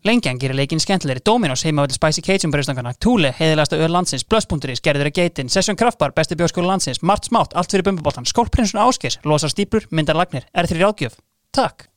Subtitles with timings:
[0.00, 4.80] Lengjan gerir leikin skemmtilegri, Dominos heima völdi Spicy Cajun bröðstangana, Thule, heiðilegasta öður landsins, Blöss.is,
[4.80, 9.18] gerður að geitin, Session Kraftbar, besti bjóskóla landsins, Mart Smátt, allt fyrir bumbuboltan, Skólprinsun Áskers,
[9.28, 11.20] losar stíplur, myndar lagnir, er þeirri ráðgjöf.
[11.52, 11.90] Takk.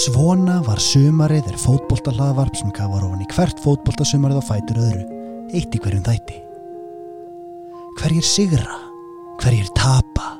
[0.00, 5.24] Svona var sumarið er fótboltahlaðvarp sem gafar ofan í hvert fótboltasumarið á fætur öðru,
[5.54, 6.42] eitt í hverjum þætti.
[8.00, 8.78] Hverjir sigra,
[9.40, 10.34] hverjir tapa,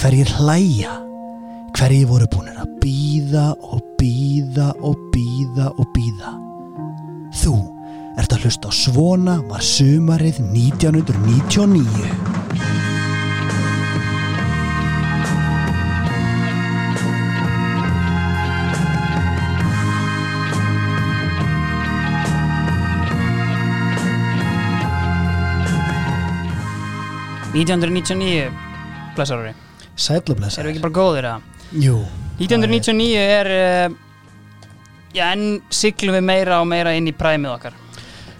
[0.00, 0.94] hverjir hlæja,
[1.76, 6.32] hverjir voru búinir að býða og býða og býða og býða.
[7.38, 7.56] Þú
[8.18, 12.87] ert að hlusta á Svona var sumarið 1999.
[27.58, 28.50] 1999,
[29.16, 29.54] blessar ári.
[29.98, 30.60] Sætlublessa.
[30.62, 31.46] Erum við ekki bara góðir að?
[31.82, 31.96] Jú.
[32.38, 33.50] 1999 er,
[33.90, 33.96] uh,
[35.16, 37.76] já, en siglum við meira og meira inn í præmið okkar.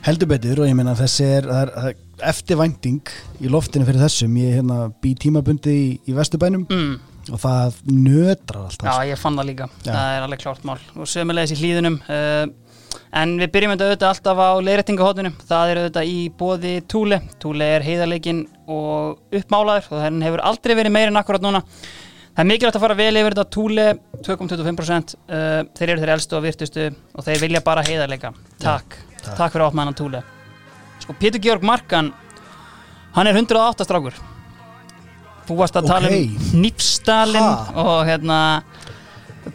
[0.06, 3.10] Heldur betur og ég meina þessi er, er, er eftirvænting
[3.42, 6.94] í loftinu fyrir þessum ég hérna, bý tímabundi í, í Vesturbænum Mm.
[7.34, 9.66] og það nötrar alltaf Já, ég fann það líka.
[9.84, 9.90] Já.
[9.92, 10.78] Það er alveg klárt mál.
[10.96, 11.98] Og sömulegis í hlýðunum.
[12.06, 12.46] Uh,
[13.12, 15.32] en við byrjum þetta auðvitað alltaf á leiðrættingahotninu.
[15.48, 17.20] Það er auðvitað í bóði Túle.
[17.42, 21.62] Túle er heiðarleikin og uppmálaður og það hefur aldrei verið meira en akkurat núna.
[22.38, 23.86] Það er mikilvægt að fara vel yfir þetta Túle
[24.22, 25.14] 2,25%.
[25.26, 28.30] Uh, þeir eru þeir elstu og virtustu og þeir vilja bara heiðarleika.
[28.62, 28.98] Takk.
[29.24, 29.36] takk.
[29.40, 30.22] Takk fyrir opnaðan Túle.
[31.02, 32.12] Sko, Pétur Georg Markan,
[33.16, 34.14] hann er 108 strákur.
[35.48, 36.26] Þú varst að tala Ókei.
[36.28, 37.72] um Nýfstalin Ha?
[37.80, 38.38] og hérna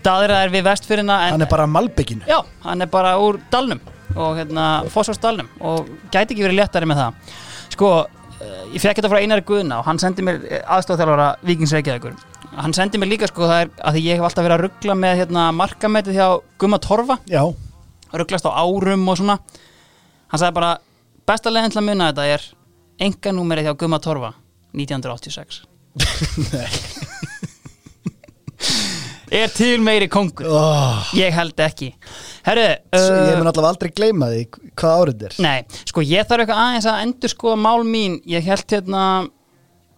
[0.03, 3.81] Daðra er við vestfyrirna en, hann er bara malbygginu Já, hann er bara úr dalnum
[4.13, 7.31] og hérna fósfarsdalnum og gæti ekki verið léttari með það.
[7.73, 7.89] Sko,
[8.37, 12.13] eh, ég fekk þetta frá Einari Guðna og hann sendi mér aðstofþjálfara Víkingsreikjaðugur
[12.53, 15.19] Hann sendi mér líka sko það er að ég hef alltaf verið að ruggla með
[15.23, 16.27] hérna markametið hjá
[16.61, 17.17] Gumma Torfa.
[17.25, 17.41] Já,
[18.13, 19.39] rugglast á árum og svona.
[20.29, 20.75] Hann sagði bara
[21.25, 22.45] besta leiðin til að muna þetta er
[23.07, 24.33] enga númerið hjá Gumma Torfa
[24.77, 25.63] 1986
[29.33, 30.47] er til meiri kongur?
[30.47, 31.91] Oh, ég held ekki.
[32.45, 34.43] Herru, ég uh, mun allavega aldrei gleyma því
[34.79, 35.37] hvað árið er.
[35.43, 39.05] Nei, sko ég þarf eitthvað aðeins að endur sko mál mín, ég held hérna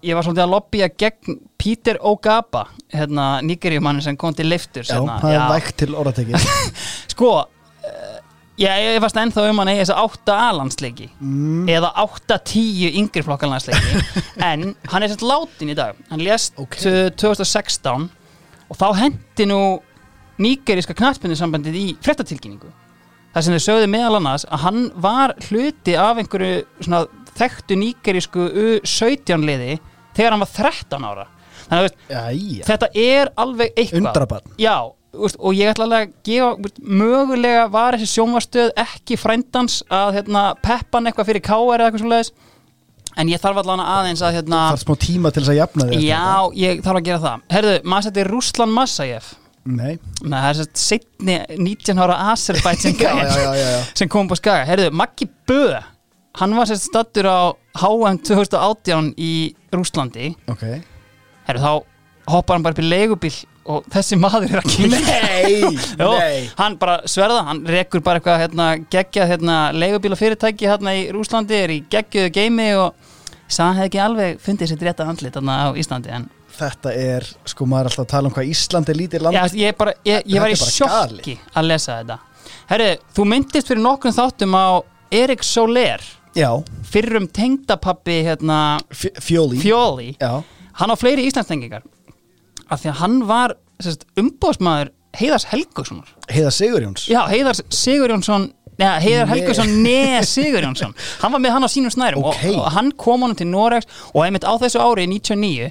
[0.06, 5.00] ég var svolítið að lobbya gegn Peter Ogaba hérna nýgerjumann sem kom til leiftur já,
[5.00, 6.42] það er vægt til orðateki
[7.16, 8.16] Sko uh,
[8.56, 13.24] Ég, ég varst ennþá um hann eigi þess að 8 A-landsleiki mm, eða 8-10 yngri
[13.26, 14.04] flokkanlandsleiki
[14.50, 15.98] en hann er sett látin í dag.
[16.08, 16.78] Hann lést Ok.
[16.78, 17.10] okay.
[17.20, 18.08] 2016
[18.70, 19.60] og þá hendi nú
[20.42, 22.72] nýgeríska knatspindisambandið í frettatilkynningu
[23.36, 27.06] þar sem þau sögðu meðal annars að hann var hluti af einhverju svona
[27.36, 29.80] þekktu nýgerísku U17 liði
[30.16, 31.26] þegar hann var 13 ára.
[31.66, 34.00] Þannig að veist, jæja, þetta er alveg eitthvað.
[34.00, 34.54] Undrabarn.
[34.62, 34.76] Já,
[35.18, 40.20] úst, og ég ætla alveg að gefa úst, mögulega var þessi sjónvarstöð ekki frændans að
[40.20, 42.32] hérna, peppan eitthvað fyrir káar eða eitthvað svo leiðis
[43.22, 46.06] en ég þarf allan aðeins að hérna, er smá tíma til þess að jafna þig
[46.06, 46.24] já,
[46.62, 47.44] ég þarf að gera það.
[47.56, 49.32] Herðu, maður setti Rúslan Massajev
[49.66, 53.80] nei, Nei, það er sett setni 19 ára Azerbaijan já, já, já, já, já.
[53.98, 54.68] sem kom på skaga.
[54.70, 55.64] Herðu, Maggi Bö
[56.40, 57.40] hann var sett stattur á
[57.80, 59.34] HM 2018 í
[59.74, 60.66] Rúslandi ok.
[61.48, 65.76] Herru, þá hoppar hann bara upp í leigubíl og þessi maður er að kynna nei,
[66.02, 66.46] Jó, nei.
[66.60, 71.58] hann bara sverða, hann rekur bara eitthvað hérna, geggjað hérna, leigubíla fyrirtæki hérna í Rúslandi,
[71.66, 72.94] er í geggjöðu geimi og
[73.58, 77.68] hann hefði ekki alveg fundið sér rétta andlit hérna á Íslandi en þetta er, sko
[77.68, 79.36] maður er alltaf að tala um hvað Ísland er lítið land.
[79.38, 82.20] Já, ég, bara, ég, ég var í sjokki að lesa þetta.
[82.70, 84.68] Herru, þú myndist fyrir nokkrum þáttum á
[85.16, 86.04] Erik Soler
[86.36, 86.50] já,
[86.88, 88.60] fyrrum tengdapappi hérna,
[88.94, 89.60] fjóli.
[89.62, 90.10] Fjóli.
[90.22, 90.40] Já,
[90.80, 91.84] hann á fleiri Íslandstengingar
[92.70, 93.56] af því að hann var
[94.20, 97.06] umbóðsmaður Heiðars Helgussonar heiða Sigurjóns?
[97.12, 99.32] Já, Heiðar Sigurjónsson Neða, Heiðar Nei.
[99.32, 100.96] Helgusson Nei, Sigurjónsson.
[101.22, 102.42] Hann var með hann á sínum snærum Ok.
[102.50, 105.70] og, og hann kom honum til Noregs og einmitt á þessu ári 99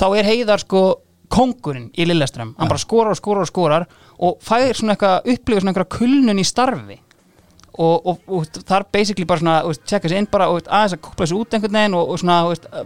[0.00, 0.82] þá er Heiðar sko
[1.30, 3.84] kongurinn í Lilleström hann bara skorar og skorar og skorar
[4.18, 6.96] og fær svona eitthvað upplifur svona eitthvað kulnun í starfi.
[7.80, 11.28] Og, og, og þar basically bara svona tjekka sér inn bara og aðeins að kúpla
[11.30, 12.40] sér út einhvern veginn og, svona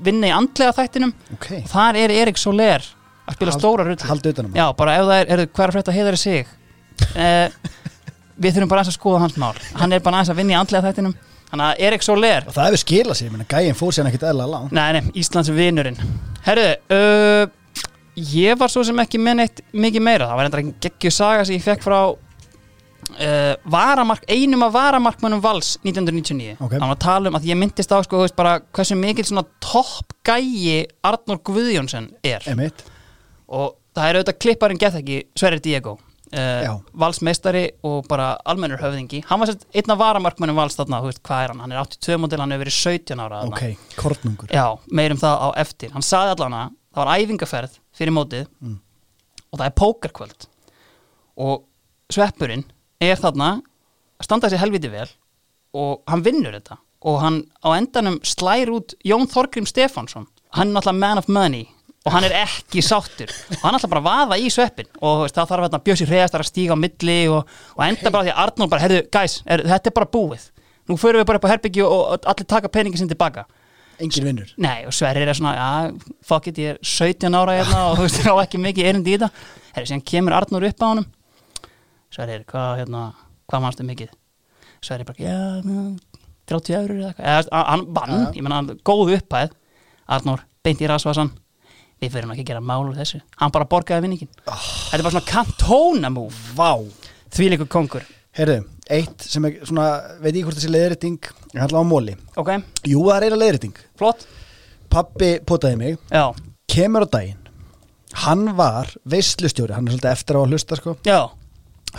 [0.04, 1.14] vinna í andlega þættinum.
[1.34, 2.84] Ok, og þar er Erik Soler
[3.28, 5.64] að spila Hald- stóra rullu haldi utan um Já, bara ef það er, er hvað
[5.64, 6.46] er að frétta heiðari sig?
[7.16, 7.48] Eh,
[8.34, 9.54] Við þurfum bara aðeins að skoða hans mál.
[9.78, 11.12] Hann er bara aðeins að vinna í andlega þættinum.
[11.52, 14.24] Þannig að Erik Soler og það hefur skilað sér, ég meina gæinn fór sér ekkert
[14.26, 14.72] eðla langt.
[14.74, 15.98] Nei, nei, Íslands vinurinn.
[16.42, 17.44] Herru, uh,
[18.18, 20.26] ég var svo sem ekki með neitt mikið meira.
[20.32, 25.42] Það var enda ekki geggju saga sem ég fekk frá uh, varamark, einum af varamarkmönnum
[25.44, 26.72] Vals 1999 Ok.
[26.74, 29.28] hann var að tala um að ég myndist á sko, þú veist, bara, hversu mikil
[29.28, 32.42] svona topp gæi Arnór Guðjónsson er.
[32.50, 32.82] Emitt
[33.54, 35.96] og það er auðvitað klipparinn gett ekki Sverrir Diego.
[36.34, 39.20] Uh, valsmeistari og bara almennur höfðingi.
[39.28, 42.16] Hann var sett einn af varamarkmönnum vals þarna, veist, hvað er hann, hann er 82
[42.18, 43.60] mótil, hann hefur verið 17 ára ok,
[44.00, 44.50] kornungur.
[44.50, 44.64] Já,
[44.98, 45.92] meirum það á eftir.
[45.94, 48.80] Hann saði allan að það var æfingaferð fyrir mótið Mm.
[49.52, 50.48] og það er pókerkvöld.
[51.44, 51.62] Og
[52.10, 52.64] sveppurinn
[53.04, 53.52] er þarna
[54.18, 55.06] að standa sér helviti vel
[55.74, 56.80] og hann vinnur þetta.
[57.04, 60.26] Og hann á endanum slær út Jón Þorgrim Stefánsson.
[60.56, 61.68] Hann er náttúrulega man of money
[62.04, 63.30] og hann er ekki sáttur.
[63.32, 66.06] Og hann er alltaf bara að vaða í sveppin og veist, það þarf hérna bjössi
[66.08, 69.36] hreðast að stíga á milli og, og enda bara því að Arnór bara, herðu, guys,
[69.48, 70.48] er, þetta er bara búið.
[70.84, 73.46] Nú förum við bara upp á herbyggju og, og allir taka peningin sinn tilbaka.
[74.04, 74.50] Engin vinnur.
[74.60, 78.08] Nei, og Sverrir er svona, já, fuck it, ég er 17 ára hérna og þú
[78.08, 79.46] veist, það á ekki mikið erindi í þetta.
[79.76, 81.06] Herri, síðan kemur Arnór upp á honum.
[82.12, 83.04] Sverrir, hvað, hérna,
[83.48, 84.10] hvað mannstu mikið?
[84.84, 86.20] Sverrir bara, já, já,
[86.52, 87.48] 30 eurur eða eitthvað.
[87.70, 89.56] Hann vann, ég menna, góð upphæð.
[90.18, 91.32] Arnór, beint í rasvasan
[92.04, 93.20] Við fyrir ekki að gera mál úr þessu.
[93.40, 96.40] Hann bara borgaði vinningin Þetta er bara svona kantónamúf
[97.34, 98.04] Því líkur kongur.
[98.34, 98.60] Heyrðu,
[98.90, 99.86] eitt sem er svona
[100.22, 102.16] veit ég hvort þessi leiðrétting ég ætla á móli?
[102.38, 102.50] Ok,
[102.86, 103.78] jú, það er eina leiðrétting.
[103.98, 104.26] Flott.
[104.90, 105.96] Pappi potaði mig.
[106.10, 106.28] Já,
[106.70, 107.40] kemur á daginn.
[108.24, 110.96] Hann var veislustjóri hann er svolítið eftir á að hlusta sko.
[111.06, 111.20] Já,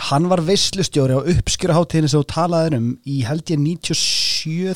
[0.08, 3.96] hann var veislustjóri á uppskjöruháttíðinu sem þú talaðir um í held ég 97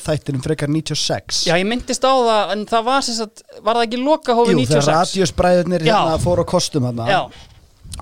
[0.03, 4.03] þættinum frekar 96 já, ég myndist á það En það var sagt, var það ekki
[4.03, 5.95] loka hófi Jú, 96 þegar radíusbræðurnir Já.
[5.95, 7.21] hérna fóru á kostum hérna Já,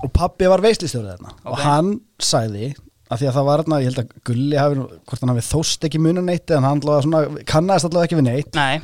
[0.03, 1.33] og pappi var veislustjóri þarna.
[1.43, 1.49] Ok.
[1.51, 2.69] og hann sagði
[3.09, 5.87] að því að það var hérna, ég held að Gulli hafi, hvort hann hafi þóst
[5.87, 8.59] ekki munan neitt en hann svona, kannaðist allavega ekki við neitt.
[8.59, 8.81] Nei.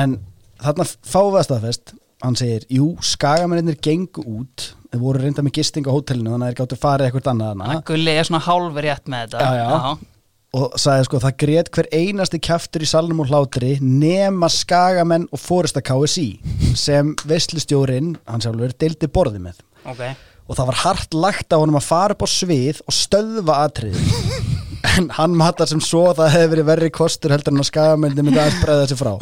[0.00, 0.16] En
[0.60, 1.94] þarna fáum við að staðfest
[2.24, 6.50] hann segir, jú, skagamennir gengu út, þeir voru reynda með gisting á hótelinu þannig að
[6.50, 9.46] þeir gáttu farið eitthvað annað Gulli er svona hálfur rétt með þetta.
[9.46, 10.19] Já, já.
[10.56, 15.38] Og sagði sko, það grét hver einasti kjaftur í salnum og hlátri nema skagamenn og
[15.38, 19.60] fórista KSI sem veslustjórin, hann sjálfur, deildi borði með.
[19.86, 20.02] Ok.
[20.50, 24.00] Og það var hart lagt á honum að fara upp á svið og stöðva atrið
[24.96, 28.26] en hann matar sem svo að það hefði verið verri kostur heldur en að skagamenni
[28.26, 29.12] myndi aðeins bregða þessi frá.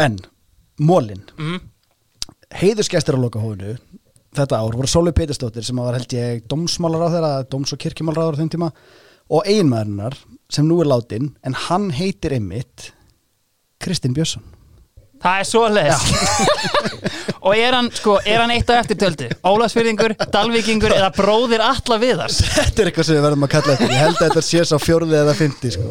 [0.00, 0.18] En,
[0.80, 1.60] mólin mm.
[2.64, 3.76] heiðusgestir á lokahófinu
[4.34, 8.34] þetta ár voru Sólvi Pétursdóttir sem var held ég dómsmálar á þeirra, dóms- og kirkjumálar
[8.34, 8.72] á þeim tíma
[9.30, 10.16] og einmaðurinnar
[10.52, 12.90] sem nú er látin en hann heitir einmitt
[13.82, 14.44] Kristinn Björnsson.
[15.24, 16.02] Það er svo leis
[17.44, 19.26] Og er hann, sko, er hann eitt á eftirtöldu?
[19.44, 22.38] Ólasfyrðingur, Dalvíkingur eða bróðir alla viðars?
[22.54, 23.92] Þetta er eitthvað sem við verðum að kalla eftir.
[23.92, 25.90] Ég held að þetta sé sá fjórði eða fymti sko.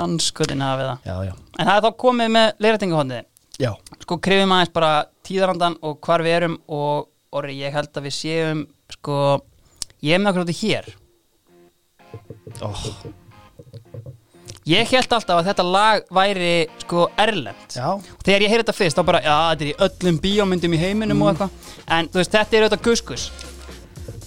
[0.00, 1.10] Anskutin hafi það.
[1.10, 3.20] Já, já, En það er þá komið með leiratingahotni
[3.60, 3.70] já,
[4.06, 4.92] Sko, krifum aðeins bara
[5.28, 8.64] tíðarandan og hvar við erum og orri, ég held að við séum
[8.96, 9.18] sko,
[10.04, 10.88] ég er með okkur áttu hér
[12.62, 12.84] oh,
[14.64, 17.88] Ég held alltaf að þetta lag væri sko erlend já.
[18.24, 21.18] Þegar ég heyrði þetta fyrst, þá bara, já, þetta er í öllum bíómyndum í heiminum
[21.18, 21.22] Mm.
[21.26, 21.50] og eitthvað
[21.98, 23.26] En þú veist, þetta er auðvitað guskus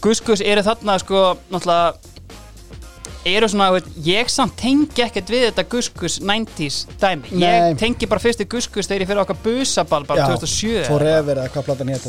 [0.01, 1.95] Guskus eru þarna, sko, náttúrulega
[3.27, 7.31] Eru svona, ég samt tengi ekkert við þetta guskus 90s dæmi.
[7.33, 7.45] Nei.
[7.45, 11.53] Ég tengi bara fyrst í guskus þegar ég fyrir okkar busaball bara 2007 Forever eða
[11.53, 12.07] hvað platan hétt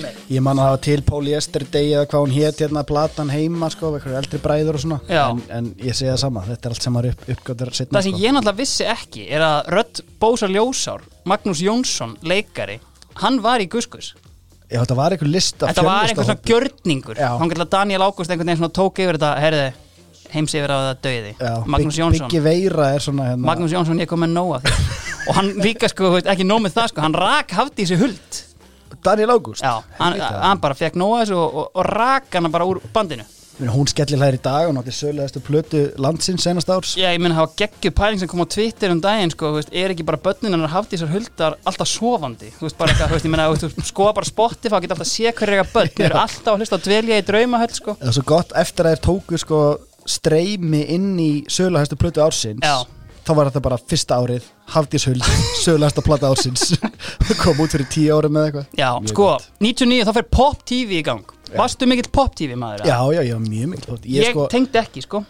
[0.00, 3.32] mig ég man að það var til Polyester Day eða hvað hún hétt hérna platan
[3.34, 5.00] heima sko, eitthvað eldri bræður og svona.
[5.08, 8.06] En, en ég segi það sama, þetta er allt sem var upp, uppgötur setna Það
[8.08, 8.22] sem sko.
[8.24, 12.80] ég náttúrulega vissi ekki er að Rödd Bósar Ljósár, Magnús Jónsson, leikari
[13.20, 14.14] Hann var í guskus.
[14.70, 17.18] Já, þetta var eitthvað lista Þetta var einhver svona gjörningur.
[17.18, 19.64] Hann gætla Daniel Ágúst einhvern veginn tók yfir þetta Herði,
[20.34, 21.32] heims yfir á það döiði
[21.70, 22.28] Magnús Jónsson.
[22.30, 24.60] Er hérna, Magnús Jónsson, ég kom með nóa
[25.28, 28.40] Og hann líka sko, ekki nóg með það sko Hann rak hafði í sig huld.
[29.04, 29.64] Daniel Ágúst.
[29.64, 33.26] Já, hann, hann bara fekk nóa þessu og, og, og rak hana bara úr bandinu.
[33.60, 36.94] Hún skellir hlæðir í dag og nátti sögulegastu plötu landsins senast árs.
[36.96, 39.92] Já, ég menn hafa geggju pæling sem kom á Twitter um daginn sko, veist, er
[39.92, 42.48] ekki bara börnin hann hafði þessar huldar alltaf sofandi?
[42.56, 45.58] Veist, bara eitthvað, veist, ég veist, þú skoða bara Spotify og geta alltaf sé hverju
[45.58, 47.96] eitthvað börn þau eru alltaf að hlusta á dvelja í draumahöll sko.
[48.00, 49.62] Það er svo gott eftir að þeir tóku sko
[50.10, 52.82] streymi inn í sögulegastu plötu ársins Já.
[53.26, 55.24] þá var þetta bara fyrsta árið Hafdís Huld,
[55.64, 56.72] sögulegasta plata ársins
[57.42, 59.46] kom út fyrir tíu árum eða eitthvað Já, Mjög sko, gott.
[59.62, 62.84] 99 þá fer Pop TV í gang Varstu mikill Pop TV maður?
[62.86, 63.14] Já, eða?
[63.18, 65.22] já, já, mjög mikil plötu Ég, ég, sko, tengdi ekki, sko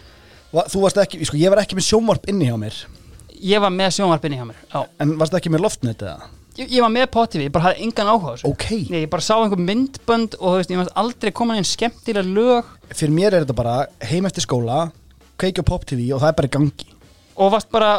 [0.52, 2.82] va, Þú varst ekki, sko, ég var ekki með sjónvarp inni hjá mér
[3.40, 6.28] Ég var með sjónvarpinni hjá mér Já, En varst ekki með loftnet eða?
[6.60, 8.52] Ég, ég var með Pop TV, ég bara hafði engan áhuga á þessu.
[8.52, 12.26] Ok, Nei, ég bara sá einhver myndbönd og veist, ég var aldrei komin inn skemmtilega
[12.28, 12.70] lög.
[12.92, 13.76] Fyrir mér er þetta bara
[14.10, 14.86] heim eftir skóla
[15.40, 16.90] kveikja á pop tv og það er bara í gangi.
[17.40, 17.92] Og varst bara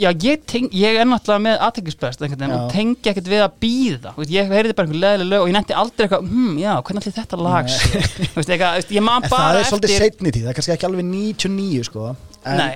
[0.00, 2.34] já, ég, teng, ég er náttúrulega með aðtekisbest og
[2.72, 5.76] tengi ekkert við að býða veist, ég heyrði bara einhver leðileg lög og ég nefndi
[5.76, 9.60] aldrei eitthvað, hm, já, hvernig allir þetta lag veist, eitthvað, ég man En bara það
[9.60, 12.74] er svolítið eftir setni tíð, það er kannski ekki alveg 99 sko en, Nei,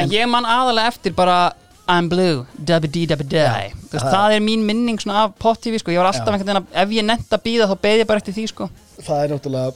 [0.00, 1.38] en ég man aðalega eftir bara
[1.88, 5.92] I'm blue, Já, Þú veist, það- er mín minning svona af pop-tv sko.
[5.92, 8.34] ég var alltaf einhvern veginn að ef ég að býða þá beði ég bara eftir
[8.34, 8.70] því sko.
[9.02, 9.74] Það er náttúrulega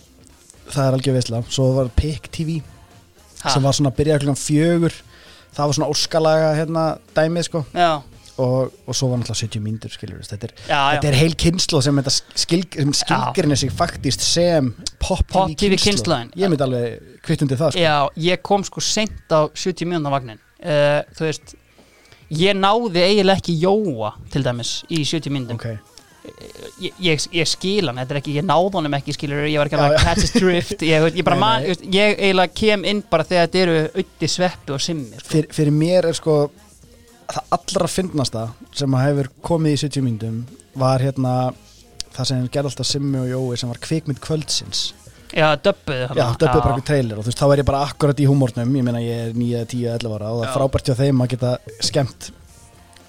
[0.68, 2.62] Það er algjör veistla Svo var Pick TV
[3.42, 3.50] Ha.
[3.50, 4.94] sem var svona að byrja klukkan fjögur.
[5.54, 6.84] Það var svona óskalaga hérna
[7.14, 7.64] dæmið sko.
[8.38, 10.98] Og, og svo var náttúrulega 70 mínútur skiljur þetta er, já, já.
[10.98, 11.96] þetta er heil kynslu sem,
[12.38, 14.68] skil, sem skilgrinni sig faktist sem
[15.02, 16.30] pop TV, Pop-TV kynslóðin.
[16.38, 17.82] Ég myndi alveg kvittundi það sko.
[17.82, 17.96] Já,
[18.28, 20.38] ég kom sko seint á 70 mínúna vagnin.
[20.62, 21.56] Uh, Þú veist
[22.28, 25.68] Ég náði eiginlega ekki jóa til dæmis í 70 mínútum Ok,
[26.82, 29.70] ég, ég, ég skil hann, þetta er ekki, ég náði honum ekki skilur, ég var
[29.70, 33.49] ekki að catch his drift ég, ég bara man, ég, eiginlega kem inn bara þegar
[33.49, 35.28] þetta eru auði sveppi og simmi sko.
[35.32, 36.37] Fyr, fyrir mér er sko
[37.28, 38.44] það allra fyndnasta
[38.76, 40.38] sem að hefur komið í 70 mínútum
[40.78, 41.35] var hérna
[42.14, 44.88] það sem gerði alltaf Simmi og Jói sem var kvikmynd kvöldsins
[45.37, 48.20] Já, döbbuðu Já, döpuð bara eitthvað trailer og þú veist, þá er ég bara akkurat
[48.23, 50.49] í húmórnum ég meina ég er 9, 10, 11 ára og það Já.
[50.49, 51.50] er frábært hjá þeim að geta
[51.88, 52.30] skemmt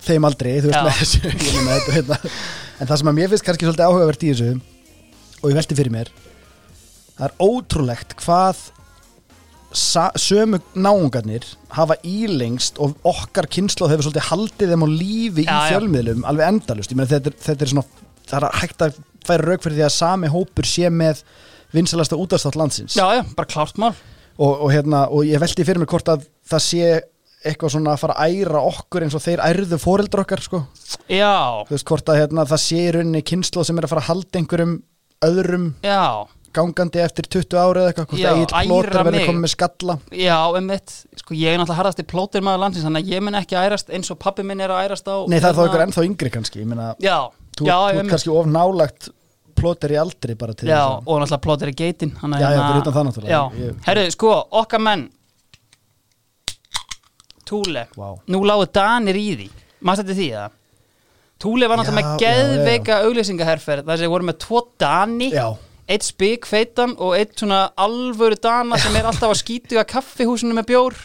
[0.09, 0.83] þeim aldrei, þú veist Já.
[0.87, 1.21] með þessu
[1.59, 2.17] meina þetta, hérna.
[2.79, 4.51] en það sem að mér finnst kannski svolítið áhugavert í þessu
[5.39, 6.11] og ég velti fyrir mér
[7.15, 8.65] það er ótrúlegt hvað
[10.17, 11.45] sömu náungarnir
[11.77, 15.67] hafa ílengst og okkar kynnslóð hefur svolítið haldið þeim á lífi Já, í já.
[15.75, 18.97] fjölmiðlum alveg endalust, ég meina þetta, þetta er svona það er hægt að
[19.27, 21.21] færa rauk fyrir því að sami hópur sé með
[21.75, 22.95] vinsalasta útastátt landsins.
[22.97, 23.93] Já, já, bara klárt mál.
[24.39, 26.89] Og, og, hérna, og ég veldi fyrir mér hvort að það sé
[27.45, 30.59] eitthvað svona að fara að æra okkur eins og þeir ærðu fóreldra okkar sko.
[31.11, 34.03] Já, þú veist hvort að hérna, það sé í rauninni kynslu sem er að fara
[34.03, 34.73] að halda einhverjum
[35.27, 36.03] öðrum já,
[36.55, 39.27] gangandi eftir 20 ára eða eitthvað hvort Já, að æra verði mig.
[39.29, 39.95] komið með skalla.
[40.15, 40.95] Já, einmitt.
[41.21, 43.91] Sko, ég er náttúrulega harðast í plótir maður landsins þannig að ég mun ekki ærast
[43.93, 46.05] eins og pappi minn er að ærast á Nei það er þá hérna- einhver ennþá
[46.09, 47.17] yngri kannski ég meina, Já,
[47.59, 49.09] þú, já, þú ert kannski of nálagt
[49.59, 52.59] Plóter í aldri bara til Já, þess að- og náttúrulega plótir í geitin Já, já,
[52.67, 53.29] fyrir utan það náttúrulega.
[53.29, 55.09] Já, Ég- herru, sko, okkar menn.
[57.49, 57.87] Túle.
[57.97, 58.09] Vá.
[58.29, 59.49] Nú lágu Danir í því.
[59.87, 60.57] Mást þetta því það?
[61.39, 65.29] Túle var náttúrulega Já, með já, geðveika auglýsingaherferð þar sem þeir voru með tvo Dani
[65.31, 65.45] Já,
[65.89, 70.53] eitt spik feitan og eitt svona alvöru Dana sem er alltaf að skýtu að kaffihúsinu
[70.57, 70.97] með bjór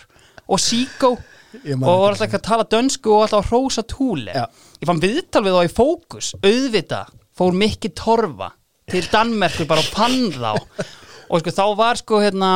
[0.49, 1.13] og síkó.
[1.55, 4.35] Og var alltaf að tala dönsku og alltaf að hrósa Túle.
[4.35, 4.45] Já.
[4.83, 7.05] Ég fann viðtal við þá í fókus auðvita
[7.39, 8.53] fór mikki torfa
[8.91, 10.53] til Danmerkur bara og pann þá.
[11.33, 12.51] Og sko þá var sko hérna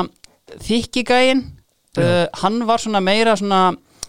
[0.65, 1.41] þykkigægin
[1.99, 3.63] uh, hann var svona meira svona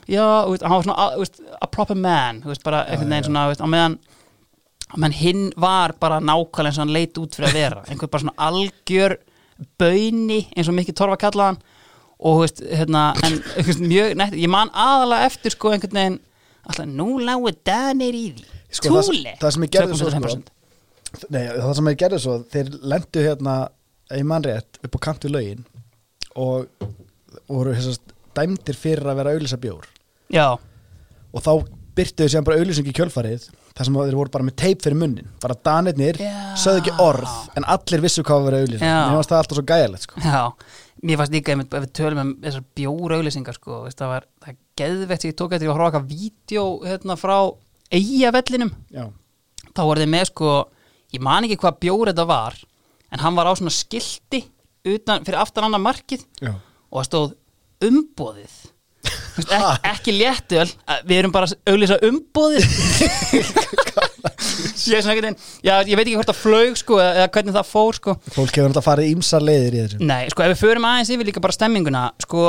[0.09, 3.47] já, veist, hann var svona a, veist, a proper man, veist, bara einhvern veginn svona
[3.49, 3.97] á meðan
[4.89, 7.83] á meðan hinn var bara nákvæmlega eins og hann leit út fyrir að vera.
[7.91, 9.17] Einhver bara svona algjör
[9.79, 11.59] bauni eins og mikið torfa kallaðan
[12.19, 16.19] og veist, hérna en, veist, mjög, neitt, ég man aðalega eftir sko einhvern veginn
[16.69, 18.47] alltaf nú lágu danir í því.
[18.69, 20.49] Sko, það- Túle það sem ég gerði svo, sko, 2,25%.
[21.33, 23.55] Nei, það sem þeir gerðu svo, þeir lendu hérna
[24.13, 25.63] í mannrétt upp á kant við lögin
[26.39, 26.67] og
[27.49, 29.87] voru þessast dæmdir fyrir að vera auðlýsa bjór.
[30.33, 30.53] Já,
[31.33, 31.51] og þá
[31.97, 35.29] byrtuðu sér bara auðlýsing í kjölfarið þar sem þeir voru bara með teip fyrir munnin.
[35.41, 36.19] Bara danirnir
[36.59, 38.97] sögðu ekki orð en allir vissu hvað var auðlýsing Já.
[39.09, 40.23] mér fannst það alltaf svo gæðilegt sko.
[40.23, 40.41] Já,
[41.09, 45.25] mér fannst líka ef við tölum um þessar bjórauðlýsingar sko, veist, það var, það geðvegt
[45.25, 47.37] sem ég tók eftir að horfa eitthvað vídeo hérna frá
[47.99, 49.05] eigavellinum, Já,
[49.73, 50.53] þá voru þið með sko,
[51.15, 52.57] ég man ekki hvað bjór þetta var,
[53.09, 54.43] en hann var á svona skilti
[54.87, 56.53] utan, fyrir aftan annar markið já.
[56.55, 57.29] og það stóð
[57.89, 58.59] umbóðið
[59.55, 60.67] ek, ekki léttöl
[61.07, 62.65] við erum bara að auðlýsa umbóðið
[64.89, 68.15] ég veginn já, ég veit ekki hvort það flög sko eða hvernig það fór sko.
[68.33, 70.01] Fólk hefur náttúrulega farið ímsar leiðir í þessu.
[70.09, 72.45] Nei, sko ef við förum aðeins yfir líka bara stemminguna sko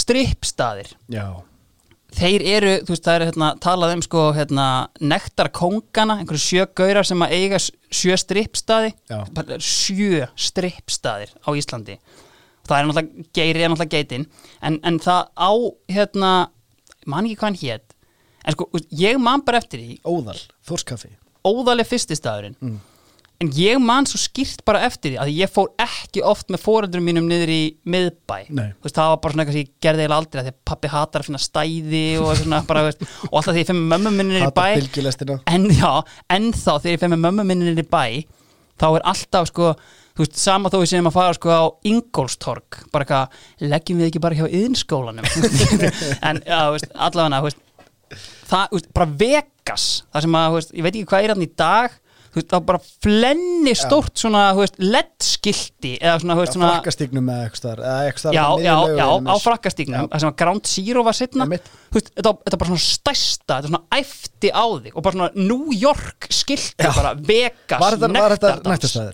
[0.00, 0.92] strippstaðir.
[1.12, 1.26] Já,
[2.16, 4.66] þeir eru, þú veist það er hérna, talað um sko hérna
[5.12, 8.92] nektarkóngana einhverju sjö gaurar sem að eiga sjö strippstaði.
[9.62, 11.98] Sjö strippstaðir á Íslandi.
[12.68, 14.28] Það er náttúrulega, geiri er náttúrulega geitin
[14.62, 15.52] en, en það á
[15.90, 16.32] hérna,
[17.06, 17.96] man ekki hvað hann hét.
[18.44, 20.38] En sko, ég man bara eftir því Óðal,
[20.68, 21.12] Þórskaffi.
[21.44, 22.56] Óðaleg fyrsti staðurinn
[23.40, 27.06] en ég man svo skýrt bara eftir því að ég fór ekki oft með fóreldurum
[27.08, 28.34] mínum niður í miðbæ.
[28.84, 30.90] Veist, það var bara svona eitthvað sem ég gerði eiginlega aldrei af því að pappi
[30.92, 34.12] hatar að finna stæði og, svona, bara, veist, og alltaf því ég fyrir með mömmu
[34.18, 34.66] minni niður í bæ
[35.54, 35.92] en já,
[36.36, 38.04] ennþá þegar ég fyrir með mömmu minni niður í bæ
[38.80, 42.78] þá er alltaf sko þú veist, sama þó við séum að fara sko á Ingólstorg,
[42.92, 43.40] bara eitthvað,
[43.72, 45.24] leggjum við ekki bara hjá yðinskólanum
[46.28, 47.64] en já, veist, allavega veist,
[48.50, 51.98] það, veist, bara Vegas það sem að, ég veit ekki hvað er hann í dag
[52.30, 56.68] þú veist, var bara flenni stórt svona, þú veist, LED-skilti eða svona, þú veist, svona
[56.76, 60.70] Frakkastíknum eða eitthvað eða eitthvað já, á já, já, á frakkastíknum það sem að Ground
[60.70, 61.70] Zero var Einmitt.
[61.90, 65.16] þú veist, þetta, þetta var bara svona stærsta þetta svona æfti á þig og bara
[65.18, 68.54] svona New York skilti bara Vegas þetta- var þetta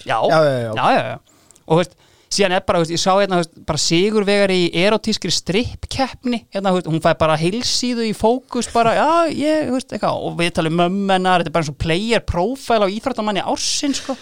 [0.04, 0.74] Já, já, já.
[0.76, 1.18] já, já.
[1.66, 1.96] og þú veist,
[2.36, 7.02] síðan er bara, veist, ég sá hérna veist, bara sigurvegar í erotískri strippkeppni hérna, hún
[7.04, 11.52] fæ bara heilsíðu í fókus bara, já, ég, veist, eitthvað og við talum mömmennar, þetta
[11.52, 14.16] er bara eins og player profile á íþróttamanni ársinn, sko.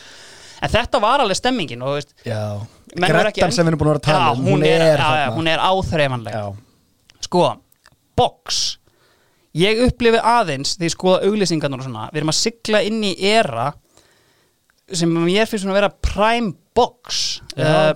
[0.64, 2.14] En þetta var alveg stemmingin og veist
[2.94, 5.28] Grettan sem við erum búin að vera að tala já, um hún, er, já, já,
[5.34, 6.34] hún er áþreifanleg.
[6.36, 7.46] Já, sko,
[8.16, 8.60] box.
[9.58, 13.68] Ég upplifi aðeins því skoða auglýsingarnar og svona við erum að sigla inn í era
[14.92, 17.94] sem ég finnst svona að vera prime box uh,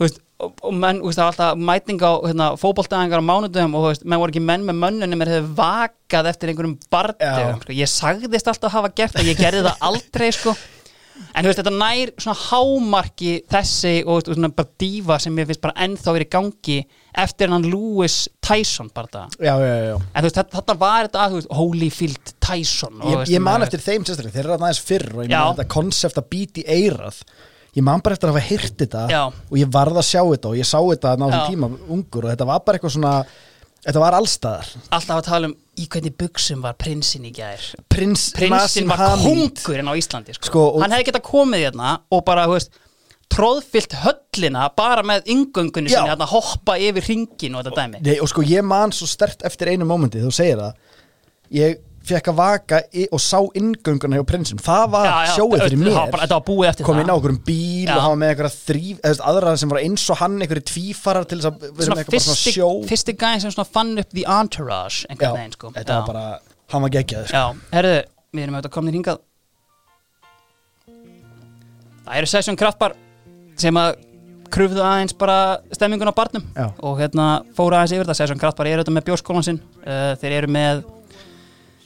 [0.00, 3.86] veist og, og menn, veist, það var alltaf mæting á hérna, fótboltæðingar á mánudöfum og
[3.88, 7.62] veist, menn voru ekki menn með mönnunum er hefur vakað eftir einhverjum bardöfum Já.
[7.62, 7.78] sko.
[7.78, 10.54] ég sagðist alltaf hafa gert það, ég gerði það aldrei sko
[11.18, 15.64] en þú veist, þetta nær svona hámarki þessi og svona bara dífa sem ég finnst
[15.64, 16.78] bara ennþá verið í gangi
[17.24, 19.94] eftir hann Lewis Tyson bara það já, já, já.
[19.98, 24.06] en þú veist, þetta, var þetta að, Holyfield Tyson og, Ég, ég man eftir þeim
[24.06, 27.22] sérstaklega, þeir eru aðeins fyrr og ég man þetta konsept að býti eirað
[27.76, 30.58] ég man bara eftir að hafa heyrt þetta og ég varð að sjá þetta og
[30.58, 33.14] ég sá þetta þessum tíma ungur og þetta var bara eitthvað svona
[33.84, 34.70] þetta var allstaðar.
[34.96, 37.62] Alltaf að tala um í hvernig buksum var prinsinn í gær?
[37.92, 40.50] Prins prinsinn var kongurinn á Íslandi sko.
[40.50, 42.70] Sko, og- hann hefði getað komið hérna og bara, veist
[43.28, 48.00] tróðfyllt höllina bara með yngöngunni sinni hérna hoppa yfir ringin og þetta dæmi.
[48.06, 50.72] Nei, og sko ég man svo stert eftir einu mómenti þú segir það.
[51.52, 51.78] Ég
[52.08, 56.84] fekk að vaka í, og sá inngönguna hjá prinsum það var sjóið fyrir mér.
[56.86, 57.94] kom inn á okkur um bíl Já.
[57.96, 60.66] og hafa með eitthvað þrýf eða þú veist, aðra sem var eins og hann einhverju
[60.72, 62.68] tvífarar til þess að vera með eitthvað svona sjó.
[62.90, 65.72] fyrsti gæðin sem svona fann upp the entourage Já, veginn sko.
[65.76, 66.00] þetta Já.
[66.00, 66.26] var bara,
[66.74, 67.44] hann var geggjað sko.
[67.72, 67.96] Herðu,
[68.34, 69.24] við erum auðvitað komin hingað.
[72.08, 72.94] Það eru Session Kraftbar
[73.58, 73.96] sem að
[74.48, 76.44] krufðu aðeins bara stemmingun á barnum
[76.80, 78.16] og hérna fóru aðeins yfir það.
[78.22, 80.80] Session Kraftbar eru auðvitað með bjóskólan sinn uh, þeir eru með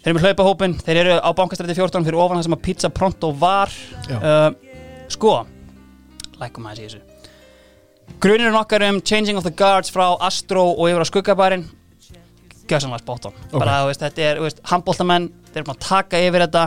[0.02, 2.90] þeir eru með hlaupahópin, þeir eru á bankastræti 14 fyrir ofan það sem að Pizza
[2.90, 3.72] Pronto var.
[4.10, 4.50] Uh,
[5.12, 5.36] sko
[6.42, 7.02] lækum aðeins í þessu.
[8.22, 11.68] Grunirinn okkar um Changing of the Guards frá Astro og yfir á Skuggabærin
[12.66, 13.36] gjössanlega spot on.
[13.52, 13.58] Ok.
[13.60, 14.40] bara, veist, þetta er,
[14.70, 16.64] handbóltamenn þeir eru búin að taka yfir þetta.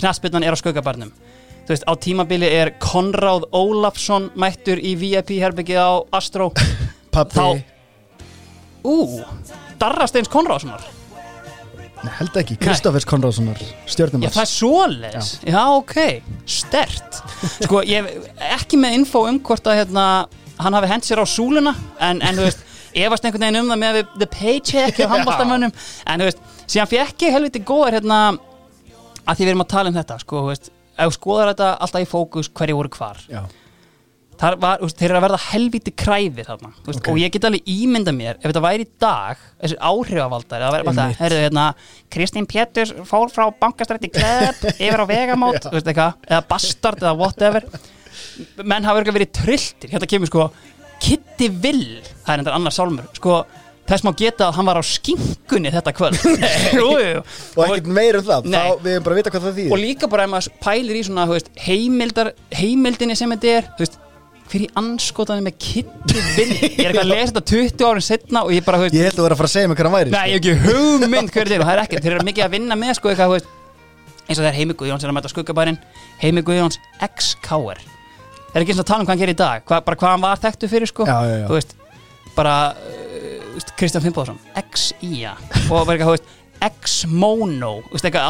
[0.00, 1.10] Knaspinnan er á skuggabarnum
[1.62, 6.50] þú veist, á tímabili er Konráð Ólafsson mættur í VIP herbyggið á Astro.
[7.12, 7.62] Þá-
[8.88, 8.96] ú,
[9.78, 10.82] Darra Steins Konráðssonar
[12.02, 15.30] Nei, held ekki, Kristoffers Konráðssonar já, stjórnumars það er svoleiðis.
[15.46, 15.58] Já.
[15.76, 15.96] ok,
[16.50, 17.20] stert
[17.62, 18.08] sko, ég
[18.52, 20.06] ekki með info um hvort að hérna,
[20.58, 22.64] hann hafi hent sér á súluna en, en þú veist,
[23.06, 27.26] efast einhvern veginn um það með the paycheck og handbóltamönnum en þú veist, síðan fekk
[27.28, 28.20] ég helviti góðar hérna,
[29.22, 30.72] að því við erum að tala um þetta sko, þú veist,
[31.06, 33.22] ef skoðar þetta alltaf í fókus hverju voru hvar.
[33.30, 33.44] Já,
[34.40, 37.08] var, veist, þeir eru að verða helviti kræfi þarna þú veist, Ok.
[37.12, 40.86] og ég get alveg ímynda mér ef þetta væri í dag, þessi áhrifavaldar það væri
[40.88, 41.66] bara það, heyrðu hérna
[42.10, 47.16] Kristín Péturs fór frá bankastrætti klepp yfir á vegamót, þú veist eitthvað eða bastard eða
[47.20, 47.66] whatever.
[48.64, 50.50] Menn hafa verið trilltir hérna kemur sko
[51.02, 53.42] Kitty Will það er endur annar sálmur, sko
[53.88, 56.18] þess má geta að hann var á skinkunni þetta kvöld.
[56.78, 57.22] Jú, jú.
[57.58, 58.58] og ekkert meir um það, Nei.
[58.62, 59.72] þá við erum bara að vita hvað það þýðir.
[59.74, 63.84] Og líka bara ef maður pælir í svona veist, heimildar, heimildinni sem þetta er þú
[63.86, 63.98] veist,
[64.52, 68.42] hver í anskotanum með Kitty Will ég er eitthvað að lesa þetta 20 árin setna
[68.44, 69.96] og ég bara, þú Ég held að vera að fara að segja mig hvað hann
[69.96, 72.28] væri Nei, ég hef ekki hugmynd hver þetta er og það er ekkert, þeir eru
[72.28, 73.48] mikið að vinna með sko eitthvað, þú veist,
[74.26, 75.78] eins og það er Heimi Guðjóns er að mæta skuggabærin,
[76.20, 76.76] Heimi Guðjóns
[77.08, 77.80] ex-Káer
[78.52, 79.62] Það er ekki eins og að tala um hvað hann gerir í dag?
[79.64, 81.06] Hva, bara hvað hann var þekktu fyrir sko.
[81.08, 81.46] Já, já, já.
[81.48, 81.70] þú veist,
[82.36, 86.28] bara uh, Kristján Finnbóðsson, ex-Ía og bara eitthvað, þú veist,
[86.68, 88.28] ex-Mono þú veist, eitthvað,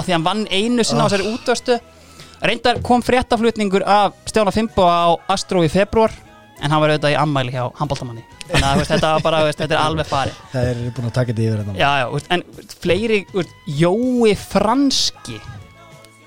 [2.43, 6.15] reyndar kom fréttaflutningur af Stjána Finnbó á Astro í februar
[6.63, 9.63] en hann var auðvitað í ammæli hjá handbóltamanni þannig að veist, þetta, var bara, veist,
[9.63, 10.39] þetta er alveg farið.
[10.53, 12.45] Það er búin að taka þetta yfir þetta Já, já, veist, en
[12.83, 13.19] fleiri,
[13.81, 15.41] Jói Franski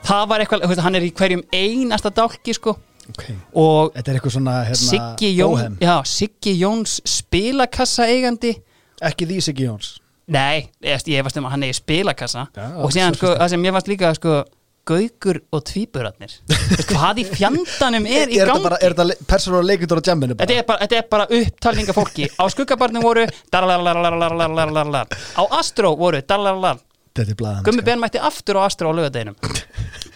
[0.05, 2.75] það var eitthvað, hann er í hverjum einasta dálki sko.
[3.05, 3.35] Okay.
[3.53, 8.55] og Þetta er eitthvað svona hérna, Siggi, Jón, já, Siggi Jóns spilakassa eigandi
[9.05, 9.91] Ekki því Siggi Jóns.
[10.31, 12.47] Nei, ég, ég varst um að hann eigi spilakassa.
[12.55, 14.39] Já, og síðan sko, það sem ég varst líka sko,
[14.85, 16.33] Gaugur og tvíburarnir.
[16.91, 18.69] Hvað í fjandanum er í gangi?
[18.85, 20.77] Er þetta persónu og leikundur á jamminu bara?
[20.83, 22.27] Þetta er bara upptalninga fólki.
[22.37, 23.25] Á skuggabarnum voru
[25.35, 26.21] Á Astro voru
[27.15, 27.85] Gummi sko.
[27.87, 29.37] Ben mætti aftur á Astro á lögadeginum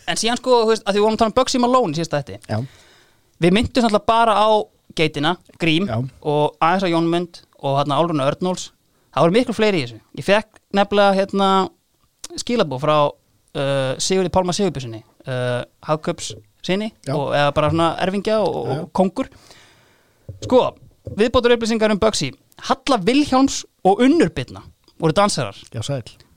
[0.09, 2.59] En síðan sko að því við vorum að tala um Bugsy Malone síðast að þetta
[3.39, 4.49] Við myndum sannlega bara á
[4.99, 5.87] geitina, Grím
[6.19, 8.69] og aðeins á Jónmund og hérna Álruna Ördnóls
[9.09, 9.99] Það voru miklu fleiri í þessu.
[10.19, 11.47] Ég fekk nefnilega hérna
[12.37, 12.97] skilabó frá
[13.57, 16.33] uh, Sigurði Pálma Sigurbjörnsinni uh, Hagköps
[16.65, 19.29] sinni og, eða bara svona erfingja og, og kongur.
[20.43, 20.63] Sko,
[21.17, 22.33] viðbótur upplýsingar um Bugsy.
[22.67, 24.65] Halla Vilhjálms og Unnurbyrna
[24.99, 25.55] voru dansarar.
[25.71, 25.81] Já,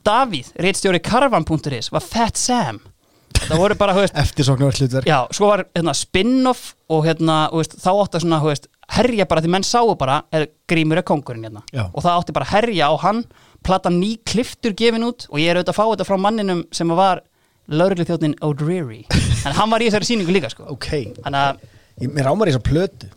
[0.03, 2.81] Davíð, reitstjóri Karvan.is var Fat Sam.
[3.43, 5.07] Það voru bara, hú veist, Eftirsóknarvert hlutverk.
[5.07, 9.27] Já, svo var hérna, spin-off og hérna, hú veist, þá átti svona, hú veist, herja
[9.27, 11.63] bara því menn sáu bara er, grímur er kongurinn hérna.
[11.89, 13.23] Og það átti bara herja á hann
[13.65, 16.93] platan ný kliftur gefin út og ég er auðvitað að fá þetta frá manninum sem
[16.95, 17.23] var
[17.71, 19.03] laurugli þjóttin O'Dreary.
[19.47, 20.67] En hann var í þessari sýningu líka sko.
[20.71, 20.87] Ok.
[20.93, 23.09] Ég- Mér rámar í þessa plötu.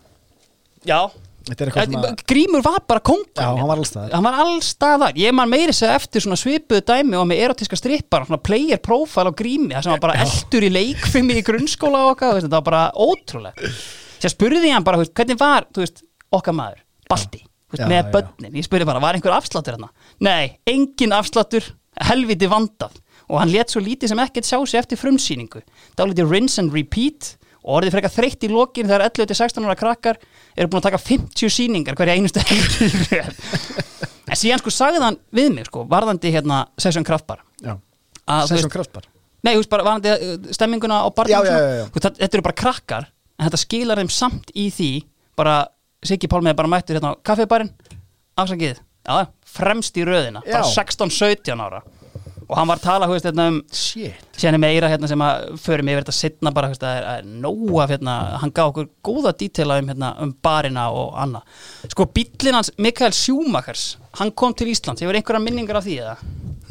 [0.86, 1.06] Já.
[1.46, 4.10] Svona grímur var bara kongurinn Já, hann var alls staðar.
[4.16, 8.24] hann var allstaðar, ég man meiri segja eftir svona svipuðu dæmi og með erotíska strippar
[8.26, 12.16] svona player profile á grími það sem var bara eldur í leikfimi í grunnskóla og
[12.16, 13.70] okkar, það var bara ótrúlega
[14.18, 16.02] sér spurði ég hann bara, hvernig var veist,
[16.34, 17.45] okkar maður, Balti
[17.78, 19.90] veist, með börnin, ég spurði bara, var einhver afsláttur hérna?
[20.24, 21.66] Nei, engin afsláttur
[22.08, 23.00] helviti vandað.
[23.26, 25.62] Og hann let svo lítið sem ekkert sjá sig eftir frumsýningu.
[25.98, 27.34] Dálítið rinse and repeat
[27.66, 30.20] og orðið frekar þreytt í lokin þegar 11-16 ára krakkar
[30.54, 32.42] eru búin að taka 50 sýningar hverja einustu
[34.30, 37.42] en síðan sko sagði hann við mig sko, varðandi hérna Session Kraftbar.
[38.26, 39.10] Veist, Kraftbar?
[39.46, 41.84] Nei, veist bara varðandi uh, stemminguna á barnum Já, já, já,
[42.22, 44.90] þetta eru bara krakkar en þetta skilar þeim samt í því
[45.38, 45.58] bara
[46.08, 47.72] Siggi Pálmið er bara mættur hérna á kaffibarinn.
[48.36, 50.42] Afsakið, já, fremst í röðina.
[50.46, 50.82] Bara Já.
[50.84, 51.82] 16-17 ára.
[52.46, 53.56] Og hann var að tala, þú veist, hérna um
[54.46, 57.30] er meira hérna sem að förum yfir þetta setna bara, þú veist, að er, er
[57.42, 61.56] nóa hérna, hann gaf okkur góða dítela um, hérna, um barina og annað.
[61.90, 66.14] Sko, bíllinn hans Mikael Sjúmakers hann kom til Íslands, hefur einhverja minningar af því eða?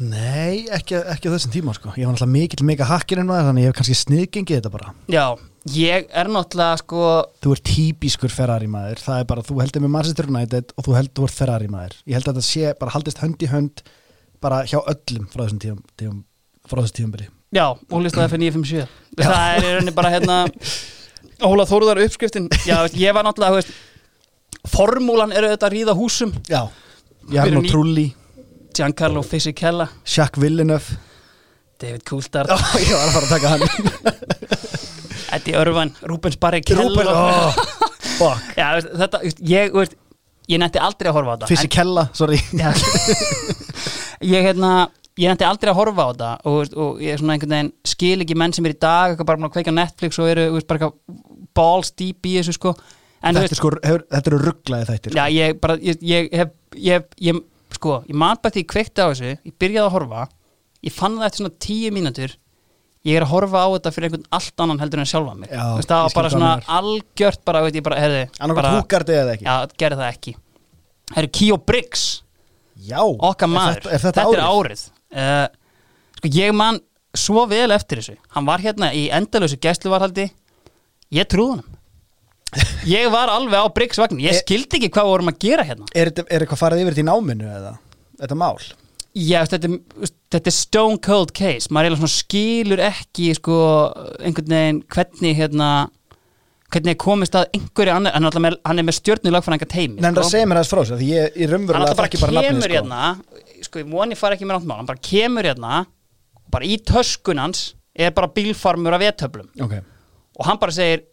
[0.00, 1.92] Nei, ekki, ekki þessum tíma sko.
[1.96, 4.90] Ég var náttúrulega mikill mega hakkirinn maður Þannig ég hef kannski sniðgengið þetta bara.
[5.12, 5.24] Já,
[5.74, 7.00] ég er náttúrulega sko
[7.42, 9.00] Þú ert típiskur Ferrari maður.
[9.02, 11.96] Það er bara, þú heldur með Manchester United Og þú heldur Ferrari maður.
[12.06, 13.82] Ég held að þetta sé, bara haldist hönd í hönd
[14.44, 16.20] Bara hjá öllum frá þessum tíum, tíum
[16.68, 20.38] Frá þessum tíumbili Já, ólistaði fyrir 957 Það er í rauninni bara hérna
[21.46, 22.46] Óla Þóruðar uppskriftin.
[22.64, 26.32] Já, ég var náttúrulega, þú veist Formúlan eru auðvitað að ríða húsum.
[26.50, 26.62] Já.
[27.30, 28.06] Ný- Trulli.
[28.76, 29.86] Giancarlo Fisichella.
[30.04, 30.96] Jacques Villeneuve.
[31.80, 32.50] David Coulthard.
[32.50, 33.62] Já, ég var að fara að taka hann
[35.36, 37.56] Eddie Irvine, Rubens Barrichello Rúben, oh,
[38.18, 38.52] fuck.
[38.58, 39.96] Já, veist, þetta, veist, ég, veist,
[40.50, 42.70] ég nefndi aldrei að horfa á þetta Fysikella, sorry en, já,
[44.34, 44.74] Ég, hérna
[45.16, 47.70] Ég nefndi aldrei að horfa á þetta og, veist, og ég er svona einhvern veginn
[47.88, 50.28] skil ekki menn sem er í dag eitthvað bara búin að kveika á Netflix og
[50.28, 52.72] eru veist, bara eitthvað balls deep í þessu sko.
[53.24, 56.50] En Þetta, er sko, hefur, þetta eru rugglaði þættir Já, ég bara, ég, ég hef,
[56.76, 57.38] ég, ég,
[57.78, 60.26] sko, ég man bara því ég kveikti á þessu, ég byrjaði að horfa,
[60.84, 62.36] ég fann það eftir svona tíu mínútur,
[63.06, 65.50] ég er að horfa á þetta fyrir einhvern allt annan heldur en sjálfa mig.
[65.52, 68.22] Já, Þú veist, það var bara svona algjört bara, veit bara, eða
[69.36, 70.34] ekki já, gerði það ekki.
[71.16, 72.04] Herri, Kíó Briggs,
[72.86, 74.82] Já, okkar maður, Er þetta, er þetta, er árið.
[75.16, 75.46] Uh,
[76.18, 76.80] sko, ég man
[77.16, 80.26] svo vel eftir þessu, hann var hérna í endalösu gæsluvarhaldi,
[81.16, 81.72] ég trúði hann.
[82.86, 85.64] Ég var alveg á Briggs vagn, ég Er- skildi ekki hvað við vorum að gera
[85.66, 85.86] hérna.
[85.98, 87.72] Er, þetta- er eitthvað farið yfir þetta í náminu eða?
[88.20, 88.60] Þetta mál?
[89.16, 91.70] Já, þetta, er- þetta er stone cold case.
[91.72, 93.54] Maður eiginlega skilur ekki sko,
[94.20, 95.68] einhvern veginn hvernig hérna,
[96.74, 100.02] hvernig er komist að einhverju annar, hann er, alltaf með, hann er með stjörnulagfræðinga teimi
[100.02, 102.32] Nei, það segir mér aðeins frá þessu því ég, hann raunverulega alltaf bara þekki bara
[102.32, 102.76] kemur nafnið sko.
[102.76, 105.76] hérna sko, ég voni fara ekki með náttúrulega hann bara kemur hérna
[106.56, 107.62] bara í töskun hans
[107.94, 109.76] er bara bílfarmur af vetöflum Ok,
[110.36, 111.06] og hann bara segir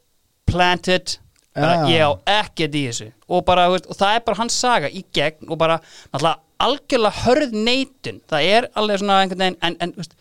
[0.49, 1.17] planted.
[1.53, 1.87] Bara, Ah.
[1.87, 3.11] ég á ekkert í þessu.
[3.29, 5.77] Og, bara, og það er bara hans saga í gegn og bara
[6.11, 10.13] náttúrulega algjörlega hörð neitun það er alveg svona einhvern veginn en, en veist,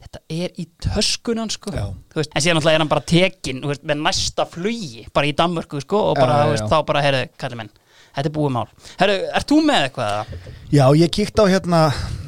[0.00, 1.72] þetta er í töskunan sko.
[2.16, 5.80] Veist, en síðan náttúrulega er hann bara tekin veist, með næsta flugi bara í Danmörku
[5.84, 6.70] sko, og bara, Já, já, veist, já.
[6.72, 7.72] þá bara, heyrðu, kallir menn
[8.10, 8.68] þetta er búið mál.
[8.98, 10.30] Herru, ert þú með eitthvað?
[10.74, 11.82] já, ég kíkti á hérna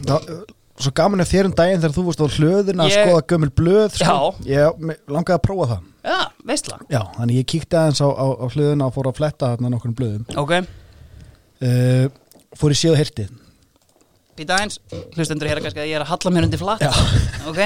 [0.07, 0.35] það,
[0.83, 3.51] Svo gaman ef þér um daginn þegar þú varst á hlöðin að Ég- skoða gömul
[3.55, 4.14] blöð sko.
[4.42, 4.57] Já.
[4.57, 6.16] Ég langaði að prófa það Já,
[6.48, 6.79] veistla.
[6.90, 9.92] Já, þannig ég kíkti aðeins á, á, á hlöðina og fór að fletta þarna nokkur
[9.94, 10.53] blöðum Ok,
[11.62, 12.09] uh,
[12.59, 13.31] Fór í og hirtið
[14.38, 14.79] býta eins
[15.16, 16.92] hlustendur hér kannski að ég er að halla mér undir flat Já.
[17.51, 17.61] Ok,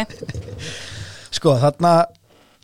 [1.36, 1.94] Sko, þarna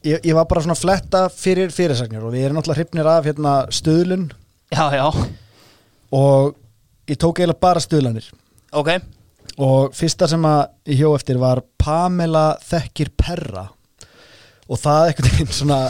[0.07, 3.27] ég, ég var bara svona að fletta fyrir fyrirsagnir og við erum náttúrulega hrifnir af
[3.29, 4.29] hérna stöðlun
[4.73, 5.07] já, já,
[6.13, 6.55] og
[7.11, 8.31] ég tók eiginlega bara stöðlanir
[8.73, 8.95] ok.
[9.61, 13.67] Og fyrsta sem að ég hjó eftir var Pamela þekkir perra.
[14.71, 15.81] Og það einhvern veginn svona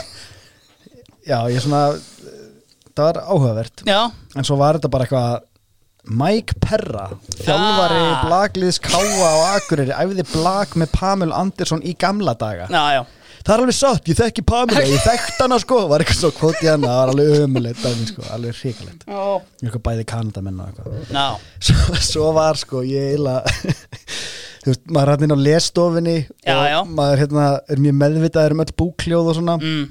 [1.23, 1.83] já, ég svona
[2.91, 3.85] það var áhugavert.
[3.87, 4.01] Já,
[4.35, 5.45] en svo var þetta bara eitthvað
[6.03, 7.05] Mike Perra,
[7.39, 8.23] þjálfari Ah.
[8.27, 12.67] blagliðs Káa á Akureyri æfði blag með Pamel Andersson í gamla daga.
[12.67, 13.05] Já, já.
[13.43, 16.61] Það er alveg satt, ég þekki Pamela ég þekkt hana sko, var eitthvað svo kvot
[16.63, 19.03] í hana það var alveg ömulegt sko, alveg hrikalegt.
[19.63, 21.09] Eitthvað bæði Kanadamenn og eitthvað.
[21.11, 21.25] Já,
[21.59, 23.41] svo, svo var sko ég eila
[24.63, 28.63] þú veist, maður er inn á lesstofinni Já, og maður hérna, er mjög meðvitaður um
[28.63, 29.57] öll búkljóð og svona.
[29.59, 29.89] Mm.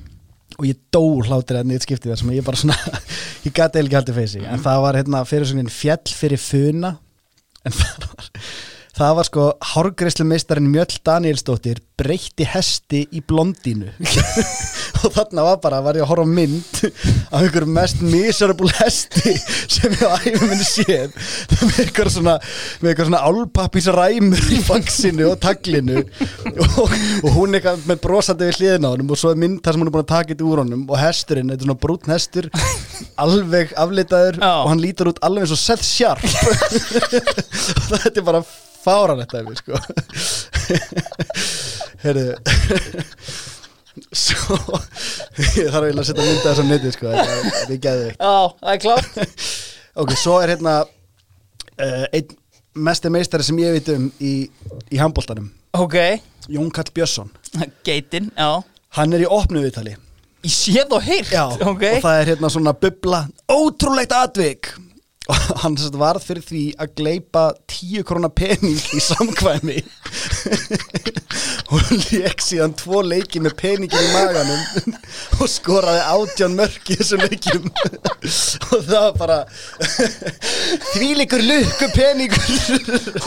[0.58, 2.76] Og ég dó hlátir að nýtt skiptið þar sem ég bara svona,
[3.46, 6.96] ég gæti eiginlega haldið feysi en það var hérna fyrir svona fjall fyrir funa.
[7.62, 8.30] En það var
[8.96, 13.92] það var sko hárgreislu meistarinn Mjöll Danielsdóttir breytti hesti í blondínu.
[15.02, 16.80] Og þarna var bara, var ég að horfa mynd
[17.32, 19.34] af einhverjum mest miserable hesti
[19.70, 21.14] sem ég á æfum minni séð.
[21.62, 22.36] Með eitthvað svona
[22.82, 26.02] með eitthvað svona álpappís ræmur í fangsinu og taglinu.
[26.52, 29.76] Og, og hún eitthvað með brosandi við hliðina á honum og svo er mynd þar
[29.76, 32.50] sem hún er búin að taka þetta úr honum og hesturinn, er svona brúnn hestur
[33.22, 34.52] alveg aflitaður Já.
[34.62, 36.22] og hann lítur út alveg eins og Seth Sharp.
[37.82, 38.42] Og þetta er bara
[38.84, 39.80] fáran þetta er sko.
[42.02, 42.28] Heyrðu
[44.16, 44.56] svo
[45.36, 47.32] ég þarf eiginlega að setja mynda þess að neti sko þetta
[47.74, 48.22] er- geðveikt.
[48.22, 49.18] Já, það er klárt.
[50.02, 52.30] Ok, svo er hérna uh, einn
[52.88, 54.32] mesti meistari sem ég veit um í,
[54.88, 55.96] í handbóltanum Ok,
[56.52, 57.28] Jón Kall Björnsson.
[57.84, 58.48] Geitin, já.
[58.96, 59.94] Hann er í opnu viðtali.
[60.44, 61.84] Í séð og heyrt, Já, ok.
[61.94, 63.20] og það er hérna svona bubla
[63.52, 64.72] ótrúlegt atvik
[65.30, 69.78] og hann varð fyrir því að gleipa tíu krona pening í samkvæmi.
[71.72, 74.96] Og leik síðan tvo leiki með peningin í maganum
[75.38, 77.70] og skoraði átján mörk í þessum leikjum.
[77.70, 79.38] Og það var bara
[80.90, 83.22] þvílikur lukku peningur.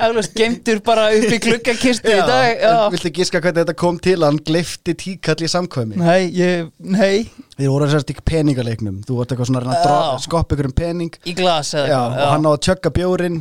[0.00, 4.26] Eflaust geimtur bara upp í gluggakistu í dag viltu giska hvernig þetta kom til að
[4.30, 6.00] hann gleifti tíkall í samkvæmi?
[6.00, 7.28] Nei, ég, nei
[7.60, 9.00] Þið voru sérst ekki peningaleiknum.
[9.06, 11.18] Þú vart eitthvað svona að dra- skoppa ykkur um pening.
[11.28, 13.38] Í glas eða eitthvað, og hann á að tjögga bjórin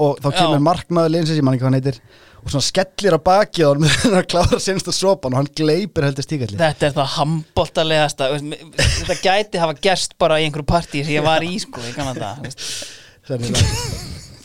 [0.00, 2.00] og þá kemur markmaður linsins, ég man ekki hvað hann heitir
[2.40, 6.06] og svona skellir á bakið á hann með að klára senstu sopan og hann gleipir
[6.08, 11.18] heldur stíkalli Þetta er það handbóltalegasta Þetta gæti hafa gerst bara í einhverju partí sem
[11.18, 11.84] ég var í sko,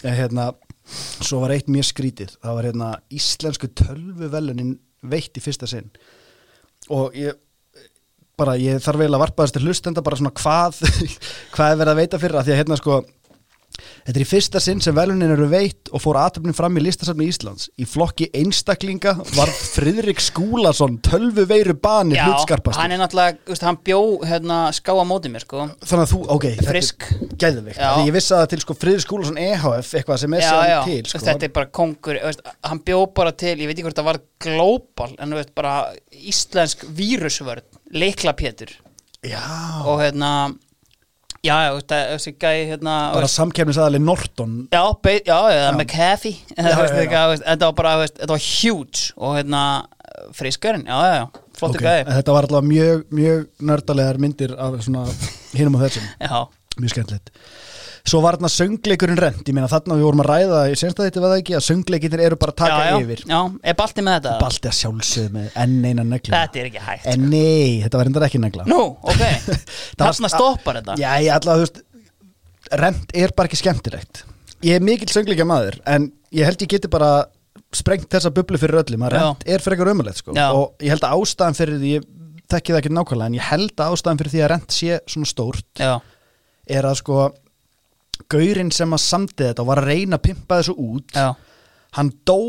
[0.04, 0.52] hérna,
[1.26, 2.36] Svo var eitt mjög skrítið.
[2.44, 4.76] Það var hérna íslensku tölvuvelunin
[5.10, 5.88] veitt í fyrsta sinn.
[6.94, 7.34] Og ég
[8.38, 10.82] bara, ég þarf eiginlega að varpa þess til hlustenda bara svona hvað
[11.56, 13.04] hvað er verið að veita fyrir að því að hérna sko
[14.06, 17.26] Þetta er í fyrsta sinn sem velunin eru veitt og fór aðtöfnin fram í listasafni
[17.28, 17.66] Íslands.
[17.76, 22.80] Í flokki einstaklinga var Friðrik Skúlason tölvu veiru bani Já, hlutskarpast.
[22.80, 26.22] hann er náttúrulega, veist, hann bjó hérna, ská á móti mér sko Þannig að þú,
[26.38, 27.08] ok, Frisk.
[27.10, 27.82] þetta er geðvikt.
[27.82, 27.90] Já.
[27.98, 30.80] Því ég vissi að til sko Friðrik Skúlason EHF, eitthvað sem er Já, sem já,
[30.86, 31.18] til, sko.
[31.18, 34.12] veist, þetta er bara kongur veist, hann bjó bara til, ég veit ekki hvort það
[34.14, 35.76] var global, en þú veist, bara
[36.16, 38.72] íslensk vírusvörn, leikla pétur
[39.26, 39.42] Já,
[39.88, 40.32] og hérna
[41.46, 44.54] já, þú veist, þessi gæi hérna, bara samkefnisaðali Norton.
[44.74, 45.72] já, be, já, eða.
[45.78, 49.64] McAfee þetta var bara, þetta var huge og hérna,
[50.38, 54.76] friskarinn, já, já, já flottu Ok, gæi, Þetta var alltaf mjög, mjög nördalegar myndir af
[54.84, 55.06] svona
[55.56, 56.08] hinum og þessum.
[56.20, 56.40] já,
[56.76, 57.30] Mjög skemmtilegt.
[58.06, 61.08] Svo var þarna söngleikurinn rent, ég meina þarna við vorum að ræða, ég senst að
[61.08, 63.24] þetta var það ekki, að söngleikinir eru bara að taka já, já, yfir.
[63.32, 64.34] já, er balti með þetta?
[64.44, 66.34] Balti að sjálfsögðu með enn eina neglu.
[66.36, 68.66] Þetta er ekki hægt En nei, þetta var reyndar ekki negla.
[68.70, 69.24] Nú, ok,
[70.04, 71.82] þarna stoppar þetta Já, ég ætla að, þú veist,
[72.84, 74.22] rent er bara ekki skemmtilegt.
[74.66, 77.10] Ég er mikill söngleikja maður, en ég held ég geti bara
[77.74, 80.36] sprengt þessa bublu fyrir öllum, að rent er frekar ömulegt, sko.
[80.38, 80.52] Já.
[80.54, 82.06] Og ég held að ástæðan fyrir því, ég
[82.54, 85.30] þekki það ekki nákvæmlega, en ég held að ástæðan fyrir því að rent sé svona
[85.30, 85.94] stórt Já,
[86.78, 87.18] er að sko
[88.32, 91.32] gaurinn sem að samdi þetta og var að reyna að pimpa þessu út já,
[92.00, 92.40] hann dó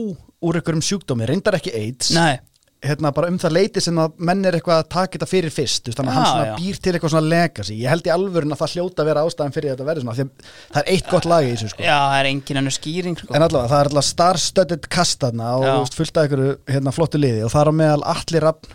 [0.46, 2.36] úr einhverjum sjúkdómi, reyndar ekki AIDS nei
[2.84, 5.88] hérna bara um það leiti sem að menn er eitthvað að taka þetta fyrir fyrst,
[5.96, 6.54] þannig að hann svona já.
[6.60, 9.56] býr til eitthvað svona legacy, ég held í alvörun að það hljóta að vera ástæðan
[9.56, 11.96] fyrir þetta verði svona, því að það er eitt gott lag í þessu sko, Já,
[11.96, 13.30] það er engin ennur skýring sko.
[13.32, 15.98] en allavega það er allavega star-studded kastaðna og Já.
[15.98, 18.72] fullt af einhverju hérna, flottu liði og það er á meðal Atli Rapp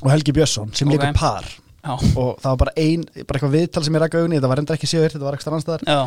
[0.00, 0.98] og Helgi Björnsson sem Ok.
[0.98, 1.06] okay.
[1.06, 1.50] líka par
[1.80, 4.60] Já, og það var bara ein, bara eitthvað viðtal sem ég rækka augunni, þetta var
[4.60, 6.00] reyndar ekki séu þetta var ekstra anstæðar já,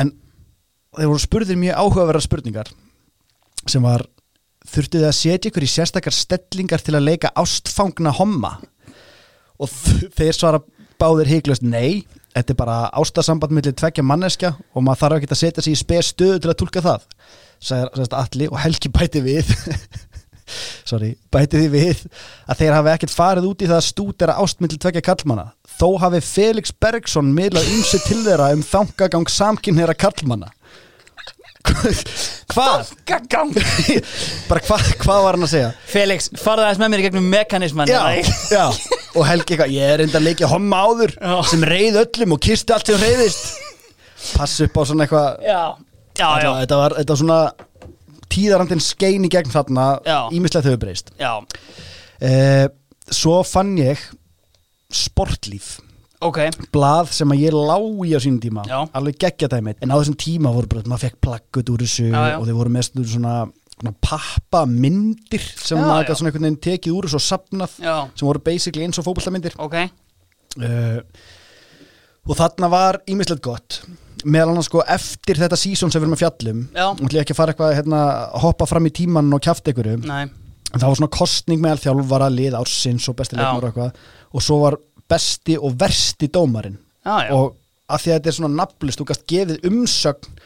[0.00, 0.12] en
[0.96, 2.70] þeir voru spurðir mjög áhugaverðar spurningar
[3.68, 4.06] sem var
[4.64, 8.56] þurftu þið að setja ykkur í sérstakar stellingar til að leika ástfangna homma?
[9.60, 9.70] Og
[10.16, 10.62] þeir svara
[11.00, 15.40] báðir hygglust nei þetta er bara ástasamband millir tveggja manneskja og maður þarf ekki að
[15.40, 17.04] setja sig í spes stöðu til að tólka það
[17.64, 19.52] sagði Atli og Helgi bæti við
[20.84, 22.02] sorry, bæti því við
[22.48, 25.46] að þeir hafi ekkert farið út í það að stúdera ástmillir tveggja kallmanna
[25.78, 30.52] þó hafi Felix Bergson miðlað ymsi til þeirra um þangagang samkynneira kallmanna
[32.52, 32.90] hvað?
[33.08, 33.54] Gaggang
[34.50, 35.70] bara hvað hva var hann að segja?
[35.88, 38.02] Felix, farðu aðeins með mér í gegnum mekanisman já,
[38.52, 38.66] já,
[39.14, 41.36] og Helgi eitthvað ég er enda að leikja homma áður Já.
[41.48, 43.54] sem reyð öllum og kisti allt sem reyðist
[44.34, 45.44] pass upp á svona eitthvað.
[45.44, 45.62] Já,
[46.16, 47.38] já, já, þetta var, þetta var svona
[48.34, 50.18] tíðarandinn skein í gegn þarna Já.
[50.34, 51.14] ímislegt hefur breyst.
[52.20, 52.66] Eh,
[53.10, 54.00] svo fann ég
[54.94, 55.78] sportlíf.
[56.24, 56.38] Ok,
[56.72, 58.62] blað sem að ég lá í á sínum tíma.
[58.64, 58.78] Já.
[58.96, 62.22] alveg geggja dæmið en á þessum tíma voru bara, maður fekk plaggut úr þessu Já,
[62.30, 62.36] já.
[62.38, 63.34] og þeir voru með svona,
[63.74, 68.30] svona pappa myndir sem maður gæti svona einhvern veginn tekið úr og sapnað já, sem
[68.30, 69.58] voru basically eins og fótboltamyndir.
[69.60, 69.76] Ok.
[70.54, 71.02] Uh,
[72.24, 73.82] og þarna var ímislegt gott
[74.24, 77.34] meðal annars sko eftir þetta sísón sem við erum að fjallum og ætla ég ekki
[77.34, 78.00] að fara eitthvað hérna,
[78.44, 79.98] hoppa fram í tíman og kjafta einhverju.
[80.08, 80.22] Nei,
[80.72, 83.42] en það var svona kostning meðal þjálfara lið ársins og besti Já.
[83.44, 84.04] leikmar og eitthvað.
[84.34, 84.78] Og svo var
[85.10, 86.78] besti og versti dómarinn.
[87.04, 87.32] Já, já.
[87.36, 87.54] Og
[87.92, 90.38] að því að þetta er svona nafnlist þú gast gefið umsögn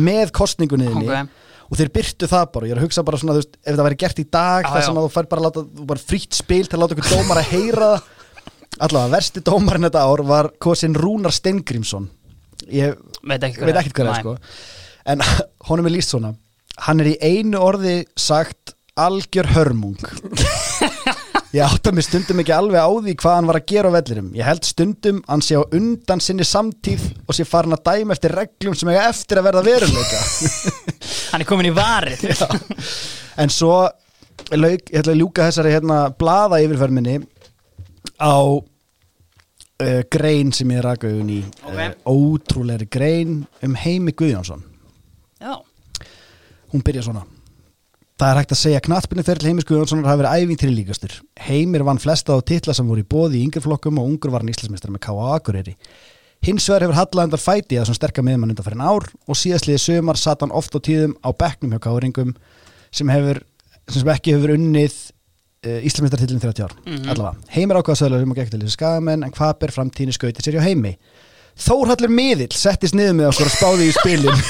[0.00, 1.26] með kostningunniðinni Mm.
[1.28, 1.42] Ok.
[1.70, 3.96] og þeir byrtu það bara, ég er að hugsa bara svona veist, ef það væri
[4.00, 6.78] gert í dag sem að þú fær bara að láta, þú bara frýtt spil til
[6.78, 7.88] að láta okkur dómar að heyra
[8.80, 12.08] allavega, versti dómarinn þetta ár var kosin Rúnar Steingrímsson.
[12.72, 12.96] Ég
[13.26, 14.36] veit ekki hvað það er sko.
[15.06, 15.24] En
[15.68, 16.34] honum er líst svona.
[16.86, 19.98] Hann er í einu orði sagt algjör hörmung.
[21.56, 24.26] Ég átta mig stundum ekki alveg á því hvað hann var að gera á vellirum
[24.36, 28.34] ég held stundum hann sé á undan sinni samtíð og sé farin að dæma eftir
[28.36, 30.20] reglum sem eiga eftir að verða veruleika.
[31.30, 32.26] Hann er komin í varið.
[33.40, 33.86] En svo
[34.50, 37.20] ég ætla að ljúka þessari hérna blaða yfirferminni
[38.20, 38.36] á
[39.82, 41.76] uh, grein sem ég raka augun í Ok.
[41.76, 44.64] uh, ótrúlegri grein um Heimi Guðjónsson
[45.42, 45.56] já,
[46.72, 47.26] hún byrja svona
[48.16, 51.16] Það er hægt að segja að knattbyrni feril Heimis Guðjónssonar hafi verið æfintýri líkastur.
[51.36, 54.48] Heimir vann flesta á titla sem voru í bóði í yngreflokkum og ungur var hann
[54.54, 55.26] íslensmistar með K.A.
[55.36, 55.74] Akureyri.
[56.46, 59.82] Hins vegar hefur Halla undan fæti að svona sterka miðmann undan fyrir ár og síðastliði
[59.84, 62.32] sömar satt hann oft á tíðum á bekknum hjá Káringum
[62.88, 63.42] sem hefur,
[63.84, 64.96] sem sem ekki hefur unnið
[65.66, 66.74] uh, íslensmistartillin 30 ár.
[66.86, 67.08] Mhm.
[67.12, 67.52] Allavega.
[67.56, 70.58] Heimir ákvaða söglega um að gegn til þessu skagamenn en hvað ber framtíðinni skauti sér
[70.58, 70.96] hjá Heimi?
[71.56, 74.42] Þórhallur miðill settist niður með okkur og spáði í spilin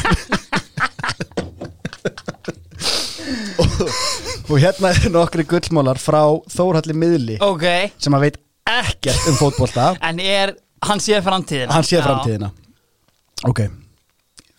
[3.63, 3.79] og,
[4.51, 6.21] og hérna er nokkri gullmólar frá
[6.53, 7.67] Þórhalli miðli ok
[8.03, 12.03] sem að veit ekkert um fótbolta en er, hann séð framtíðina hann Já.
[12.09, 12.51] framtíðina
[13.47, 13.69] ok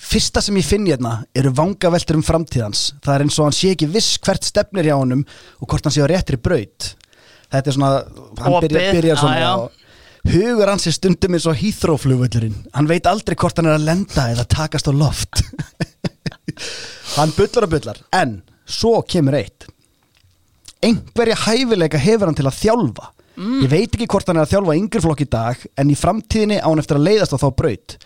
[0.07, 3.73] fyrsta sem ég finn hérna eru vangaveltur um framtíðans það er eins og hann sé
[3.75, 5.25] ekki viss hvert stefnir hjá honum
[5.59, 6.93] og hvort hann sé á réttri braut.
[7.51, 7.91] Þetta er svona
[8.41, 9.83] hann Opið, byrjar, byrjar svona og
[10.27, 14.27] hugur hans er stundum eins og hýþróflugvöllurinn hann veit aldrei hvort hann er að lenda
[14.33, 15.43] eða takast á loft.
[17.17, 17.99] Hann bullar og bullar.
[18.13, 19.67] En svo kemur eitt.
[20.85, 23.11] Einhverja hæfileika hefur hann til að þjálfa.
[23.37, 26.57] Ég veit ekki hvort hann er að þjálfa yngri flokk í dag en í framtíðinni
[26.57, 27.97] á hann eftir að leiðast á þá braut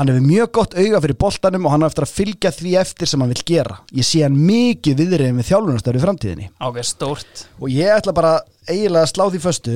[0.00, 3.10] hann hefur mjög gott auga fyrir boltanum og hann á eftir að fylgja því eftir
[3.10, 3.76] sem hann vil gera.
[3.96, 6.46] Ég sé hann mikið viðriðin við þjálfunastöru í framtíðinni.
[6.66, 7.42] Ok, stórt.
[7.60, 8.30] Og ég ætla bara
[8.66, 9.74] eiginlega að slá því föstu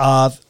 [0.00, 0.40] að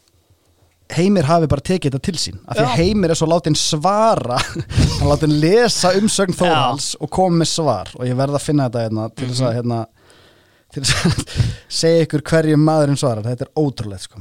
[0.95, 2.37] Heimir hafi bara tekið þetta til sín.
[2.45, 2.75] Af því Já.
[2.77, 4.37] Heimir er svo látin svara.
[5.01, 7.91] Hann látin lesa umsögn Þórhals og koma með svar.
[7.97, 9.49] Og ég verð að finna þetta hérna, til þess Mhm.
[9.49, 9.79] að hérna,
[10.75, 11.35] til þess að
[11.81, 13.25] segja ykkur hverju maðurinn svarar.
[13.31, 14.21] Þetta er ótrúlegt sko,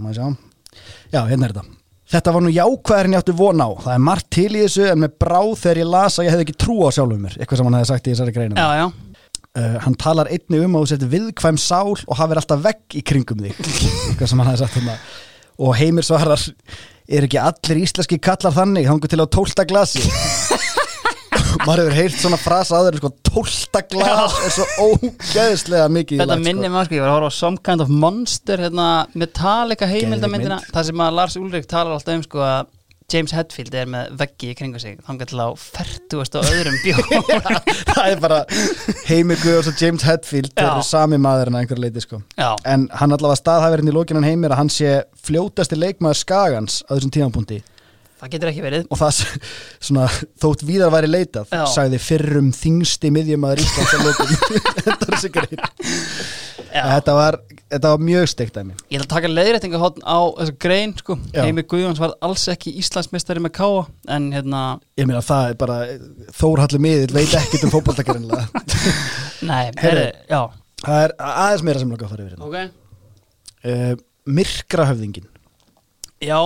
[1.14, 3.70] já, hérna er þetta Þetta var nú jákvæðar en ég átti von á.
[3.86, 6.46] Það er margt til í þessu en með bráð þegar ég las að ég hefði
[6.48, 7.38] ekki trú á sjálfum mér.
[7.40, 8.88] Eitthvað sem hann hefði sagt í þessari greinum já, já,
[9.54, 13.04] Uh, hann talar einni um að þú setur viðkvæm sál og hafir alltaf vegg í
[13.06, 13.60] kringum þig.
[14.10, 14.96] Eitthvað sem hann hefði sagt hérna.
[15.62, 16.42] Og Heimir svarar
[17.06, 20.02] er ekki allir íslenski kallar þannig hangur til á tólta glasi
[21.64, 26.46] maður hefur heyrt svona frasa aður sko, tólta glas er svo ógeðslega mikið þetta lagt,
[26.46, 30.62] minnir maður sko, ég var að horfa á Some Kind of Monster hérna, Metallica heimildamindina
[30.70, 32.72] það sem að Lars Ulrik talar alltaf um sko að
[33.14, 37.04] James Hetfield er með veggi í kringu sig þangar til á fertugast og öðrum bjór
[37.92, 38.40] það er bara
[39.10, 42.24] Heimir Guðjórs og James Hetfield eru sami maður en að einhverju leiti sko.
[42.40, 44.96] já, en hann allavega staðhæfirinn í lókinan Heimir að hann sé
[45.28, 47.60] fljótasti leikmaður skagans á þessum tímapunkti
[48.24, 49.20] það getur ekki verið og það
[49.88, 50.08] svona,
[50.44, 51.64] þótt víðar væri leitað Já.
[51.74, 54.34] sagði fyrrum þingsti miðjumæður Íslands að lókum
[54.88, 55.64] þetta er grein
[56.74, 56.84] já.
[56.88, 57.38] þetta var,
[57.74, 61.18] þetta var mjög steikt af mér ég ætla að taka leiðréttinga á þessu grein sko.
[61.34, 61.44] Já.
[61.44, 64.64] Heimir Guðjóns var alls ekki Íslandsmeistari með káa en hérna,
[65.00, 65.80] ég meina það er bara
[66.40, 68.48] Þórhalli miðill veit ekkert um fótballtakarinnlega
[69.50, 69.84] nei, Heyrðu.
[69.84, 70.42] herri, já
[70.84, 72.50] það er aðeins meira sem langa að fara yfir hérna.
[72.50, 72.58] ok,
[73.68, 73.94] uh,
[74.40, 75.30] myrkrahöfðingin
[76.24, 76.40] já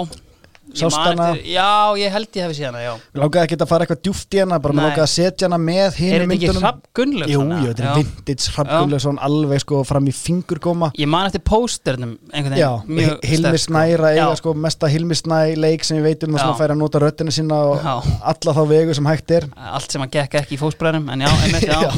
[0.77, 3.85] Ég eftir- Já, ég held ég hefði séð hana, já Mér langaði ekki að fara
[3.85, 4.83] eitthvað djúft í hana bara Nei.
[4.85, 7.51] langaði að setja hana með Er hinu þetta ekki Gunnlaugsson?
[7.51, 12.17] Jú, jú, þetta er vintage Gunnlaugsson alveg sko fram í fingurgóma Ég man eftir pósternum
[12.57, 13.63] Já, Hilmi sko.
[13.67, 16.43] Snæra eiga sko mesta Hilmi Snæ leik sem við veitum og Já.
[16.45, 17.79] svona færa að nota röddina sína og
[18.21, 21.31] alla þá vegu sem hægt er Allt sem að gekk ekki í fósbræðum En já,
[21.43, 21.91] einmitt, já, Já.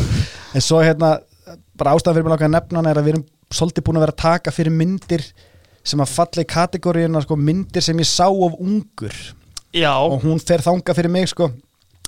[0.56, 1.20] en svo hérna
[1.80, 4.14] bara ástæðan fyrir mig langar að nefna er að við erum svolítið búin að vera
[4.14, 5.24] að taka fyrir myndir
[5.90, 9.16] sem að falla í kategoríuna sko, myndir sem ég sá of ungur.
[9.70, 9.94] Já.
[10.02, 11.52] og hún fer þanga fyrir mig sko.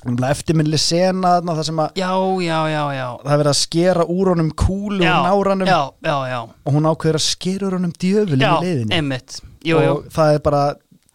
[0.02, 2.08] Eftirminni sena þarna það sem að Já,
[2.42, 3.04] já, já, já.
[3.22, 5.68] það er verið að skera úr honum kúlu Já, og náranum.
[5.70, 6.38] Já, já, já.
[6.66, 10.62] Og hún ákveður að skera úr honum djöfulinn Já, í jú, og það er bara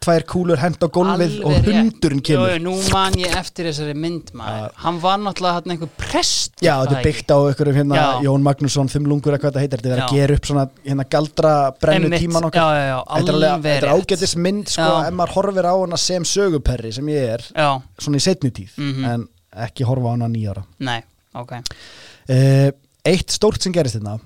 [0.03, 4.29] tvær kúlur hend á Alveg og hundurinn kemur Jú, nú man ég eftir þessari mynd
[4.37, 8.05] maður Hann var náttúrulega hann einhver prest Já, þetta er byggt á einhverjum hérna Já.
[8.27, 10.15] Jón Magnússon, Þumlungur, eitthvað þetta heitir Þetta er að Já.
[10.21, 12.23] gera upp svona hérna galdra brennu Einmitt.
[12.23, 14.07] tíman Já, okkar já, já, Þetta er, alveg, þetta er rétt.
[14.07, 15.07] ágætis mynd sko, Já.
[15.09, 17.69] ef maður horfir á hana sem söguperri sem ég er, Já,
[17.99, 19.05] svona í setni tíð Mhm.
[19.11, 19.27] en
[19.67, 21.01] ekki horfa á hana nýjára nei,
[21.33, 22.69] ok uh,
[23.07, 24.19] Eitt stórt sem gerist þetta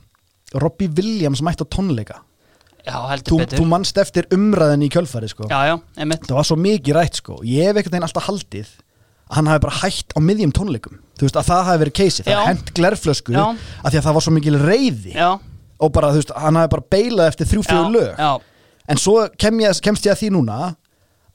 [0.59, 2.21] Robbie Williams mætti á tónleika Já,
[2.85, 3.59] Þú, betur.
[3.59, 5.47] þú manst eftir umræðin í kjölfari sko.
[5.51, 5.75] Já, já,
[6.25, 7.37] það var svo mikið rætt sko.
[7.45, 8.71] ég hef einhvern veginn alltaf haldið
[9.31, 10.99] að hann hafi bara hætt á miðjum tónleikum.
[11.17, 14.25] Þú veist að það hafi verið keisi, það hent glerflösku að því að það var
[14.25, 15.29] svo mikil reyði Já,
[15.81, 18.09] og bara þú veist, hann hafi bara beilað eftir þrjú já, fjögur lög.
[18.17, 18.31] já,
[18.91, 20.57] en svo kem ég, kemst ég að því núna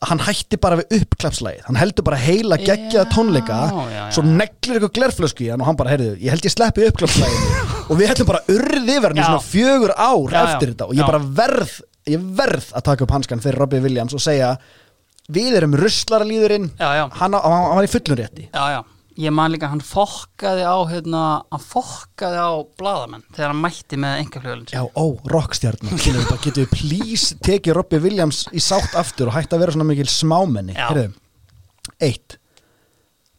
[0.04, 4.02] hann hætti bara við uppklapslægið hann heldur bara heila geggjaða Já, tónleika já, já.
[4.12, 7.62] svo neglir eitthvað glerflösku í hann og hann bara, heyrðu, ég held ég sleppi uppklapslægið
[7.90, 9.28] og við hættum bara urðið yfir hann í Já.
[9.30, 11.06] svona fjögur ár Já, já, eftir þetta og ég já.
[11.08, 11.78] bara verð
[12.12, 14.52] ég verð að taka upp hanskan fyrir Robbie Williams og segja
[15.32, 18.44] við erum ruslaralíðurinn já, já, hann, hann, hann var í fullum rétti.
[18.52, 18.80] Já, já
[19.16, 24.18] Ég man líka, hann fokkaði á hérna, hann fokkaði á bladamenn þegar hann mætti með
[24.24, 29.56] engaflugulinn Já, ó, rockstjarnar Getum við please tekið Robbie Williams í sátt aftur og hætti
[29.56, 30.76] að vera svona mikil smámenni.
[30.76, 30.90] Já.
[30.90, 31.14] Heyrðu,
[32.04, 32.36] Eitt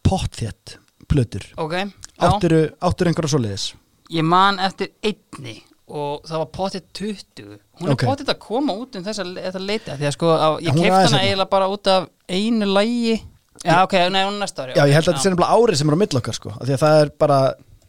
[0.07, 1.43] Pottþétt plötur.
[1.59, 3.65] Ok, já, Áttiru, áttiru einhverja svoleiðis?
[4.11, 8.03] Ég man eftir einni og það var potið 20 Hún er Ok.
[8.07, 11.07] potið að koma út um þessa þetta leita því að sko, Já, ég kefti hana
[11.07, 11.21] hérna.
[11.23, 13.21] eiginlega bara út af einu lægi
[13.65, 15.55] Já, ok, nei, hún er næsta ári Já, ok, ég held að þetta sé nefnilega
[15.57, 17.39] árið sem er á milli okkar sko af Því að það er bara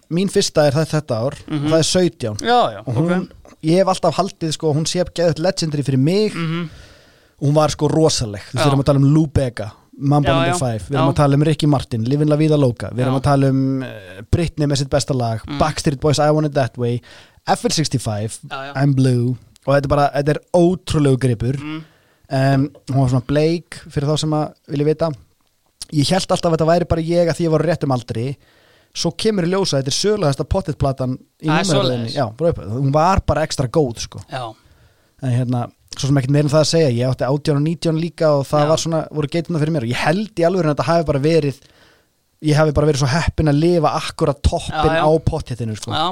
[0.08, 3.26] Mín fyrsta er það þetta ár og það er 17 Já, já, og hún,
[3.68, 6.70] ég hef alltaf haldið sko hún sé geðið legendary fyrir mig Mhm.
[7.40, 9.68] og hún var sko rosaleg við erum að tala um Lou Bega
[10.00, 10.46] Mamba Já, No.
[10.46, 10.58] já.
[10.58, 11.12] 5, við erum Já.
[11.12, 13.84] að tala um Ricky Martin Livin La Vida Loca, við erum að tala um
[14.30, 15.58] Britney með sitt besta lag Mm.
[15.58, 17.00] Backstreet Boys I Want It That Way
[17.46, 18.72] FL65, Já, já.
[18.76, 21.82] I'm Blue og þetta er bara, þetta er ótrúlegu gripur Mm.
[22.30, 25.10] um, hún var svona bleik fyrir þá sem að vilja vita
[25.92, 28.26] ég held alltaf að þetta væri bara ég að því ég var réttum aldri
[28.98, 29.96] svo kemur í ljósa, þetta er
[31.14, 31.68] í númeraröðinni.
[31.70, 32.14] svoleiðis.
[32.16, 34.22] Já, bara upp, hún var bara ekstra góð sko.
[35.22, 35.64] En hérna,
[35.94, 38.46] svo sem ekkert meira en það að segja ég átti 18 og 19 líka og
[38.48, 38.68] það Já.
[38.72, 41.22] var svona voru geituna fyrir mér og ég held í alveg að þetta hafi bara
[41.24, 41.60] verið
[42.48, 45.90] ég hafi bara verið svo heppin að lifa akkurat toppin á pottittinu sko.
[45.90, 46.06] já,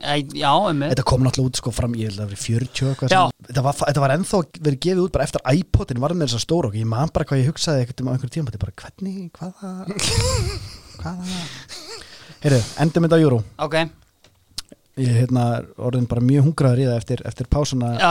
[0.00, 2.90] já, emmi Þetta kom náttúrulega út sko fram, ég held að það verið 40 og
[2.94, 3.20] eitthvað Já.
[3.30, 6.38] sem- þetta, var, þetta var ennþá verið gefið út bara eftir iPodin var með þess
[6.40, 9.30] að stóra og ég man bara hvað ég hugsaði eitthvað um einhverjum tíma, bara hvernig,
[9.38, 9.70] hvaða
[11.04, 11.44] hvaða
[12.44, 13.76] Heyrðu, endum þetta á Júrú Ok,
[15.00, 15.44] ég er hérna
[15.78, 18.02] orðin bara mjög hungraður í það eftir, eftir pásuna en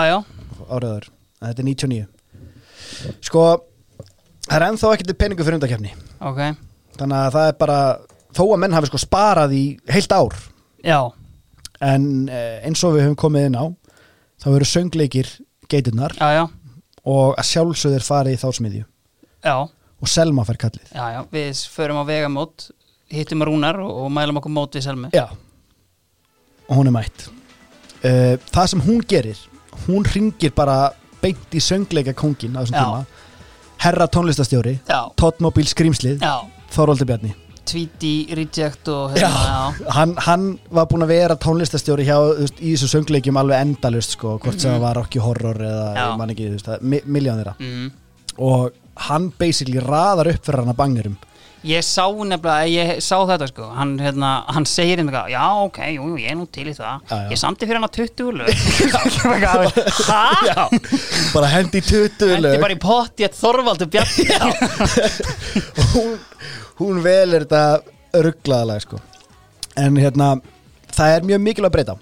[1.44, 2.08] þetta er 99
[3.28, 3.44] sko,
[4.48, 5.92] það er ennþá ekkert peningu fyrir undakefni
[6.24, 6.40] Ok,
[6.98, 7.78] þannig að það er bara
[8.34, 10.34] þó að menn hafi sko sparað í heilt ár
[10.84, 11.00] já,
[11.84, 13.66] en eh, eins og við höfum komið inn á
[14.44, 15.30] þá eru söngleikir
[15.72, 16.44] geiturnar já, já.
[17.04, 18.86] og að sjálfsögðir fari í þá smiðju.
[19.44, 19.56] Já,
[20.04, 20.92] og Selma fær kallið.
[20.96, 22.70] Já, við förum á vegamót
[23.14, 27.28] hittum Rúnar og, mælum okkur mót við Selmi og hún er mætt.
[28.04, 29.40] Uh, það sem hún gerir
[29.86, 32.84] hún ringir bara beint í söngleika kongin á þessum Já.
[32.84, 33.06] tíma.
[33.84, 34.78] Herra tónlistastjóri
[35.20, 36.24] Tóttmóbíl skrýmslið
[36.72, 37.34] Þorvaldur Bjarni
[37.66, 39.30] Tweety, Reject og hérna,
[39.80, 44.18] já, hann, hann var búinn að vera tónlistastjóri hjá, veist, í þessu söngleikjum alveg endalust
[44.18, 44.78] sko, hvort sem Mhm.
[44.78, 46.06] það var Rocky Horror eða Já.
[46.12, 47.92] ég man ekki, þú veist, það, mi miljón þeirra mm.
[48.40, 48.72] og
[49.10, 51.18] hann basically raðar upp fyrir hann að bangirum
[51.64, 56.10] Ég sá nefnilega, ég sá þetta sko hann, hérna, hann segir einhverja, já ok, jú,
[56.12, 57.30] jú, ég er nú til í það Já, já.
[57.32, 58.52] Ég samti fyrir hann að 20 lög
[60.10, 60.26] Hæ?
[60.50, 60.68] Já,
[61.34, 66.20] bara hendi í tutu Hendi lög bara í pott í að Þorvaldur Bjarni og
[66.80, 69.00] hún, hún velur þetta rugglaðalega sko.
[69.76, 70.42] en hérna
[70.94, 71.96] það er mjög mikilvæg að breyta.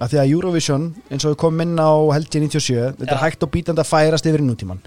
[0.00, 3.22] Af því að Eurovision, eins og við komum inn á held ég 97, þetta er
[3.22, 4.80] hægt og bítandi að færast yfir nútíman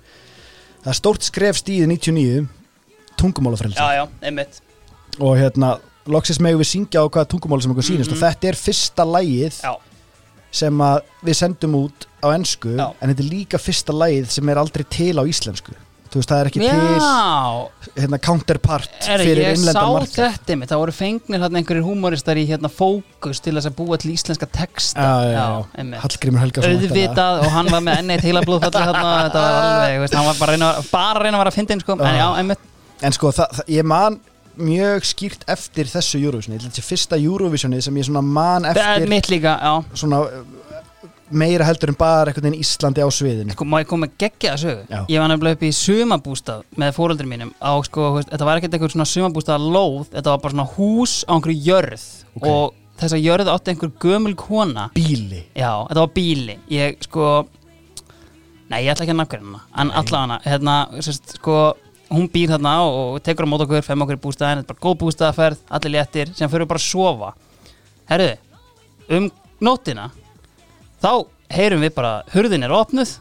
[0.83, 2.47] það er stórt skref stíði 99
[3.17, 3.77] tungumálafrelsi.
[3.77, 4.59] Já, já, einmitt.
[5.19, 8.11] Og hérna, loksist megum við syngja á hvaða tungumáli sem okkur Mhm.
[8.11, 9.75] og þetta er fyrsta lægið Já,
[10.51, 10.77] sem
[11.23, 12.93] við sendum út á ensku Já.
[13.01, 15.73] en þetta er líka fyrsta lægið sem er aldrei til á íslensku
[16.17, 20.17] þú veist, það er ekki til já hérna, counterpart Er, fyrir ég sá innlendan markað.
[20.35, 23.99] þetta einmitt, það voru fengnir hérna einhverjir húmoristar í hérna fókus til þess að búa
[24.01, 25.01] til íslenska texta.
[25.01, 25.67] Já, já, já.
[25.81, 26.01] einmitt.
[26.03, 29.99] Hallgrímur Helgason auðvitað og hann var með enni til að blóðfalli hérna, þetta var alveg,
[30.03, 31.97] veist, hann var bara að reyna, bara að reyna að vara að finna inn sko,
[31.97, 32.27] en Já.
[32.41, 32.67] einmitt.
[33.07, 34.19] En sko, það, það, ég man
[34.57, 36.57] mjög skýrt eftir þessu Eurovision.
[36.57, 39.99] Þetta er fyrsta Eurovisionið sem ég svona man það er eftir mitt líka, já.
[40.01, 40.39] svona uh,
[41.29, 43.55] meira heldur en bara einhvern veginn Íslandi á sviðinu.
[43.55, 44.83] Sko, má ég koma að gegja það sögu?
[44.91, 44.99] Já.
[45.11, 48.77] Ég var nefnilega upp í sumabústað með fóreldri mínum á, sko, veist, þetta var ekkert
[48.77, 52.05] eitthvað svona sumabústað lóð, þetta var bara svona hús á einhverju jörð.
[52.37, 52.47] Ok.
[52.47, 54.87] og þessa jörð átti einhver gömul kona.
[54.95, 55.43] Bíli.
[55.53, 56.57] Já, þetta var bíli.
[56.73, 57.47] Ég, sko
[58.67, 59.59] Nei, ég ætla ekki að hana.
[59.79, 61.59] En alla hana, hérna, sérst, sko
[62.07, 64.83] Hún býr þarna og tekur á mót okkur Fem okkur í bústæðin, þetta er bara
[64.85, 67.33] góð bústæðaferð Allir léttir, sem fyrir bara að sofa.
[68.07, 68.29] Herðu,
[69.17, 69.27] um
[69.67, 70.05] nóttina
[71.03, 71.11] Þá
[71.53, 73.17] heyrum við bara Hurðin er opnuð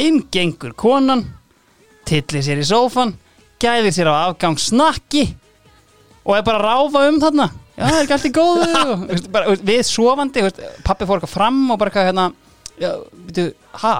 [0.00, 1.24] Inn gengur konan
[2.08, 3.16] Tillir sér í sófan
[3.62, 5.24] Gæðir sér á afgang snakki
[6.24, 7.48] Og er bara að ráfa um þarna
[7.78, 10.46] Já, það er ekki allt í góðu Við sofandi,
[10.86, 12.28] pappi fór eitthvað fram Og bara hérna
[12.78, 12.92] Já,
[13.26, 13.48] veitu,
[13.82, 13.96] ha?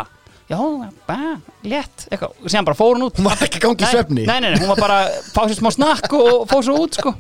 [0.49, 0.59] Já,
[1.05, 1.35] bara,
[1.69, 2.07] létt.
[2.09, 3.19] Eitthvað, og síðan bara fór hún út.
[3.21, 4.23] Hún var ekki að gangi í Nei, svefni.
[4.25, 4.99] Nei, nei, nei, hún var bara
[5.35, 7.13] fá sér smá snakk og fór svo út sko.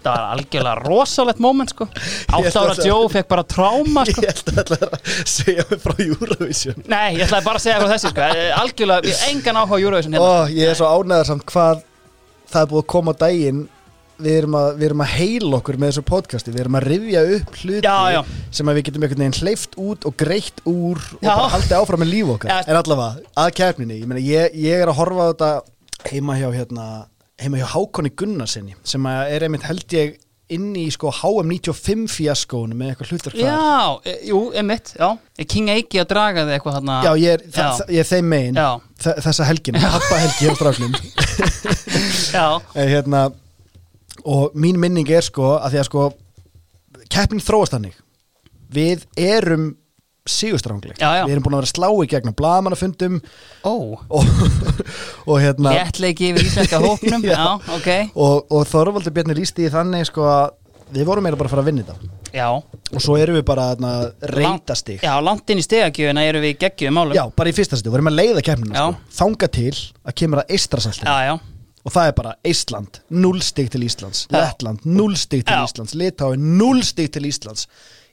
[0.00, 1.88] Það var algjörlega rosalegt moment sko.
[2.30, 4.22] Átt ára Joe fekk bara tráma sko.
[4.22, 6.78] Ég held að það að segja mig frá Eurovision.
[6.94, 8.28] Nei, ég ætlaði bara að segja frá þessi sko.
[8.62, 10.30] Algjörlega, ég engan áhuga Eurovision hérna.
[10.30, 11.82] Ó, ég er svo ánægðar samt hvað
[12.54, 13.60] það er búið að koma á daginn
[14.24, 17.22] við erum að, við erum að heila okkur með þessu podcasti, við erum að rifja
[17.36, 18.20] upp hluti Já, já.
[18.58, 21.32] sem við getum einhvern veginn hleyft út og greitt úr og Já.
[21.34, 22.54] bara haldið áfram með líf okkar.
[22.66, 25.52] En allavega, að keppninni, ég meina ég, ég er að horfa á þetta
[26.10, 26.88] heima hjá hérna,
[27.40, 30.18] heima hjá Hákonni Gunnarsinni sem er einmitt held ég
[30.50, 35.10] inn í sko HM95 fjaskónu með eitthvað þar Já, e, jú, emitt, já.
[35.46, 36.96] King Eiki að draga þig eitthvað þarna?
[37.06, 37.52] Já, ég er, Já.
[37.60, 38.58] það, ég er þeim megin
[39.00, 40.98] þessa helgina, pappa helgi hjá stráknum.
[42.34, 42.46] Já,
[42.78, 43.22] Eh, hérna,
[44.24, 46.06] og mín minning er sko að því að sko
[47.10, 47.98] keppnin þróast þannig.
[48.70, 49.72] Við erum
[51.00, 51.24] já.
[51.26, 53.18] við erum búin að vera að slá í gegnum blaðmannafundum
[53.64, 53.72] ó.
[53.72, 54.30] Og,
[55.30, 57.24] og hérna Léttleiki yfir íslenska hópnum?
[57.30, 57.34] Já.
[57.34, 57.90] Já, ok.
[58.14, 60.56] Og, og Þorvaldur Bjarni lísti í þannig sko að
[60.90, 62.16] við vorum meira bara að fara að vinna þetta.
[62.30, 65.00] Já, og svo erum við bara að reyta stig.
[65.02, 68.10] Já, langt inn í stegagjöfuna erum við geggjum Já, bara í fyrsta stig, við erum
[68.10, 69.14] að leiða keppnina sko.
[69.18, 71.34] þanga til að kemur að Eistrasaltinu já, já,
[71.84, 74.26] og það er bara Ísland, 0 stig til Íslands.
[74.34, 75.56] Lettland, 0 stig til.
[75.56, 75.94] Íslands.
[75.96, 77.66] Litáin, 0 stig til Íslands.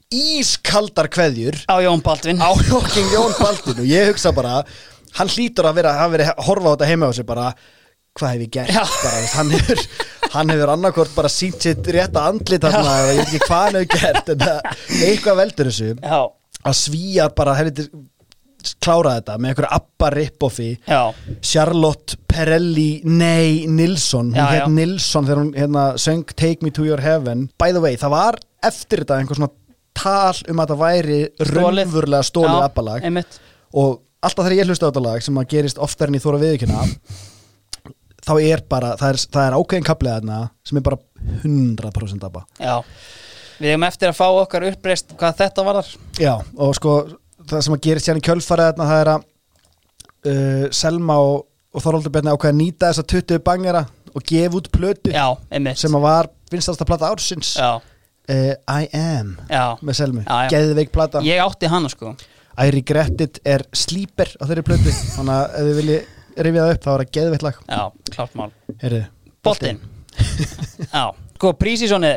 [0.08, 2.40] Ískaldar kveðjur á Jón Baldvin.
[2.40, 4.62] Á Jóking Jón Baldin og ég hugsa bara
[5.18, 7.48] hann hlýtur að vera, hafa verið að horfa á þetta heima á sig bara,
[8.18, 8.72] hvað hef ég gert?
[9.04, 9.82] Bara, hann hefur
[10.32, 13.78] hann hefur annarkort bara sínt sitt rétta andlit þarna, eða ég veit ekki hvað hann
[13.80, 14.72] hefur gert en það,
[15.08, 15.90] eitthvað veldur þessu.
[16.02, 16.20] Já,
[16.68, 17.88] að svíjar bara helviti
[18.82, 20.68] klára þetta með einhverju Abba rip-offi.
[20.88, 21.00] Já,
[21.42, 24.32] Charlotte Perelli Nei Nilsson.
[24.34, 24.66] Hún hétt.
[24.74, 27.48] Nilsson þegar hún hérna, söng Take Me To Your Heaven.
[27.60, 29.52] By the way, það var eftir þetta einhver svona
[29.98, 31.54] tal um að það væri Stolið.
[31.58, 33.02] raunverulega stólið abbalag.
[33.08, 33.40] einmitt.
[33.74, 36.40] Og alltaf þegar ég hlusta á þetta lag sem að gerist oftar en ég þóra
[36.42, 36.84] viðkjöna
[38.28, 40.38] þá er bara, það er, það er ákveðin kaplið þarna
[40.68, 40.98] sem er bara
[41.42, 42.42] 100% abba.
[42.60, 42.74] Já,
[43.58, 45.92] við hefum eftir að fá okkar uppreist hvað þetta varðar.
[46.20, 46.94] Já, og sko
[47.52, 49.26] það sem að gerist hérna í kjölfarið þarna það er að
[50.30, 51.36] uh, Selma og,
[51.74, 53.84] og Þorvaldur Bjarni ákveða að nýta þessa 20 bangera
[54.14, 55.78] og gefa út plötu Já, einmitt.
[55.80, 57.54] sem að var vinstasta plata ársins.
[57.58, 59.76] Já, uh, I Am já.
[59.84, 60.48] með já.
[60.52, 61.22] geðveik plata.
[61.26, 62.14] Ég átti hana sko.
[62.58, 66.00] I Regret It er slíper á þeirri plötu þannig að ef þið vilji
[66.38, 67.62] rifja það upp þá er það geðveikt lag.
[67.68, 67.82] Já,
[68.14, 68.50] klart mál.
[69.44, 69.80] Boltinn.
[70.90, 71.04] Já,
[71.38, 72.10] sko prísísoni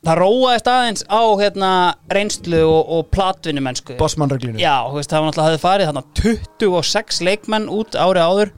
[0.00, 1.70] Það róaðist aðeins á hérna
[2.08, 6.04] reynslu og, og platvinnu mennsku Bossman reglinu Já, veist, það var náttúrulega hafði farið þarna
[6.22, 8.52] 26 leikmenn út ári áður.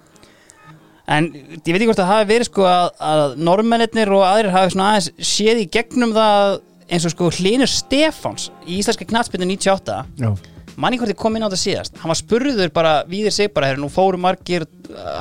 [1.10, 4.76] En ég veit ekki hvort það hafi verið sko að, að normennir og aðrir hafi
[4.76, 6.60] svona aðeins séð í gegnum það
[6.92, 10.30] eins og sko Hlinur Stefáns í Íslenska knatspinnu 98 Já.
[10.78, 11.98] manni hvort ég kom inn á þetta síðast?
[11.98, 14.68] Hann var spurður bara víðir sig bara herri, nú fóru margir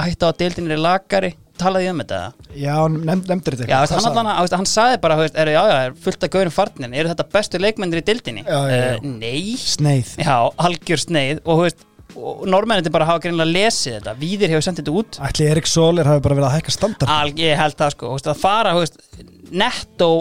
[0.06, 2.20] hætta á að deildinir er lagari talaði um þetta?
[2.58, 5.78] Já, nefnd, nefndir þetta Já, hann, að- veist, hann sagði bara veist, er, já, já,
[5.86, 8.44] er fullt af gaurin farnin eru þetta bestu leikmennir í dildinni?
[8.48, 8.98] Já, já, já.
[8.98, 10.18] Uh, nei, Sneið.
[10.26, 10.36] Já,
[10.66, 11.42] algjör sneið.
[11.46, 11.86] Og, veist,
[12.18, 14.16] og normennin bara hafa greinlega lesið þetta.
[14.20, 15.22] Víðir hefur sendið þetta út.
[15.30, 17.14] Ætli Erik Soler hafi bara verið að hækka standard?
[17.16, 18.76] Al, ég held það sko, veist, að fara
[19.52, 20.12] nettó,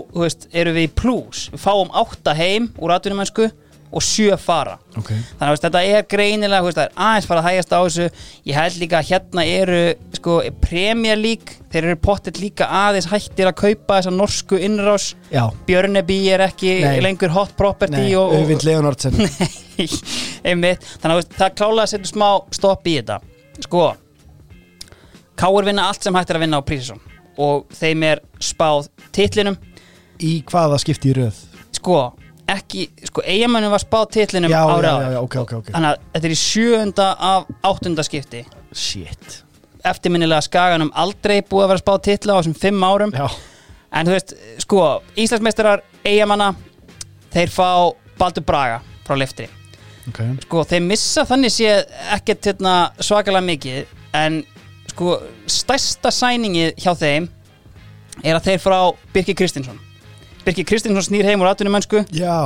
[0.53, 3.47] eru við í plus við fáum átta heim úr atvinnumennsku
[3.91, 4.76] og sjö fara.
[4.99, 5.09] Ok.
[5.11, 8.07] Þannig að þetta er greinilega veist, það er aðeins fara að hægast á þessu.
[8.47, 9.80] Ég held líka að hérna eru
[10.18, 15.43] sko, Premier League, þeir eru pottet líka aðeins hættir að kaupa þessa norsku innrás, Já,
[15.66, 17.01] Björnebi er ekki Nei.
[17.03, 18.45] lengur hot property nei, og, og,
[19.80, 19.88] Nei,
[20.45, 20.86] einmitt.
[21.01, 23.18] Þannig að veist, það klálega að setja smá stopp í þetta.
[23.61, 23.91] Sko
[25.41, 26.99] Káur vinna allt sem hægt er að vinna á Prísisson
[27.41, 29.57] og þeim er spáð titlinum.
[30.20, 31.38] Í hvaða skipti í röð?
[31.78, 32.01] Sko,
[32.55, 35.71] ekki, sko eigamönnum var spáð titlinum Já, ára já, já, já, ok, ok, ok.
[35.75, 38.43] Þannig að þetta er í sjöunda af áttunda skipti.
[38.73, 39.39] Shit.
[39.91, 43.15] Eftirminnilega skaganum aldrei búið að vera spáð titla á þessum fimm árum.
[43.17, 43.29] Já,
[43.97, 44.37] en þú veist,
[44.67, 44.85] sko,
[45.17, 46.53] Íslandsmeistarar eigamanna,
[47.33, 47.71] þeir fá
[48.21, 49.49] Baldur Braga frá liftri
[50.11, 50.21] ok.
[50.47, 51.75] Sko, þeir missa þannig sé
[52.17, 53.95] ekkert hérna, svakalega mikið.
[54.17, 54.41] En
[54.91, 55.19] sko,
[55.51, 57.29] stærsta sæningið hjá þeim
[58.25, 58.79] er að þeir frá
[59.15, 59.79] Birki Kristinsson
[60.47, 62.36] Birki Kristinsson snýr heim úr atvinnumönsku Já,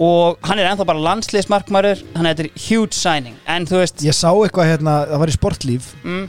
[0.00, 3.36] og hann er ennþá bara landsliðsmarkmaður hann þetta huge signing.
[3.46, 5.90] En þú veist Ég sá eitthvað hérna, það var í sportlíf.
[6.02, 6.24] Mm,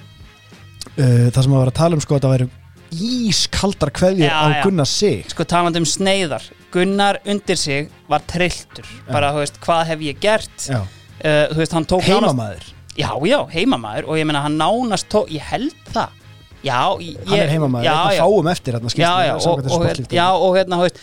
[0.97, 2.49] uh, það sem að vera að tala um sko að það væri
[2.91, 4.61] ískaldar kveðjur Já, á já.
[4.65, 5.23] Gunnar sig.
[5.31, 6.43] Sko talandi um sneiðar.
[6.73, 8.87] Gunnar undir sig var trilltur.
[9.07, 10.55] Bara, þú veist, hvað hef ég gert?
[10.67, 10.81] Já.
[10.83, 12.65] uh, þú veist, hann tók nánast Heimamaður,
[12.99, 14.09] já, já, heimamaður.
[14.11, 16.17] Og ég meina hann nánast tók, ég held það
[16.66, 20.28] já, ég, hann er það já, fáum eftir hérna, já, já, og, og, og, já,
[20.36, 21.01] og hérna, veist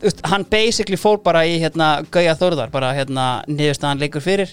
[0.00, 4.52] veist, hann basically fór bara í hérna, Gauja Þórðar, bara hérna niðurstaðan leikur fyrir,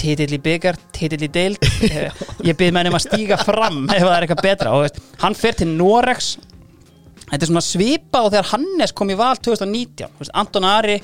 [0.00, 1.58] titill í byggar titill í deild.
[1.90, 2.12] Eh,
[2.44, 5.34] ég byrð með um að stíga fram ef það er eitthvað betra og veist, hann
[5.34, 6.34] fer til Norex
[7.30, 10.98] þetta er svona svipa og þegar Hannes kom í val 2019, þú veist, Anton Ari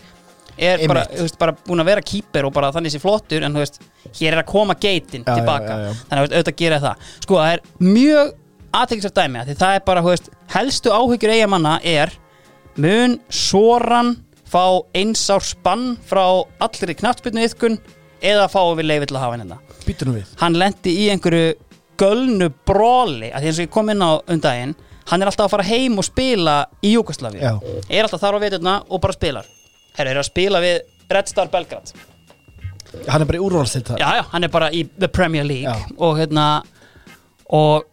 [0.56, 4.28] er bara, veist, bara búin að vera kýper og bara þannig sé flottur en hér
[4.30, 6.04] er að koma geitin tilbaka, já, já, já.
[6.10, 7.08] þannig að auðvitað gera það.
[7.26, 8.34] Sko, það er mjög
[8.82, 12.14] aðteklisar dæmi af því það er bara, þú veist, helstu áhyggjur eigamanna er
[12.76, 14.14] mun Soran
[14.46, 14.64] fá
[14.96, 16.24] eins ár spann frá
[16.62, 17.78] allri knattspyrnu yðkun
[18.24, 20.34] eða fáum við leiði til að hafa henni þetta við.
[20.40, 21.54] Hann lendi í einhverju
[22.00, 24.74] gölnu bróli að því eins og ég kom inn á um daginn
[25.10, 27.54] hann er alltaf að fara heim og spila í Júkoslavi Já.
[27.88, 29.48] er alltaf þar á veturna og bara spilar.
[29.96, 31.92] Herra, er að spila við Red Star Belgrad
[33.06, 33.90] Hann er bara í úrvalstilt
[34.32, 35.94] hann er bara í The Premier League Já.
[35.98, 36.46] og hérna
[37.54, 37.86] og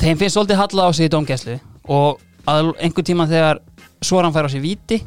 [0.00, 1.56] þeim finnst svolítið halla á sig í dómgæslu
[1.88, 3.62] og að einhver tíma þegar
[4.04, 5.00] Soran fær á sig víti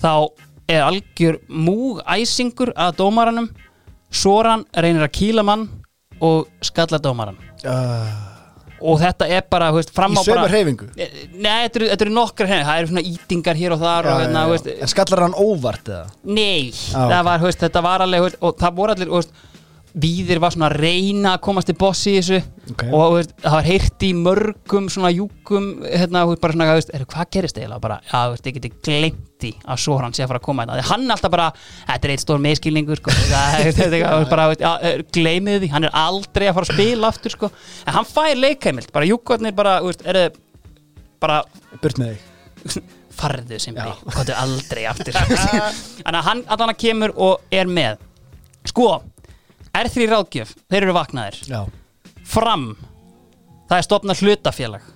[0.00, 0.28] þá
[0.68, 3.48] er algjör múg æsingur að dómaranum.
[4.12, 5.66] Soran reynir að kýla mann
[6.24, 7.36] og skalla dómaran
[7.68, 8.14] uh,
[8.80, 10.86] og þetta er bara, veist, Í á sömu bara hreyfingu?
[10.96, 14.54] Nei, þetta eru, nokkra hreinu, það eru svona ítingar hér og þar og hérna, þú
[14.54, 16.06] veist, En skallar hann óvart eða?
[16.24, 17.26] Nei, Ah, það ok.
[17.28, 19.34] var, veist, þetta var alveg og það voru allir, veist,
[19.98, 22.40] Víðir var svona að reyna að komast til bossi í þessu.
[22.68, 22.82] Ok.
[22.92, 27.30] og veist, það var heyrt í mörgum svona júkum hérna, bara svona, veist, er, hvað
[27.32, 27.80] gerist eiginlega?
[27.80, 30.66] Bara, já, veist, ég geti glemt í að svo hann sé að fara að koma
[30.68, 35.72] þetta, hann er alltaf bara þetta er eitt stór meðskilningur sko, það, gleymið því.
[35.72, 37.50] Hann er aldrei að fara að spila aftur sko.
[37.86, 40.22] en hann fær leikheimild, bara júkvarnir bara, er
[41.22, 41.42] bara
[41.82, 42.82] Burt með þig.
[43.18, 45.16] farðu sem við hvað aldrei aftur.
[46.04, 48.02] Þannig að hann allan að kemur og er með.
[48.68, 48.90] Sko,
[49.76, 51.60] R3 ráðgjöf þeir eru vaknaðir, Já.
[52.28, 52.70] Fram
[53.68, 54.88] það er stopnað hlutafélag.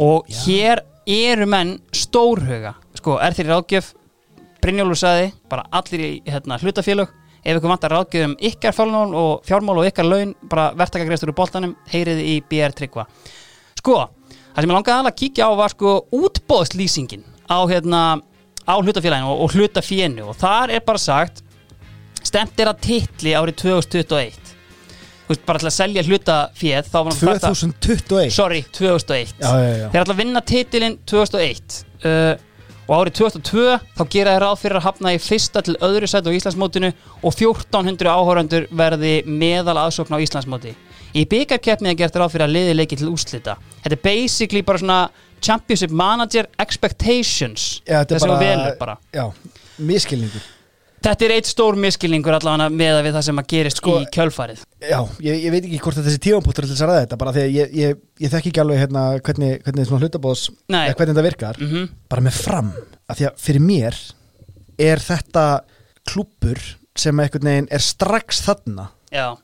[0.00, 3.94] Og hér eru menn stórhuga, sko, R3 ráðgjöf
[4.60, 9.46] Brynjólfur sagði, bara allir í hérna, hlutafélag ef ykkur vantar ráðgjöf um ykkar fjármál og
[9.48, 13.06] fjármál og ykkar laun, bara verktakagreistur úr boltanum, heyriði í BR Tryggva.
[13.80, 14.02] Sko,
[14.52, 18.02] það sem ég langaði alveg að kíkja á var sko útbóðslýsingin á hérna
[18.68, 20.26] á hlutafélaginu og, og hlutafénu.
[20.28, 21.40] Og þar er bara sagt
[22.30, 24.50] stemt er að titli árið 2021
[25.30, 29.34] þú veist, bara til að selja hlutaféð þá var hann sagt að 2021 sorry, 2001
[29.38, 29.88] Já, já, já.
[29.92, 32.32] Þeir ætla að vinna titilinn 2001 uh,
[32.90, 33.64] og árið 2002
[33.94, 37.30] þá gera þeir ráð fyrir að hafna í fyrsta til öðru sæti á Íslandsmótinu og
[37.30, 40.74] 1400 áhórandur verði meðal aðsókn á Íslandsmóti.
[41.14, 44.82] Í byggarkeppni er gert ráð fyrir að liði leiki til úslita þetta er basically bara
[44.82, 45.00] svona
[45.40, 47.78] Championship Manager Expectations.
[47.86, 48.96] Þessi bara, bara, velur bara.
[49.14, 49.30] Já,
[49.78, 50.42] miskilningur
[51.04, 54.62] þetta er eitt stór miskilningur allavega með við það sem að gerist Sko- í kjölfarið.
[54.84, 57.34] Já, ég, ég veit ekki hvort að þessi tífampunktur til þess að ræða þetta bara
[57.36, 61.14] því að ég, ég, ég þekki ekki alveg hérna hvernig, hvernig svona hlutabóðs eða hvernig
[61.14, 61.60] þetta virkar.
[61.60, 62.72] Mm bara með fram
[63.10, 63.98] af því að fyrir mér
[64.80, 65.44] er þetta
[66.08, 66.60] klúppur
[66.98, 69.36] sem einhvern veginn er strax þarna já.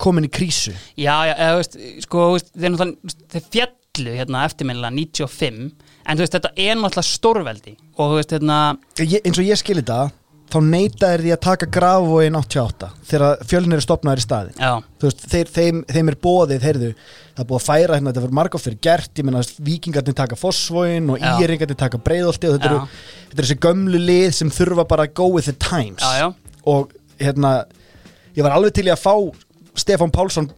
[0.00, 0.72] komin í krísu.
[0.96, 1.76] Já, já, eða, veist,
[2.06, 2.94] sko, veist, þeir,
[3.34, 5.60] þeir fjallu hérna eftirminnilega 95
[6.06, 8.60] en þú veist, þetta er náttúrulega stórveldi og þú veist, hérna,
[9.02, 10.00] ég, eins og ég skil þetta
[10.46, 14.60] þá neita er því að taka grafvóin 88 þegar fjölnir er stopnaður í staðin
[15.02, 16.90] veist, þeir, þeim, þeim er bóðið heyrðu,
[17.32, 20.38] það er búið að færa hérna, þetta fyrir margótt fyrir gert ég menna vikingarnir taka
[20.38, 22.84] fossvóin og íringarnir taka breiðolti og þetta eru,
[23.24, 26.04] þetta eru þessi gömlu lið sem þurfa bara að go with the times.
[26.04, 26.62] Já, já.
[26.66, 27.56] Og hérna
[28.36, 29.14] ég var alveg til að fá
[29.76, 30.48] Stefán Pálsson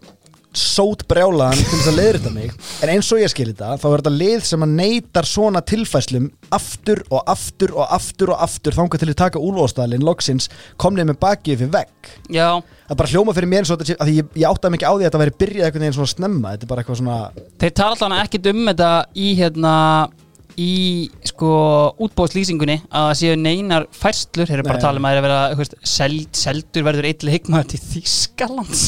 [0.59, 2.53] sót brjálaðan til þess að leiðrita mig.
[2.83, 6.29] En eins og ég skil þetta þá er þetta lið sem að neytar svona tilfæslum
[6.59, 10.51] aftur og aftur og aftur og aftur þangað til að taka úlfóðstæðalinn loksins
[10.81, 12.13] komnið með bakið fyrir vegg.
[12.35, 12.49] Já,
[12.89, 15.03] það bara hljóma fyrir mér eins og þetta því ég, ég áttaði mikið á því
[15.03, 16.55] að þetta væri byrjað einhvern veginn svona snemma.
[16.55, 17.19] Þetta er bara eitthvað svona
[17.59, 19.77] þeir tala allan ekkit um þetta í hérna
[20.59, 21.51] í sko
[22.03, 25.37] útbóðslýsingunni að það séu neinar færslur, þeir eru bara að tala um að þeir eru
[25.37, 28.85] að vera seld, seldur verður eitthvað higmaður til Þýskalands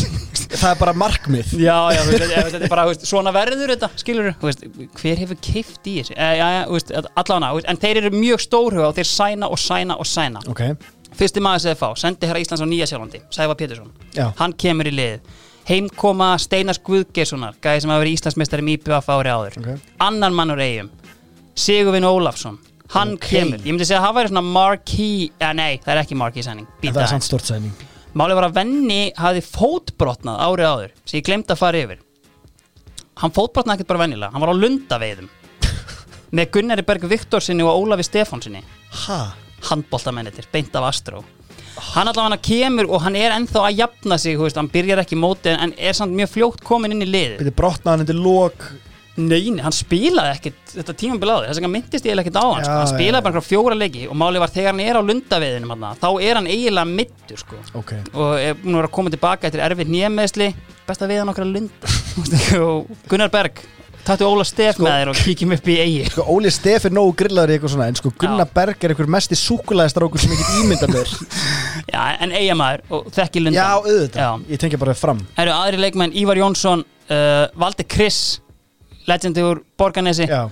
[0.50, 1.52] það er bara markmið.
[1.60, 4.64] Já, já, þú veist, þetta er bara, veist, svona verður þetta, skilur veist,
[5.00, 6.16] hver hefur keift í þessu?
[6.16, 6.30] E,
[6.72, 10.42] veist, allavega, veist, en þeir eru mjög stórhuga og þeir sæna og sæna og sæna.
[10.50, 10.64] Ok,
[11.20, 13.90] Fyrsti maður sem þeir fá, sendi herra Íslands á Nýja Sjálandi Sæfa Pétursson,
[14.38, 15.20] hann kemur í lið.
[15.70, 19.58] Heimkoma Steinas Guðgeirssonar Gæði sem hafa verið Íslandsmeistari í IPF ári áður.
[19.60, 19.90] Ok.
[20.06, 20.88] Annar mann úr eigum
[21.58, 22.56] Sigurvin Ólafsson.
[22.94, 23.26] Hann Ok.
[23.28, 26.42] kemur, ég myndi segja að það væri svona marquee, ja, nei, það er ekki marquee
[26.46, 31.60] sæning býta það Málið var að Venni hafði fótbrotnað árið áður sem ég glemt að
[31.60, 32.00] fara yfir.
[33.20, 35.28] Hann fótbrotnaði ekkert bara vennilega Hann var á lundaveiðum.
[36.36, 38.64] Með Gunnari Berg Viktorsinni og Ólafi Stefánsinni
[39.04, 39.20] Ha?
[39.68, 41.22] handbóltamennir, beint af Astró
[41.92, 45.18] Hann allavega hann kemur og hann er ennþá að jafna sig, veist, hann byrjar ekki
[45.20, 48.66] móti en er samt mjög fljótt komin inn í liði Byrði brotnaðan undir lók
[49.20, 51.10] Nei, nei, hann spilaði ekkert þetta á því,
[51.46, 52.76] þess vegna myndist ég ekkert á hann sko.
[52.78, 56.08] Hann spilaði bara fjóra leiki og málið var þegar hann er á lundaveiðinum hann, þá
[56.20, 57.60] er hann eiginlega middur sko.
[57.80, 57.92] Ok.
[58.14, 60.48] Og er búin að vera að koma tilbaka eftir erfið nýjameðsli
[60.88, 61.98] best að veiða nokkra lunda.
[62.64, 63.62] Og Gunnar Berg
[64.04, 66.94] tattu Óla Stef Sko- með þér og kíkjum upp í eigi Sko Óli Steff er
[66.96, 68.52] nógu grillaður í eitthvað svona En sko Gunnar Já.
[68.56, 71.12] Berg er einhver mesti súkulæðistrákur sem get ímyndað mér.
[71.94, 74.22] Já, en eigamæður og þekki lunda Já, auðvitað.
[74.24, 74.52] Já.
[74.54, 75.20] Ég tengi bara fram.
[75.40, 78.20] Eru aðri leikmenn Ívar Jónsson uh, Valdi Chris
[79.08, 80.48] legendi úr Borganesi Já.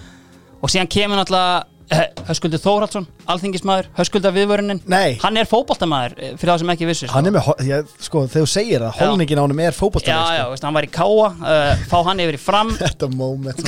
[0.59, 5.19] Og síðan kemur náttúrulega uh, Höskuldur Þórhaldsson, alþingismæður Höskuldar viðvörunin Nei.
[5.23, 8.53] Hann er fótboltamaður eh, fyrir það sem ekki Hann er með, ég, sko, þegar þú
[8.53, 9.01] segir það, Já.
[9.05, 10.51] holningin á honum er Já, fótboltaleg já, sko.
[10.55, 12.75] veist, hann var í káa uh, fá hann yfir í fram.
[12.83, 13.63] Þetta moment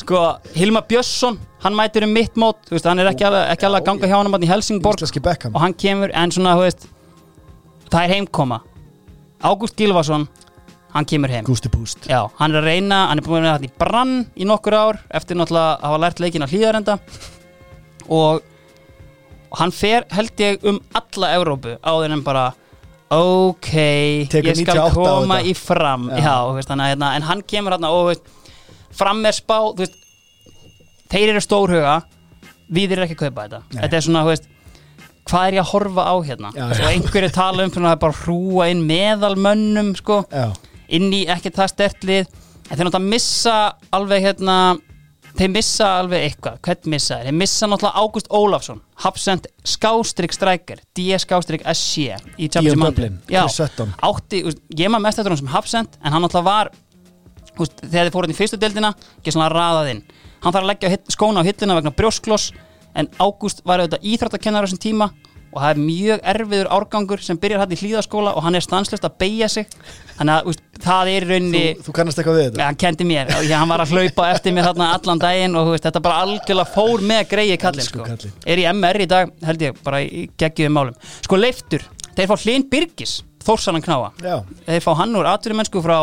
[0.00, 0.24] sko,
[0.58, 4.18] Hilma Björnsson, hann mætir um mitt mót veist, hann er ekki alveg, að ganga hjá
[4.18, 5.06] hann í Helsingborg.
[5.52, 6.88] Og hann kemur, en svona, veist
[7.94, 8.62] það er heimkoma.
[9.44, 10.24] Ágúst Gilvason,
[10.94, 11.44] hann kemur heim.
[11.46, 14.16] Gústi Púst Já, hann er að reyna, hann er búin að vera þetta í brann
[14.38, 16.98] í nokkur ár eftir náttúrulega að hafa lært leikin á hlýðarenda
[18.08, 18.44] og,
[19.50, 22.46] og hann fer held ég um alla Evrópu áður en bara
[23.14, 23.70] ok,
[24.32, 26.08] Tekur ég skal 98 á koma í fram.
[26.14, 26.24] Já.
[26.24, 28.32] Já, veist, hann, hérna, en hann kemur hérna og veist,
[28.94, 29.98] fram er spá veist,
[31.12, 32.00] þeir eru stórhuga
[32.74, 33.62] við erum ekki að kaupa þetta.
[33.70, 33.80] Nei.
[33.82, 34.50] þetta er svona, þú veist
[35.24, 36.52] hvað er ég að horfa á hérna?
[36.52, 40.20] Og einhverju tala um svona að bara hrúa inn meðalmönnum sko.
[40.28, 40.50] Já,
[40.88, 43.54] inn í ekki það stertlið en þeir náttúrulega missa
[43.94, 44.56] alveg hérna
[45.34, 47.28] þeir missa alveg eitthvað, hvern missa þeir?
[47.28, 53.18] þeir missa náttúrulega Ágúst Ólafsson Hafsend skástrík strækir DS skástrík SC í Champions League.
[53.32, 53.42] Já,
[54.06, 54.44] átti,
[54.78, 56.70] ég maður mest eftir hann sem Hafsend en hann náttúrulega var
[57.58, 60.04] úst, þegar þið fóruð í fyrstu deildina ekki svona raðað inn.
[60.44, 62.52] Hann þarf að leggja skóna á hillina vegna brjóskloss
[62.94, 65.10] en Ágúst var auðvitað íþróttakennar á þessum tíma
[65.54, 69.06] og það er mjög erfiður árgangur sem byrjar hætt í hlýðaskóla og hann er stanslust
[69.06, 69.68] að beigja sig.
[70.16, 73.06] Þannig að úst, það er í þú, þú kannast eitthvað við Ja, þetta hann kendi
[73.08, 76.18] mér, ég, hann var að hlaupa eftir mér þarna allan daginn og veist, þetta bara
[76.24, 78.32] algjörlega fór með greiði kallinn Elsku sko.
[78.46, 80.98] er í MR í dag, held ég, bara í geggjum málum.
[81.24, 85.98] Sko leiftur, þeir fá Hlyn Birgis Þórsanan knáa, Já, þeir fá hann úr atvinnumennsku frá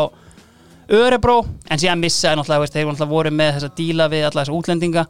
[0.92, 1.40] Örebró
[1.70, 4.54] en síðan missa náttúrulega, veist, þeir voru náttúrulega voru með þessa díla við alla þessa
[4.54, 5.04] útlendinga.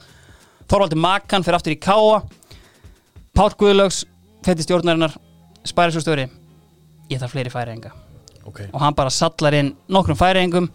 [0.70, 2.22] Þorvaldur Makan fyrir aftur í Káa
[3.36, 4.02] Pál Guðlaugs
[4.42, 5.14] fætti stjórnarinnar
[5.68, 6.26] spærisústöri
[7.10, 7.92] ég þarf fleiri færiðinga
[8.44, 8.60] ok.
[8.72, 10.68] Og hann bara sallar inn nokkrum færiðingum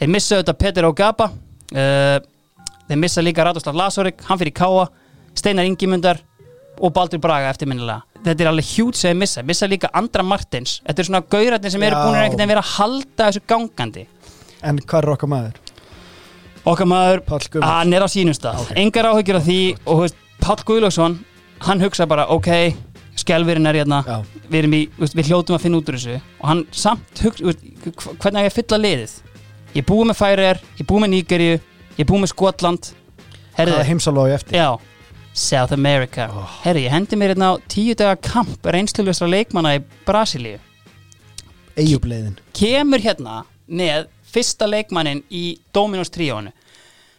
[0.00, 2.16] þeir missa auðvitað Peter Ogaba uh,
[2.86, 4.88] þeir missa líka Radoslav Lasorik hann fyrir Káa,
[5.36, 6.20] Steinar Ingimundar
[6.76, 8.02] og Baldur Braga eftirminnilega.
[8.26, 11.72] Þetta er alveg hjút sem þeir missa, missa líka Andra Martins, þetta er svona gauratni
[11.72, 12.02] sem eru Já.
[12.04, 14.04] búin að vera að halda þessu gangandi.
[14.66, 15.62] En hvað er okkar maður?
[16.66, 17.22] okkar maður,
[17.62, 18.72] hann er á sínum stað.
[18.74, 20.06] Engar áhyggjur af því og
[20.42, 21.14] Páll Guðlaugsson
[21.64, 22.50] hann hugsa bara, ok
[23.26, 24.00] skelvirinn er hérna,
[24.48, 26.18] við, í, við hljótum að finna út úr þessu.
[26.40, 27.54] Og hann samt hugsa,
[28.22, 29.16] hvernig á ég að fylla liðið?
[29.76, 31.56] Ég er búið með Færiðar, ég er búið með Nígeríu
[31.96, 32.90] ég er búið með Skotland.
[33.56, 34.56] Herðu, hvaða heimsálói eftir?
[34.60, 34.68] já.
[35.36, 36.48] South America, Oh.
[36.64, 40.56] herðu, ég hendi mér hérna á tíu daga kamp reynslulustra leikmanna í Brasilíu.
[41.76, 46.52] Eyjubleiðin kemur hérna með fyrsta leikmannin í Dominos tríónu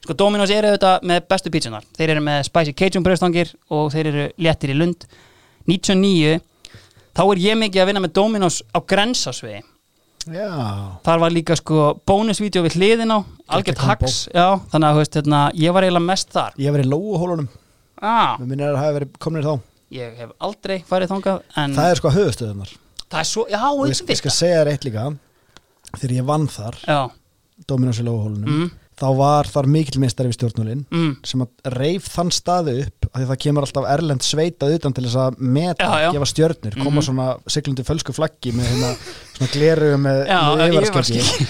[0.01, 4.10] sko Dominos eru auðvitað með bestu pítsunar þeir eru með Spicy Cajun bröðstangir og þeir
[4.12, 5.05] eru léttir í Lund
[5.68, 6.38] 99
[7.18, 9.63] þá er ég mikið að vinna með Dominos á grensásvegi
[10.28, 10.47] Já,
[11.05, 13.20] þar var líka sko bónusvídeó við hliðin á
[13.55, 16.57] algjört hacks já, þannig að veist, hérna, ég var eiginlega mest þar.
[16.59, 17.45] Ég hef verið í lóuhólunum.
[18.03, 19.53] Ah, Mér minnir að það hafi verið komnir þá.
[19.95, 22.74] Ég hef aldrei farið þangað en Það er sko höfustöðunar
[23.07, 24.11] það er svo, já, Og ég, auðvitað.
[24.11, 25.05] ég skal segja þér eitt líka.
[25.95, 26.99] Þegar ég vann þar, já,
[27.72, 32.32] Dominos í lóuhólunum mm, Þá var þar mikilmeistari við stjórnulinn mm, sem að reif þann
[32.36, 36.03] staði upp af því það kemur alltaf erlend sveitað utan til þess að meta, Já,
[36.05, 36.09] já.
[36.13, 37.05] gefa stjörnir koma Mhm.
[37.07, 38.91] svona siglundi fölsku flaggi með hérna,
[39.38, 40.20] svona gleru með,
[40.61, 41.47] með yfarskeggi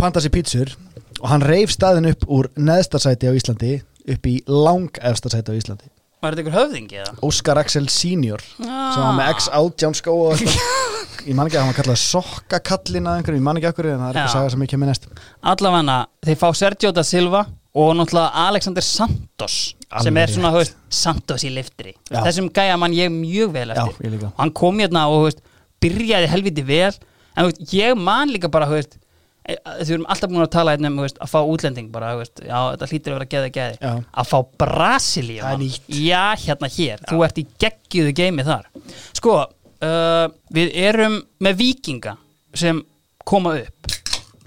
[0.00, 0.76] panta sér pítsur.
[1.20, 5.88] Og hann reif staðin upp úr neðstasæti á Íslandi upp í langefstasæti á Íslandi.
[6.20, 7.12] Var þetta ykkur höfðingi eða?
[7.24, 11.72] Óskar Axel Senior sem var með X átján skó og ég man ekki að hann
[11.72, 14.64] var kallað sokkakallin að einhverjum, ég man ekki akkur en það er eitthvað saga sem
[14.64, 15.06] ég kemur næst.
[15.52, 17.42] Allavega þeir fá Sergio da Silva
[17.74, 19.58] og náttúrulega Alexander Santos
[19.90, 21.94] sem Alveg er svona, veist, Santos í liftri.
[22.10, 22.20] Já.
[22.26, 24.24] þessum gæja mann ég mjög vel Já, eftir.
[24.26, 25.42] og hann kom hérna og veist,
[25.82, 26.92] byrjaði helviti vel.
[27.36, 31.00] En veist, ég man líka bara þú e, erum alltaf búin að tala hérna um
[31.02, 33.92] að fá útlending bara, já, þetta hlýtur að vera geði geði Já.
[34.14, 35.42] Að fá Brasilíu.
[35.88, 38.70] Já, hérna hér, þú ert í geggjuðu geimi þar.
[39.18, 39.36] Sko,
[39.82, 42.16] uh, við erum með vikinga
[42.54, 42.82] sem
[43.26, 43.94] koma upp.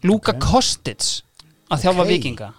[0.04, 1.24] Luka Kostic
[1.72, 2.12] að þjálfa Ok.
[2.12, 2.54] vikinga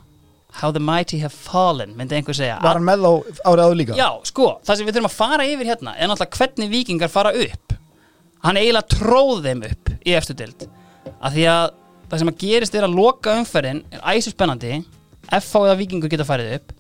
[0.55, 2.61] How the mighty have fallen, myndi einhver segja.
[2.63, 3.97] Var hann með þá árið áður líka?
[3.99, 7.33] Já, sko, það sem við þurfum að fara yfir hérna er náttúrulega hvernig vikingar fara
[7.45, 7.75] upp.
[8.45, 10.67] Hann eiginlega tróð þeim upp í eftir dild
[11.19, 11.67] að því að
[12.11, 14.77] það sem að gerist er að loka umferðin er æsir spennandi
[15.33, 16.75] FH eða vikingur geta farið upp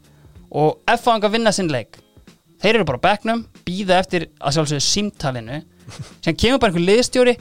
[0.55, 1.99] og FH anga vinna sinn leik.
[2.62, 5.59] Þeir eru bara á bekknum, býða eftir að sjálfsögðu símtalinu
[6.22, 7.35] sem kemur bara einhver liðstjóri.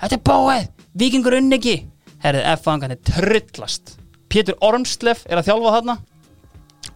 [0.00, 0.66] Þetta er bóið,
[0.98, 1.76] vikingur unni ekki.
[2.24, 3.94] Herrið, FH anga er trullast
[4.36, 5.96] Pétur Ormsleff er að þjálfa þarna.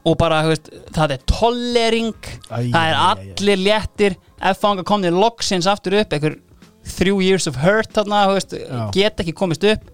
[0.06, 4.16] Og bara, veist, það er tollering það er allir léttir.
[4.52, 6.38] F-fanga komnið loksins aftur upp einhver
[6.96, 8.54] through years of hurt þarna, veist,
[8.96, 9.88] get ekki komist upp.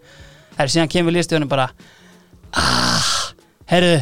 [0.56, 1.66] Herru, síðan kemur liðstjóðunum bara
[2.56, 3.08] ah,
[3.68, 3.96] herru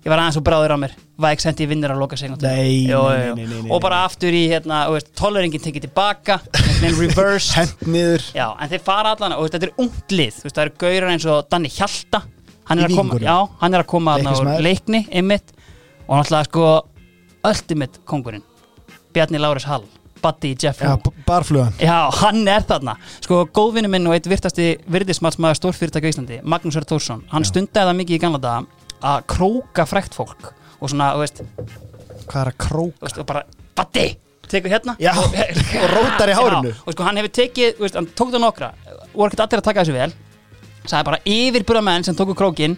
[0.00, 0.92] ég var aðeins og bráður á mér.
[1.20, 4.46] Væk sendi vinnir að loka sig Nei, nei, nei, nei, nei, og bara aftur í,
[4.48, 4.86] hérna,
[5.18, 6.38] tolleringin tekið tilbaka
[6.80, 7.66] en reverse.
[8.38, 11.12] Já, en þeir fara allan og þetta er ungt lið, þú veist, það eru gaurar
[11.12, 12.22] eins og Danni Hjalta,
[12.70, 14.64] hann Í er að koma já, hann er að koma Leiknismaður.
[14.66, 15.52] leikni einmitt
[16.06, 16.66] og náttúrulega sko
[17.50, 18.44] ultimate kongurinn
[19.14, 19.84] Bjarni Láris Hall,
[20.22, 20.94] Buddy Jeff Já,
[21.26, 22.94] barflugan Já, hann er þarna
[23.24, 26.86] Sko, góðvinni minn og eitt virtasti virðismatsmaður stórfyrirtæki á Íslandi Magnús R.
[26.86, 27.50] Tórsson, hann Já.
[27.50, 28.66] stundaði það mikið í gamla daga
[29.00, 30.50] að króka frækt fólk
[30.80, 31.42] og svona, þú veist,
[32.30, 33.00] Hvað er að króka?
[33.06, 33.42] veist og bara,
[33.80, 34.06] Buddy
[34.50, 35.34] tekur hérna Já, og
[35.94, 36.72] rótar í hárinu.
[36.84, 38.70] Og sko, hann hefur tekið, veist, hann tók það nokkra
[39.14, 40.12] og ekkert allir að taka þessu vel
[40.90, 42.74] sagði bara yfirbúra menn sem tóku krókin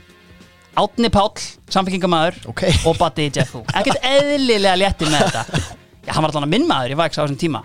[0.79, 1.37] Átni Páll,
[1.69, 2.63] samfélkingamæður Ok.
[2.89, 5.65] og Buddy Jeffu ekkert eðlilega léttir með þetta.
[6.07, 7.61] Já, hann var allan að minn maður í Væks á þessum tíma.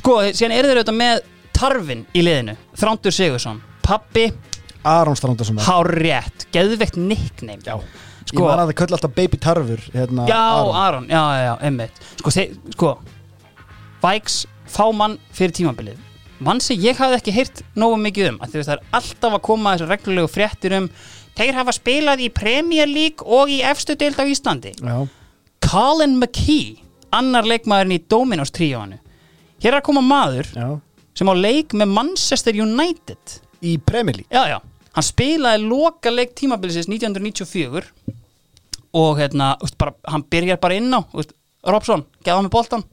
[0.00, 1.20] Sko, síðan eru þeir auðvitað með
[1.60, 4.30] Tarfin í liðinu, Þrándur Sigursson Pappi,
[4.88, 7.60] Aron Strandarsson Hárétt, geðveikt nickname.
[7.66, 7.76] Já.
[8.30, 10.40] Sko- Ég var að það köll alltaf Baby Tarfur hérna, Já,
[10.86, 11.08] Aron.
[11.12, 12.00] Já, já, já, einmitt.
[12.22, 12.94] Sko, þeir, sko
[14.00, 16.00] Væks fá mann fyrir tímabilið
[16.40, 19.42] Mann sem ég hafði ekki heyrt nógu mikið um því að það er alltaf að
[19.48, 20.86] koma þessu reglulegu fréttir um
[21.40, 24.74] Þeir hafa spilað í Premier League og í efstu deild á Íslandi.
[24.76, 25.06] Já,
[25.64, 26.80] Colin McKee,
[27.16, 28.98] annar leikmaðurinn í Dominos tríóanu
[29.60, 30.66] Hér er að koma maður já.
[31.16, 33.36] sem á leik með Manchester United.
[33.60, 34.32] Í Premier League.
[34.32, 34.58] Já, já,
[34.96, 37.90] hann spilaði loka leik tímabilisins 1994
[38.96, 41.00] og hérna, úst, bara, hann byrjar bara inn á
[41.68, 42.84] Robson, geða með boltan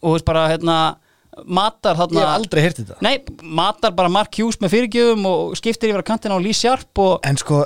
[0.00, 0.76] og úst, bara hérna
[1.46, 2.96] matar Ég þarna hef aldrei heyrt þetta.
[3.04, 6.98] Nei, matar bara Mark Hughes með fyrirgjöfum og skiptir yfir að kantina á Lee Sharp
[7.04, 7.64] og En sko,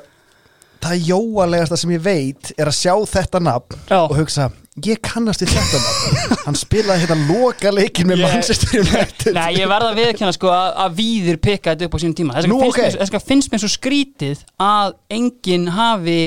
[0.84, 3.98] það jóalegasta sem ég veit er að sjá þetta nafn Já.
[4.04, 4.50] og hugsa,
[4.84, 6.28] ég kannast við þetta nafn.
[6.44, 9.32] Hann spilaði hérna loka leikin með Ég- Manchester United.
[9.38, 12.36] Nei, ég verða að viðkjanna sko að, að víðir pikka þetta upp á sínum tíma.
[12.36, 12.84] Þess Nú, vegna finnst, ok.
[12.84, 16.18] mér- þess vegna finnst mér svo skrítið að enginn hafi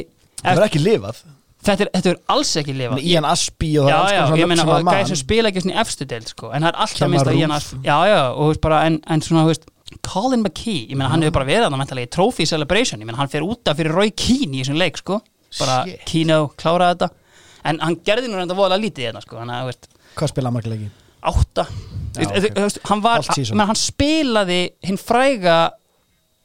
[0.42, 1.22] Það er ekki lifað
[1.68, 4.78] þetta, er, þetta er alls ekki lifað Ian Aspi og það er alls konar svona
[4.88, 7.34] maður gæði sem spila ekki svona efstu deild sko, en það er alltaf minnst að
[7.36, 7.42] Rúf.
[7.42, 9.68] Ian Asp Já, já, og veist bara, en, en svona, veist
[10.04, 13.32] Colin McKee, ég meina hann hefur bara verið þannig mentalegi trophy celebration, ég meina hann
[13.32, 15.22] fer út af fyrir Roy Keane í þessum leik, sko
[15.62, 16.02] bara Shit.
[16.10, 17.10] Kino kláraði þetta
[17.72, 19.88] en hann gerði nú reynda voðalega lítið hérna, sko þannig að, veist,
[20.18, 20.90] Hvað spilaði marga leiki?
[21.28, 21.64] átta
[22.18, 22.90] Já, Þú veist, ok.
[22.92, 23.58] hann var, Allt season.
[23.60, 25.58] menn hann spilaði hinn fræga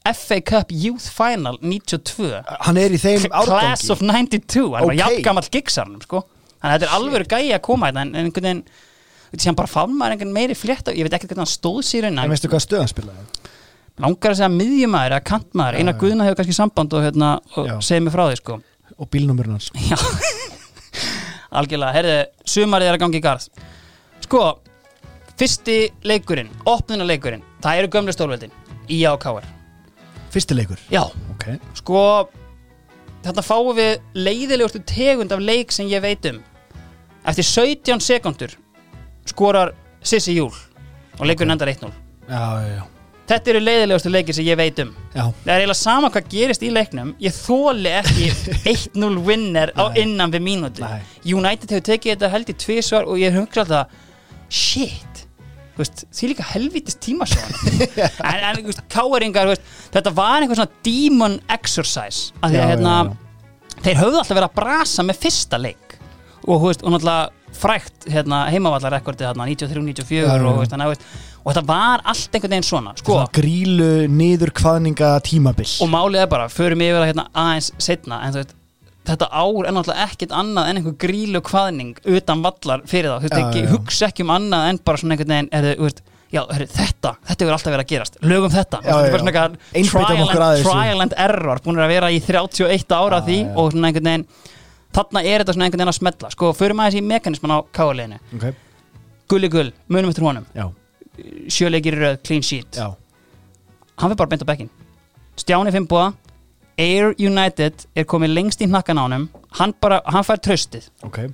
[0.05, 3.90] FA Cup Youth Final 92 Hann er í þeim Class árgangi.
[3.94, 4.98] of 92 hann var Ok.
[4.98, 6.24] jafn gammal gigsarnum sko.
[6.62, 8.64] þannig að þetta er alveg gæi að koma hérna en, einhvern veginn
[9.32, 10.92] veit, sem bara fann maður einhvern meiri flétta.
[10.94, 13.26] Ég veit ekki hvernig hann stóð sér En veistu hvað stöð hann spilaði?
[14.03, 15.78] langar að segja miðjumæður eða kantmaður.
[15.78, 17.74] Eina guðna hefur kannski samband og, hérna, og Já.
[17.82, 18.62] segir mig frá því sko.
[18.98, 19.70] Og bílnúmurinn hans.
[21.53, 22.14] Algjörlega, herði,
[22.48, 23.48] sumarið er að gangi í garð.
[24.24, 24.42] Sko
[25.38, 28.53] fyrsti leikurinn, opnuna leikurinn það eru gömlu stórveldin,
[28.88, 29.20] IA og
[30.33, 30.80] KR Fyrsti leikur?
[30.91, 31.05] Já,
[31.35, 31.45] Ok.
[31.76, 32.28] Sko
[33.22, 36.41] Þetta fáum við leiðilegustu tegund af leik sem ég veit um.
[37.28, 38.57] Eftir 17 sekundur
[39.30, 40.51] skorar Sissi Júl
[41.20, 41.93] og leikurinn endar 1-0
[42.26, 42.83] Já, já, já.
[43.30, 44.91] Þetta eru leiðilegustu leikir sem ég veit um.
[45.14, 47.12] Já, Það er eiginlega sama hvað gerist í leiknum.
[47.22, 48.33] Ég þóli ekki
[48.99, 50.83] 1-0 winner á innan við mínútu.
[50.83, 51.05] Nei.
[51.22, 53.95] United hefur tekið þetta held í tvisvar og ég hugsa alltaf
[54.51, 55.21] Shit Þú
[55.78, 57.52] veist, því líka helvítist tímasjón
[58.30, 62.66] en, en veist, káeringar veist, þetta var einhver svona demon exercise að því Já, að
[62.66, 63.76] já, hérna, já.
[63.86, 65.98] þeir höfðu alltaf verið að brasa með fyrsta leik
[66.42, 70.48] og, og náttúrulega frækt hérna, heimavallarekordið hérna, 93-94 Já, já, já.
[70.48, 71.04] og, að, veist,
[71.42, 76.32] og þetta var allt einhvern veginn svona sko, grílu niður kvaðninga tímabil og málið er
[76.32, 78.56] bara, förum yfir það hérna aðeins setna, en þú veist
[79.09, 83.28] þetta ár er náttúrulega ekkert annað en einhver grílu kvaðning utan vallar fyrir þá, þú
[83.28, 83.70] veist, ekki, já.
[83.72, 86.68] hugsa ekki um annað en bara svona einhvern veginn, er þau, þú veist, já, herri,
[86.72, 88.18] þetta, þetta hefur alltaf verið að gerast.
[88.22, 89.57] Lögum þetta, Já, já, bara svona eitthvað
[89.90, 94.11] trial, and, trial and error búin að vera í 31 ára því og svona einhvern
[94.12, 94.26] veginn
[94.92, 98.20] þarna er þetta svona einhvern veginn að smetla sko, förum aðeins í mekanisman á káarleginu
[98.38, 98.48] ok,
[99.32, 100.46] Gulli Gull, munum eftir honum.
[101.53, 102.76] Sjöleikir röð, clean sheet.
[102.76, 102.92] Já.
[104.00, 104.70] Hann fyrir bara beint á bekkin
[105.38, 106.12] Stjáni Fimboa
[106.80, 109.28] Air United er komið lengst í hnakkan á honum.
[109.58, 111.26] Hann bara, hann fær tröstið ok,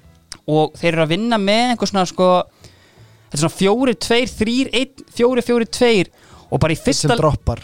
[0.50, 4.72] og þeir eru að vinna með einhver svona sko þetta er svona fjóri, tveir, þrýr,
[4.80, 6.10] einn, fjóri, fjóri, tveir.
[6.48, 7.18] Og bara í fyrst fyrsta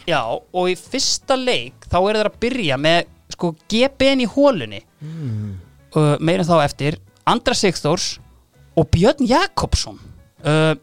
[0.04, 4.82] já, og í fyrsta leik þá eru þeir að byrja með sko GBN í hólunni
[5.00, 5.54] mm.
[5.96, 8.18] uh, meirinn þá eftir Andra Sigþórs
[8.76, 9.96] og Björn Jakobsson.
[10.44, 10.74] Uh,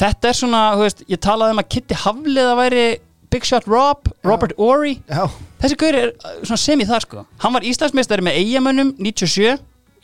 [0.00, 2.84] þetta er svona, þú veist, ég talaði um að Kitty Haflið að væri
[3.30, 4.96] Big Shot Rob, Robert Ory.
[5.08, 5.28] Já,
[5.62, 7.24] þessi gaur er uh, svona sem í það sko.
[7.44, 9.58] Hann var Íslandsmeistari með eigamönnum 97,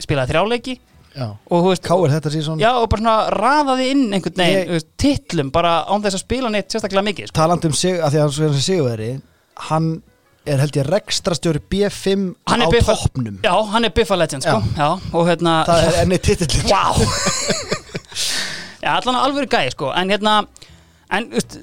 [0.04, 0.76] spilaði þrjáleiki
[1.16, 1.28] já.
[1.48, 4.68] Og þú veist, Káir þetta síðan já og bara svona raðaði inn einhvern veginn, Ég-
[4.68, 7.38] þú veist, titlum bara án þess að spila neitt sérstaklega mikið sko.
[7.40, 9.08] talandi um sig, að því að hann svo sigurveri
[9.70, 9.88] hann
[10.46, 13.38] er held ég rekstrastjóri B5 Hann á er Biffa- toppnum.
[13.42, 14.60] Já, hann er Biffa Legend sko.
[14.76, 14.88] Já.
[15.16, 16.84] og hérna það er enni titillin Vá!
[18.86, 19.88] Já, allan alvöru gæði sko.
[19.98, 20.36] En hérna,
[21.16, 21.56] en úst,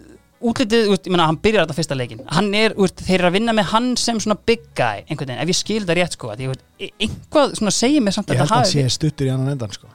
[0.49, 3.35] útlitið, úst, ég meina, hann byrjar þetta fyrsta leikin Hann er, úst, þeir eru að
[3.37, 6.31] vinna með hann sem svona big guy Einhvern veginn, ef ég skil þetta rétt sko
[6.37, 6.63] Því, úst,
[6.99, 9.53] einhvað svona segir mér samt ég að held það að hann sé stuttur í annan
[9.55, 9.91] endan sko.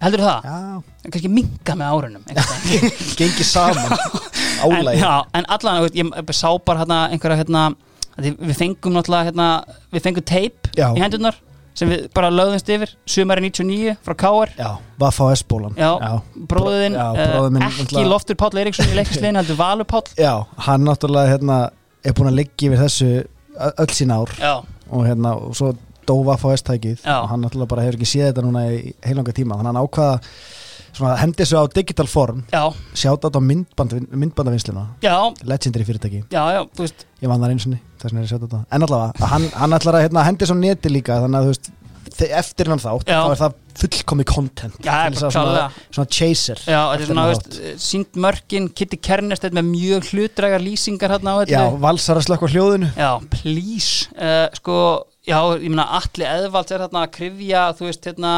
[0.00, 0.48] Heldur það?
[0.48, 2.98] já, Kannski minka með árunum einhvern veginn.
[3.20, 3.96] gengi saman.
[4.60, 7.62] En, álægi já, en allan, ég sá bara hérna einhverja hérna
[8.20, 9.46] Við fengum náttúrulega hérna
[9.94, 11.38] Við fengum teip í hendurnar
[11.78, 15.90] sem við bara lögðumst yfir sumari 99 frá KR já, Vaffa á S-bólan Já,
[16.50, 20.08] bróðin, Já, uh, bróðir minn ekki náttúrulega- Loftur Páll Eiríksson í leikislegin, heldur Valur Páll.
[20.26, 20.34] Já,
[20.66, 21.58] hann náttúrulega hérna,
[22.04, 23.10] er búin að liggja yfir þessu
[23.70, 24.32] öll sín ár.
[24.40, 24.54] Já,
[24.90, 25.72] og hérna, og svo
[26.08, 29.36] dó Vaffa á S-tækið og hann náttúrulega bara hefur ekki séð þetta núna í heilanga
[29.36, 32.42] tíma, þannig að hann ákvaða hendi þessu á digital form.
[32.50, 32.64] Já,
[32.98, 34.88] sjáta þetta á myndband, myndbandavinsluna
[35.46, 37.06] legendary fyrirtæki, já, veist.
[37.22, 39.46] Ég vann þar eins og þess vegna er ég að sjáta þetta en allavega, hann,
[39.62, 41.70] hann ætlar að hérna, hendi á neti líka þannig að þú veist,
[42.20, 43.18] eftir hann þátt Já.
[43.22, 45.66] þá er það fullkomi content Já, svona, klálega.
[45.94, 50.64] svona chaser Já, þetta er svona, þú veist, sínt mörkin Kitty Kernestedt með mjög hlutrægar
[50.64, 51.52] lýsingar hérna á þátt.
[51.54, 54.76] já, þetta valsar að slökka hljóðinu Já, please uh, Sko,
[55.28, 58.34] já, ég meina Alli Eðvalds er hérna að krifja Þú veist, hérna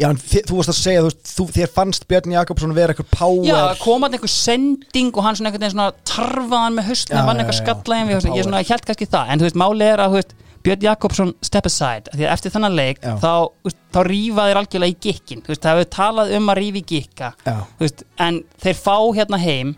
[0.00, 2.94] já, en þi, þú varst að segja, þú veist, þú, þér fannst Björn Jakobsson vera
[2.94, 3.44] eitthvað power.
[3.48, 7.60] Já, kom hann einhver sending og hann svona veginn svona tarfaðan með höstna já, eitthvað
[7.60, 10.34] já, við, ég svona held kannski það, en þú veist, máli er að þú veist,
[10.64, 13.12] Björn Jakobsson step aside, því að eftir þennan leik Já.
[13.20, 16.84] þá, þá rífa þeir algjörlega í gikkin, þú veist, það hefur talað um að í
[16.94, 17.58] gikka, Já.
[17.76, 19.74] þú veist, en þeir fá hérna heim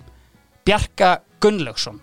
[0.66, 1.10] Bjarka
[1.42, 1.98] Gunnlaugsson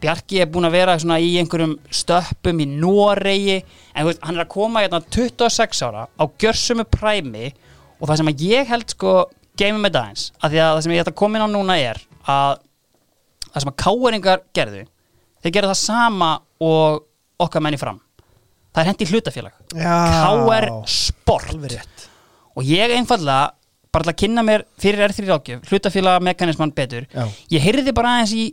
[0.00, 4.52] Bjarki er búin að vera í einhverjum stöppum í Noregi en veist, hann er að
[4.54, 7.50] koma hérna 26 ára á gjörsömu præmi
[8.00, 9.14] og það sem að ég held sko
[9.60, 11.76] geimi með dagins, af því að það sem ég ætla að koma inn á núna
[11.76, 12.60] er að
[13.50, 14.84] það sem að káeringar gerðu
[15.42, 16.30] þeir gerðu það sama
[16.64, 17.02] og
[17.40, 18.00] okkar menni fram
[18.70, 19.54] það er hendi hlutafélag.
[19.74, 21.54] KR Sport
[22.56, 23.50] og ég einfallega
[23.90, 27.24] bara til að kynna mér fyrir R3 rákjöf hlutafélag mekanismann betur Já.
[27.50, 28.44] ég heyrði bara aðeins í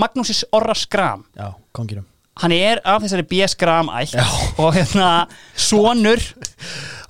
[0.00, 2.06] Magnúsis Orra Skram já, kongirum
[2.42, 3.44] hann er af þessari B.
[3.46, 4.16] Skram ætt
[4.58, 5.10] og hérna
[5.54, 6.22] sonur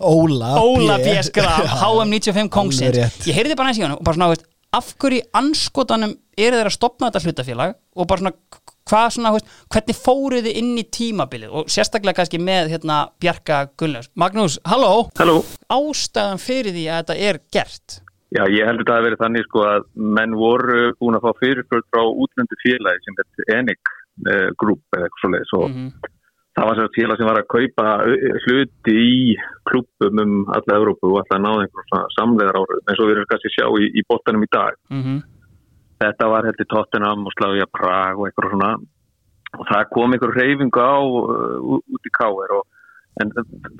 [0.05, 1.15] Óla Óla B.
[1.25, 1.79] Skram Já.
[1.81, 5.27] HM95 kongsins ég heyrði bara aðeins í hann og bara svona veist, af hverju í
[5.39, 8.35] anskotanum eru þeir að stopna þetta hlutafélag og bara svona
[8.85, 13.63] hvað svona, veist, hvernig fóruð þið inn í tímabilið og sérstaklega kannski með hérna Bjarka
[13.81, 15.39] Gunnlaus Magnús, halló Halló.
[15.73, 18.01] ástæðan fyrir því að þetta er gert
[18.35, 19.85] Já, ég heldur það að vera þannig sko að
[20.19, 23.79] menn voru búin að fá fyrirspöld frá útlöndu félagi sem er Enig
[24.27, 25.93] uh, Group eða eitthvað svoleiðis og Mhm.
[26.55, 29.37] það var sér félag sem var að kaupa uh, hluti í
[29.71, 33.31] klubum um alla Evrópu og alltaf náði einhverjum svona samleðar ára eins og við erum
[33.31, 34.75] kannski sjá í, í bóttanum í dag.
[34.91, 35.23] mm
[36.03, 38.71] Þetta var heldur Tottenham og Slavia Prag og eitthvað svona
[39.55, 42.51] og það kom einhver reyfingu á uh, út í K.R.
[42.59, 42.67] og
[43.23, 43.31] en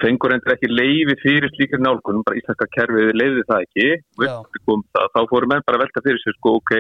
[0.03, 3.89] fengur endur ekki leiði fyrir slíkir nálgunum, bara íslenska kerfið leiði það ekki,
[4.21, 6.73] það, þá fóru menn bara velta fyrir sér sko, ok,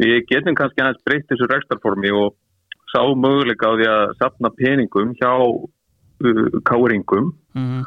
[0.00, 2.34] við getum kannski aðeins breytt þessu rekstarformi og
[2.92, 7.82] sá möguleika á því að sapna peningum hjá uh, káringum -hmm.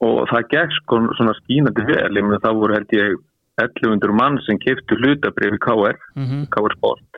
[0.00, 3.18] og það gekk sko svona skínandi vel, ég meina það voru held ég
[3.58, 6.46] 1100 mann sem keftu hlutabrif í KR, Mhm.
[6.54, 7.10] KR Sport.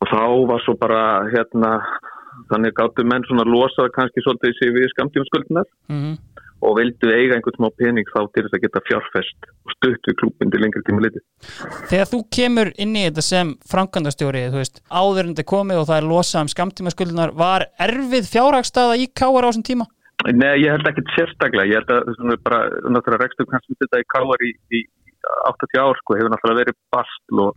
[0.00, 1.72] Og þá var svo bara hérna,
[2.50, 6.18] þannig gáttu menn svona losa kannski svolítið sig við skamtífaskuldinar Mhm.
[6.62, 10.14] og vildu eiga einhvern smá pening þá til þess að geta fjárfest og stutt við
[10.20, 11.18] klúbin til lengri tíma liti.
[11.90, 15.86] Þegar þú kemur inn í þetta sem framkvæmdastjóri, þú veist, áður en þetta komið og
[15.90, 19.86] það er losað um skamtímaskuldunar, var erfið fjárhagstaða í káar á þessum tíma?
[20.30, 24.06] Nei, ég held ekki sérstaklega, ég held að svona bara, náttúrulega rekstum kannski þetta í
[24.14, 24.80] káar í, í
[25.50, 27.56] 80 ár sko, hefur náttúrulega verið bastl og,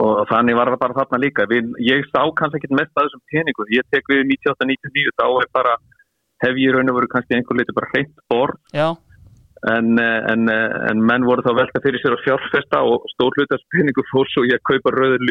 [0.00, 1.46] og þannig var það bara þarna líka.
[1.50, 5.26] Við, ég sá kannski ekki mest að þessum peningu ég tek við 98-99 þá
[6.42, 8.58] hef ég raun og veru kannski einhver liti bara hreint borð
[9.70, 13.36] en, eh, en, eh, en menn voru þá velta fyrir sér að fjárfesta og stór
[13.36, 15.22] hlutast peningu fór svo ég að kaupa rauður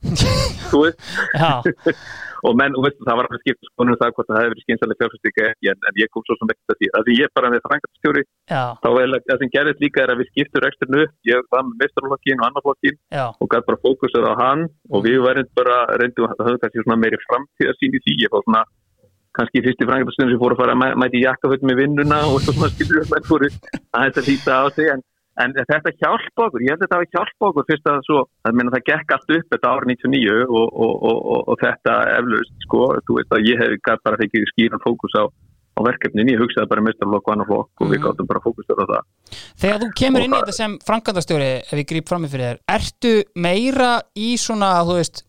[1.40, 1.62] já,
[2.46, 5.08] og menn, og veistu, það var alveg skipt skonum það hvort það hefði verið skynsalega
[5.50, 6.90] ekki en, en ég kom svo sem ekkert að því.
[6.98, 10.30] Að því ég bara með frangatstjóri, þá er það sem gerðist líka er að við
[10.30, 13.00] skiptum reksturnu ég var með meistarflokkin og annarflokkin
[13.30, 17.00] og gæti bara fókusur á hann og við verðum bara reyndum að það höfðu kannski
[17.00, 18.64] meiri framtíðasýn í því, ég fór svona
[19.36, 22.40] kannski fyrst í frangatstjóri sem fór að fara að mæ- mæti jakkafötum í vinnuna og
[22.42, 25.02] svo svona skilur menn fóru að þetta líta á sig en
[25.40, 28.56] En þetta hjálpa okkur, ég held að þetta hafi hjálpa okkur fyrst að svo, það
[28.58, 32.80] meina það gekk allt upp þetta árið 99 og, og, og, og, þetta eflaust, sko,
[33.06, 36.84] þú veist að ég hef bara fekið skýran fókus á, á verkefnin, ég hugsaði bara
[36.84, 38.04] mestarlokk og annar flokk og við Mhm.
[38.04, 39.02] gáttum bara fókus á það.
[39.62, 42.46] Þegar þú kemur Og inn í þetta sem frankandastjóri ef ég gríp fram með fyrir
[42.50, 45.24] þér, ertu meira í svona, þú veist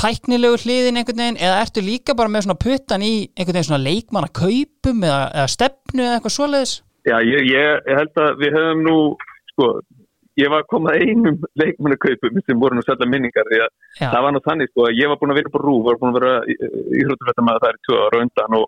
[0.00, 3.84] tæknilegu hliðin einhvern veginn eða ertu líka bara með svona puttan í einhvern veginn svona
[3.84, 6.74] leikmanna kaupum eða, eða stefnu eða eitthvað svoleiðis?
[7.04, 8.96] Já, ég, ég, held að við höfum nú,
[9.52, 9.68] sko,
[10.40, 13.68] ég var komað einum leikmannakaupum sem voru nú svolítið minningar því að
[14.00, 15.74] Já, það var nú þannig, sko, að ég var búin að vera upp á rú,
[15.84, 16.32] var búin að vera
[17.02, 18.64] íhrjóttufættamæða þar í tvö ára undan og,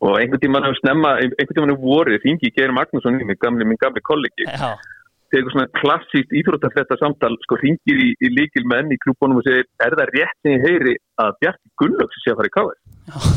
[0.00, 3.80] og einhvern tímann hefur snemma, einhvern tímann hefur vorið, þingi Geir Magnússon mig, gamli, minn
[3.82, 4.72] gamli kollegi, já,
[5.32, 9.68] tegur svona klassíkt íþróttafletta samtal, sko, ringir í, í líkil menn í klúbunum og segir,
[9.84, 12.80] er það rétt sem ég heyri að Bjarki Gunnlaugs sé að fara í káðið?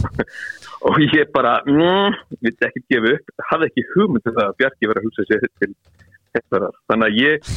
[0.90, 4.92] og ég bara, mm, við ekki gefa upp, hafði ekki hugmynd um það að Bjarki
[4.92, 5.72] verið að hugsa sér til
[6.36, 6.78] hefðarar.
[6.92, 7.50] Þannig að ég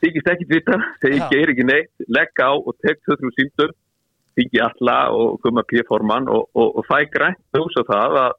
[0.00, 3.76] þykist ekki vita, þegar ég geir ekki neitt, legg á og tek þrjú símdum,
[4.40, 8.34] þykji alla og koma P-forman og, og, og fæ grænt ljós á það að,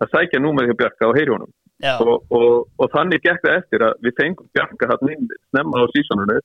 [0.00, 1.65] að sækja númerið hjá Bjarka á heyrjónum já,
[2.00, 5.86] og, og, og þannig gekk það eftir að við fengum Bjarka hann inn snemma á
[5.92, 6.38] sísoninu.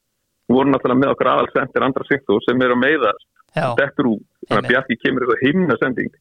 [0.49, 3.27] Við vorum náttúrulega með okkar aðalsendir andra siktu sem er að meiðast
[3.79, 6.11] dettur út, þannig að Bjarki kemur eitthvað himna sending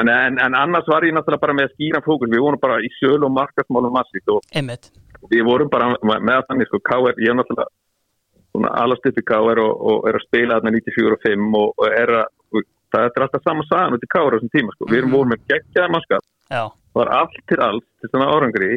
[0.00, 2.30] en, en, en annars var ég náttúrulega bara með að skýra fókus.
[2.32, 4.90] Við vorum bara í söl og markasmálum massíkt og einmitt,
[5.30, 7.68] við vorum bara með að þannig sko KR, ég náttúrulega
[8.54, 11.72] svona alast upp í KR og, og er að spila þarna 94 og 5 og,
[11.78, 12.62] og er að og
[12.94, 15.16] það er alltaf sama sagan út í KR á þessum tíma sko, við erum Mhm.
[15.18, 16.22] voru með geggjaða mannskap
[16.94, 18.76] var allt til allt til svona árangri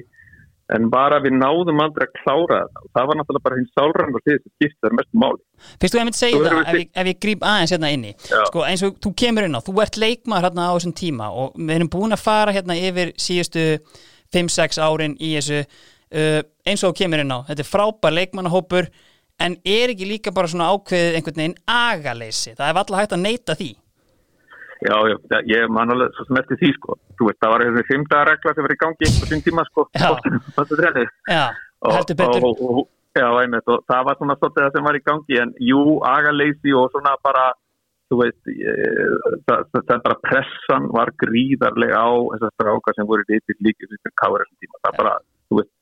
[0.76, 4.18] en bara við náðum aldrei að klára það og það var náttúrulega bara hinn sálrang
[4.18, 5.42] og því sem skipti þar mestu máli.
[5.82, 8.42] Fyrst þú segja Svo það, ef ég, ef ég gríp aðeins hérna inni Já.
[8.50, 11.56] sko, eins og þú kemur inn á, þú ert leikmaður hérna á þessum tíma og
[11.56, 13.66] við erum búin að fara hérna yfir síðustu
[14.36, 18.92] 5-6 árin í þessu uh, eins og þú kemur inn á, þetta er frábær leikmannahópur
[19.48, 23.24] en er ekki líka bara svona ákveðið einhvern veginn agaleysi, það er alltaf hægt að
[23.24, 23.72] neyta því
[24.86, 26.98] já, já, ég man alveg svo sem eftir því sko.
[27.18, 29.88] Þú veist, það var þessi fimmta regla sem var í gangi á sín tíma sko.
[29.98, 30.10] Já.
[31.28, 31.46] Já,
[31.94, 32.48] heldur betur.
[32.50, 32.84] og, og,
[33.18, 36.76] já, einmitt, og það var svona svolítið það sem var í gangi en jú, agaleysi
[36.78, 37.48] og svona bara
[38.08, 39.16] þú veist ég,
[39.48, 44.46] það, það, bara pressan var gríðarlega á þessar strákar sem voru litir líkið sem káður
[44.46, 44.80] þessum tíma.
[44.86, 45.16] Það, bara,
[45.48, 45.74] þú veist,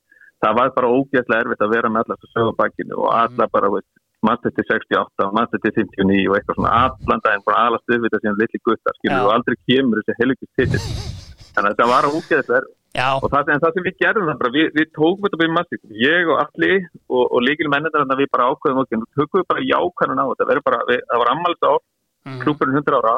[0.45, 3.91] það var bara ógeðslega erfitt að vera með allar þessu sögabakinu og alla bara, veist,
[4.27, 8.39] mannstætti 68 og mannstætti 59 og eitthvað svona allan daginn bara alast við þetta sem
[8.41, 9.25] litli guttar skilur Já.
[9.27, 13.49] og aldrei kemur þessi helgist titil þannig að þetta var ógeðslega erfitt Já, og það,
[13.59, 16.37] það sem við gerðum það bara, við, við tókum þetta bara í massík, ég og
[16.45, 16.77] allir
[17.11, 20.21] og, og líkil mennir þannig að við bara ákveðum okkur, nú tökum við bara jákanun
[20.23, 23.15] á þetta, bara, við, það var ammálist á mm, klúpurinn 100 ára.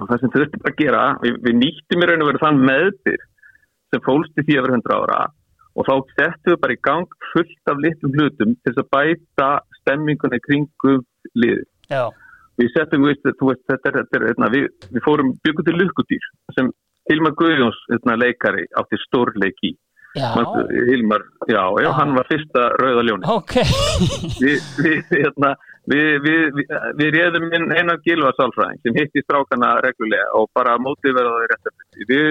[0.00, 2.60] Og það sem þurfti bara að gera, við, við nýttum í raun og verið þann
[2.66, 3.22] meðbyr
[3.94, 5.20] sem fólst í því að vera 100 ára
[5.78, 9.50] og þá settum við bara í gang fullt af litlum hlutum til að bæta
[9.80, 11.04] stemmingunni kringum
[11.38, 11.68] liðið.
[11.90, 12.04] Já,
[12.60, 15.76] við settum, við, þú veist, þetta er, þetta er hérna, við, við fórum byggum til
[15.78, 16.72] lukkudýr sem
[17.10, 19.72] Hilmar Guðjóns hérna, leikari átti stórleiki
[20.18, 20.28] já,
[20.90, 21.90] Hilmar, já, já, Já.
[21.98, 23.56] hann var fyrsta rauða ljóni ok.
[24.42, 25.54] Við, við, hérna,
[27.56, 32.10] inn einan gilva sálfræðing sem hitti strákana reglulega og bara mótið verða það rétt eftir
[32.10, 32.28] við,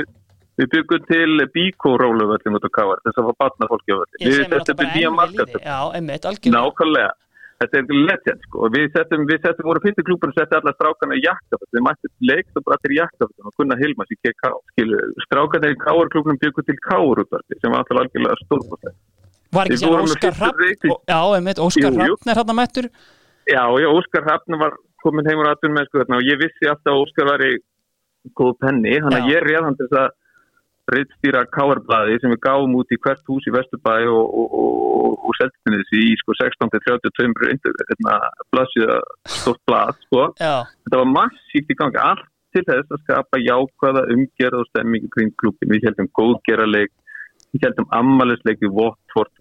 [0.60, 4.43] við byggum til bíkóróluvöllin út á káar þess að fá batna fólki á Ég við
[4.43, 7.12] er náttúrulega við nýja liði Já, einmitt, algjörlega Nákvæmlega.
[7.60, 8.68] Þetta er legend sko.
[8.72, 11.70] Við settum, við settum voru fyrstu klúpur og settum alla strákana í jakkaföld.
[11.76, 14.52] Við mættum leik og bara allir í jakkaföld og kunna Hilmas í KK.
[14.72, 18.95] Skilu, strákana í Káarklúknum byggur til Káarútvarti sem var alltaf algjörlega stórkostlega.
[19.57, 21.99] Var ekki sér Óskar ó- Já, einmitt, Óskar.
[21.99, 22.90] Hrafn er hann að mættur
[23.49, 26.94] Já, já, Óskar Hrafn var komin heim úr aðtunum með sko og ég vissi alltaf
[26.94, 27.53] að Óskar var í
[28.40, 28.95] góð penni.
[29.03, 30.10] Þannig að ég réð hann til þess að
[30.94, 35.38] reittstýra Káarblaði sem við gáum út í hvert hús í Vesturbæ og, og, og, og
[35.40, 38.18] seldum þessi í sko 16-32 hérna,
[38.53, 38.99] blaðsíða
[39.38, 40.28] stort blað sko.
[40.40, 45.36] Þetta var massíft í gangi allt til þess að skapa jákvæða umgerð og stemmingu kring
[45.41, 46.94] klubin við heldum góðgerarleik
[47.53, 49.34] við heldum ammælisleik við Watford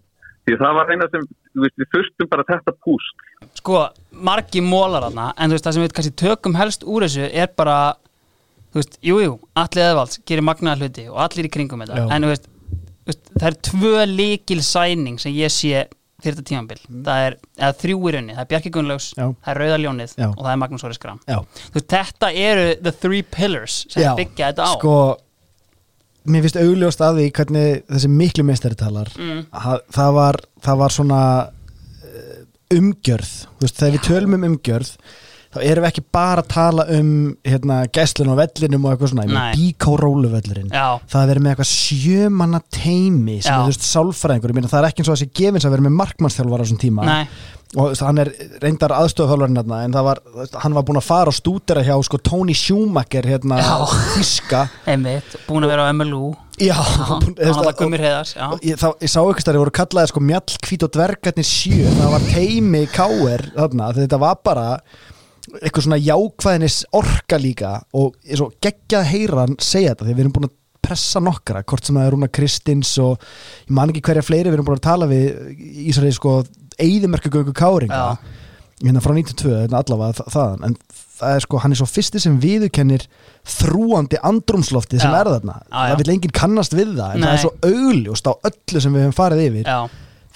[0.49, 1.25] því það var eina sem,
[1.61, 3.25] við fyrstum bara þetta púst.
[3.59, 3.81] sko,
[4.11, 7.51] margi mólar þarna en þú veist, það sem við kannski tökum helst úr þessu er
[7.57, 7.77] bara,
[8.69, 12.09] þú veist, jú, jú allir eðvalds gerir magnaða hluti og allir í kringum þetta, Já.
[12.15, 12.51] en þú veist,
[13.09, 15.87] veist það er tvö líkil sæning sem ég sé
[16.19, 19.25] fyrir þetta tímambil, það er eða þrjú í raunni, það er Bjarki Gunnlaugs Já.
[19.29, 20.27] það er Rauða Ljónið Já.
[20.27, 24.67] og það er Magnús Óri Skram veist, þetta eru the three pillars sem byggja þetta
[24.67, 24.71] á.
[24.75, 24.95] Sko
[26.29, 29.09] mér finnst augljóst að því hvernig þessi miklu meistari talar.
[29.17, 29.45] Mm.
[29.55, 31.21] ha, það, var, það var svona
[32.03, 32.43] eh,
[32.77, 34.93] umgjörð, þú veist, þegar við tölum um umgjörð
[35.49, 37.11] þá erum við ekki bara að tala um
[37.47, 39.27] hérna, gæslun og vellinum og eitthvað svona,
[39.57, 43.55] ég róluvellurinn Já, það að vera með eitthvað sjömanna teimi sem Já.
[43.55, 45.87] er þú veist sálfræðingur, ég meina það er ekki eins og þessi gefins að vera
[45.87, 47.07] með markmannsþjálfar á þessum tíma.
[47.09, 47.23] Nei,
[47.75, 48.31] og veist, hann er
[48.61, 50.21] reyndar aðstofþjálfarinn hérna, en það var,
[50.63, 53.59] hann var búinn að fara og stúdera hjá sko Tony Schumacher hérna,
[54.13, 59.21] þíska einmitt, búin að vera á MLU Já, hann var Gummir og ég, ég sá
[59.21, 63.93] ykkur stærri voru kallaði sko mjall hvít og dvergarnir sjö það var teimi káir þarna
[63.95, 64.65] þetta var bara
[65.61, 70.15] eitthvað svona jákvæðinis orka líka og ég svo geggjað að heyra hann segja þetta því
[70.17, 70.55] við erum búin að
[70.89, 73.19] pressa nokkra hvort sem það er Rúna Kristins og
[73.67, 75.25] ég man ekki hverja fleiri við erum búin að tala við
[75.59, 76.37] í Ísraeli sko
[76.79, 78.17] eigðumerkugöngu káringa Já.
[78.85, 80.77] hérna frá 92 hérna allavega þa- þaðan en
[81.19, 83.03] það er sko hann er svo fyrsti sem viðurkennir
[83.57, 85.19] þrúandi andrumslofti sem Já.
[85.19, 85.81] er þarna já.
[85.91, 87.33] það vil enginn kannast við það en það Nei.
[87.33, 89.69] er svo augljóst á öllu sem við hefum farið yfir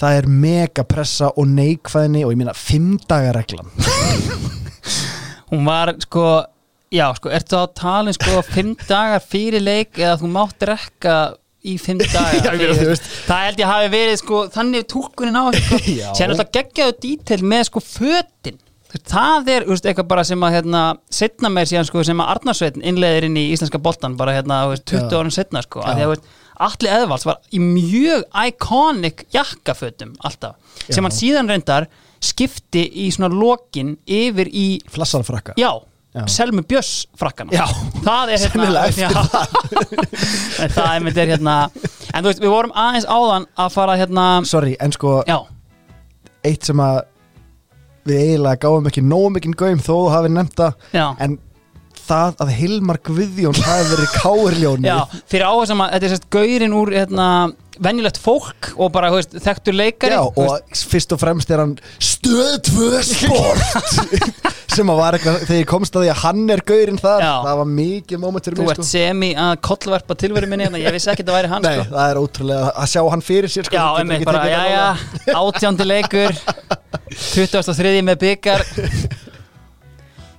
[0.03, 3.71] það er mega pressa og neikvæðni og ég meina fimm dagar reglan
[5.51, 6.25] hún var sko
[6.93, 11.15] já, sko, ertu tala um sko fimm dagar fyrir leik eða þú mátt drekka
[11.63, 13.07] í fimm dagar Já, veist.
[13.27, 15.79] það held ég hafi verið sko þannig túlkunin á sko.
[16.01, 16.09] Já.
[16.11, 20.83] sér náttúrulega geggjaðu dítel með sko veist, það er veist, eitthvað bara sem að hérna,
[21.09, 24.85] setna meir síðan sko, sem að Arnarsveitin innleiðir inn í íslenska boltan bara hérna, veist,
[24.91, 25.19] 20 Já.
[25.21, 25.89] árum setna sko, Já.
[25.93, 26.31] að því að
[26.63, 30.93] Atli Eðvalds var í mjög iconic jakkafötum alltaf, Já.
[30.93, 31.87] sem hann síðan reyndar
[32.23, 35.71] skipti í svona lokin yfir í flassarfrakka Já,
[36.13, 36.25] Já.
[36.29, 37.65] Selmu Björns frakkana Já.
[38.05, 39.09] Það er hérna já.
[40.75, 41.55] Það er, er hérna
[42.13, 45.39] En þú veist, við vorum aðeins áðan að fara hérna sorry, en sko Já,
[46.45, 47.01] eitt sem að
[48.03, 51.37] við eiginlega gáum ekki nógu mikinn gaum þó þú hafi nefnt það já en
[52.03, 54.97] það að Hilmar Guðjón hafi verið káirljóni Já,
[55.31, 57.27] fyrir áhersam að þetta er sérst gaurin úr hérna,
[57.83, 61.63] venjulegt fólk og bara, veist, þekktur leikari Já, þú veist, og fyrst og fremst er
[61.63, 61.77] hann
[62.23, 63.61] stöð tvö sport
[64.73, 67.31] sem að var eitthvað, þegar ég komst að því að hann er gaurinn þar, Já.
[67.45, 68.85] það var mikið moment fyrir Þú ert sko.
[68.89, 71.85] semi að kollverpa tilveru minni hérna, ég vissi ekki að það væri hann Nei, sko.
[71.93, 74.55] það er ótrúlega að sjá hann fyrir sér sko, Já, getur einmitt ekki bara, tekið
[74.55, 74.87] já,
[75.27, 76.39] já, átjándi leikur
[77.13, 77.93] 23.
[78.09, 78.65] með byggar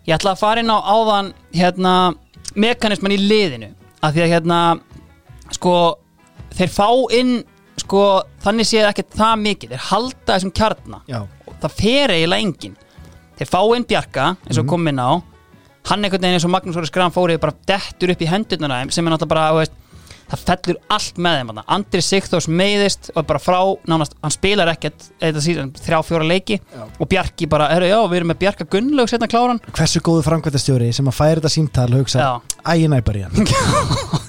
[0.04, 1.92] Ég ætla að fara inn á áðan hérna,
[2.60, 3.70] mekanisman í liðinu
[4.04, 4.58] af því að hérna
[5.54, 5.76] sko,
[6.58, 6.88] þeir fá
[7.20, 7.36] inn
[7.80, 8.02] sko,
[8.44, 11.22] þannig séð ekki það mikið þeir halda þessum kjarna Já,
[11.62, 12.76] það fer eiginlega enginn.
[13.38, 15.10] Þeir fá inn Bjarka, eins og kom inn á.
[15.84, 18.84] Hann einhvern veginn eins og Magnús Óri Skram fórið bara dettur upp í hendurnar að
[18.84, 19.74] þeim sem er náttúrulega bara, veist,
[20.30, 21.50] það fellur allt með þeim.
[21.76, 23.58] Andri Sigþós meiðist og bara frá,
[23.90, 26.86] nánast, hann spilar ekkert þrjá fjóra leiki Já.
[26.88, 29.60] og Bjarki bara, herru, já, við erum með Bjarka Gunnlaug setna kláran.
[29.76, 32.60] Hversu góðu framkvæmtastjóri sem að færa þetta símtal og hugsa, Já.
[32.72, 33.44] ægi næpar í hann.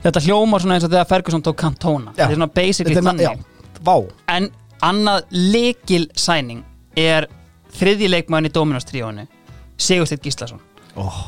[0.00, 2.14] Þetta hljómar svona eins og þegar Ferguson tók Cantona.
[2.14, 2.22] Já.
[2.22, 3.42] þetta er svona basically þannig.
[3.84, 3.94] vá,
[4.32, 4.46] En
[4.86, 6.64] annað leikil sæning
[6.98, 7.28] er
[7.76, 9.26] þriðji leikmaðurinn í Dominos tríónu
[9.80, 10.60] Sigursteinn Gíslason.
[11.00, 11.20] Oh,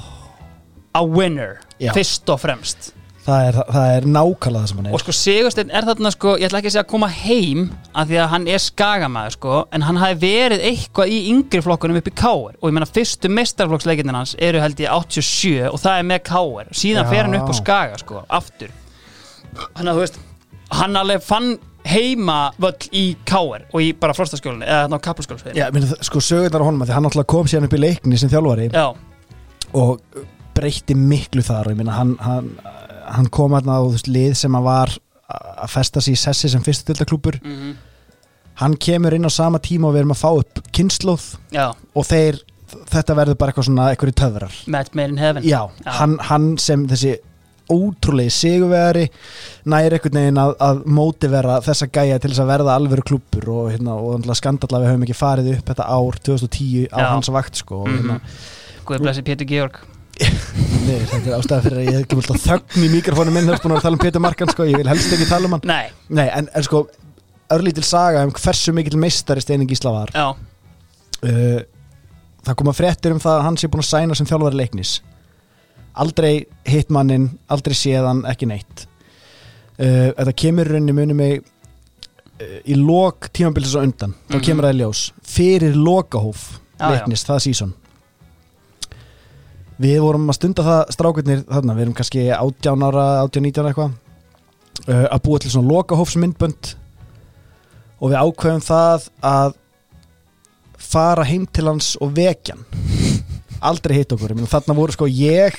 [0.92, 1.92] A winner, Já.
[1.96, 2.90] fyrst og fremst.
[3.22, 4.94] Það, er, það er nákvæmlega það sem hann er.
[4.96, 7.60] Og sko Sigursteinn er þarna sko Ég ætla ekki að segja að koma heim
[7.94, 12.00] af því að hann er skagamæður sko En hann hafi verið eitthvað í yngri flokkunum
[12.00, 16.00] upp í Káir Og ég meina fyrstu mestarflokksleikindin hans eru held ég 87 Og það
[16.00, 17.10] er með Káir Síðan Já.
[17.14, 18.74] fer hann upp á skaga sko, aftur.
[19.54, 20.18] Þannig að þú veist
[20.82, 21.50] Hann alveg fann
[21.92, 26.22] heima völl í Káir Og í bara frostaskjólinu Eða þarna á kaplaskjólsveginu Já, meni, sko
[26.24, 28.86] sögurnar á honum að því hann alltaf kom síðan upp í leikni sem þjálfari Já,
[29.78, 30.02] og
[30.56, 32.50] breytti miklu þar og ég meina hann, hann,
[33.08, 34.94] hann kom aðna á veist, lið sem að var
[35.32, 37.74] að festa sig í sessi sem fyrstu dildaklúpur mhm,
[38.60, 41.70] hann kemur inn á sama tíma og við erum að fá upp kynnslóð já.
[41.72, 42.42] og þeir,
[42.92, 45.46] þetta verður bara eitthvað svona eitthvað töfrar Match made in heaven.
[45.46, 45.92] Já, Já.
[46.00, 47.16] Hann, hann sem þessi
[47.70, 49.06] ótrúlegi sigurvegari
[49.70, 53.70] næri einhvern veginn að, að mótivera þessa gæja til þess að verða alvöru klúppur og,
[53.74, 57.08] hérna, og skandalla við höfum ekki farið upp þetta ár 2010 á Já.
[57.12, 58.20] hans vakt sko, og, hérna,
[58.86, 59.76] Guð blessi Pétur Georg.
[60.86, 63.62] Nei, þetta er ástæða fyrir að ég hef ekki alltaf þögn í mikrofónu minn þess
[63.62, 65.68] búin að tala um Pétur Markan sko, ég vil helst ekki tala um hann.
[65.70, 66.82] Nei, Nei, en, en sko,
[67.54, 70.12] örlítil saga um hversu mikill meistari Steining Gísla var.
[70.16, 70.34] Já,
[71.30, 71.62] uh,
[72.42, 74.96] Það koma fréttir um það að hann sé búin að sæna sem þjálfari leiknis
[75.94, 78.86] Aldrei hitt mannin, aldrei séðan, ekki neitt.
[79.78, 81.42] Uh, Þetta kemur rauninni muni mig
[82.40, 84.44] eh, í lok tímabilis og undan, þá Mhm.
[84.46, 85.02] kemur það í ljós.
[85.22, 86.90] Fyrir lokahóf Já, já.
[86.96, 87.72] leiknis, það sísón
[89.82, 93.90] við vorum að stunda það strákurnir þarna, við erum kannski 18 ára 18-19 eitthvað
[94.88, 96.74] uh, að búa til svona lokahófsmyndbönd.
[98.02, 99.54] Og við ákveðum það að
[100.82, 103.01] fara heim til hans og vekja hann
[103.62, 105.56] aldrei hitt okkur, þarna voru sko ég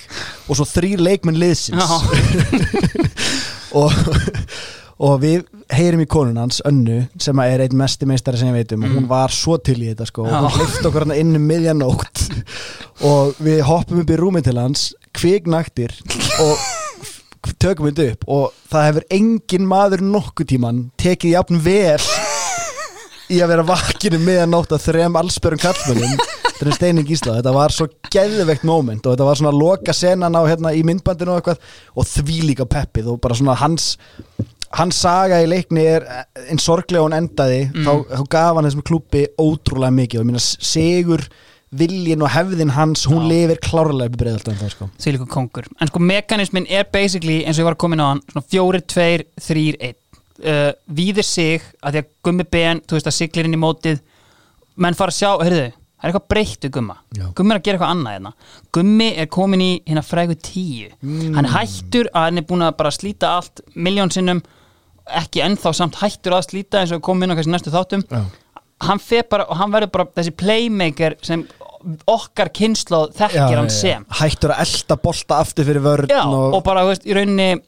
[0.48, 1.84] og svo þrýr leikmenn liðsins.
[3.74, 3.90] Og,
[5.02, 8.74] og við heyrim í konun hans, Önnu sem er einn mesti meistari sem ég veit
[8.76, 8.84] um.
[8.86, 9.10] Og hún Mm.
[9.10, 10.28] var svo til í þetta sko.
[10.28, 12.22] Og hún hlifti okkur hann inn um miðjanótt
[13.10, 14.84] og við hoppum upp í rúmið til hans
[15.18, 15.96] kviknaktir
[16.46, 16.62] og
[17.58, 18.28] tökum þetta upp.
[18.30, 21.98] Og það hefur engin maður nokkuð tíman tekið jafn vel
[23.34, 26.20] í að vera vakinu miðjanótt að þrem allsbörum kallmönnum
[26.64, 30.36] þetta er Steining Ísla, þetta var svo geðveikt moment og þetta var svona loka senan
[30.40, 31.64] á hérna í myndbandinu og eitthvað
[32.00, 33.94] og því líka peppið og bara svona hans
[34.74, 36.06] hans saga í leikni er
[36.50, 37.86] einn sorglega hún endaði, Mm.
[37.86, 41.28] þá, þá gaf hann þessum klubbi ótrúlega mikið og ég meina sigur
[41.74, 43.30] viljin og hefðin hans, hún Já.
[43.34, 47.58] lifir klárlega upp í breiðaldan þá sko líka kongur en sko mekanismin er basically eins
[47.58, 49.96] og ég var að koma inn á hann svona fjóri, tveir, þrýr, einn
[50.46, 54.02] uh, víðir sig að því að gummi ben þú veist að siglir inn í mótið
[54.78, 55.66] menn fara að sjá, heyrðu,
[56.04, 57.26] það er eitthvað breytt við gumma Já.
[57.38, 58.34] gummi er að gera eitthvað annað hérna
[58.78, 61.34] gummi er komin í hérna frægu tíu Mm.
[61.38, 64.42] hann er hættur að hann er búin að bara slíta allt miljón sinnum
[65.20, 68.22] ekki ennþá samt hættur að slíta eins og kom inn á kannski næstu þáttum Já.
[68.88, 69.00] hann
[69.30, 71.48] bara hann verður bara þessi playmaker sem
[72.08, 76.64] okkar kynnslóð þekkir hann sem hættur að elda bolta aftur fyrir vörn Já, og, og
[76.64, 77.62] bara, veist, í rauninni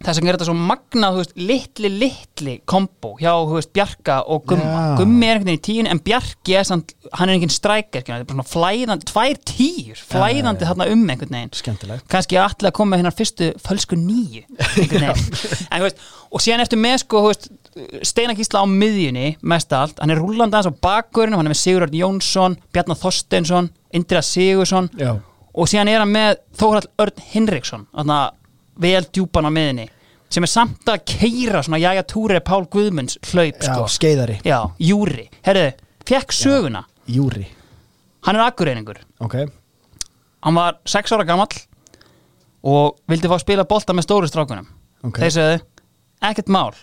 [0.00, 4.46] þess vegna er þetta svo magnað, þú veist, litli, litli kombo hjá, veist, Bjarka og
[4.48, 4.68] Gumma.
[4.70, 4.94] Já.
[5.00, 8.16] Gummi er einhvern veginn í tíun en Bjarki er samt, hann er enginn strækir, þetta
[8.16, 12.04] er bara svona flæðandi, tvær tíur, flæðandi þarna um einhvern veginn.
[12.10, 14.46] Kannski allir að koma með hérna fyrstu fölsku nýju,
[14.80, 15.10] einhvern
[15.74, 17.26] en, veist, og síðan eftir með, sko,
[18.02, 21.94] Steinakísla á miðjunni, mest allt, hann er rúllandi aðeins á bakgurinn, hann er með Sigurðard
[21.94, 25.12] Jónsson, Bjarnar Þorsteinsson, Indra Sigursson, Já.
[25.54, 28.18] og síðan er hann með Þórhall Örn Hinriksson þarna
[28.80, 29.86] vel djúpan á miðinni
[30.30, 33.86] sem er samt að keira svona Jæja Túri Pál Guðmunds hlaup Já, sko.
[33.90, 35.72] skeiðari, Já, Júri, herðu,
[36.06, 36.84] fekk söguna.
[37.10, 37.46] Júri.
[38.26, 39.34] Hann er akkureiningur Ok,
[40.44, 41.56] hann var sex ára gamall
[42.62, 44.66] og vildi fá að spila bolta með stóru strákunum.
[45.02, 45.16] Ok.
[45.22, 45.60] þeir sögðu,
[46.28, 46.74] ekkert mál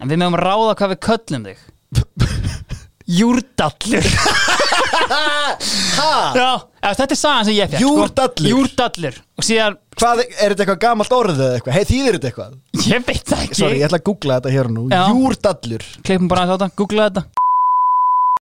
[0.00, 1.58] en við mögum ráða hvað við köllum þig.
[3.18, 4.04] Júrdallur
[5.08, 6.50] Já,
[6.94, 8.34] þetta er sagan sem ég fekk Júrdallur?
[8.36, 8.52] sko.
[8.52, 11.78] Júrdallur og síðan, hvað, er þetta eitthvað gamalt orðið eða eitthvað?
[11.78, 12.54] Hei, þýðir þetta eitthvað?
[12.88, 15.02] ég veit það ekki Sorry, ég ætla að googla þetta hér nú Já.
[15.12, 17.37] Júrdallur Klippum bara aðeins á þetta, googla þetta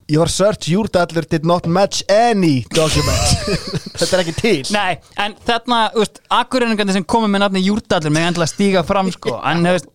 [0.07, 3.27] Your search Júrdallur did not match any document.
[3.99, 4.59] Þetta er ekki til.
[4.71, 9.11] Nei, en þarna, þú veist, akkurreiningarnir sem komið með nafni Júrdallur með endilega stíga fram,
[9.11, 9.35] sko.
[9.51, 9.89] En, þú veist,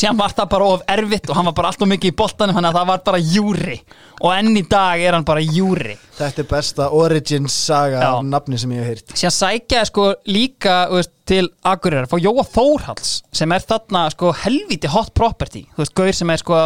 [0.00, 2.70] síðan var það bara of erfitt og hann var bara alltaf mikið í boltanum Þannig
[2.70, 3.76] að það var bara Júri.
[4.24, 5.98] Og enn í dag er hann bara Júri.
[6.16, 8.08] Þetta er besta origins saga Já.
[8.14, 9.16] af nafni sem ég hef heyrt.
[9.20, 14.88] Síðan sækjaði sko líka veist, til Akureyrar, fá Jóa Þórhalls sem er þarna sko helviti
[14.88, 15.66] hot property.
[15.76, 16.60] Þú veist, gaur sem er sko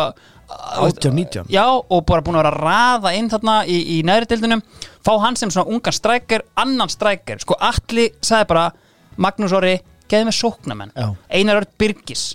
[0.49, 4.63] 18-19 Já, og bara búin að vera að raða inn þarna í, í næri dildunum
[5.05, 8.69] fá hann sem svona ungan strækir annan strækir, sko Atli sagði bara
[9.21, 9.77] Magnús Orri,
[10.09, 11.09] geði með sóknamenn Já.
[11.37, 12.31] Einar Örd Birgis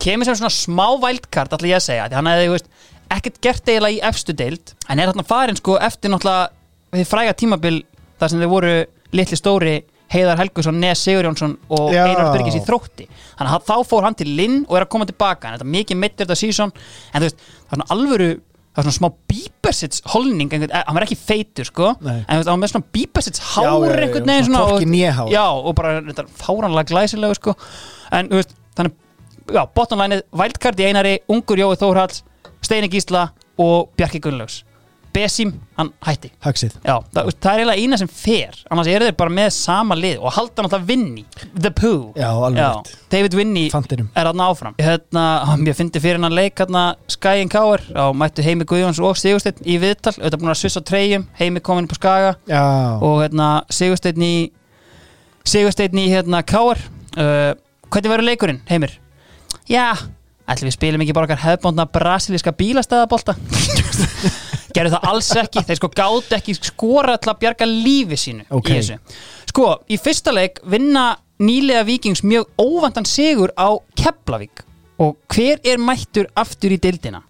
[0.00, 2.72] kemur sem svona smá vældkart ætla ég að segja, því hann hefði, þú veist,
[3.18, 6.48] ekkert gert eiginlega í efstu deild, en er þarna farin sko eftir náttúrulega
[6.94, 7.80] við fræga tímabil
[8.20, 8.74] þar sem þeir voru
[9.18, 9.74] litli stóri
[10.12, 12.04] Heiðar Helgusson, Nes Sigurjónsson og Já.
[12.08, 13.06] Einar Birgis í þrótti
[13.38, 15.72] þannig að þá fór hann til Linn og er að koma tilbaka en þetta er
[15.74, 19.08] mikið mittur þetta sísón en þú veist, það er svona alvöru það er svona smá
[19.32, 22.20] bíbersits holning einhvern, eh, hann var ekki feitur sko Nei.
[22.20, 24.62] en þú veist, hann var með svona bíbersits hár já, já, einhvern já, veginn svona
[24.62, 25.28] svona og- né hár.
[25.34, 27.54] já, og bara þetta er fáranlega glæsilegu sko
[28.12, 28.92] en þú veist, þannig
[29.58, 32.22] já, bottomlænið, Wildcard í einari Ungur Jói Þórhalls,
[32.62, 34.62] Steini Gísla og Bjarki Gunnlaugs
[35.14, 36.28] Besim, hann hætti.
[36.44, 36.74] Haxið.
[36.84, 40.18] Já, það, það er eiginlega eina sem fer annars eru þeir bara með sama lið
[40.20, 41.24] og halda náttúrulega Vinni,
[41.56, 42.10] The Pooh.
[42.18, 42.90] Já, alveg rétt.
[43.14, 44.10] David Vinni Fantinum.
[44.14, 44.76] er hann áfram.
[44.78, 45.24] Hérna,
[45.64, 49.78] ég fyndi fyrir hann leik hérna Skæin Káar á mættu Heimi Guðjóns og Sigursteinn í
[49.82, 52.34] viðtal, auðvitað búin að svissa treyjum Heimi komin upp á Skaga.
[52.52, 52.62] Já,
[53.00, 54.34] og hérna Sigursteinn í
[55.48, 56.78] Sigursteinn í hérna Káar
[57.16, 57.56] uh,
[57.88, 58.98] hvernig verður leikurinn, Heimir?
[59.68, 59.94] Já,
[60.48, 63.34] ætlum við spilum ekki bara okkar hefðbóndna brasilíska bílastæðabolta
[64.74, 65.62] gerðu það alls ekki.
[65.68, 68.68] Þeir sko gátt ekki skora til að bjarga lífi sínu Ok.
[68.70, 68.98] í þessu.
[69.48, 74.64] Sko, í fyrsta leik vinna nýlega vikings mjög óvandan sigur á Keflavík.
[74.98, 77.22] Og hver er mættur aftur í dildina?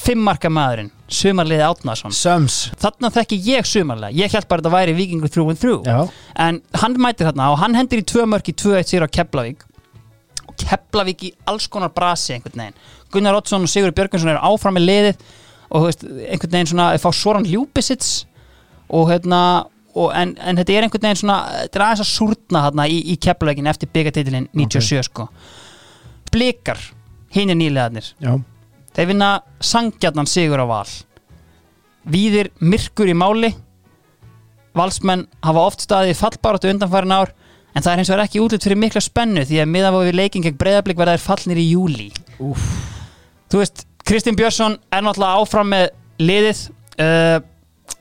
[0.00, 2.70] Fimmarka maðurinn, sumarliði Átnason Söms.
[2.80, 6.08] Þarna þekki ég sumarlega ég held bara að þetta væri vikingur through and through Já.
[6.36, 9.66] en hann mætir þarna og hann hendur í tvö mörk í 2-1 sér á Keflavík.
[10.48, 12.78] Og Keflavík í alls konar brasi einhvern veginn.
[13.12, 15.16] Gunnar Oddsson og Sigur Björgvinsson eru áfram með liðið
[15.70, 18.24] og veist, einhvern veginn svona fá Soran Ljúbisits
[18.90, 19.40] og hérna
[19.98, 23.00] og en, en þetta er einhvern veginn svona þetta er aðeins að súrna hérna í,
[23.12, 25.28] í Keflavíkin eftir byggartitilinn 97 sko.
[26.30, 26.78] Blikar,
[27.34, 28.12] hinn er nýlegaðnir
[28.94, 29.30] þeir vinna
[29.62, 30.86] sangjarnan sigur á val.
[32.10, 33.50] Víðir myrkur í máli.
[34.74, 37.32] Valsmenn hafa oft staðið fallbáratu undanfærin ár
[37.74, 40.44] en það er hins vegar ekki útlut fyrir mikla spennu því að miðan við leikin
[40.46, 42.08] gegn breyðablík verða þær fallnir í júli
[42.42, 42.62] úf,
[43.50, 45.84] Þú veist, Kristinn Björnsson er náttúrulega áfram með
[46.18, 46.60] liðið.
[46.98, 47.36] Uh,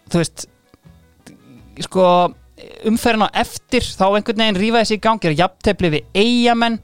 [0.09, 0.45] Þú veist
[1.85, 2.05] sko
[2.89, 6.79] umferðin á eftir þá einhvern veginn rífa þessi í gangi er jafntefli við eigamenn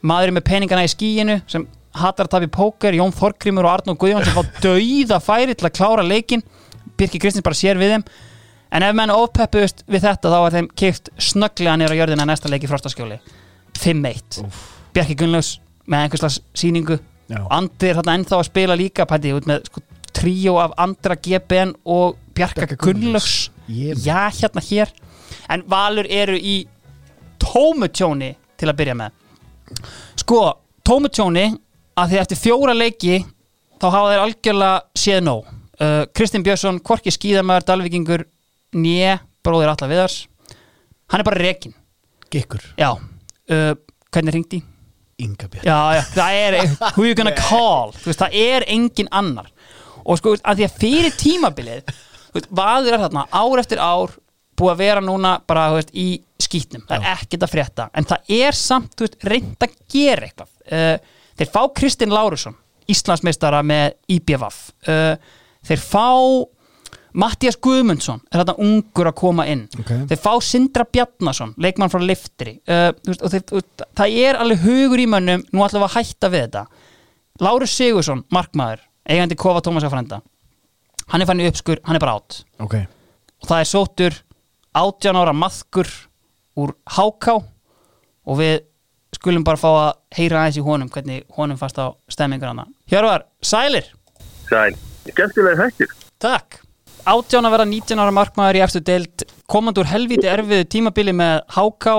[0.00, 1.66] maðurinn með peningana í skíinu sem
[2.00, 5.76] hatar að tafi póker, Jón Þorgrímur og Arnó Guðjón sem fá dauða færi til að
[5.76, 6.42] klára leikin
[6.96, 8.08] Birki Kristins bara sér við þeim.
[8.72, 12.70] En ef menn ofpeppuðust við þetta þá er þeim kipt snögglega nýra jörðina næsta leiki
[12.70, 13.20] frostaskjóli.
[13.76, 14.40] 5-1
[14.96, 16.96] Bjarki Gunnlaugs með einhverslas síningu
[17.30, 17.44] Já.
[17.54, 19.82] Andri er þarna ennþá að spila líka pæti með sko,
[20.16, 23.50] tríó af Andra GBN og Bjarka Gunnlaugs.
[23.70, 24.90] Ég- já hérna hér.
[25.48, 26.66] En Valur eru í
[27.38, 29.12] tómutjóni til að byrja með.
[30.20, 30.40] Sko,
[30.86, 31.46] tómutjóni
[31.96, 33.20] að því eftir fjóra leiki
[33.80, 35.46] þá hafa þeir algjörlega séð nóg.
[35.80, 38.24] Uh, Kristinn Björnsson, Korki Skíðamæður Dalvíkingur,
[38.76, 39.14] Njé
[39.46, 40.26] bróðir Alla Viðars.
[41.10, 41.72] Hann er bara rekin
[42.30, 43.72] gikkur, já, uh,
[44.12, 44.60] hvernig ringdi?
[45.24, 46.56] Inga Björn Já, já, það er
[46.96, 49.50] who you gonna call, þú veist, það er engin annar.
[50.04, 54.16] Og sko, að því að fyrir tímabilið þú veist, vaður er þarna ár eftir ár
[54.60, 56.08] búið að vera núna bara, þú veist, í
[56.40, 57.88] skýtnum, það er ekkert að frétta.
[57.96, 60.50] En það er samt, þú veist, reynd að gera eitthvað.
[60.70, 62.56] Uh, þeir fá Kristinn Lárusson,
[62.90, 64.58] Íslandsmeistara með IBVF
[64.90, 65.14] uh,
[65.66, 66.08] þeir fá
[67.12, 69.64] Mattias Guðmundsson er þarna ungur að koma inn.
[69.80, 69.90] Ok.
[70.10, 75.02] þeir fá Sindra Bjarnason leikmann frá Liftri uh, og þeir, og það er alveg hugur
[75.02, 76.64] í mönnum nú ætlum við að hætta við þetta.
[77.40, 80.20] Lárus Sigursson, markmaður eigandi Kofa Tómasa frænda.
[81.10, 82.76] Hann er fann í uppskur, hann er bara átt Ok,
[83.42, 84.18] og það er sóttur
[84.78, 85.88] 18 ára maðkur
[86.60, 88.60] úr Háká og við
[89.16, 89.88] skulum bara fá að
[90.20, 93.90] heyra aðeins í honum hvernig honum fast á stemmingur hana Hjörvar, sælir,
[94.46, 94.76] Sæl.
[95.08, 95.90] Skemmtilega þættir.
[96.22, 96.60] takk
[97.08, 101.40] 18 að vera 19 ára markmaður í eftir deild komandi úr helviti erfiðu tímabili með
[101.54, 101.94] Háká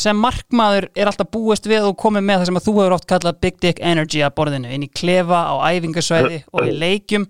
[0.00, 3.08] sem markmaður er alltaf búist við og komið með það sem að þú hefur oft
[3.10, 7.26] kallað Big Dick Energy að borðinu inn í klefa á æfingasvæði og í leikjum.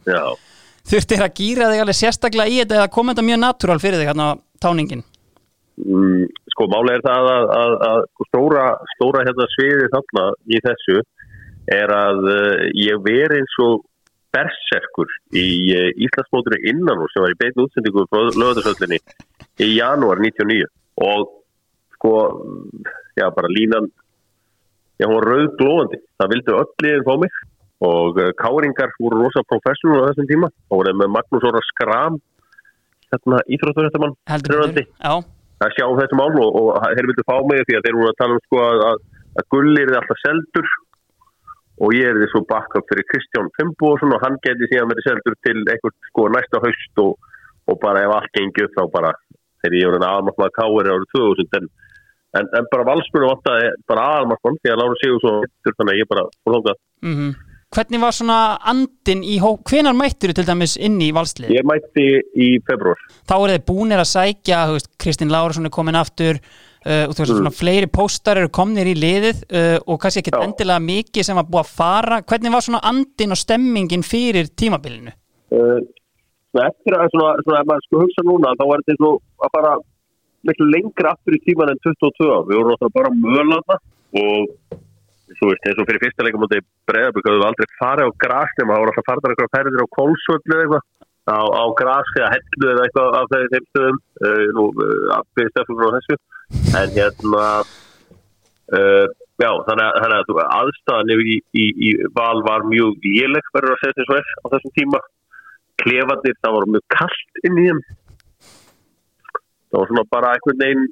[0.91, 4.11] Þurftir að gýra þig alveg sérstaklega í þetta eða komið þetta mjög natúral fyrir þig
[4.11, 4.33] hérna á
[4.63, 5.05] táningin?
[5.83, 8.65] Mm, sko, málega er það að, að, að sko, stóra,
[8.97, 10.99] stóra hérna sviði þarna í þessu
[11.73, 13.87] er að uh, ég veri eins og
[14.33, 15.47] berserkur í
[15.77, 19.01] uh, Íslandsmótinu innan úr sem var í beinu útsendingu frá lögðarsöllinni
[19.61, 20.69] í janúar 99
[21.03, 21.31] og
[21.97, 22.15] sko,
[23.17, 23.89] já, bara línan
[24.99, 27.41] já, hún var rauðglóðandi það vildu öll liðin fá mig.
[27.83, 30.49] Og uh, káringar voru rosa professional á þessum tíma.
[30.71, 32.21] Og voru með Magnús Óra Skram
[33.13, 34.87] hérna íþrótturhættamann heldur betur.
[34.87, 35.15] já,
[35.67, 38.13] að sjá um þessi mál og, og þeir vildu fá mig því að þeir voru
[38.13, 39.03] að tala um sko að, að,
[39.41, 40.71] að gulli er alltaf seldur
[41.83, 45.37] og ég er því svo backup fyrir Kristján Fimboðsson og hann geti síðan verið seldur
[45.47, 47.15] til einhvern sko næsta haust og,
[47.71, 49.15] og bara ef allt gengi upp þá bara
[49.63, 51.71] þegar ég voru en aðalmarkmaður káir árið 2000 en,
[52.41, 55.35] en, en bara valsmjölu vantaði bara aðalmarkmann því að Láru Sigur svo
[55.71, 56.85] þannig að ég bara fór þóngað.
[57.09, 57.33] mm
[57.73, 58.39] hvernig var svona
[58.69, 62.05] andin í hóp hvenar mættir til dæmis inn í valslið Ég mætti
[62.37, 63.01] í februar.
[63.25, 66.41] þá eru þeir búnir að sækja þú Kristinn Lárusson er komin aftur
[66.87, 67.39] uh, og þú veist, Mm.
[67.41, 70.43] svona fleiri póstar eru komnir í liðið uh, og kannski ekki Já.
[70.47, 75.13] endilega mikið sem var búið að fara hvernig var svona andin og stemmingin fyrir tímabilinu?
[75.53, 75.81] uh,
[76.67, 79.53] eftir að svona, svona ef maður sko hugsa núna þá var þetta eins og að
[79.57, 79.73] fara
[80.43, 82.43] miklu lengra aftur í tíman en 22 ár.
[82.51, 83.77] við vorum alltaf bara mölanda
[84.13, 84.81] og
[85.39, 88.53] þú veist eins og fyrir fyrsta leikum mútið breyðabík að við aldrei farið á gras
[88.59, 90.85] nema það voru alltaf farið eitthvað ferðir á kólsvöldu eða eitthvað
[91.29, 93.99] á, á gras eða hellu eða eitthvað af þeim stöðum.
[94.23, 96.19] Uh, nú uh, að stefnum frá þessu.
[96.81, 97.47] En hérna
[98.77, 99.07] uh,
[99.43, 103.83] já þannig að, þannig að aðstæðan í, í, í val var mjög léleg verður að
[103.83, 105.03] segja þess vel á þessum tíma.
[105.83, 107.83] Klefandir, það var mjög kallt inn í þeim.
[109.73, 110.89] Það var svona bara einhvern veginn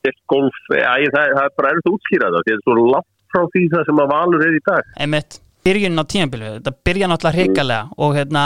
[0.00, 2.86] styrkt golf, ég, það, það er bara erfitt að útskýra það, að það er svo
[2.90, 4.88] langt frá því það sem að valur er í dag.
[5.04, 5.36] Einmitt,
[5.66, 8.44] byrjunin á tímabilinu þetta byrja náttúrulega hrikalega og hérna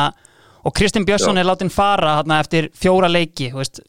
[0.65, 1.41] og Kristinn Björnsson Já.
[1.45, 3.81] er látin fara hérna, eftir fjóra leiki veist,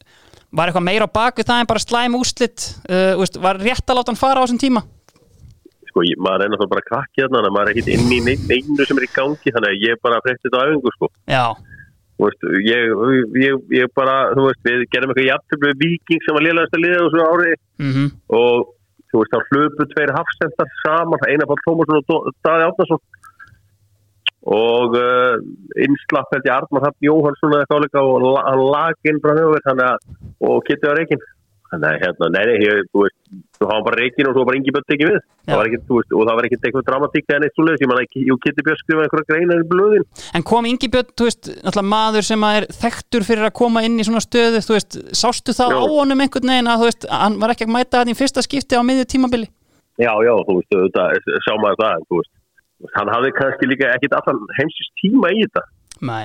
[0.52, 4.00] var eitthvað meira á baku það en bara slæm úslit uh, veist, var rétt að
[4.00, 4.82] láta hann fara á þessum tíma?
[5.90, 8.20] sko, ég, maður er náttúrulega bara krakki þarna þannig að maður er ekki inn í
[8.26, 11.08] nein- neinu sem er í gangi þannig að ég bara frekti þetta á öfingu sko.
[11.34, 11.44] Já,
[12.22, 12.92] veist, ég,
[13.42, 17.00] ég, ég bara, þú veist, við gerum eitthvað jafntöflu viking sem var liðlegast að liða
[17.06, 17.54] þessu ári.
[17.82, 18.04] Mhm.
[18.38, 18.70] Og
[19.10, 23.02] þú veist, þá hlupu tveir hafsendar saman, Einar Pál Tómasson og Daði Átnarsson
[24.48, 25.36] og uh,
[25.76, 29.60] innslapp held ég Armar Hafn Jóhansson eða líka og hann lag inn frá höfur
[30.40, 31.26] og Kitty var reikinn
[31.70, 32.56] þannig að hérna, nei, nei,
[32.90, 33.18] þú veist
[33.60, 35.18] þú hafa bara reikinn og svo var bara Ingi Björn tekið við.
[35.20, 35.52] Já.
[35.52, 38.00] það þú veist, og það var ekki eitthvað dramatík eða neitt svo leiðis, ég man
[38.00, 40.04] ekki, jú, Kitty Björn skrifaði einhverja greinar í blöðin.
[40.34, 44.00] En kom Ingi Björn, þú veist, náttúrulega maður sem er þekktur fyrir að koma inn
[44.00, 45.78] í svona stöðu, þú veist, sástu það Já.
[45.78, 47.98] á honum einhvern veginn að, þú veist, hann var ekki að mæta
[52.96, 55.64] hann hafði kannski líka ekkit allan heimsins tíma í þetta.
[56.10, 56.24] Nei.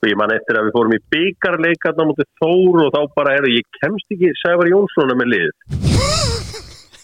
[0.00, 3.50] Og ég man eftir að við fórum í byggarleikarna mútið Þór og þá bara er
[3.52, 5.50] ég kemst ekki Sævar Jónssona með lið.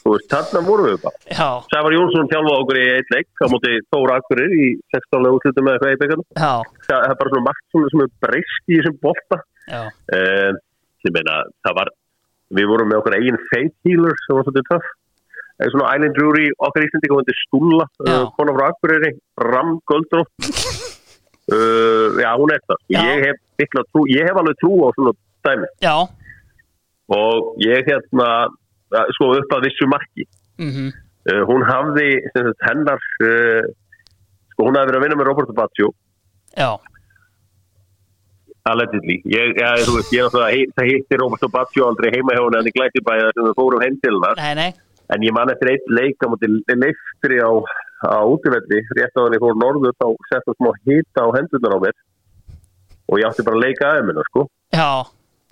[0.07, 1.21] þú veist, þarna vorum við bara.
[1.27, 5.39] Já, Sævar Jónsson þjálfaði okkur í eitt leik á mútið Þór Akkurir í 16 lega
[5.39, 6.27] útlutum með eitthvað í byggarna.
[6.87, 9.01] Það er bara svona margt sem er breyst í þessum
[10.15, 10.53] Uh,
[11.07, 11.93] ég meina, það var,
[12.61, 13.41] við vorum með okkur eigin
[13.87, 14.95] healer sem var svolítið töff.
[15.73, 18.17] Svona Island Drury okkar Íslandi komandi Stúlla, Já.
[18.23, 19.11] uh, kona frá Akureyri
[19.41, 20.23] Ram Goldró
[21.53, 22.79] uh, já, hún er það.
[22.97, 23.41] Ég hef,
[23.93, 25.13] trú, ég hef alveg trú á svona
[25.47, 25.69] dæmi.
[25.85, 25.95] Já,
[27.17, 30.27] og ég hérna uh, sko upp að vissu marki.
[30.61, 30.91] Mhm,
[31.31, 33.63] uh, hún hafði sagt, hennar uh,
[34.53, 35.93] sko hún hafði verið að vinna með Roberto Baggio.
[36.57, 36.71] Já,
[38.67, 42.43] allegedly, ég, ja, þú veist, ég er hei- það hitti Roberto Baggio aldrei heima hjá
[42.43, 44.71] hún en í glætibæða sem við fórum heim til það nei, nei,
[45.15, 47.51] En ég man eftir eitt leik á móti leiftri á,
[48.03, 51.77] á útivelli, rétt á hann ég fór norður, þá sett hann smá hita á hendurnar
[51.79, 51.97] á mér.
[53.07, 54.49] Og ég átti bara að leika aðeins minna, sko.
[54.75, 54.91] já,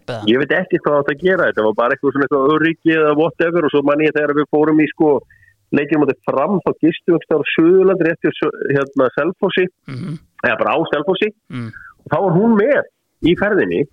[0.09, 2.97] beða, Ég veit ekki hvað átt að gera, þetta var bara eitthvað svona eitthvað öryggi
[2.99, 3.69] eða whatever.
[3.69, 5.11] Og svo man ég þegar við fórum í, sko,
[5.75, 8.33] leikinu móti fram, þá gistum við ekki á Suðurland, rétt í
[8.75, 11.71] hérna Selfossi, mhm, eða bara á Selfossi, mm,
[12.03, 12.83] og þá var hún með
[13.25, 13.85] í ferðinni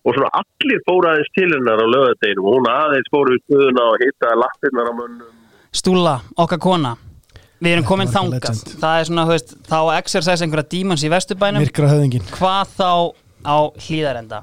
[0.00, 3.86] og svona allir fóru aðeins til hennar á lögadeginum og hún aðeins fóru í stöðuna
[3.90, 5.32] og hittaði lappirnar á mönnum.
[5.76, 6.94] Stúlla, okkar kona,
[7.60, 11.12] við erum komin þangað, það er svona, þú veist, þá að exercise einhverja dímans í
[11.12, 12.90] vesturbænum, Myrkra höfðingin hvað þá
[13.44, 13.56] á
[13.86, 14.40] hlýðarenda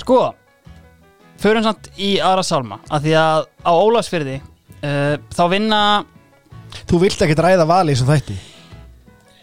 [0.00, 0.20] sko
[1.42, 5.80] förum samt í aðra sálma af því að á Ólafsfyrði uh, þá vinna
[6.88, 8.36] Þú vilt ekkert ræða vali sem þætti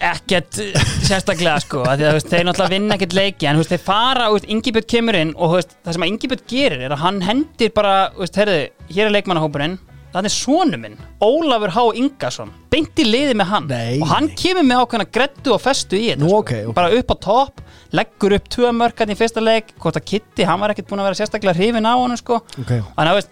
[0.04, 4.30] ekkert uh, sérstaklega sko því veist, þeir náttúrulega vinna ekkert leiki en veist, þeir fara,
[4.56, 7.98] Ingibjörn kemur inn og veist, það sem að Ingibjörn gerir er að hann hendir bara,
[8.20, 8.62] heyrðu,
[8.92, 9.78] hér er leikmannahópurinn
[10.16, 10.94] það er sonu minn,
[11.24, 11.82] Ólafur H.
[12.00, 14.36] Ingason beint í liði með hann Nei, og hann nei.
[14.40, 16.40] kemur með ákveðna grettu og festu í þetta Nú, sko.
[16.40, 16.76] ok, ok.
[16.78, 17.66] bara upp á topp,
[17.96, 21.10] leggur upp tvö mörkarn í fyrsta leik, hvort að Kitty hann var ekkert búin að
[21.10, 22.40] vera sérstaklega hrifin á honum sko.
[22.64, 22.72] Ok.
[22.96, 23.28] þannig að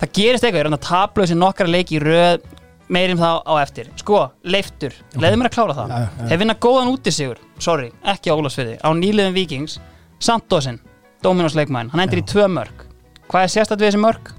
[0.00, 2.48] það gerist eitthvað, ég er hann að tablausi nokkara leiki í röð
[2.94, 3.90] meirim þá á eftir.
[4.00, 5.92] Sko, leiftur, leiði mér að klára það.
[5.94, 6.28] Já, já.
[6.30, 9.78] þeir vinna góðan útisigur, sorry, ekki á Ólafsfiði á nýliðum Vikings,
[10.22, 10.78] Sandósin
[11.24, 12.84] Dominos leikmæn, hann endur í tvö mörg
[13.28, 14.32] hvað er sérstætt við þessi mörg?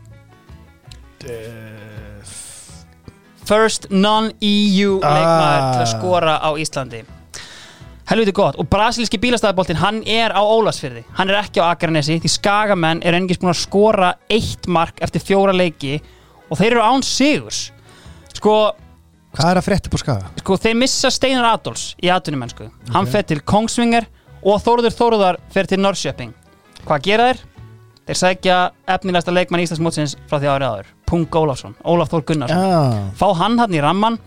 [3.46, 5.16] First non-EU Ah.
[5.18, 7.04] leikmaður til að skora á Íslandi.
[8.06, 8.56] Helviti gott.
[8.62, 13.14] Og brasilíski bílastæðaboltinn hann er á Ólafsfyrði hann er ekki á Akranesi því skagamenn er
[13.18, 16.00] engins búin að skora eitt mark eftir fjóra leiki
[16.50, 17.72] og þeir eru án sigurs
[18.36, 18.56] sko,
[19.36, 20.30] Hvað er að frétta på skaga?
[20.40, 24.06] sko þeir missa Steinar Adolfs í atvinnumennsku hann fer til Kongsvinger
[24.46, 26.32] og Þóruður Þóruðar fer til Norrköping.
[26.86, 27.42] Hvað gera þeir?
[28.06, 28.56] þeir sækja
[28.94, 32.62] efnilegsta leikmann Íslandsmótsins frá því árið áður Pung Ólafsson, Ólaf Þór Gunnarsson.
[32.62, 32.82] Já,
[33.18, 34.20] fá hann hann í ramman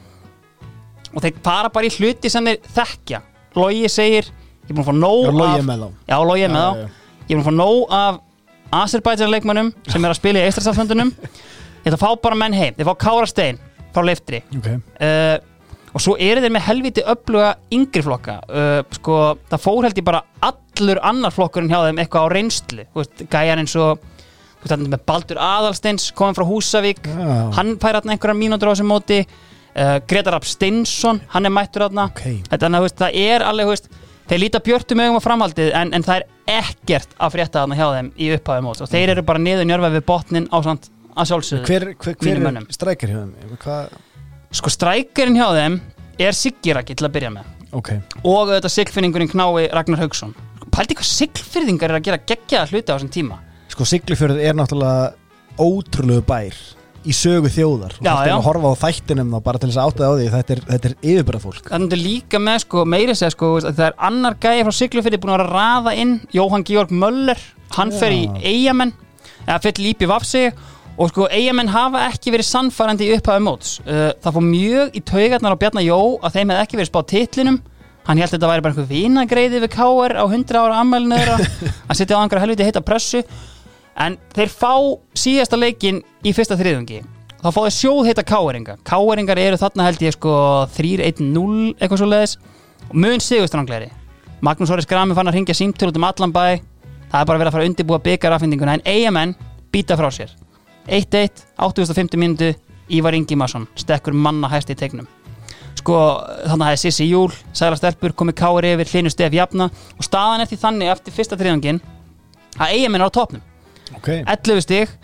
[1.14, 3.20] og þeir fara bara í hluti sem þeir þekkja.
[3.56, 5.88] Logi segir ég er búin að fá nóg já logi af með þá.
[6.10, 6.82] Já, Logi er með Já, þá.
[6.82, 6.88] já.
[7.28, 8.18] ég er búin að fá nóg af
[8.82, 12.74] Azerbaijan leikmannum sem er að spila í Eistrasaflöndunum ég ætla að fá bara menn heim.
[12.76, 13.62] Þeir fá Kára Stein
[13.94, 15.38] frá leiftri Ok, uh,
[15.94, 18.38] og svo eru þeir með helviti öfluga yngri flokka.
[18.46, 19.18] Uh, sko,
[19.50, 22.86] það fór held ég bara allur annar flokkurinn hjá þeim eitthvað á reynslu.
[22.94, 24.04] Veist, gæjar eins og
[24.62, 27.00] veist, Baldur Aðalsteins komið frá Húsavík.
[27.08, 27.32] Já.
[27.56, 29.22] hann fær hann einhverjar mínútur á þessum móti.
[29.78, 32.10] Uh, Gretar Rapp Steinsson hann er mættur þarna.
[32.12, 32.44] Ok.
[32.50, 33.88] Þetta, þú veist, það er alveg
[34.28, 37.86] þeir líta björtum augum á framhaldið en, en það er ekkert að frétta þarna hjá
[37.94, 41.30] þeim í upphæðu mót og þeir eru bara niður njörfa við botnin á samt að
[41.32, 43.56] sjálfsögðu hver, hver, hver er strækir hjá þeim?
[43.62, 43.96] Hvað?
[44.58, 45.80] sko strækirinn hjá þeim
[46.18, 47.54] er Siggirakki til að byrja með.
[47.76, 47.90] Ok,
[48.24, 50.32] og þetta siglfinningurinn knái Ragnar Haugsson
[50.72, 53.38] pældi hvað siglfyrðingar er að gera geggjaða hluti á þessum tíma?
[53.72, 55.12] Sko Siglufjörð er náttúrulega
[55.58, 56.56] ótrúlegu bær
[57.08, 57.94] í sögu þjóðar.
[58.00, 58.34] Og Já, já.
[58.34, 60.88] að horfa á þættinum þá bara til þess að áttaði á því þetta er, þetta
[60.88, 64.38] er yfirbara fólk það er líka með sko meiri segja sko að það er annar
[64.42, 67.44] gæði frá siglufyrði búin að vera að raða inn Jóhann Georg Möller.
[67.76, 67.98] Hann Já.
[68.02, 68.94] fer í Eyjamenn.
[69.46, 70.44] Eða fyrir lípi vafsi
[70.98, 73.74] og sko Eyjamenn hafa ekki verið sannfærandi í upphæðu móts.
[73.86, 77.06] Uh, það fór mjög í taugarnar á Bjarnar Jó að þeim hefði ekki verið spáð
[77.12, 77.60] titlinum.
[78.08, 81.36] Hann held að þetta væri bara einhver vinagreiði við KR á 100 ára ammælinu þeirra
[81.90, 83.22] að setja á einhverja helviti heita pressu.
[83.98, 84.74] En þeir fá
[85.18, 87.02] síðasta leikin í fyrsta þriðungi
[87.38, 90.32] þá fá þeir sjóð heita káeringa káeringar eru þarna held ég sko
[90.74, 92.34] 3-1-0 eitthvað svo leiðis
[92.88, 93.92] og mun sigurstrangleiri
[94.42, 96.60] Magnús Horris Grami fann að ringja símtöl út um allan bæ.
[97.10, 99.32] Það er bara verið að fara að undirbúa byggarafendinguna en eigamenn
[99.74, 100.30] býta frá sér
[100.88, 102.52] 1-1, 850 minútu
[102.88, 105.08] Ívar Ingi Marsson, stekkur manna hæst í tegnum.
[105.78, 105.98] Sko
[106.48, 110.06] þannig að það er Sissi Júl, Sæla Stelpur komið kári yfir, Hlinu Stef Jafna og
[110.06, 111.78] staðan eftir þannig eftir fyrsta þriðangin
[112.58, 113.44] að eigamenn er á topnum
[113.96, 114.08] ok.
[114.24, 114.96] 11 stig,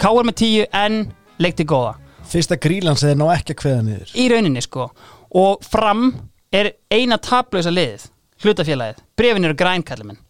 [0.00, 1.00] káar með 10 en
[1.42, 1.96] leikti góða.
[2.28, 4.12] Fyrsta grílans er ná ekki að kveða niður.
[4.18, 4.90] Í rauninni sko.
[5.38, 6.10] Og fram
[6.52, 8.08] er eina tablausa liðið
[8.42, 10.20] hlutafélagið, brefin eru grænkallumenn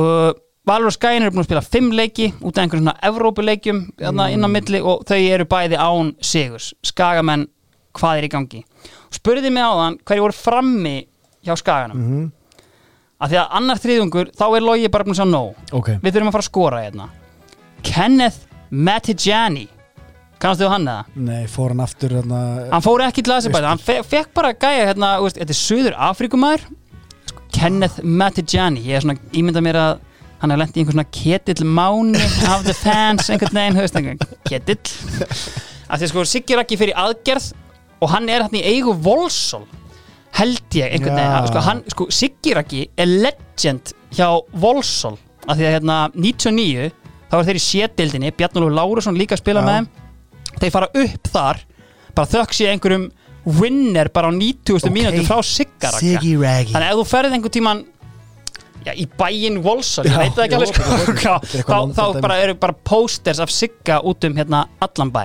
[0.00, 3.80] og Valur og Skæin eru búin að spila 5 leiki út af einhverjum svona Evrópuleikjum
[3.98, 4.20] mm.
[4.30, 7.48] inn á milli og þau eru bæði án sigurs, skagamenn
[7.98, 8.62] hvað er í gangi?
[9.12, 10.94] Spurði mig á þann hverju voru frammi
[11.42, 11.98] hjá skaganum.
[11.98, 12.30] Mm Mhm.
[13.22, 15.54] af því að annar þriðungur þá er logi bara búin að sjá nóg.
[15.72, 17.08] Ok, við þurfum að fara að skora hérna.
[17.82, 18.38] Kenneth
[18.70, 19.68] Mattijani
[20.42, 21.04] kannastu þú hann eða?
[21.14, 22.38] nei, fór hann aftur hérna,
[22.72, 26.64] hann fór ekki til Azerbaijan, hann fe fekk bara gæja hérna, þetta er Suður Afrikumæður
[27.52, 29.92] Kenneth Mattijani ég er svona, ímynda mér að
[30.42, 34.18] hann er lent í einhver svona ketill máni af the fans, einhvern veginn, veist einhvern
[34.48, 34.80] ketill
[35.92, 37.50] að því sko Siggi Raggi fyrir aðgerð
[38.02, 39.66] og hann er hann í eigu Volsol
[40.38, 41.46] held ég einhvern veginn, Já.
[41.52, 46.90] sko, hann, sko Siggi Raggi er legend hjá Volsol að því að hérna 99
[47.32, 49.68] þá er þeir í sétildinni, Bjarnólfur Lárusson líka að spila Já.
[49.68, 51.62] með þeim þeir fara upp þar
[52.12, 53.06] bara þökk sé einhverjum
[53.42, 54.76] winner bara á 90.
[54.78, 54.90] Ok.
[54.94, 57.80] mínútu frá Siggy Raggy þannig að ef þú ferð einhvern tíman
[58.86, 61.34] já, í bæinn Volsson, ég veit það ekki alveg sko,
[61.70, 65.24] þá, þá bara eru bara posters af Sigga út um hérna allan bæ.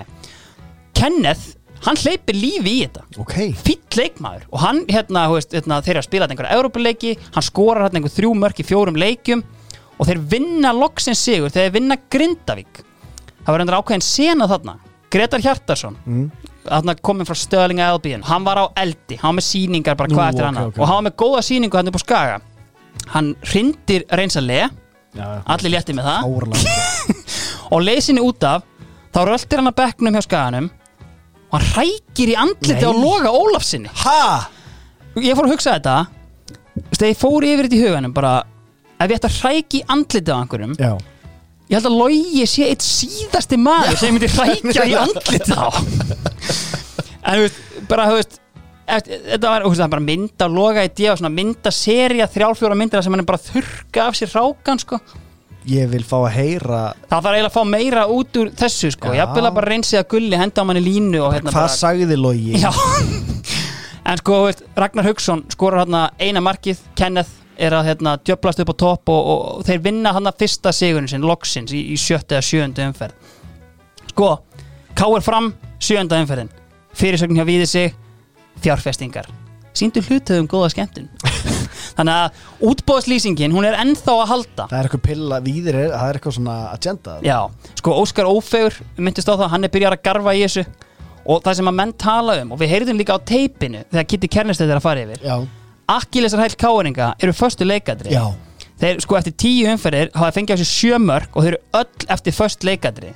[0.98, 1.54] Kenneth,
[1.86, 3.04] hann hleypir lífi í þetta.
[3.22, 3.36] Ok,
[3.66, 4.48] fýtt leikmaður.
[4.52, 8.16] Og hann hérna, veist, hérna þeir eru að spila einhverja Európuleiki, hann skorar hérna einhver
[8.16, 9.44] þrjú mörk í fjórum leikjum
[9.98, 12.84] og þeir vinna loksins sigur þeir vinna Grindavík.
[13.46, 14.78] Það var endur ákveðin sena þarna.
[15.14, 16.32] Gretar Hjartarsson Mm.
[17.02, 20.34] komin frá Stöðlinga Albion hann var á eldi, hann var með síningar bara Nú, hvað
[20.34, 20.68] eftir ok, annað.
[20.68, 20.80] ok.
[20.82, 22.42] og hann var með góða síningu hann upp á Skaga
[23.14, 24.62] hann hrindir reynsa le.
[25.18, 25.40] Já, já.
[25.54, 26.20] Allir létti með það.
[27.74, 28.64] Og leysinni út af
[29.16, 30.68] þá röltir hann að bekknum hjá Skaganum
[31.48, 34.50] og hann rækir í andliti á Loga Ólafsinni Ha?
[35.18, 35.94] ég fór að hugsa þetta.
[36.94, 38.34] Þegar ég fór yfir þetta í huganum bara
[39.00, 40.92] ef ég ætti að hræki í andliti á einhverjum Já.
[41.72, 45.68] ég held að Logi sé eitt síðasti maður sem ég myndi hrækja í andliti á.
[47.28, 48.38] En þú veist bara þú veist
[48.88, 53.16] þetta var veist, bara mynda Loga í día og svona mynda serja þrjálfjóra myndir sem
[53.16, 55.00] hann er bara að þurrka af sér rákan sko.
[55.68, 59.12] Ég vil fá að heyra það þarf eiginlega að fá meira út úr þessu sko.
[59.18, 62.56] Ég vil bara reynsið að gulli henda á manni línu og hérna Hvað sagði Logi?
[62.62, 62.72] Já.
[64.08, 68.72] En sko, veist, Ragnar Haugsson skorar hérna eina markið Kenneth er að hérna, djöblast upp
[68.72, 72.38] á topp og, og þeir vinna hann að fyrsta sigurinn sinn loksins í, í sjötta
[72.38, 73.34] eða sjönda umferð.
[74.14, 74.30] Sko,
[74.96, 75.26] K.R.
[75.26, 75.50] fram
[75.84, 76.54] sjönda umferðin.
[76.96, 77.98] Fyrirsögn hjá Víði sig
[78.64, 79.30] fjárfestingar.
[79.78, 81.10] Síndu hlutöðum góða skemmtun.
[81.98, 84.66] Þannig að útbóðslýsingin, hún er ennþá að halda.
[84.72, 87.18] Það er eitthvað pilla víðir, það er eitthvað svona agenda.
[87.26, 87.38] Já,
[87.82, 90.66] sko Óskar Ófegur myndist á það, hann er byrjar að garfa í þessu.
[91.28, 94.30] Og það sem að menn tala um og við heyrðum líka á teipinu þegar Kitty
[94.32, 95.24] Kernestedt er að fara yfir.
[95.28, 95.38] Já,
[95.88, 98.12] Akkilesar hæll káeringa eru föstu leikadri.
[98.12, 98.26] Já.
[98.78, 102.10] Þeir sko eftir tíu umferðir hafa fengið á sig sjö mörg og þeir eru öll
[102.14, 103.14] eftir föst leikadri.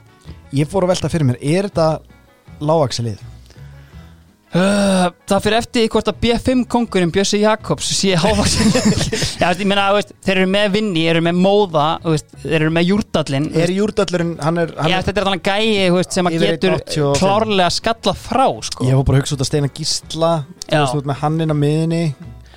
[0.56, 1.90] Ég fór að velta fyrir mér, er þetta
[2.64, 3.20] lágakselið?
[4.58, 8.74] Uh, Það fyrir eftir hvort að B5 kongurinn Bjössi Jakobs sé hávaksin
[9.42, 12.88] ég meina, veist, þeir eru með Vinni, þeir eru með Móða veist, þeir eru með
[12.92, 16.78] Júrdallin Er júrdallurinn, hann er, hann Já, þetta er þannig gæi veist, sem að getur
[16.78, 17.16] 1,85.
[17.22, 18.88] klárlega skalla frá sko.
[18.90, 20.36] Ég fór bara að hugsa út að steina gísla
[20.68, 22.06] með hann inn á miðinni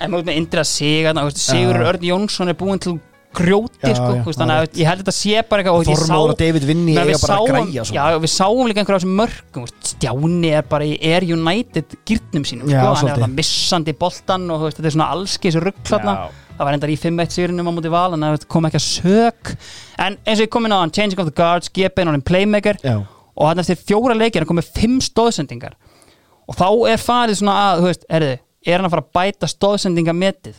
[0.03, 1.85] En með Indra Sigur Já.
[1.87, 2.97] Örn Jónsson er búinn til
[3.35, 5.89] grjóti Já, sko, já, veist, þannig að ég held að þetta sé bara eitthvað og
[5.89, 9.01] ég Þormóður og David Vinni við bara að græja Já, við sáum líka einhverja á
[9.01, 13.31] þessum mörgum Stjáni er bara í Air United gyrnum sínum, Já, sko, hann er þarna
[13.35, 16.15] missandi boltan og veist, þetta er svona allskis rugg þarna.
[16.15, 16.43] Já.
[16.55, 19.55] það var endar í 5-1 sigurinnum á móti val en það kom ekki að sök.
[19.99, 22.79] En eins og ég kom inn á hann, Changing of the Guards GP og Playmaker
[22.79, 23.01] Já,
[23.35, 25.75] og hann eftir fjóra leikir hann komið fimm stóðsendingar
[26.45, 28.35] og þá er farið svona að, þú veist, erði
[28.65, 30.57] er hann að fara að bæta stóðsendingametið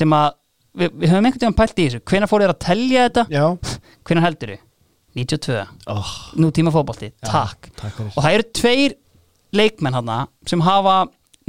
[0.00, 0.34] sem að,
[0.76, 2.02] við, við höfum einhvern tímann pælt í þessu.
[2.10, 3.24] Hvenær fóruð þér að telja þetta?
[3.32, 3.46] Já.
[4.08, 4.66] Hvenær heldur þið?
[5.18, 7.66] 92 oh, nú tíma fótbolti, takk.
[7.80, 8.92] Takk og það eru tveir
[9.58, 10.12] leikmenn hann
[10.46, 11.00] sem hafa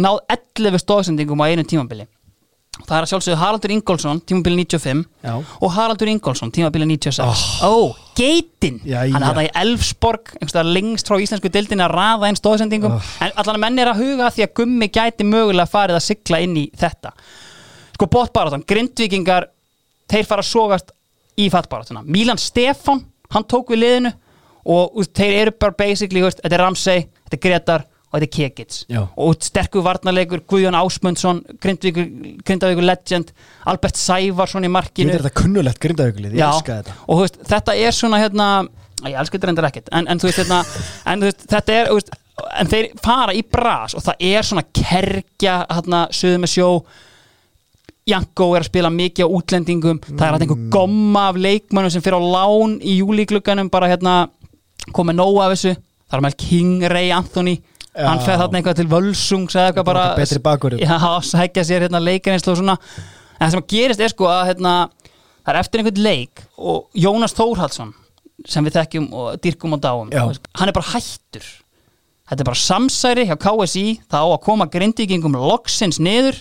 [0.02, 2.08] náð 11 stóðsendingum á einu tímabili.
[2.82, 5.34] Það er að sjálfsögðu Haraldur Ingólfsson tímabili 95 Já.
[5.38, 9.12] og Haraldur Ingólfsson tímabili 96 ó, geitin, Jæja.
[9.14, 13.62] hann hafði í Elfsborg einhverstað lengst frá íslensku dildinni að raða einn stóðsendingum, en allan
[13.62, 17.14] menn er að huga því að gummi gæti mögulega farið að sigla inn í þetta
[18.02, 19.52] sko bóttbaráttan, grindvikingar
[20.10, 20.92] þeir fara að sogast
[21.38, 24.12] í fattbarátuna Mílan Stefán hann tók við liðinu
[24.72, 28.28] og úst, þeir eru bara basically, úst, þetta er Ramsey, þetta er Gretar og þetta
[28.28, 29.02] er Kekits Já.
[29.06, 33.32] og sterkur varnarleikur, Guðjón Ásmundsson Grindavíkur, legend
[33.70, 35.14] Albert Sævarsson í markinu.
[35.14, 36.98] Veit þetta kunnulegt grindavíkulið, ég elska þetta.
[37.08, 38.50] Og veist, þetta er svona hérna,
[39.06, 40.60] ég elska þetta reyndar ekkert en, en veist, hérna,
[41.14, 42.12] en veist, þetta er veist,
[42.58, 46.70] en þeir fara í bras og það er svona kerkja hérna, söðu með sjó
[48.10, 50.00] Janko er að spila mikið á útlendingum.
[50.10, 54.16] Það er að einhver gomma af leikmannum sem fyrir á lán í júlíklugganum bara hérna
[54.96, 55.76] komið nóg af þessu.
[56.10, 57.60] Það er með King Ray Anthony.
[57.92, 58.06] Já.
[58.08, 60.04] hann fer þarna eitthvað til Völsungs eða eitthvað bara
[60.46, 60.80] bakvörður.
[60.80, 62.78] já, sækja sér hérna leikarinslu og svona.
[63.36, 64.76] En það sem að gerist er sko að hérna,
[65.44, 67.92] það er eftir einhvern leik og Jónas Þórhaldsson
[68.48, 70.24] sem við þekkjum og dyrkum og dáum Já.
[70.56, 71.44] hann er bara hættur.
[72.32, 76.40] Þetta er bara samsæri hjá KSI það á að koma grindvíkingum loksins niður.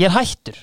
[0.00, 0.56] Ég er hættur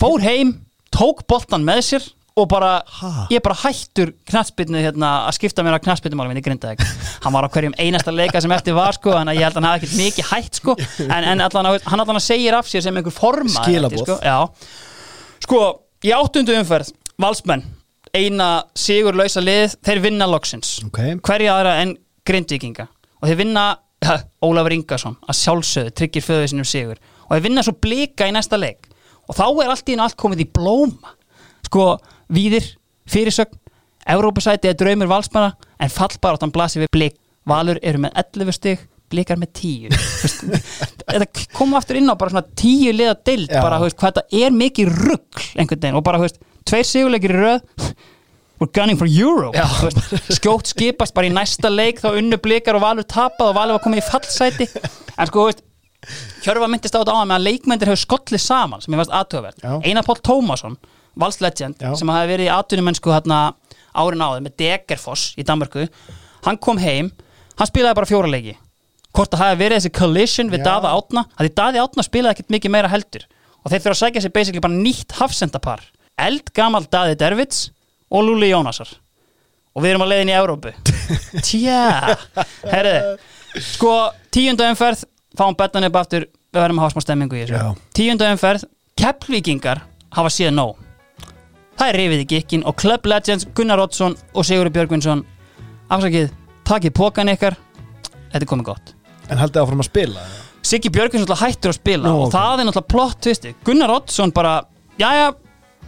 [0.00, 0.54] fór heim
[0.94, 3.26] tók boltan með sér og bara, Ha?
[3.30, 6.80] ég bara hættur knatsbytnu hérna að skipta mér að knatsbytnumálum minni grindaðeg,
[7.24, 9.68] hann var á hverjum einasta leika sem eftir var sko, en ég held að hann
[9.68, 12.80] hafi ekkert mikið hætt sko, en, en allan, að- hann allan að segir af sér
[12.86, 14.06] sem einhver forma Skilaboð.
[14.06, 14.38] sko, já.
[15.44, 15.60] sko,
[16.08, 17.64] í áttundu umferð valsmenn,
[18.16, 20.98] eina sigurlausa lið, þeir vinna loksins Ok.
[21.24, 21.94] hverja aðra en
[22.28, 22.88] grindvíkinga
[23.20, 23.66] og þeir vinna
[24.42, 26.96] Ólafur Ingarsson að sjálfsögðu, tryggir föðu sinum sigur
[27.28, 28.88] og þeir vinna svo blika í næsta leik
[29.32, 31.16] og þá er allt í einu allt komið í blóma.
[31.66, 31.88] Sko,
[32.32, 32.66] víðir,
[33.08, 33.58] fyrirsögn
[34.12, 37.18] Evrópusæti er draumur valsmanna en fallbaráttan blasir við blik.
[37.48, 38.82] Valur eru með 11 stig
[39.12, 40.44] blikar með 10 Þú veist,
[41.10, 43.60] þetta kom aftur inn á bara svona 10 liða deild Já.
[43.60, 45.98] bara, veist, hvað þetta er mikið rugg einhvern veginn.
[45.98, 47.64] Og bara, veist, tveir sigurleikir í röð
[48.62, 49.66] we're gunning for Euro Já.
[49.66, 53.58] Þú veist, skjótt skipast bara í næsta leik þá unnu blikar og Valur tapað og
[53.58, 54.68] Valur var komið í fallsæti.
[55.18, 55.64] En sko, þú veist
[56.42, 59.14] Hjörfa myndist á þetta á að með að leikmyndir hefur skollið saman sem ég fannst
[59.18, 59.72] aðtöfverð Já.
[59.86, 60.74] Einar Pál Tómasson,
[61.18, 63.38] valslegend sem hafi verið í atvinnumennsku hérna
[63.94, 65.86] árin áður með Degerfoss í Danmarku
[66.46, 67.12] hann kom heim,
[67.58, 68.56] hann spilaði bara fjóra leiki.
[69.12, 70.66] Hvort það hafi verið þessi collision við Já.
[70.70, 73.26] Daða Átna, að því Daði Átna spilaði ekkert mikið meira heldur.
[73.62, 75.84] Og þeir þurfa að sækja sér basically bara nýtt hafsendapar.
[76.18, 77.66] Eldgamal Daði Dervits
[78.10, 78.88] og Lúli Jónasar.
[79.76, 80.72] Og við erum að leiðin í Evrópu.
[81.46, 82.16] Tjá,
[82.72, 83.20] herriði
[83.60, 83.92] sko,
[84.32, 85.04] tíunda umferð
[85.38, 87.74] fáum betan upp aftur, við verðum að hafa smá stemmingu í þessu.
[87.96, 88.66] Tíunda umferð,
[89.00, 89.82] keppvíkingar
[90.16, 90.78] hafa séð nóg.
[91.80, 95.24] Það er rifið í gikkin og Club Legends Gunnar Oddsson og Sigurður Björgvinsson.
[95.92, 96.30] Afsakið,
[96.68, 97.56] takið pókan ykkar.
[98.32, 98.94] Þetta er komið gott.
[99.32, 100.22] En haldið áfram að spila
[100.66, 102.32] Siggi Björgvins náttúrulega hættur að spila Nú, og ok.
[102.34, 104.52] það er náttúrulega plott tvisti Gunnar Oddsson bara,
[105.00, 105.32] jæja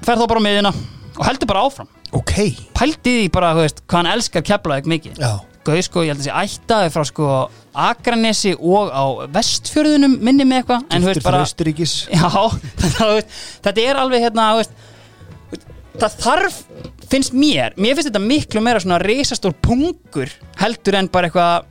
[0.02, 0.72] fer þá bara á miðina
[1.14, 1.90] og heldur bara áfram.
[2.14, 2.32] Ok.
[2.74, 5.20] Pældi því bara, veist, hvað hann elskar keflaðið mikið.
[5.22, 5.34] Já
[5.64, 7.28] Gauð sko, ég held að sé ættaði frá sko
[7.84, 9.04] Akranesi og á
[9.34, 11.44] vestfjörðunum minni með eitthvað en þú veist bara
[12.14, 12.28] Já,
[13.14, 14.74] veist, þetta er alveg hérna veist,
[16.00, 16.58] það þarf
[17.10, 21.70] finnst mér, mér finnst þetta miklu meira svona reisastór pungur heldur en bara eitthvað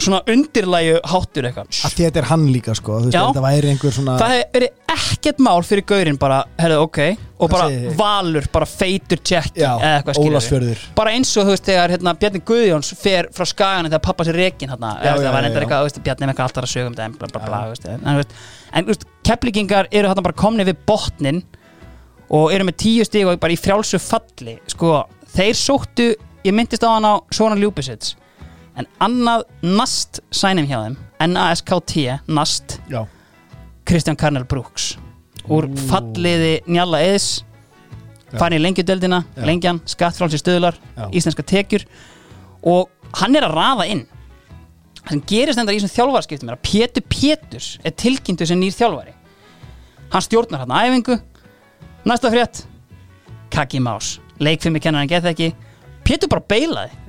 [0.00, 1.68] svona undirlægu háttur eitthvað.
[1.84, 3.26] Að þetta er hann líka sko veist Já.
[3.92, 7.00] svona það hefur verið ekkert mál fyrir gaurinn bara, herðu, ok
[7.36, 7.66] og bara
[7.98, 10.86] valur, bara feitur tjekki eða eitthvað Ólafsfjörður.
[10.96, 14.40] bara eins og þú veist þegar hérna, Bjarni Guðjóns fer frá skaganu þegar pappa sér
[14.40, 16.72] rekin hérna, Já, eða, já, það var eitthvað, þú veist, Bjarni með eitthvað alltaf að
[16.72, 18.08] sögum þetta, bla bla veist, en,
[18.72, 21.42] en veist, kepplíkingar eru hérna bara komni við botnin
[22.32, 25.02] og eru með tíu stíg og bara í frjálsu falli sko,
[25.36, 26.14] þeir sóttu
[26.46, 28.16] ég myndist á hann á Svona Ljúbisits
[28.76, 30.96] en annað nast sænum hjá þeim,
[31.26, 33.04] N-A-S-K-T nast, Já.
[33.86, 34.96] Kristján Karnel Brooks.
[35.46, 37.28] Úr falliði Njalla Eðs
[38.32, 38.38] Já.
[38.40, 40.76] farin í lengjudeldina, lengjan skattfrálsi stöðlar,
[41.14, 41.86] íslenska tekjur.
[42.66, 42.90] Og
[43.20, 44.06] hann er að raða inn.
[45.06, 49.14] Sem gerist enda í þessum þjálfarskiptum er að Pétur Péturs er tilkynntu sem nýr þjálfari.
[50.10, 51.20] Hann stjórnar hann æfingu.
[52.06, 52.64] Næsta frétt.
[53.54, 55.52] Kaki Más, leikfimi kennar hann gett ekki
[56.06, 57.05] Pétur bara beilaði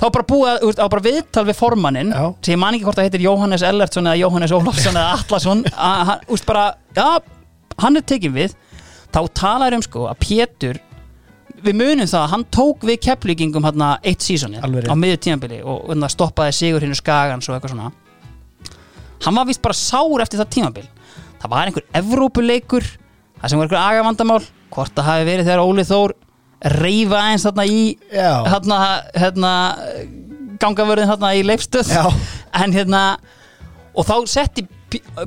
[0.00, 2.12] þá bara búið að, þú veist, á bara viðtal við formannin
[2.42, 5.12] sem ég man ekki hvort það heitir Jóhannes Ellertsson eða Jóhannes Ólafsson eða
[5.88, 6.64] að hann, úst bara,
[6.96, 7.06] já,
[7.84, 8.56] hann er tekin við.
[9.14, 10.80] Þá talar um sko að Pétur
[11.64, 15.86] við munum það að hann tók við kepplíkingum hérna eitt sísoni á miður tímabili og
[15.88, 17.92] hérna, stoppaði sigur hinn skagans og eitthvað svona.
[19.24, 20.84] Hann var vist bara sár eftir það tímabil.
[21.40, 22.90] Það var einhver Evrópuleikur
[23.38, 24.42] það sem var einhver agavandamál
[24.74, 26.14] hvort það hafi verið þegar Óli Þór
[26.64, 27.80] reyfa eins þarna í
[28.12, 28.78] hérna,
[29.18, 29.52] hérna
[30.62, 32.04] gangavörðin hérna í leifstöð Já.
[32.62, 33.02] en hérna
[33.94, 34.66] og þá setti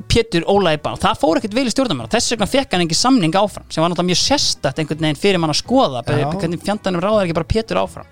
[0.08, 2.96] Pétur Óla í og það fór ekkert vel í stjórnarmenn þess vegna fekk hann ekki
[2.96, 6.04] samning áfram sem var náttúrulega mjög sérstætt einhvern veginn fyrir mann að skoða.
[6.06, 8.08] Hvernig fjandanum ráðar ekki bara Pétur áfram.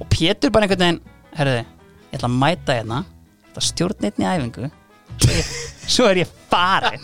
[0.00, 0.98] Og Pétur bara einhvern veginn
[1.36, 1.62] herruði,
[2.10, 2.98] ég ætla að mæta hérna.
[3.46, 4.72] Þetta stjórn einni æfingu.
[5.86, 7.00] Svo er, ég farin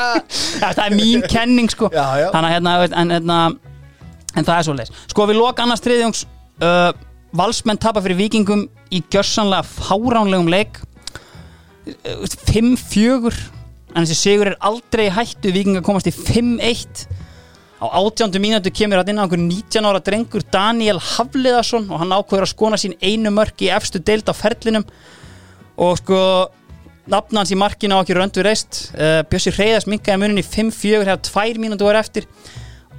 [0.60, 1.88] það er mín kenning sko.
[1.94, 2.28] Já, já.
[2.34, 3.38] þannig að hérna, hérna
[4.36, 6.26] en það er svo leis sko við loka annars triðjóngs
[6.62, 6.92] uh,
[7.36, 10.80] valsmenn tapa fyrir vikingum í gjörsanlega fáránlegum leik.
[11.86, 13.32] Uh, 5-4
[13.94, 15.52] en þessi sigur er aldrei hættu.
[15.54, 17.06] Vikingar komast í 5-1
[17.80, 22.12] á átjándu mínútu kemur að inn á einhver 19 ára drengur Daniel Hafliðarsson og hann
[22.12, 24.84] ákveður að skona sín einu mörk í efstu deild á ferlinum.
[25.80, 26.18] Og sko
[27.10, 28.90] nafna hans í markinu á ekki röndu reist.
[28.92, 32.28] Uh, Bjössi Hreyðars minkaði munin í 5-4 þegar tvær mínútu var eftir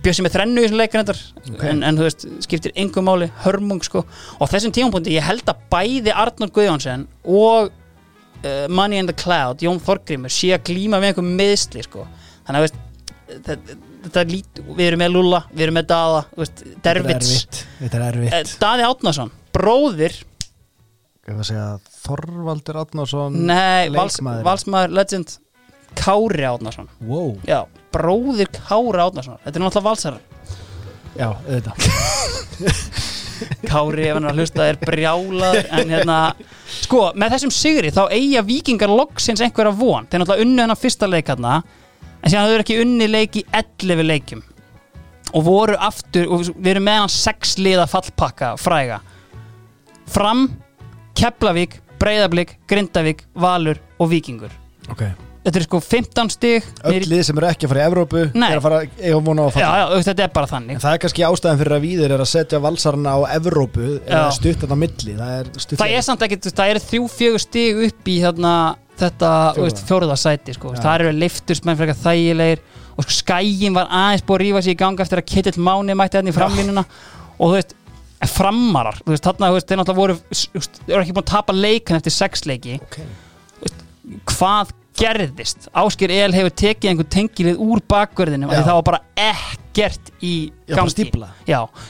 [0.02, 1.70] Bjössi með þrennu í þessum leikin okay.
[1.70, 4.02] en, en þú veist, skiptir engum máli hörmung sko,
[4.42, 9.62] og þessum tímapunkti ég held að bæði Arnur Guðjónsson og uh, Money in the Cloud
[9.62, 12.08] Jón Þorgrimur sé að glíma með einhver meðsli sko.
[12.48, 12.82] þannig að veist,
[13.36, 17.02] þetta, þetta er lít, við erum með Lula, við erum með Dada veist, Þetta er
[17.02, 18.36] Dervits erfitt Þetta er erfitt.
[18.40, 20.18] Eh, Daði Átnason, bróðir
[22.02, 25.38] Þorvaldur Átnarsson nei, vals, valsmaður legend
[26.00, 27.36] Kári Átnason Wow.
[27.48, 30.20] Já, bróðir Kári Átnason þetta er náttúrulega valsar
[31.18, 31.76] Já, auðvitað.
[33.72, 36.18] Kári ef hann er að hlusta er brjálaður en hérna,
[36.72, 40.08] sko, með þessum sigri þá eiga vikingar loksins einhverja von.
[40.08, 41.58] Þeir náttúrulega unnu hennar fyrsta leik hérna
[42.22, 44.44] en síðan þau eru ekki unni leik í 11 leikjum.
[45.32, 49.02] Og voru aftur, og við erum með hann sex liða fallpakka fræga.
[50.12, 50.48] Fram,
[51.18, 54.54] Keflavík Breiðablík, Grindavík, Valur og Víkingur.
[54.90, 55.06] Ok
[55.42, 57.86] þetta er sko 15 stig Öll niður í- lið sem eru ekki að fara í
[57.90, 58.48] Evrópu Nei.
[58.52, 60.84] er að fara eiga von á að já, fara já, þetta er bara þannig En
[60.84, 64.36] það er kannski ástæðan fyrir að víðir er að setja valsarna á Evrópu eða Já.
[64.38, 65.50] stutt þetta á milli Það er
[65.82, 68.54] það er samt ekkert, það eru þrjú fjögur stig upp í hérna,
[69.02, 69.56] þetta Fjórða.
[69.58, 70.76] þú veist, fjóruða sæti sko.
[70.76, 70.82] Já.
[70.86, 72.62] það eru leiftursmenn frekar þægilegir
[72.92, 75.96] og sko, skægin var aðeins búið að rífa sig í gang eftir að Kittill Máni
[75.98, 76.84] mætti hérna í framlínuna
[77.42, 77.74] og þú veist,
[78.30, 81.32] framarar þú veist, þarna, þú veist, þeir náttúrulega voru þú veist, eru ekki búin að
[81.34, 83.00] tapa leikan eftir sex leiki Ok
[84.28, 84.72] hvað
[85.02, 85.68] gerðist.
[85.82, 88.60] Ásker El hefur tekið einhvern tengilið úr bakverðinum Já.
[88.60, 89.02] og það var bara
[89.32, 90.34] ekkert í
[90.70, 91.10] gangi.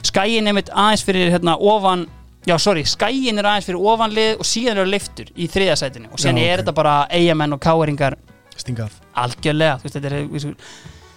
[0.07, 2.07] skæin er mitt aðeins fyrir hérna, ofan
[2.47, 6.39] já, sorry, skæin er aðeins fyrir ofanlið og síðan eru leiftur í þriðasætinu og síðan
[6.41, 6.63] Já, er ok.
[6.63, 8.15] þetta bara eigamenn og káeringar.
[8.57, 10.55] Stingað algjörlega þú veist, þetta, er, sko-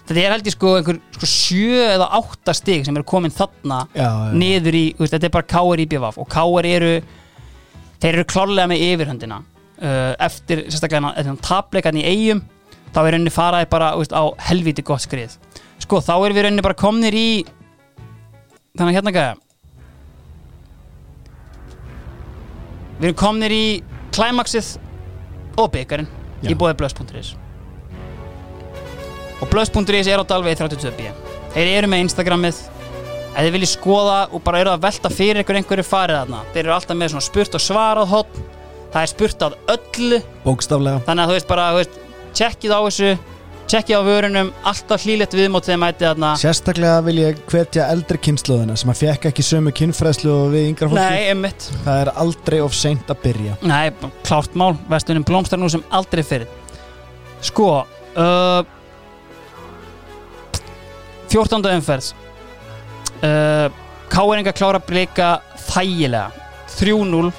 [0.07, 3.87] þetta er held ég sko einhver sko, sjö eða átta stig sem eru komin þarna
[3.95, 4.31] Já, já.
[4.33, 6.93] niður í, veist, þetta er bara káir í BVF og káir eru
[8.01, 9.41] þeir eru klárlega með yfirhöndina
[9.77, 12.43] eftir sérstaklega þennan tapleikan í eigum
[12.95, 15.35] þá er rauninni faraði bara veist, á helviti gott skrið.
[15.83, 17.27] Sko þá erum við rauninni bara komnir í
[18.75, 19.35] þannig hérna gæða
[22.99, 23.65] við erum komnir í
[24.15, 24.75] klæmaksið
[25.59, 26.07] og byggarinn
[26.43, 26.51] Já.
[26.51, 27.33] í bóði blöss.is
[29.43, 31.11] og blöss.is er á Dalvegi 32b
[31.55, 32.57] þeir eru með Instagramið.
[33.35, 36.37] Ef þið viljið skoða og bara eru að velta fyrir einhverju farið þarna.
[36.53, 38.45] Þeir eru alltaf með svona spurt og svarað hotn
[38.93, 40.19] það er spurt að öllu.
[40.43, 41.05] Bókstaflega.
[41.07, 42.03] Þannig að þú veist bara, þú veist,
[42.35, 43.15] tjekkið á þessu
[43.65, 46.31] tjekkið á vörunum, alltaf hlýlegt viðmót þegar mætið þarna.
[46.37, 50.89] Sérstaklega vil ég hvetja eldri kynnslóðina sem að fekk ekki sömu kynfræðslu og við yngra
[50.91, 53.57] fólki Það er aldrei of seint að byrja.
[53.65, 53.89] Nei,
[54.27, 56.51] klárt mál, vestunum blómstar nú sem aldrei fyrir
[57.45, 58.61] Sko uh,
[61.29, 61.65] 14.
[61.73, 62.13] umferð.
[63.21, 63.67] Uh,
[64.13, 65.29] Káeringa klára að blika
[65.67, 66.29] þægilega.
[66.75, 67.31] 3-0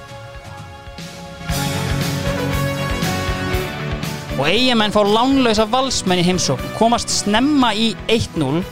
[4.37, 6.75] og eigamenn fá lánlausa valsmenn í heimsókn.
[6.79, 8.65] Komast snemma í 1-0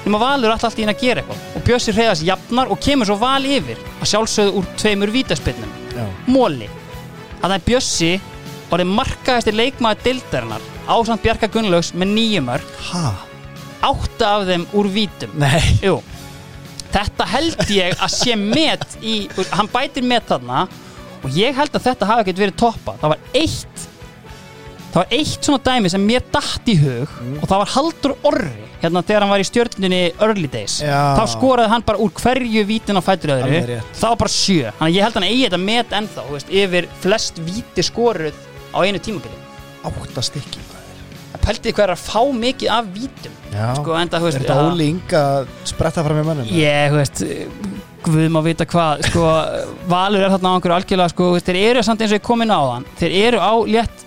[0.00, 1.44] nema Valur alltaf allt í henni að gera eitthvað.
[1.54, 3.78] Og Bjössi Hreiðars jafnar og kemur svo val yfir.
[4.00, 5.76] Að sjálfsögðu úr tveimur vítaspinnum
[6.30, 6.68] móli
[7.40, 8.10] að það er Bjössi
[8.70, 13.04] orðið markaðistir leikmaður dildarinnar ásamt Bjarka Gunnlaugs með nýju mörg ha?
[13.86, 15.32] átta af þeim úr vítum.
[16.90, 19.22] Þetta held ég að sé met í,
[19.54, 20.66] hann bætir met þarna.
[21.20, 23.79] Og ég held að þetta hafi ekkert verið toppa það var eitt
[24.90, 28.66] það var eitt svona dæmi sem mér datt í hug og það var Haldur Orri
[28.80, 30.78] hérna þegar hann var í stjörnunni Early Days.
[30.80, 31.14] Já.
[31.18, 33.78] þá skoraði hann bara úr hverju vítin á fætur öðru.
[33.92, 34.72] Það var bara sjö.
[34.78, 38.78] Þannig að ég held hann eigi þetta met ennþá veist, yfir flest víti skoruð á
[38.80, 39.40] einu tímabili.
[39.84, 40.70] Átta stykki
[41.40, 43.36] pæltið hvað er að fá mikið af vítum
[43.78, 44.66] sko, enda, þú Er veist, þetta ja.
[44.70, 46.50] Óli Inga að spretta fram í mannum?
[46.54, 47.24] Ég, þú veist,
[48.00, 49.24] Guð má vita hvað sko,
[49.90, 52.52] Valur er þarna á einhverju algjörlega sko, veist, þeir eru samt eins og ég komin
[52.52, 54.06] á þann þeir eru á létt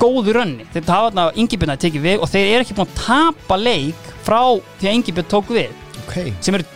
[0.00, 0.66] góðu rönni.
[0.72, 4.12] Þeir hafa þarna Ingibjörn að tekið við og þeir eru ekki búin að tapa leik
[4.26, 4.40] frá
[4.80, 5.74] því að Ingibjörn tók við.
[6.02, 6.16] Ok.
[6.40, 6.68] Sem eru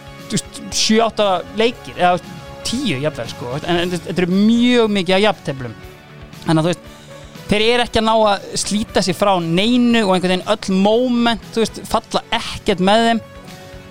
[0.74, 1.28] 7-8
[1.58, 2.18] leikir eða
[2.66, 3.54] 10 jafnvel sko.
[3.62, 5.76] En, en þetta eru mjög mikið af jafnteflum.
[6.46, 6.92] Þannig að þú veist
[7.46, 11.50] þeir eru ekki að ná að slíta sér frá neinu og einhvern veginn öll moment
[11.54, 13.24] þú veist, falla ekkert með þeim.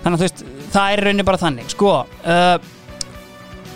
[0.04, 0.42] Þannig að þú veist,
[0.74, 1.70] það er rauninni bara þannig.
[1.72, 2.56] Sko uh,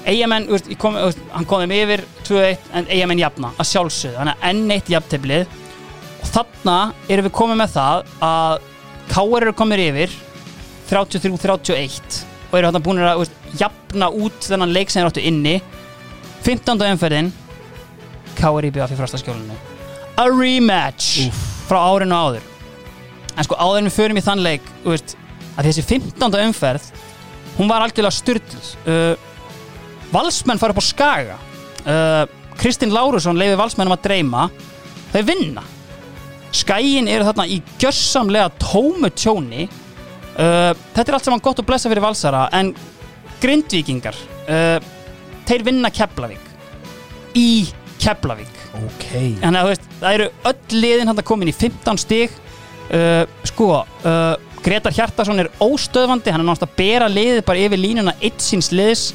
[0.07, 4.75] ég kom, hann kom þeim yfir 2-1 en eigamenn jafna að sjálfsögðu, þannig að enn
[4.77, 5.59] eitt jafnteflið.
[6.21, 6.77] Og þarna
[7.09, 8.67] erum við komið með það að
[9.11, 10.13] Káar eru komið yfir
[10.87, 12.21] 33-31
[12.51, 13.25] og eru hann búin að
[13.59, 15.57] jafna út þennan leik sem þeir áttu inni.
[16.47, 16.87] 15.
[16.93, 17.33] umferðin
[18.39, 19.59] KRI BF í frostaskjólinu
[20.21, 21.31] a rematch
[21.69, 22.47] frá árinu áður.
[23.37, 26.37] En sko áður við förum í þann leik að þessi 15.
[26.45, 26.91] umferð
[27.57, 29.15] hún var algjörlega styrtl uh,
[30.13, 31.39] valsmenn fara upp á skaga.
[31.81, 32.25] Uh,
[32.61, 34.49] Kristinn Lárusson leiði valsmennum að dreyma.
[35.15, 35.65] Þau vinna.
[36.55, 39.69] Skæin eru þarna í gjörsamlega tómu tjóni.
[40.35, 42.73] Uh, þetta er allt saman gott og blessa fyrir valsara en
[43.43, 44.17] grindvíkingar
[44.47, 44.79] uh,
[45.49, 46.43] þeir vinna Keflavík.
[47.39, 47.67] Í
[48.01, 48.61] Keflavík.
[48.81, 49.09] Ok.
[49.41, 52.39] Þannig að þú veist, það eru öll liðin hann komin í 15 stig.
[52.91, 53.73] Uh, Sko,
[54.05, 54.35] uh,
[54.65, 56.33] Gretar Hjartarsson er óstöðvandi.
[56.35, 59.11] Hann er náttúrulega að bera liðið bara yfir línuna eitt síns liðs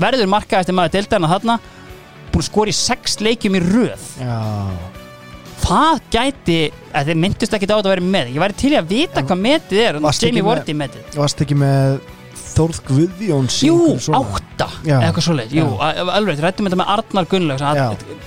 [0.00, 1.58] Verður markað eftir maður deildarinn að þarna
[2.32, 4.04] Búin að skora í sex leikjum í röð.
[4.16, 4.36] Já.
[5.62, 6.56] Það gæti,
[6.96, 8.30] að þið myndust ekki á þetta að vera með.
[8.32, 11.10] Ég væri til að vita hvað metið er Jamie Wardy metið.
[11.20, 12.00] Varst ekki með
[12.52, 13.76] Þórð Guðjóns Jú,
[14.12, 17.62] átta eða eitthvað svoleið, jú, alveg, rættum þetta með Arnar Gunnlaug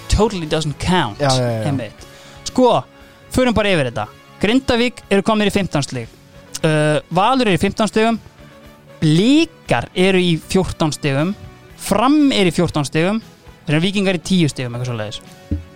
[0.09, 1.89] totally doesn't count Já, já,
[2.49, 2.69] sko,
[3.35, 4.07] förum bara yfir þetta.
[4.41, 6.15] Grindavík eru komnir í 15 stig.
[6.63, 8.17] Uh, Valur eru í 15 stigum.
[9.01, 11.35] Blíkar eru í 14 stigum
[11.85, 13.21] Fram eru í 14 stigum
[13.65, 15.21] Þeir eru vikingar í 10 stigum eitthvað svoleiðis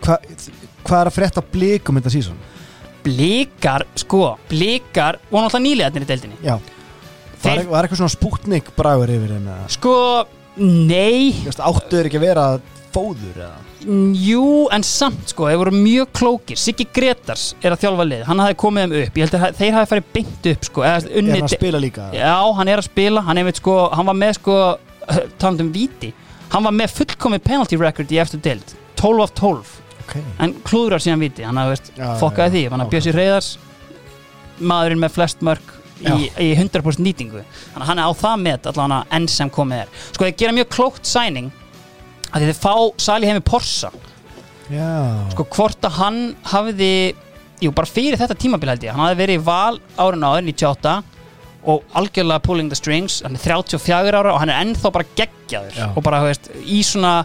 [0.06, 0.18] Hva,
[0.88, 2.40] Hvað er að frétta blikum þetta sísón?
[3.06, 6.58] Blíkar, sko, Blíkar voru náttúrulega nýliðarnir í deildinni Já
[7.40, 9.54] Þeir- Var, var eitthvað svona spútnik bragur yfir henni?
[9.72, 9.94] Sko,
[10.60, 12.46] nei Áttu þeir ekki að vera
[12.90, 13.58] fóður eða?
[14.20, 14.44] Jú,
[14.76, 18.58] en samt sko, þeir voru mjög klókir Siggi Gretars er að þjálfa lið Hann hafði
[18.60, 21.46] komið þeim upp, ég held að þeir hafi farið beint upp sko, eða Er hann
[21.48, 22.10] að spila líka?
[22.18, 24.58] Já, hann er að spila, hann, er sko, hann var með sko,
[25.42, 26.12] talandi um víti
[26.50, 29.74] Hann var með fullkomið penalty record í eftir deild 12 af 12,
[30.04, 30.16] Ok.
[30.42, 32.64] En klúðrar síðan víti Hann hafði fokkaði því.
[32.74, 32.96] Hann hafði Ok.
[32.96, 33.50] Bjössi Reyðars
[34.60, 37.42] Maðurinn með flest mörg í, í 100% nýtingu.
[37.76, 39.94] Að hann er á það með allan að enn sem komið er.
[40.16, 41.50] Sko, þeir gera mjög klókt sæning
[42.34, 43.92] að þeir fá Sali heimi Porsa
[44.70, 44.90] Já.
[45.34, 46.20] Sko hvort að hann
[46.52, 46.92] hafði
[47.60, 50.94] jú bara fyrir þetta tímabil held ég hann hafði verið í val árun áður 98
[51.68, 53.22] og algjörlega pulling the strings.
[53.26, 55.80] Hann er 34 ára og hann er ennþá bara geggjaður.
[55.96, 57.16] Og bara þú veist í svona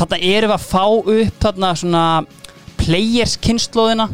[0.00, 2.04] þarna erum við að fá upp þarna svona
[2.80, 4.08] players kynnslóðina.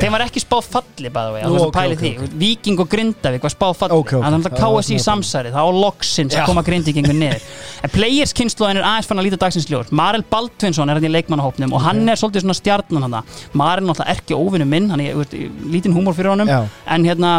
[0.00, 2.10] Þeim var ekki spáð falli bæða vegi, Nú, alveg ok, pæli ok, því.
[2.24, 2.36] ok.
[2.40, 3.96] Víking og Grindavík var spáð falli.
[4.00, 4.22] Ok, ok.
[4.24, 7.44] þannig að Já, KSI já, samsæri, þá loksins að koma Grindvíkingur niður.
[7.84, 9.92] En players kynnslóðin er aðeins fann að líta dagsins ljós.
[9.92, 13.18] Marel Baldvinsson er hann í leikmannahópnum og hann er svolítið svona stjarnan hann
[13.52, 15.36] Marel er náttúrulega ekki óvinnu minn hann er þú veist,
[15.74, 16.48] lítinn húmor fyrir honum.
[16.48, 16.64] Já.
[16.96, 17.34] en hérna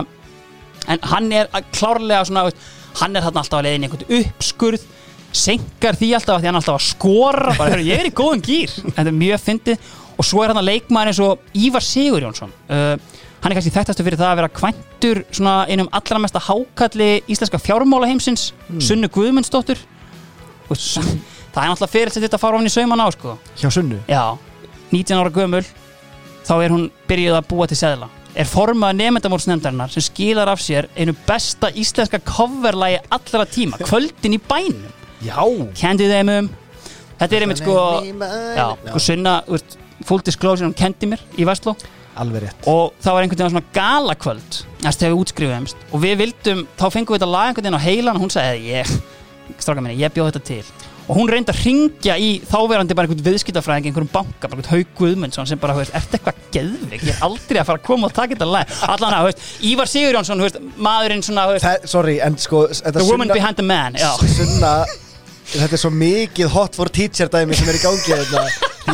[0.90, 2.70] en hann er klárlega svona veist,
[3.02, 4.86] hann er þarna alltaf að leiðin einhvern uppskurð
[5.32, 8.44] senkar því alltaf að því hann alltaf að skora bara, heyrðu, ég er í góðum
[8.46, 9.90] gýr þetta er mjög fyndið.
[10.20, 12.96] Og svo er hann að leikmaður eins og Ívar Sigur Jónsson uh,
[13.42, 17.62] hann er kannski þekktastu fyrir það að vera kvæntur svona einum allra mesta hákalli íslenska
[17.62, 19.82] fjármála heimsins Sunnu Guðmundsdóttur.
[20.70, 21.10] Það
[21.52, 23.38] það er náttúrulega fyrir þetta að fara ofan í sauman á sko.
[23.60, 23.98] Hjá Sunnu?
[24.12, 24.38] Já,
[24.92, 25.66] 19 ára gömul
[26.46, 30.88] þá er hún byrjuð að búa til seðla er formað nefndamórsnefndarinnar sem skilar af sér
[30.96, 34.92] einu besta íslenska coverlægi allra tíma, kvöldin í bænum.
[35.22, 35.42] Já.
[35.78, 36.52] Kendi þeim um
[37.20, 37.78] þetta er einmitt sko,
[38.58, 39.40] já, sko sunna
[40.08, 41.76] full disclosure, hún kendi mér í Vestló.
[42.22, 42.68] Alveg rétt.
[42.68, 46.88] Og það var einhvern veginn svona galakvöld næst þegar við útskrifuðumst og við vildum, þá
[46.92, 48.96] fengum við þetta lag einhvern veginn á heilan og hún sagði, ég,
[49.62, 53.26] stráka minni, ég bjóð þetta til og hún reyndi að ringja í þáverandi bara einhvern
[53.26, 57.26] viðskiptafræðing einhverjum banka, bara einhvern Haug Guðmundsson sem bara, veist, ertu eitthvað geðvik ég er
[57.28, 60.60] aldrei að fara að koma og taka þetta lag allan að, veist, Ívar Sigurjónsson, veist,
[60.88, 64.12] maðurinn svona, veist, Það, sorry, en sko þetta the woman Sunna- behind the man já,
[64.38, 64.74] Sunna
[65.52, 68.46] Þetta er svo mikið hot for teacher dæmi sem er í gangi hérna.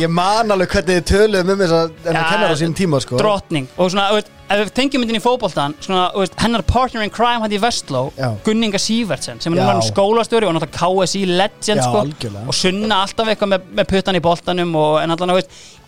[0.02, 3.20] Ég man alveg hvernig þið töluðum um þess að Já, kennar á sínum tíma sko.
[3.20, 7.58] drottning og svona, veist, ef við tengjum myndin í veist, hennar partner in crime hætti
[7.58, 8.02] í Vestló.
[8.46, 12.04] Gunninga Sývertsen sem er núna skólastjóri og náttúrulega KSI legend sko,
[12.44, 15.34] og sunna alltaf eitthvað með, með puttan í boltanum og en allan,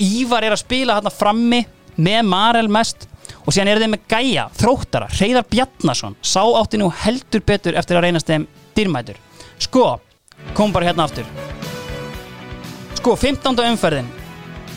[0.00, 1.62] Ívar er að spila hérna frammi
[2.00, 3.08] með Marel mest
[3.44, 7.98] og síðan eru þeim með gæja, þróttara Reyðar Bjarnason, sá átti nú heldur betur eftir
[7.98, 8.46] að reynast þeim
[8.76, 9.20] dýrmætur.
[9.60, 9.94] Sko,
[10.56, 11.28] kom bara hérna aftur.
[13.00, 13.56] Sko, 15.
[13.70, 14.10] umferðin.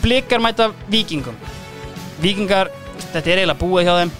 [0.04, 1.36] Blikar mæta vikingum
[2.22, 2.70] vikingar,
[3.12, 4.12] þetta er eiginlega búið hjá þeim.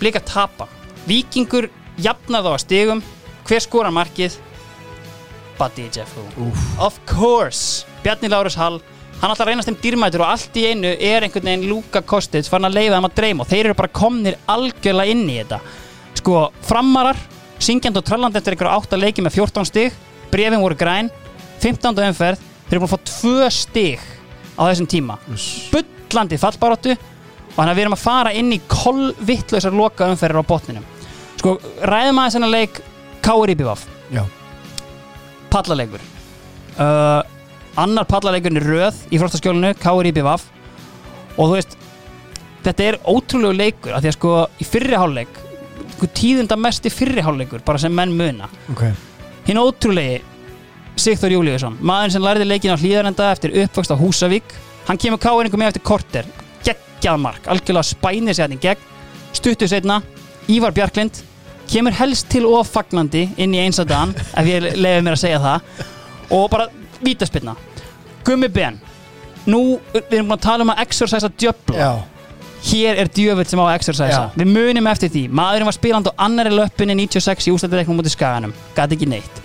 [0.00, 0.68] Blikar tapa.
[1.08, 1.68] Vikingur
[2.00, 3.04] jafnar þá að stigum.
[3.44, 4.38] Hver skorar markið?
[5.58, 6.24] Buddy Jeffo
[6.82, 8.80] of course, Bjarni Lárus Hall.
[9.20, 12.66] Hann að reynast þeim dýrmætur og allt í einu er einhvern veginn Luka Kostic farin
[12.66, 15.60] að leifa þeim að dreyma og þeir eru bara komnir algjörlega inn í þetta.
[16.18, 17.20] Sko, framarar
[17.62, 19.94] syngjand og trallandi eftir einhverja átta leiki með 14 stig
[20.32, 21.12] brefin voru græn
[21.62, 21.94] 15.
[22.10, 24.02] umferð, þeir eru búin að fá 2 stig
[24.58, 25.16] á þessum tíma
[26.14, 30.50] bullandi fallbaróttu og þannig að við erum að fara inn í kolvittlausar loka umferðir á
[30.50, 30.86] botninum.
[31.40, 32.80] Sko, ræðum aðeins hennar leik
[33.24, 34.22] Káur Íbjöfaf Já,
[35.52, 36.02] pallaleikur.
[36.78, 37.22] Uh,
[37.80, 40.46] annar pallaleikurinn er röð í frostaskjólinu, Káur Íbjöfaf
[41.34, 41.74] og þú veist
[42.64, 45.40] þetta er ótrúlegu leikur af því að sko í fyrri hálfleik
[45.96, 48.48] sko, tíðunda mest í fyrri hálfleikur bara sem menn muna.
[48.72, 48.86] Ok.
[49.48, 50.22] Hinn ótrúlegi
[50.94, 54.54] Sigþór Júliusson maður sem lærði leikin á hlýðarenda eftir uppvöxt á Húsavík
[54.88, 56.28] hann kemur káinningu með eftir korter.
[56.64, 58.90] Geggjað mark, algjörlega spænir sér hann í gegn.
[59.34, 60.00] Stuttu setna,
[60.48, 61.22] Ívar Bjarklind
[61.70, 65.84] kemur helst til ofagnandi inn í einsadan, ef ég lefi mér að segja það
[66.34, 66.66] og bara
[67.04, 67.54] vítaspilna
[68.24, 68.76] Gummi Ben
[69.50, 71.76] nú, við erum búin að tala um að exercisa djöfla.
[71.76, 71.90] Já,
[72.64, 74.20] hér er djöfull sem á að exercisa Já.
[74.40, 78.54] við munum eftir því, maðurinn var spilandi á annari löppinni 96 í ústættileiknum mútið skaganum.
[78.76, 79.42] Gæti ekki neitt.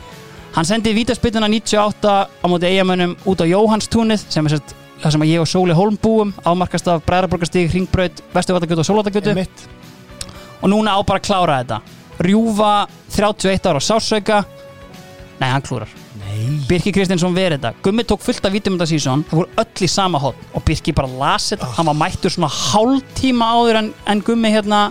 [0.56, 5.26] Hann sendi vítaspilluna 98 á móti eigamönnum út á Jóhannstúnið sem er sérst það sem
[5.26, 9.68] að ég og Sóli Holm búum ámarkast af Bræðarborgarstík, Hringbraut, Vesturvallagötu og Sólvallagötu mitt
[10.60, 11.80] og núna á bara að klára þetta.
[12.20, 12.74] Rjúfa
[13.16, 14.44] 31 ára sásauka
[15.40, 15.92] nei, hann klúrar.
[16.20, 16.60] Nei.
[16.68, 17.84] Birki Kristinsson verið þetta.
[17.86, 20.96] Gummi tók fullt af vítum þetta sísón það voru öll í sama hotn og Birki
[20.96, 21.70] bara las þetta.
[21.78, 24.90] Hann var mættur svona hálftíma áður en, en Gummi hérna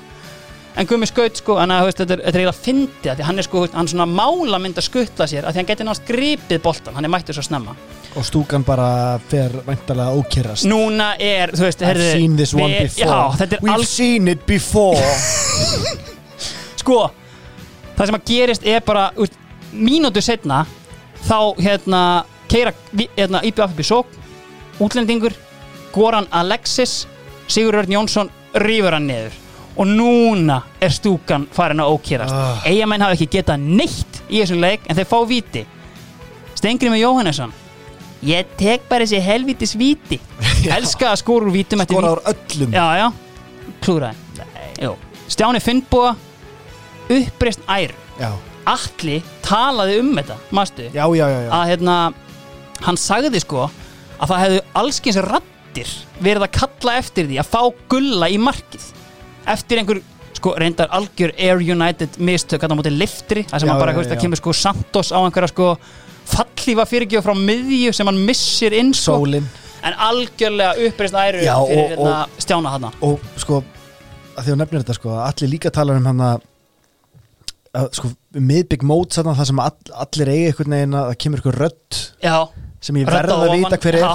[0.78, 1.59] en Gummi skaut sko.
[1.60, 4.62] En að, þú veist, þetta er, er eiginlega fyndið hann er sko hann svona mála
[4.62, 7.44] mynd að skutla sér af því hann geti náttúrulega gripið boltan hann er mættur svo
[7.44, 7.76] snemma
[8.16, 10.64] Og stúkan bara fer væntalega ókyrrast.
[10.66, 13.09] Núna er þú veist I've heyrðu, seen this one við- before.
[13.10, 14.97] Já, þetta er We've alls seen it before.
[16.80, 17.10] Sko
[17.98, 19.35] það sem að gerist er bara úst,
[19.74, 20.62] mínútu setna
[21.26, 22.02] þá hérna
[22.48, 22.72] keira
[23.16, 24.06] hérna, IBF upp í sók
[24.80, 25.35] útlendingur,
[25.93, 27.06] Goran Alexis
[27.51, 29.32] Sigurður Jónsson rýfur hann niður.
[29.78, 32.62] Og núna er stúkan farin að ókýrast Ah.
[32.66, 35.66] eigamenn hafa ekki getað neitt í þessum leik en þeir fá viti
[36.59, 37.52] Stengri með Jóhannesson
[38.26, 40.18] ég tek bara þessi helvitis viti
[40.76, 42.74] elska að skóra úr vítum Skora úr öllum.
[42.74, 43.08] Já, já,
[43.84, 44.94] klúraði.
[45.28, 46.14] Stjáni Finnbúa
[47.12, 48.30] uppreist ær já,
[48.68, 51.50] Atli talaði um þetta Mastu, já, já, já, já.
[51.56, 51.96] að hérna
[52.84, 53.66] hann sagði sko
[54.18, 55.90] að það hefðu allskins rattir
[56.24, 57.60] verið að kalla eftir því að fá
[57.92, 58.86] gulla í markið.
[59.48, 60.00] Eftir einhver
[60.38, 64.14] sko reyndar algjör Air United mistök það mútið liftri það sem Já, bara, já, veist,
[64.22, 65.70] kemur sko Santos á einhverja sko
[66.34, 69.18] fallífa fyrirgjöf frá miðju sem hann missir inn sko.
[69.22, 69.48] Sólin.
[69.86, 73.62] En algjörlega uppreist æru Já, og- fyrir hérna, Stjána hann Og sko,
[74.36, 76.40] að því að nefnir þetta sko Allir líka talar um hann að
[77.78, 81.42] að, sko, miðbygg mót þarna, það sem all, allir eigi einhvern veginn að það kemur
[81.42, 82.36] einhver rödd Já.
[82.80, 84.09] sem ég verð að vita hver er.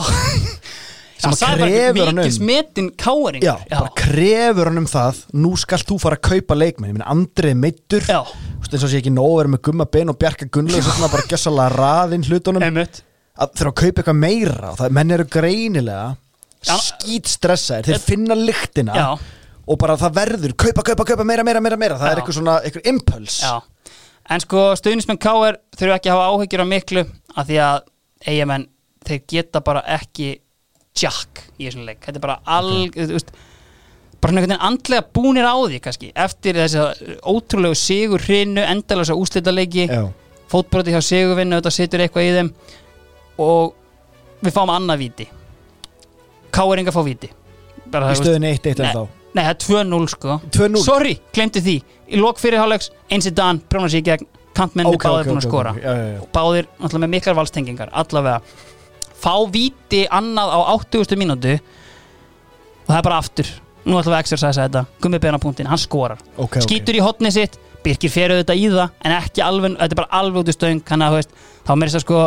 [1.23, 2.31] Sem að krefur hann um.
[2.35, 6.89] smetin káringur Já, bara krefur hann um það nú skalt þú fara að kaupa leikmenn.
[6.91, 9.87] Ég meina Andrið meittur Já, Þú veist, eins og sé ekki nóg vera með gumma
[9.93, 12.65] bein og bjarga gunnlega svona bara gjössalega raðinn hlutunum.
[12.65, 13.03] Einmitt.
[13.33, 16.03] Að þurfa að kaupa eitthvað meira og það, menn eru greinilega
[16.63, 19.07] skýt stressaðir, þeir finna lyktina Já,
[19.67, 21.97] og bara það verður, kaupa, kaupa, kaupa meira, meira, meira, meira.
[21.99, 22.11] Það Já.
[22.13, 23.55] er eitthvað svona, eitthvað impuls já.
[24.31, 27.03] En sko stuðnismenn Káir þurfa ekki að hafa áhyggjur á miklu
[27.35, 27.81] af því að
[28.31, 28.67] eigamenn
[29.03, 30.29] þeir geta bara ekki
[30.95, 31.99] jack í þessum leik.
[32.05, 33.33] Þetta er bara alg þú veist,
[34.23, 39.17] bara einhvern veginn andlega búnir á því kannski eftir þess að ótrúlegu sigur hrinu endalösa
[39.19, 40.05] úslita leiki Já.
[40.51, 42.51] fótbroti hjá sigurvinnu þetta situr eitthvað í þeim
[43.43, 43.73] og
[44.43, 45.27] við fáum annað víti.
[46.53, 47.29] Káeringa fá víti.
[47.91, 50.35] Bara, í stöðinni 1-1 en þá Nei, það er 2-0 sko.
[50.53, 50.81] 2-0.
[50.85, 51.73] Sorry, glemti því.
[52.13, 54.27] Í lok fyrirháleiks, eins í dan, prjóna sér í gegn.
[54.53, 55.71] Kantmenni Ok, báðir ok, búin að ok, skora.
[55.81, 56.19] Já, já, já.
[56.21, 56.67] Og Báðir,
[57.01, 58.43] með miklar valstengingar Allavega.
[59.23, 61.17] Fá víti annað á 80.
[61.17, 63.49] mínútu Og það er bara aftur
[63.83, 66.59] Nú ætlum við að exercisa þetta Gummi beina punktin, hann skorar Ok, ok.
[66.65, 70.21] Skítur í hotni sitt Birkir fer auðvitað í það En ekki alveg, þetta er bara
[70.21, 71.35] alveg út í stöng Þannig að, þú veist,
[71.67, 72.21] þá meira þess að sko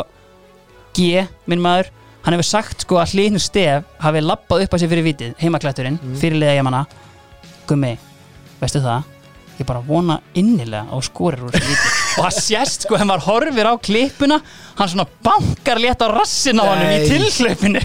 [0.96, 1.92] G, minn maður
[2.26, 5.98] Hann hefur sagt sko að hlýðnur stef hafi lappað upp að sér fyrir vitið, heimaklætturinn,
[6.02, 6.16] mm.
[6.18, 6.80] fyrirliða ég manna
[7.70, 7.92] Gummi,
[8.58, 9.12] veistu það?
[9.60, 13.26] Ég bara vona innilega á skorir úr þessu vitið og það sést sko, þegar maður
[13.28, 14.40] horfir á klippuna
[14.80, 17.06] hann svona bankar létt á rassin á hann í Nei.
[17.12, 17.84] tilhlaupinu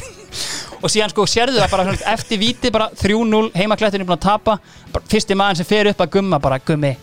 [0.82, 4.58] og síðan sko sérðu það bara eftir vitið bara 3-0, heimaklætturinn er búin að tapa.
[4.92, 6.94] Bara, fyrsti maður sem fer upp að gumma bara Gummi,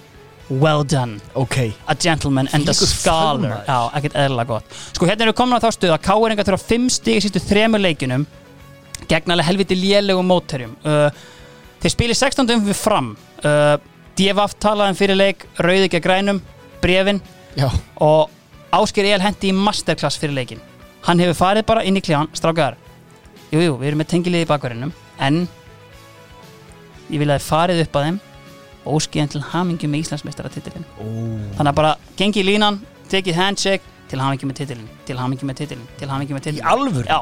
[0.48, 1.20] well done.
[1.38, 3.58] Ok, a gentleman and a Þvílíkur scholar.
[3.68, 4.78] Já, ekkert eðlilega gott.
[4.96, 7.42] Sko, hérna erum við komin á þá stuð að Káeringa þurfa fimm stig í sístu
[7.44, 8.26] þremur leikunum
[9.08, 10.74] gegn alveg helviti lélegum mótherjum.
[10.84, 11.08] Uh,
[11.78, 13.12] Þeir spilir 16 um við fram.
[13.38, 13.76] Uh,
[14.18, 16.40] Djefaf talaði um fyrir leik Rauði gegn grænum,
[16.82, 17.20] brefin
[17.54, 17.68] já,
[18.02, 18.32] og
[18.74, 20.62] Ásker El hendi í masterclass fyrir leikin
[21.06, 22.76] Hann hefur farið bara inn í kljáðan strákar
[23.48, 24.90] Jú, jú, við erum með tengilið í bakverðinum
[25.24, 25.38] en
[27.08, 28.18] ég vil að þið farið upp að þeim
[28.84, 34.20] og óskiðan til hamingju með Íslandsmeistaratitilin þannig að bara gengi í línan tekið handshake til
[34.20, 37.06] hamingju með titilin til hamingju með titilin til hamingju með titilin Í alvöru?
[37.08, 37.18] Já,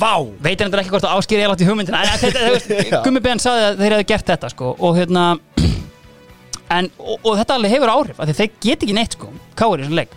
[0.00, 0.12] vá.
[0.44, 2.04] Veit hann ekki hvort að áskýri ég látt í hugmyndina
[3.06, 5.24] Gummi Ben saði að þeir hefðu gert þetta sko og hérna
[6.76, 9.80] en, og, og þetta alveg hefur áhrif af því þeir get ekki neitt sko, káir
[9.80, 10.12] í þessum leik.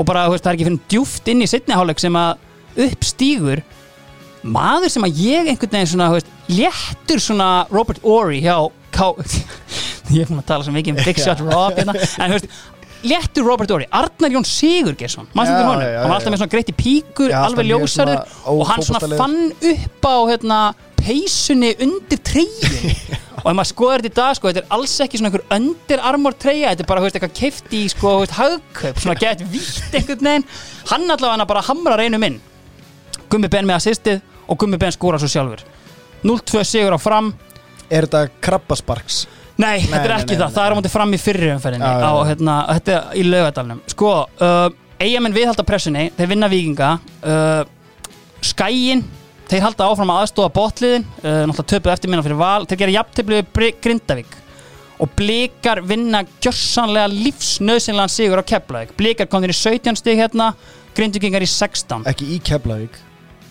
[0.00, 3.60] Og bara, það er ekki fyrir djúft inn í setni hálfleik sem að uppstígur
[4.42, 8.56] maður sem að ég einhvern veginn svona, þú veist, léttur svona Robert Ory hjá
[8.92, 9.08] Ká
[10.12, 12.48] ég er búin að tala svo mikið um Big Shot Rob hérna, en þú veist
[13.02, 16.54] léttur Robert Ory, Arnar Jón Sigurgesson maður sem til honum, hann var alltaf með svona
[16.54, 19.38] greitt í píkur, alveg ljósarður og hann svona fann
[19.72, 20.60] upp á hérna,
[21.00, 22.92] peysunni undir treyjun
[23.42, 26.02] og ef maður skoðar þetta í dag sko, þetta er alls ekki svona einhver undir
[26.12, 29.42] armor treyja þetta er bara, þú veist, eitthvað keift í sko, þú hagkaup, svona gett
[29.50, 30.46] vítt einhvern veginn.
[30.92, 32.38] Hann allavega bara hamrar einu minn.
[33.32, 34.20] Gummi Ben með assistið
[34.52, 35.64] og Gummi Ben skóra svo sjálfur.
[36.22, 37.32] 0-2 sigur á fram.
[37.92, 39.24] Er þetta krabbasparks?
[39.60, 40.78] Nei, þetta er nei, ekki nei, það, nei, það er á nei.
[40.80, 41.88] móti fram í fyrri umferðinni.
[41.88, 44.62] Já, já, á, hérna, þetta er í laugadalnum Sko, uh,
[45.02, 46.88] eigamenn viðhalda pressunni þeir vinna vikinga
[47.28, 47.60] uh,
[48.42, 49.04] Skæin,
[49.52, 52.96] þeir halda áfram að aðstóða botliðin, uh, náttúrulega töpuð eftir minna fyrir val, þeir gera
[52.96, 54.34] jafntefli við Bri- Grindavík.
[55.02, 60.52] Og blikar vinna gjörsanlega lífsnöðsynlegan sigur á Keflavík, blikar komðir í 17 stig hérna,
[60.96, 62.98] Grindavíkingar í 16 Ekki í Keflavík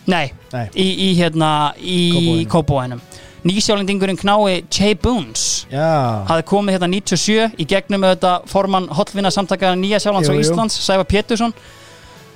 [0.09, 0.65] Nei, Nei.
[0.73, 2.45] í, í hérna í.
[2.49, 3.01] Kópavænum
[3.41, 6.25] Nýsjálendingurinn knái Jay Boons Já.
[6.29, 10.41] Hafði komið hérna 97 í gegnum þetta formann hotvinna samtaka Nýja Sjálands Jú, og.
[10.43, 11.53] Íslands, Sæfa Pétursson.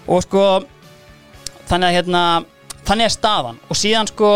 [0.10, 0.64] Og sko
[1.70, 2.24] þannig að hérna
[2.88, 3.62] þannig er staðan.
[3.70, 4.32] Og síðan sko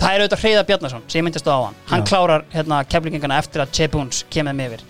[0.00, 1.78] það er auðvitað Hreiðar Bjarnason sem myndist á hann.
[1.92, 2.08] Hann Já.
[2.10, 4.86] klárar hérna keflingingana eftir að Jay Boons kemur með yfir.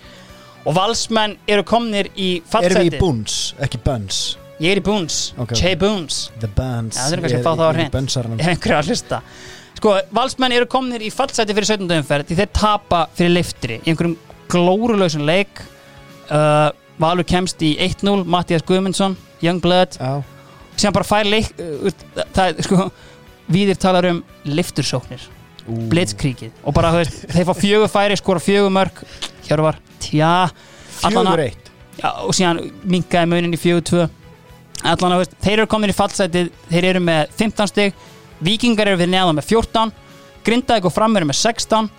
[0.65, 4.23] Og valsmenn eru komnir í Erum fallseti við í Boons, ekki Buns
[4.61, 5.75] ég er í Boons, Ok, Jay.
[5.79, 7.93] Boons The Buns Já, það er kannski að fá það á hreint.
[7.95, 9.21] Bunsarnum ef einhverju að hlusta.
[9.81, 11.89] Sko, valsmenn eru komnir í fallseti fyrir 17.
[12.01, 14.17] umferð því þeir tapa fyrir leiftri í einhverjum
[14.51, 15.63] glórulausun leik.
[16.31, 16.69] Uh,
[17.01, 20.19] Valur kemst í 1-0 Mattias Guðmundsson, Youngblood Já.
[20.79, 21.89] Sem bara fær leik uh,
[22.35, 22.85] það, sko,
[23.51, 25.23] Víðir talar um liftursóknir,
[25.65, 25.79] Ú.
[25.91, 29.01] blitzkríkið og bara, þú veist, þeir fá fjögur færi skora fjögur mörg,
[29.47, 30.29] Hjörvar tja,
[31.03, 31.71] allana- Fjögur eitt.
[31.97, 34.05] Já, og síðan minkaði munin í 4-2
[34.83, 38.05] allan að veist, þeir eru komin í fallsætið þeir eru með 15 stig
[38.41, 39.93] vikingar eru við neðan með 14
[40.45, 41.89] grindaðið og fram eru með 16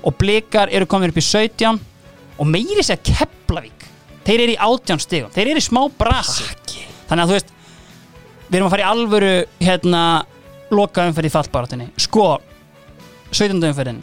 [0.00, 1.80] og blikar eru komin upp í 17
[2.40, 3.86] og meiri sér Keflavík
[4.24, 6.46] þeir eru í 18 stigum, þeir eru í smá brasi.
[7.08, 7.52] Þannig að þú veist
[8.50, 10.02] við erum að fara í alvöru hérna
[10.70, 12.26] loka umferð í fallbarátunni sko
[13.30, 13.58] 17.
[13.70, 14.00] umferðin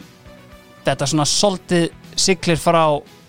[0.86, 1.88] þetta svona soltið
[2.18, 2.82] siglir frá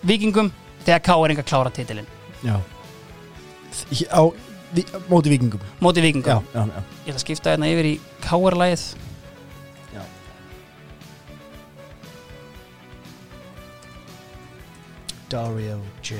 [0.07, 0.51] vikingum
[0.85, 2.07] þegar K er enga klára titilinn.
[2.43, 2.55] Já.
[4.15, 4.23] Á
[5.09, 6.81] móti vikingum móti vikingum Já, já, já.
[7.05, 7.95] Ég ætla að skipta hérna yfir í
[9.93, 10.03] Já.
[15.29, 16.15] Dario J.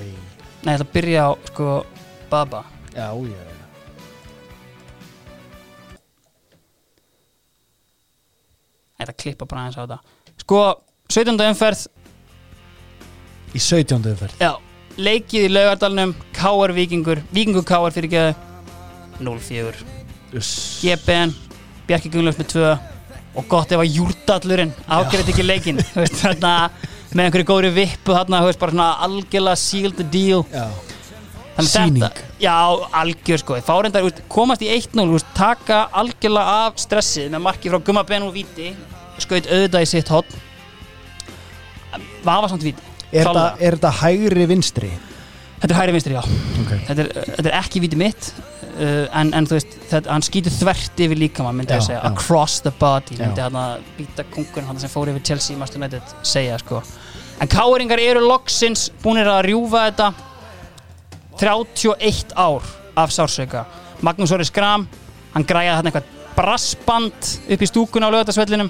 [0.66, 1.70] Nei, ég ætla að byrja á sko
[2.30, 2.64] Baba.
[2.94, 3.56] Já, já, já.
[9.00, 10.00] Ég ætla að klippa bara aðeins á þetta.
[10.44, 10.60] Sko
[11.10, 11.46] 17.
[11.50, 11.86] umferð.
[13.56, 14.10] Í 17.
[14.12, 14.36] umferð.
[14.44, 14.52] Já,
[14.98, 18.36] leikið í laugardalnum K-er vikingur, vikingur K-er fyrir geðu
[19.24, 19.84] 0-4
[20.40, 20.52] Uss.
[20.84, 21.34] GBN,
[21.88, 22.66] Bjarki Gunnlaus með 2
[23.40, 25.46] og gott ef að júrdallurinn ágjörði ekki
[26.02, 26.54] veist, þarna,
[27.14, 30.44] með einhverju góðri vippu þarna, veist, bara svona algjörlega seal the deal.
[30.54, 30.66] Já.
[31.60, 32.04] Þannig Sýning.
[32.04, 32.56] þetta- Já,
[33.02, 33.58] algjör sko.
[33.66, 38.04] Fá reyndar, úst, komast í 1-0 úst, taka algjörlega af stressið með marki frá Gumma
[38.08, 38.74] Ben og Víti.
[39.20, 40.38] Skaut auðvitað í sitt hotn
[42.24, 44.92] Vafa samt Víti Er þetta, hægri vinstri?
[45.60, 46.22] Þetta er hægri vinstri, já.
[46.62, 46.74] Ok.
[46.88, 48.32] Þetta er, þetta er ekki Víti mitt
[48.80, 52.02] uh, en, en þú veist, þetta, hann skýtur þvert yfir líkamann myndi Já, ég segja,
[52.04, 52.12] já.
[52.12, 55.82] across the body myndi hann að býta kongurinn hann sem fór yfir Chelsea í Master
[55.82, 56.84] United segja sko.
[57.40, 60.12] En káringar eru loksins búinir að rjúfa þetta.
[61.40, 62.66] 31 ár
[63.00, 63.64] af sársauka.
[64.04, 64.86] Magnús Orri Skram
[65.34, 68.70] hann græjaði þarna eitthvað brassband upp í stúkuna á lögatarsvellinum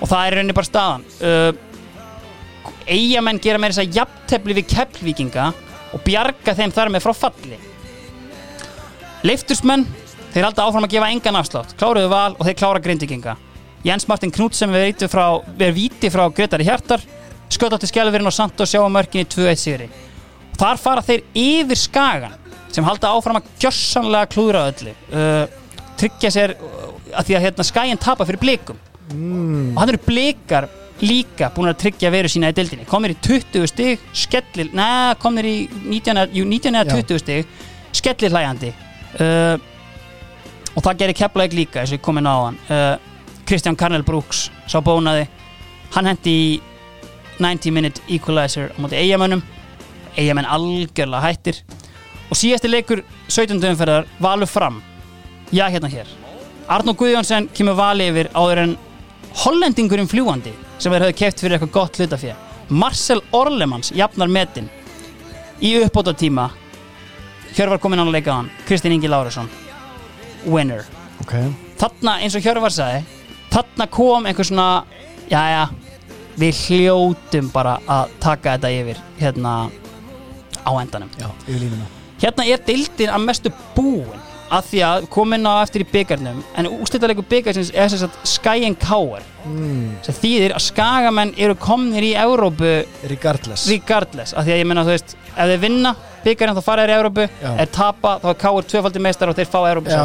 [0.00, 1.04] og það er rauninni bara staðan.
[1.20, 1.50] Uh,
[2.86, 5.50] eigamenn gera meira þess að jafntefli við keflvíkinga
[5.94, 7.60] og bjarga þeim þar með frá falli.
[9.26, 9.86] Leiftursmenn
[10.32, 11.76] þeir halda áfram að gefa engan afslátt.
[11.78, 13.36] Kláruðu val og þeir klára grindvikinga
[13.84, 17.00] Jens Martin Knudsen við víti frá, við víti frá Gretari Hjartar.
[17.50, 19.88] Sköt átti skjálfurinn og samt og sjá á mörkinni 2-1 sigri.
[20.60, 22.36] Þar fara þeir yfir skagan
[22.70, 24.92] sem halda áfram að gjössanlega klúðra öllu.
[25.10, 25.46] Uh,
[25.98, 26.84] tryggja sér uh,
[27.16, 28.78] að því að hérna, skaginn tapa fyrir blikum.
[29.10, 29.72] Mm.
[29.74, 30.68] og hann eru blikar
[31.00, 32.86] líka búin að tryggja veru sína í deildinni.
[32.88, 37.02] Komir í 20 stig skellir, neða komir í 19, jú, 19 eða Já.
[37.02, 37.46] 20 stig
[37.96, 38.72] skellir hlæjandi.
[39.20, 39.56] Uh,
[40.76, 42.92] og það gerir Keflavík líka eins og ég kom inn á hann uh,
[43.48, 45.26] Kristján Karnel Brooks sá bónaði.
[45.96, 46.50] Hann hendi í
[47.40, 49.42] 90 minute equalizer á móti eigamönnum
[50.18, 51.62] eigamenn algjörlega hættir.
[52.30, 53.58] Og síðasti leikur 17.
[53.72, 54.78] umferðar valur fram.
[55.50, 56.06] Já hérna hér.
[56.70, 58.76] Arnó Guðjónsson kemur vali yfir áður en
[59.44, 62.36] hollendingurinn fljúandi sem þeir höfðu keft fyrir eitthvað gott hlutafér
[62.70, 64.68] Marcel Orlemans jafnar metin
[65.60, 66.50] í uppbóta tíma
[67.50, 69.48] Hjörvar kominn á að leika hann Kristinn Ingi Lárusson
[70.46, 70.84] winner.
[71.20, 71.34] Ok.
[71.80, 73.02] Þarna eins og Hjörvar sagði
[73.50, 74.84] þarna kom einhver svona
[75.30, 75.66] jæja,
[76.38, 79.54] við hljótum bara að taka þetta yfir hérna
[80.62, 81.10] á endanum.
[81.18, 81.28] Já,
[82.22, 86.68] hérna er deildin að mestu búin að því að komin á eftir í byggarnum en
[86.82, 92.12] ústættarleiku byggarsins er þess að Skyen Káar mm, sem þýðir að skagamenn eru komnir í
[92.18, 92.72] Európu
[93.10, 93.68] Regardless.
[93.70, 94.34] Regardless.
[94.34, 95.94] Af því að ég menna þú veist ef þeir vinna
[96.24, 99.50] byggarinn þá fara þeir í Európu er tapa þá er Káar tvöfaldi meistar og þeir
[99.54, 100.02] fá Európu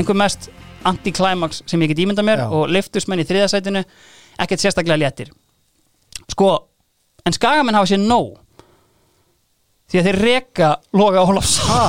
[0.00, 0.48] einhver mest
[0.88, 2.48] anti-climax sem ég get ímynda mér Já.
[2.50, 3.84] og liftusmenn í þriðasætinu
[4.42, 5.30] ekkert sérstaklega léttir.
[6.32, 6.48] Sko,
[7.26, 8.38] en skagamenn hafa sér nóg.
[9.92, 11.84] Því að þeir reka Loga Ólafs Ha?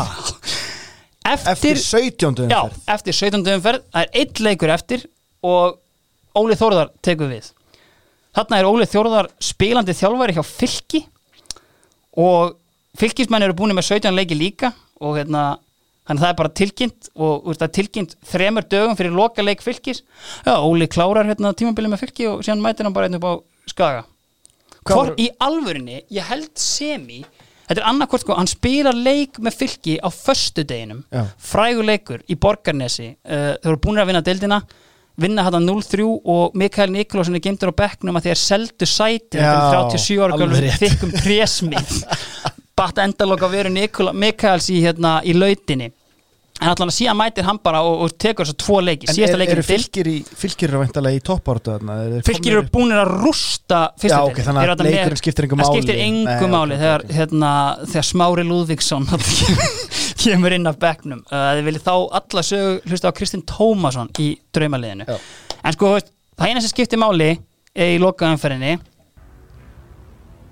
[1.26, 2.50] Eftir, Eftir 17.
[2.52, 3.52] já, umferð eftir 17.
[3.58, 5.06] umferð það er eitt leikur eftir
[5.44, 5.80] og
[6.38, 7.52] Óli Þórðar tekur við
[8.36, 11.04] þarna er Óli Þórðar spilandi þjálfari hjá Fylki
[12.20, 12.58] og
[13.00, 15.54] Fylkismenn eru búin með 17 leiki líka og hérna
[16.04, 19.44] Þannig að það er bara tilkynnt og veist, það er tilkynnt þremur dögum fyrir loka
[19.44, 20.02] leik fylkis.
[20.44, 23.34] Já, Óli klárar hérna tímabilið með fylki og síðan mætir hann bara einn upp á
[23.72, 24.02] skaga.
[24.84, 27.22] Hvor í alvörinni, ég held semi,
[27.74, 31.26] þetta er annarkvort sko, hann spilar leik með fylki á föstudeginum, Já.
[31.42, 34.60] frægur leikur í Borgarnesi, uh, þau eru búin að vinna deildina,
[35.24, 39.92] vinna hann 0-3 og Mikael Nikolásson er geimtur á bekknum að er seldu sæti, er
[39.94, 40.80] 37 ára rétt.
[40.82, 42.00] þykkum présmið
[42.78, 43.74] batt endalok að veru
[44.14, 45.92] Mikaels í, hérna, í lautinni
[46.62, 49.16] en allan að síðan mætir hann bara og, og tekur þess að tvo leiki, En
[49.18, 51.22] síðasta er, leikin eru fylgir í Fylgir eru væntalega í
[52.14, 54.34] þeir Fylgir eru búinir að rústa fyrsta Já, deild.
[54.36, 55.82] ok, þannig að leikurinn skiptir engu Það máli.
[55.82, 57.16] skiptir engu Nei, ok, máli ok, þegar, ok.
[57.18, 57.52] Hérna,
[57.90, 59.08] þegar Smári Lúðvíksson
[60.24, 64.30] kemur inn af bekknum uh, Þið viljið þá alla sögu hlusta á Kristinn Tómasson í
[64.54, 65.18] draumaliðinu Já.
[65.64, 65.96] En sko,
[66.38, 67.32] það eina sem skiptir máli
[67.74, 68.78] í lokaumferðinni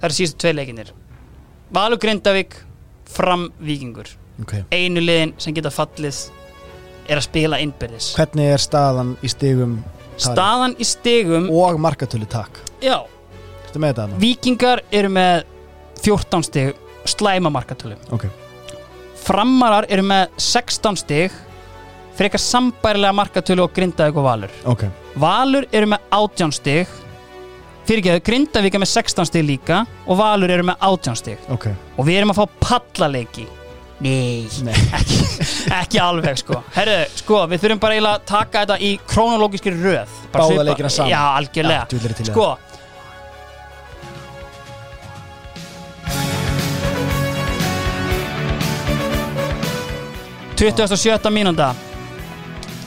[0.02, 0.92] Það eru síðustu tvei leikinir
[1.72, 2.58] Valur Grindavík
[3.12, 4.10] Fram Víkingur
[4.42, 4.54] Ok.
[4.74, 6.22] Einu liðin sem geta fallið
[7.08, 8.12] er að spila innbyrðis.
[8.18, 10.28] Hvernig er staðan í stigum talið?
[10.28, 12.62] Staðan í stigum Og markatölu takk.
[12.84, 13.00] Já?
[14.20, 15.46] Víkingar eru með
[16.04, 16.74] 14 stig
[17.08, 17.96] slæma markatölu.
[18.12, 18.28] Ok.
[19.22, 21.36] Framarar eru með 16 stig
[22.18, 24.58] frekar sambærilega markatölu og Grindavík og Valur.
[24.68, 24.84] Ok.
[25.22, 26.92] Valur eru með 18 stig
[27.88, 31.48] fyrirgeðu, Grindavík er með 16 stig líka og Valur eru með 18 stig.
[31.54, 31.72] Ok.
[31.98, 33.48] Og við erum að fá pallaleiki
[34.02, 34.74] Nei, Nei.
[34.98, 35.18] ekki,
[35.78, 36.64] ekki alveg sko.
[36.74, 40.16] Herru, sko, við þurfum bara eiginlega að taka þetta í krónológiskri röð.
[40.34, 41.12] Bara Báða leikina saman.
[41.14, 41.86] Já, algjörlega.
[42.26, 42.48] Í Sko.
[50.56, 51.72] Tuttugasta og sjötta mínúnda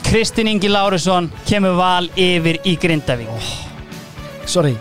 [0.05, 3.47] Kristinn Ingi Lárusson kemur val yfir í Grindavík.
[4.47, 4.75] Sorry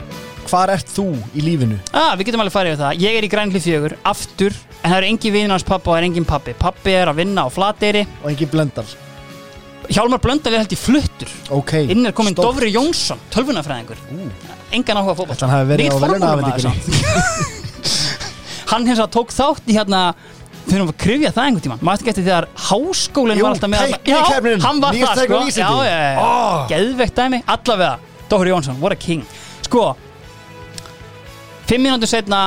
[0.44, 1.78] Hvar ert þú í lífinu?
[1.96, 2.98] ah, Við getum alveg farið yfir það.
[3.02, 4.54] Ég er í grænli fjögur, aftur
[4.84, 7.16] En það er engin vinur hans pappa og það er engin pappi Pappi er að
[7.22, 8.02] vinna á flateyri.
[8.22, 8.84] Og engin blöndal.
[9.88, 11.28] Hjálmar Blöndal er held í fluttur.
[11.52, 12.46] Ok Inn er komin Stórt.
[12.54, 13.98] Dofri Jónsson, tölvunafræðingur
[14.72, 17.64] Engan áhuga fótboll Ætli hann hafi verið á verðlaunaafhendingunni?
[18.72, 20.00] Hann hins að tók þátt í hérna
[20.64, 21.82] Við erum að krifja það einhvern tímann.
[21.84, 25.34] Maður eftir þegar háskólinn Jú, var alltaf með tæknikeppnin, Já, hann var nýjasta það tækni
[25.34, 25.66] sko vísindi.
[25.68, 26.62] Já, já, já, Oh.
[26.72, 27.40] geðveikt dæmi.
[27.54, 27.98] Allavega,
[28.32, 29.26] Dóri Jónsson, what a king.
[29.68, 29.82] Sko
[31.68, 32.46] Fimm mínútur setna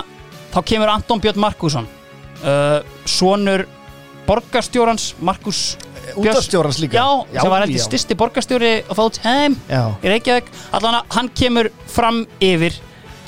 [0.50, 1.86] Þá kemur Anton Björn Markusson
[2.44, 3.66] uh, Sonur
[4.28, 5.78] borgarstjórans Markus
[6.16, 6.98] Útastjórans líka?
[7.00, 9.92] Já, sem var heldur styrsti borgarstjóri of all time Já.
[10.00, 10.52] í Reykjavík.
[10.78, 12.78] Allan að hann kemur fram yfir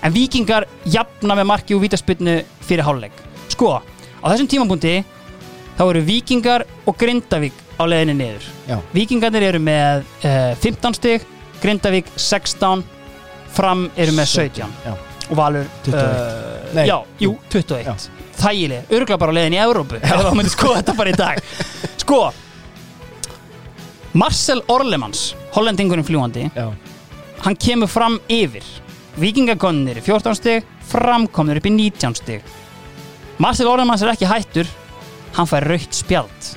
[0.04, 3.16] en vikingar jafna með marki og vítaspinnu fyrir háluleik
[3.52, 4.94] sko, á þessum tímapunkti
[5.76, 8.48] þá eru vikingar og Grindavík á leiðinni niður.
[8.68, 8.78] Já.
[8.96, 11.28] Vikingarnir eru með uh, 15 stig
[11.60, 12.86] Grindavík 16
[13.56, 14.96] fram eru með 17 Já.
[15.30, 16.00] Og Valur 21.
[16.00, 16.86] uh, Nei.
[16.88, 18.19] já, jú, 21 Já.
[18.42, 21.42] Þægileg, örgulega bara á leiðin í Evrópu ef það myndi skoða þetta bara í dag.
[22.00, 22.20] Sko
[24.20, 26.70] Marcel Orlemans hollendingurinn fljúandi Já.
[27.46, 28.66] hann kemur fram yfir.
[29.20, 32.46] Vikingagonnir í 14 stig framkomnir upp í 19 stig.
[33.40, 34.70] Marcel Orlemans er ekki hættur
[35.36, 36.54] hann fær raukt spjald.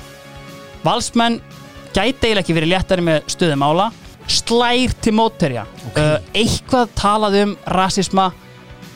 [0.82, 1.40] Valsmenn
[1.92, 3.90] gæti eiginlega ekki verið léttari með stöðum ála
[4.32, 8.30] slær til mótterja uh, eitthvað talað um rasisma.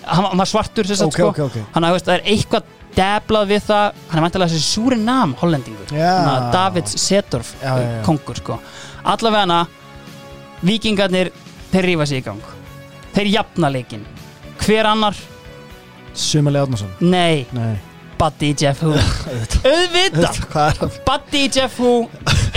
[0.07, 1.29] Hann, var svartur sem sagt, Ok, sko.
[1.33, 1.71] ok, ok.
[1.75, 4.03] hann að það er eitthvað deblað við það.
[4.11, 5.95] Hann er vantilega þessi Surinam hollendingur.
[5.97, 7.97] Að David Setorf já, já.
[8.07, 8.61] kongur sko.
[9.07, 9.63] Allavega hana
[10.67, 11.33] vikingarnir
[11.73, 12.55] þeir rífa sig í gang.
[13.17, 14.07] Þeir jafna leikinn.
[14.63, 15.19] Hver annar?
[16.17, 17.77] Sumarlega Átnason Nei, Nei
[18.19, 18.93] Buddy Jeff Hu
[19.67, 20.97] auðvitað?
[21.07, 21.91] Buddy Jeff Hu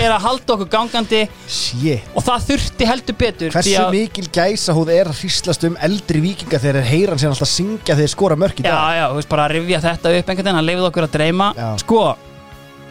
[0.00, 1.20] er að halda okkur gangandi.
[1.50, 2.06] Shit.
[2.16, 6.22] Og það þurfti heldur betur Hversu að- mikil gæsa húð er að hríslast um eldri
[6.24, 8.96] vikinga þegar hann sér alltaf syngja þegar skora mörk í Já, dag?
[8.96, 11.50] Já, þú veist bara að rifja þetta upp einhvern veginn, hann leifið okkur að dreyma.
[11.56, 11.68] Já.
[11.84, 12.16] Sko,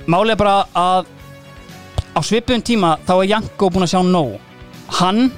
[0.07, 1.05] málið er bara að
[2.13, 4.39] á svipum tíma þá er Janko búinn að sjá nóg.
[4.99, 5.31] Hann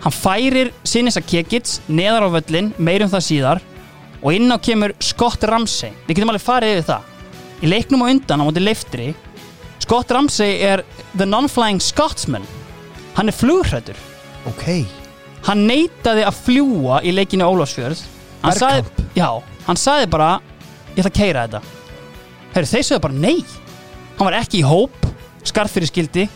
[0.00, 3.60] hann færir Sinisa Kekits neðar á völlin, meirum það síðar
[4.20, 5.92] og inn á kemur Scott Ramsey.
[6.06, 7.10] Við getum alveg farið yfir það.
[7.60, 9.10] Í leiknum á undan á móti leiftri
[9.80, 10.84] Scott Ramsey er
[11.16, 12.44] the non-flying Scotsman.
[13.16, 13.98] Hann er flugrættur
[14.48, 14.86] Ok.
[15.44, 18.00] Hann neitaði að fljúa í leikinu Ólafsfjörð.
[18.40, 19.28] Hann sagði, já,
[19.66, 20.30] hann sagði bara
[20.94, 21.60] ég ætla að keira þetta.
[22.54, 23.44] Heru, þeir sögðu bara nei.
[24.16, 25.08] Hann var ekki í hóp,
[25.48, 26.26] skarð fyrir skildi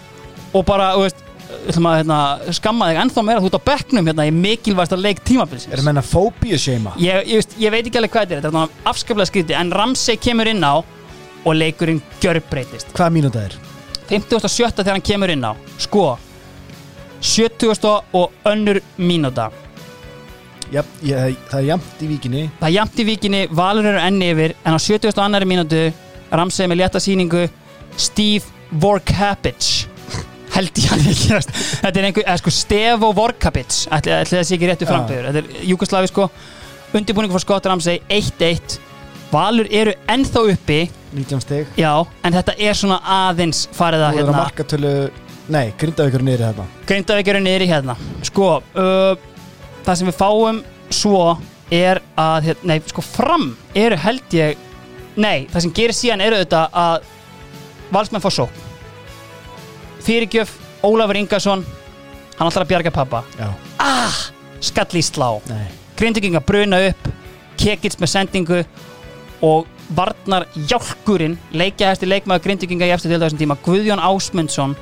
[0.54, 1.22] og bara, þú veist
[1.70, 2.18] ætlum að hérna,
[2.58, 6.02] skamma þig ennþá meira þú ert á bekknum hérna í mikilvægsta leik tímabilsins Er menna
[6.04, 6.92] fóbíu seima?
[7.00, 9.72] ég, ég, veist, ég veit ekki alveg hvað þetta er þetta er afskaplega skrítið en
[9.74, 10.74] Ramsey kemur inn á
[11.44, 13.56] og leikurinn gjörbreytist Hvaða mínúta er?
[14.08, 14.70] 57.
[14.76, 16.06] þegar hann kemur inn á sko
[17.24, 17.92] 70.
[18.12, 19.50] og önnur mínúta
[20.72, 24.30] Já, ég, það er jamt í víkinni Það er jafnt í víkinni, Valur eru enni
[24.32, 25.12] yfir en á 70.
[25.14, 25.82] og annari mínútu
[26.34, 27.44] Ramsey með létta sýningu
[28.00, 29.86] Steve Vorkapic
[30.54, 31.38] held ég hann ekki
[31.84, 34.90] þetta er einhver, sko Stevo Vorkapic ætli, ætli það sé ekki réttu Já.
[34.92, 36.28] framböður þetta er Júkoslavi sko.
[36.94, 38.76] Undirbúningu fyrir Scott Ramsey 1-1
[39.34, 40.76] Valur eru ennþá uppi.
[41.14, 41.90] 19 steg já,
[42.22, 44.92] en þetta er svona aðeins farið að að hérna, markatölu
[45.54, 47.96] Nei, grindavíkur niður þarna Grindavík eru niður í hérna.
[48.24, 48.46] Sko,
[48.78, 49.16] uh,
[49.84, 50.62] það sem við fáum
[50.94, 51.24] svo
[51.74, 54.60] er að nei, sko fram eru held ég
[55.16, 57.10] nei, það sem gerir síðan eru auðvitað að
[57.94, 58.63] valsmenn fá sók
[60.06, 60.54] fyrirgjöf
[60.84, 61.64] Ólafur Ingarsson
[62.38, 63.48] hann ætlar að bjarga pappa Já,
[64.64, 65.28] skall í slá.
[65.48, 65.68] Nei.
[65.98, 67.08] Grindavíkinga bruna upp
[67.60, 68.64] Kekits með sendingu
[69.44, 74.76] og Varnar Jálkurinn leikjahæsti leikmaður Grindavíkinga í eftir til þessum tíma Guðjón Ásmundsson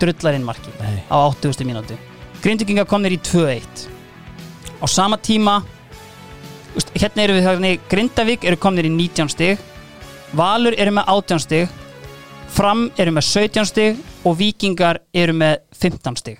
[0.00, 1.04] drullarinn marki Nei.
[1.08, 1.64] á 80.
[1.68, 1.98] mínúti
[2.42, 3.88] Grindavíkinga komnir í 2-1
[4.82, 5.62] á sama tíma
[6.94, 9.60] hérna eru við þannig Grindavík eru komnir í 19 stig.
[10.34, 11.80] Valur eru með 18 stig
[12.54, 16.36] Fram eru með 17 stig og Víkingar eru með 15 stig.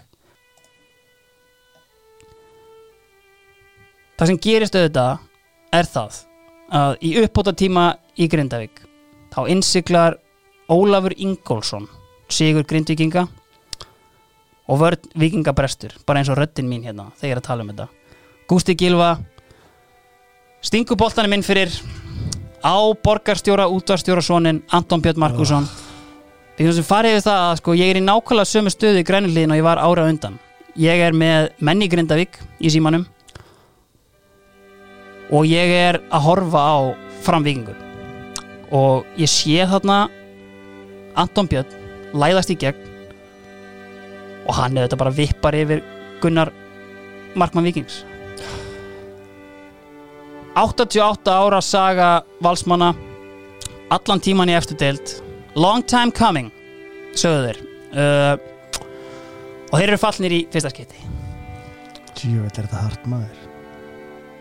[4.14, 5.24] Það sem gerist auðvitað
[5.74, 6.18] er það
[6.78, 8.84] að í uppbóta tíma í Grindavík
[9.34, 10.20] þá innsiklar
[10.70, 11.88] Ólafur Ingólfsson
[12.30, 13.24] sigur Grindvíkinga
[14.70, 17.72] og vörð vikingabrestur bara eins og röddin mín hérna þegar ég er að tala um
[17.72, 17.88] þetta.
[18.48, 19.16] Gústi Gilva
[20.62, 21.74] stingur boltanum inn fyrir
[22.62, 25.83] á borgarstjóra útvarstjóra sonin Anton Björn Markusson við
[26.58, 29.54] getum sem farið yfir það að sko, ég er í nákvæmlega sömu stöðu í grænulíðin
[29.54, 30.38] og ég var ára undan.
[30.78, 33.06] Ég er með menni Grindavík í símanum.
[35.34, 36.76] Og ég er að horfa á
[37.24, 37.80] framvíkingur
[38.74, 40.08] og ég sé þarna
[41.18, 41.74] Anton Björn
[42.14, 42.90] læðast í gegn.
[44.44, 45.82] Og hann er þetta bara vippar yfir
[46.22, 46.52] Gunnar
[47.34, 48.02] Markmann Víkings.
[50.54, 52.10] 88 ára saga
[52.42, 52.92] valsmanna.
[53.90, 55.23] Allan tíman í eftir deild
[55.54, 56.50] long time coming
[57.14, 57.60] sögðu þeir.
[57.94, 58.34] Uh,
[59.70, 61.00] og þeir eru fallnir í fyrsta skipti.
[62.14, 63.42] Tjú, þetta er þetta hart maður.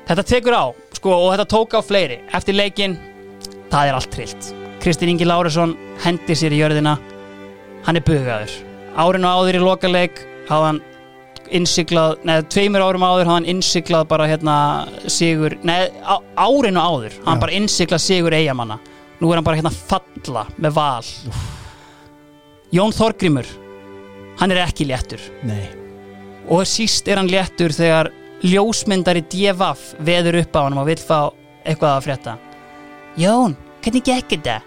[0.09, 0.65] Þetta tekur á,
[0.97, 2.19] sko, og þetta tók á fleiri.
[2.35, 2.97] Eftir leikinn,
[3.71, 4.49] það er allt trillt.
[4.83, 6.97] Kristinn Ingi Lárusson hendir sér í jörðina.
[7.85, 8.57] Hann er bugaður.
[8.99, 10.19] Árinu áður í lokaleik
[10.49, 10.81] hafði hann
[11.53, 14.55] innsiklað, neða tveimur árum áður hafði hann innsiklað bara hérna
[15.11, 17.15] sigur, neða árinu áður.
[17.25, 17.43] Hann Já.
[17.45, 18.79] bara innsiklað sigur eigamanna
[19.23, 21.11] nú er hann bara hérna falla með val.
[22.73, 23.47] Jón Þorgrímur
[24.41, 25.21] hann er ekki léttur.
[25.47, 25.63] Nei.
[26.51, 28.11] Og síst er hann léttur þegar
[28.43, 31.19] ljósmyndari DFF veður upp á hann og vill fá
[31.63, 32.35] eitthvað að frétta.
[33.21, 33.55] Jón,
[33.85, 34.59] hvernig gekk þetta?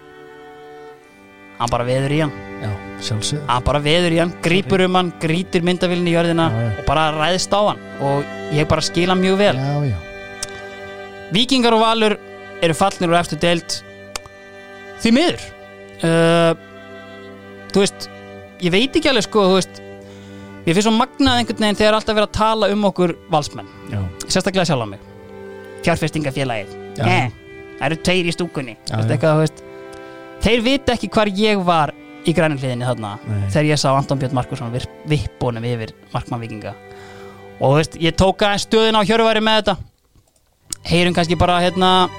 [1.57, 2.33] Hann bara veður í hann.
[2.57, 2.71] Já,
[3.49, 6.69] hann bara veður í hann, grípur um hann grítir myndavillinni í jörðina Já, já.
[6.79, 7.83] og bara ræðist á hann.
[8.01, 9.57] Og ég bara skil hann mjög vel.
[11.35, 12.17] Víkingar og Valur
[12.63, 13.81] eru fallnir úr eftir deild
[15.03, 15.43] því miður.
[15.97, 16.53] Uh,
[17.73, 18.07] þú veist
[18.63, 19.79] ég veit ekki alveg sko veist
[20.67, 23.69] ég finnst svo magnað einhvern veginn þegar alltaf verið að tala um okkur valsmenn.
[23.93, 25.05] Já, sérstaklega sjálf á mig.
[25.85, 26.73] Fjárfestingafélagið.
[26.97, 27.05] Já.
[27.07, 27.29] eh,
[27.77, 28.75] það eru tveir í stúkunni.
[28.89, 29.63] Já, Veist eitthvað, veist.
[30.43, 31.93] þeir vita ekki hvar ég var
[32.27, 33.45] í grænum hliðinni þarna Nei.
[33.53, 34.73] þegar ég sá Anton Björn Markusson
[35.07, 36.73] vippunum yfir Markmann Vikinga
[37.63, 39.77] og ég tók aðeins stöðina á hjörværi með þetta.
[40.91, 42.09] Heyrum kannski bara hérna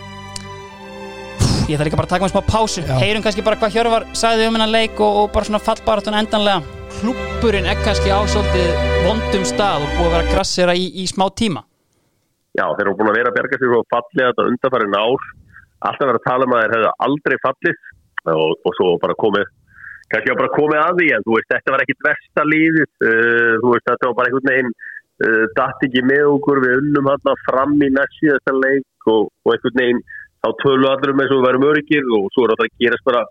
[1.69, 2.83] ég þarf líka bara að taka með smá pásu.
[2.85, 2.95] Já.
[3.03, 6.77] heyrum kannski bara hvað Hjörvar sagði um hennan leik og, og bara svona fallbaratun endanlega.
[6.99, 8.71] Klúppurinn er kannski á svolítið
[9.05, 11.65] vondum stað og búið að vera grassera í, í smá tíma.
[12.57, 15.29] Já, þeir eru búin að vera að berga sig og fallið þetta undanfærin ár.
[15.89, 17.81] Alltaf verið að tala um að þeir hefðu aldrei fallið
[18.35, 19.53] og, og svo bara komið
[20.13, 23.55] kannski var bara komið að því en þú veist, þetta var ekkit versta lífið uh,
[23.63, 27.43] þú veist, þetta var bara einhvern veginn uh, datt ekki með okkur, við unnum hann
[27.45, 30.03] fram í næst síðasta leik og, og einhvern veginn,
[30.45, 33.07] þá tölu allir um eins og við værum öryggir og svo er þetta að gerast
[33.09, 33.23] bara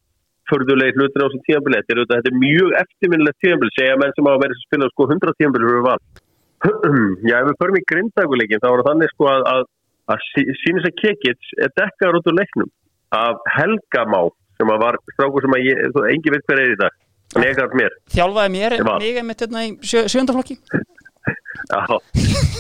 [0.52, 4.44] förðulegi hlutir á þessum tíðanbili þetta er, er mjög eftirminnilegt tíðanbili segja menn sem hafa
[4.44, 6.00] verið að spila sko 100 tíðanbili fyrir val.
[7.30, 9.66] Já, ef við förum í grindaguleikin þá er það þannig sko að, að,
[10.14, 10.28] að
[10.64, 12.72] sína sér kekits er dekkaður út úr leiknum
[13.18, 14.22] af Helgamá
[14.58, 17.04] sem að var strákur sem að engi veit hver er í dag.
[17.38, 19.04] Er Þjálfaði mér, var.
[19.04, 20.56] mig einmitt hérna í sjö, sjöndaflokki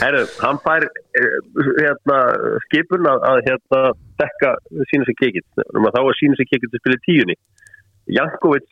[0.01, 1.37] herru, hann fær eh,
[1.79, 2.17] hérna,
[2.67, 3.81] skipun að, að hérna,
[4.21, 4.55] dekka
[4.91, 7.37] sína sér kekits þá er sína sér kekits að spila í tíunni.
[8.17, 8.67] Jankovic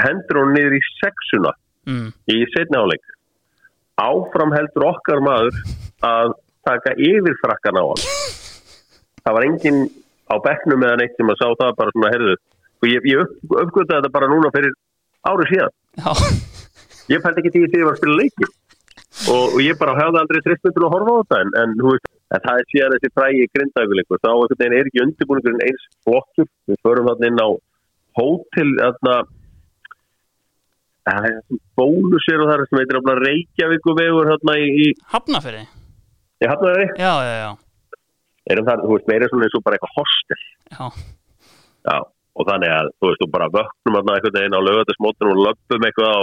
[0.00, 1.54] hendur hún niður í sexuna
[1.88, 2.10] mm.
[2.30, 3.14] í setni áleik
[3.98, 5.56] áfram heldur okkar maður
[6.06, 6.36] að
[6.68, 8.04] taka yfir frakkan á hann
[9.24, 9.80] það var enginn
[10.28, 12.36] á bekknum eða neitt sem að sá það bara svona herðu
[12.78, 13.34] og ég, ég upp,
[13.64, 14.74] uppgötaði þetta bara núna fyrir
[15.26, 15.74] árið síðan.
[15.98, 16.10] Já,
[17.14, 18.50] ég pældi ekki því því ég var að spila leiki
[19.32, 22.12] og, og ég bara hefði aldrei tristmyndur að horfa á þetta en, en, þú veist,
[22.36, 24.30] en það er síðan þessi frægi grindaguleikur þá
[24.68, 27.48] er ekki undirbúningurinn eins flottur við förum þarna inn á
[28.20, 29.18] hótel þarna
[31.08, 31.36] Það er
[31.78, 35.62] bónusir og það er sem heitir að Reykjavíku vegur hérna í, í, hafnafyrir
[36.38, 36.86] í Hafnæri.
[36.98, 37.50] Já, já, já,
[38.48, 40.42] Erum það, þú veist, meira svona eins og bara eitthvað hostel.
[40.72, 40.84] já.
[41.88, 41.96] Já,
[42.38, 45.88] og þannig að, þú veist, þú bara vöknum hérna einhvern veginn á lögatarsmóttunum og löpum
[45.88, 46.22] eitthvað á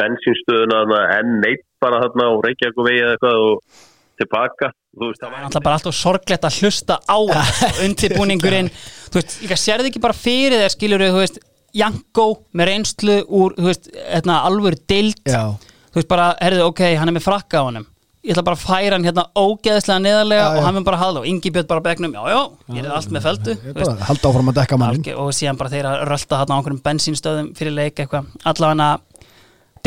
[0.00, 3.86] bensinstöðuna þarna, enn neitt bara hérna á Reykjavíku vegi eða eitthvað og
[4.20, 4.72] tilbaka.
[4.90, 7.18] Það er var alltaf bara alltaf sorglegt að hlusta á
[7.86, 8.72] undirbúningurinn.
[9.10, 11.40] Þú veist, líka sérði ekki bara fyrir þér skilur þú veist,
[11.76, 12.26] Janko
[12.58, 15.54] með reynslu úr, þú veist, hérna alvöru deild, Já,
[15.92, 17.86] þú veist bara herðu, ok, hann er með frakka á honum.
[18.20, 21.20] Ég ætla bara að færa hann hérna ógeðslega neðarlega Já, og hann mun bara það
[21.22, 22.40] og Ingi Björn bara á bekknum, já, já,
[22.76, 25.60] ég er allt með ég er bara halda áfram að dekka mannin Algjör, og síðan
[25.62, 28.28] bara þeir að rölda þarna á einhverjum bensínstöðum fyrir leik eitthvað.
[28.44, 28.90] Allavega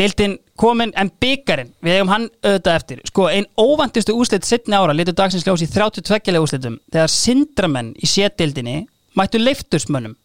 [0.00, 3.00] deildin komin en byggarinn, við eigum hann auðvitað eftir.
[3.10, 7.94] Sko, ein óvandistu úslit sittni ára litur dagsins ljós í 32 lega úslitum þegar syndramenn
[7.98, 8.76] í sétdeildinni
[9.18, 10.16] mættu leiftursmönnum.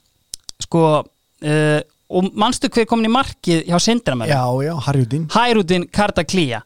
[0.60, 1.80] Sko uh,
[2.10, 6.64] og manstu hver komin í markið hjá syndramenn Já, já, Harjúdín Hærútin Kartaklía.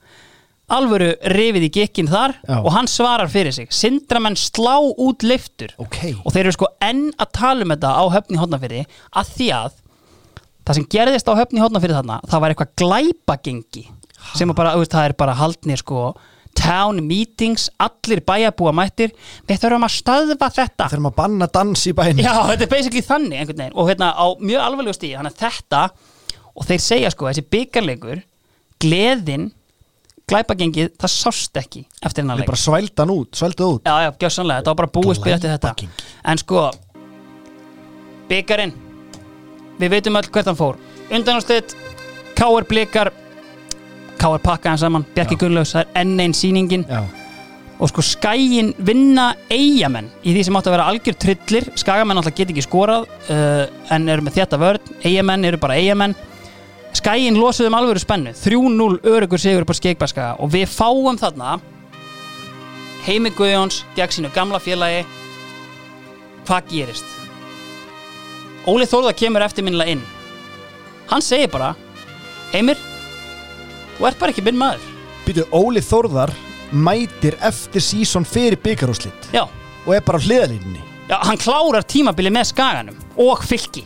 [0.72, 2.56] Alvöru rifið í gekkin þar Já.
[2.64, 3.68] og hann svarar fyrir sig.
[3.76, 5.76] Syndramenn slá út leiftur.
[5.78, 6.16] Ok.
[6.24, 9.76] og þeir eru sko enn að tala um þetta á höfni hótnafyrði að því að
[10.64, 13.84] það sem gerðist á höfni hótnafyrði þarna það var eitthvað glæpagengi
[14.38, 16.14] sem að bara, veist, það er bara haldnir sko
[16.54, 19.14] town meetings, allir bæjarbúa mættir,
[19.50, 20.86] við þurfum að stöðva þetta.
[20.92, 23.74] Þegar maður banna dans í bæinn Já, þetta er basically þannig einhvern veginn.
[23.82, 25.82] Og hérna á mjög alvarlegu stíði þannig að þetta
[26.54, 28.22] og þeir segja sko þessi byggarleikur
[28.86, 29.50] gleðin,
[30.30, 32.52] glæpagengið það sást ekki eftir hennar Við leik.
[32.54, 33.90] bara svældan út, svældu út.
[33.90, 35.74] Já, já, gjössanlega, þetta var bara búið spil eftir þetta.
[36.30, 36.68] En sko
[38.30, 38.78] byggarinn
[39.84, 40.80] við veitum öll hvert hann fór.
[41.14, 41.76] Undanúrslit,
[42.38, 42.68] K.R.
[42.70, 43.12] Blikar
[44.20, 44.40] K.R.
[44.40, 46.86] pakkaðan saman Bjarki Gunnlaugs, það er enn einn sýningin.
[46.88, 47.04] Já,
[47.84, 52.36] og sko skæin vinna eigamenn í því sem átti að vera algjör trillir skagamenn alltaf
[52.38, 56.16] get ekki skorað uh, en eru með þetta vörn, eigamenn eru bara eigamenn
[56.96, 58.32] skæin losuðum alvöru spennu.
[58.38, 61.58] 3-0 örugur sigur på skeikbaskaga og við fáum þarna
[63.04, 65.04] Heimi Guðjóns gegn sínu gamla félagi.
[66.48, 67.23] Hvað gerist
[68.70, 70.04] Óli Þórða kemur eftirminnilega inn.
[71.10, 71.74] Hann segir bara
[72.54, 72.80] Heimir
[73.98, 74.86] þú ert bara ekki minn maður.
[75.28, 76.32] Býtu, Óli Þórðar
[76.74, 79.44] mætir eftir sísón fyrir byggarúslit já.
[79.86, 83.84] og er bara á hliðalínni Já, hann klárar tímabili með skaganum og fylki.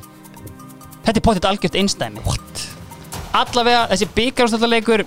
[1.04, 2.64] Þetta er potið algjört einstæmi What?
[3.38, 5.04] Allavega, þessi byggarústöldarleikur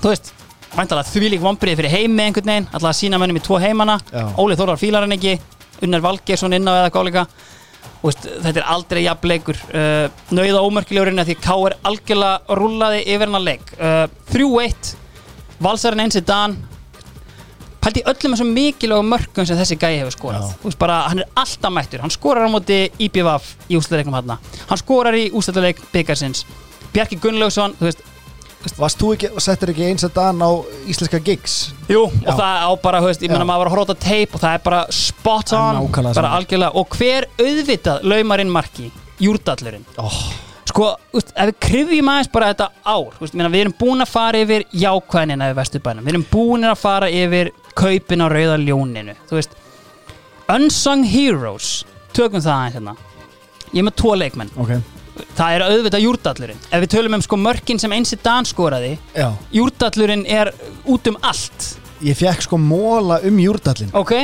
[0.00, 0.32] Þú veist,
[0.74, 3.98] væntalega þvílík vombrið fyrir heimi einhvern veginn Allavega sína mönnum í tvo heimana.
[4.10, 4.24] Já.
[4.40, 5.36] Óli Þórar fílar hann ekki
[5.84, 7.26] Unnar Valgeirsson inn á eða gáleika
[8.02, 9.60] veist, Þetta er aldrei jafn leikur.
[9.70, 13.72] Uh, Nauða ómerkilegurinn að því K er algjörlega rúllaði yfir hennar leik.
[13.78, 14.94] Uh, 3-1
[15.60, 16.56] Valsarinn eins í dan.
[17.80, 20.50] Pældi í öllum þessum mikilvægum mörgum sem þessi gæi hefur skorað.
[20.64, 22.02] Veist bara, hann er alltaf mættur.
[22.04, 26.44] Hann skorar á móti IBVF í úsleikum hann hann skorar í úsleikleik byggarsins
[26.94, 28.00] Bjarki Gunnlaugsson þú veist,
[28.76, 30.50] Varst þú ekki, settur ekki eins að dan á
[30.90, 31.54] íslenska gigs?
[31.88, 32.28] jú, Já.
[32.28, 33.48] og það á bara, veist, ég meina Já.
[33.48, 36.32] maður var að á teip og það er bara spot on bara sama.
[36.36, 40.18] algjörlega, og hver auðvitað laumarinn marki, júrdallurinn Oh,
[40.68, 44.12] sko, úst, ef við krifjum aðeins bara þetta ár, úst, meina, við erum búin að
[44.12, 49.16] fara yfir jákvæðinina yfir vesturbænum, við erum búin að fara yfir kaupin á rauða ljóninu
[49.30, 49.56] þú veist,
[50.52, 52.96] unsung heroes tökum það aðeins hérna
[53.72, 54.76] ég er með tvo leikmenn, ok,
[55.38, 56.60] það er auðvitað júrdallurinn.
[56.70, 59.28] Ef við tölum um sko mörkin sem einsi Dan skoraði já.
[59.54, 60.52] Júrdallurinn er
[60.88, 61.68] út um allt.
[62.04, 64.14] Ég fekk sko móla um júrdallin ok.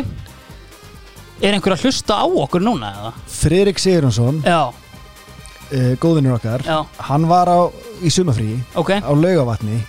[1.44, 3.10] Er einhver að hlusta á okkur núna eða?
[3.28, 6.78] Friðrik Sigurjónsson já, uh, góðvinnur okkar Já,
[7.10, 7.60] hann var á,
[8.00, 8.94] í sumafríi ok.
[9.04, 9.82] á laugavatni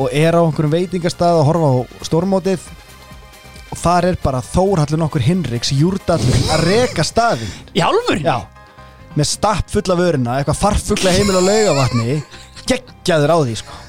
[0.00, 1.74] og er á einhverjum veitingastað að horfa á
[2.08, 2.64] stórmótið.
[3.74, 8.20] Og þar er bara Þórhallur nokkur Hinriks júrdallur að reka staðin Í álfur?
[8.22, 8.36] Já,
[9.14, 12.20] með stapp fulla vöruna eitthvað farfugla heimil á laugavatni
[12.68, 13.80] geggjaður á því sko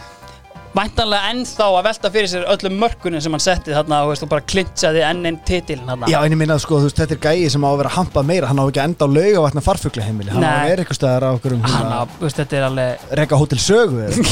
[0.76, 4.31] Væntanlega ennþá að velta fyrir sér öllum mörkunum sem hann setti þarna og, veist, og
[4.34, 7.22] bara klintsaði enn einn titilin þarna Já, en ég minna sko, þú veist, þetta er
[7.23, 10.03] gæi sem á að vera hampað meira hann á ekki að enda á laugavatna farfugla
[10.03, 12.68] heimili hann á að vera eitthvað staðar á okkur um Hann á, veist, þetta er
[12.68, 14.26] alveg reka hótel sögu eða?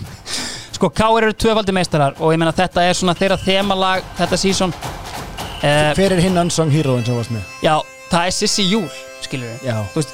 [0.76, 1.24] Sko, K.R.
[1.24, 4.76] eru tvöfaldi meistarar og ég meina þetta er svona þeirra þemalag þetta sísón
[5.64, 7.48] hver er hinn unsung heroin sem varst með?
[7.64, 7.74] Já,
[8.10, 8.88] það er Sissi Júl,
[9.22, 10.10] skilur við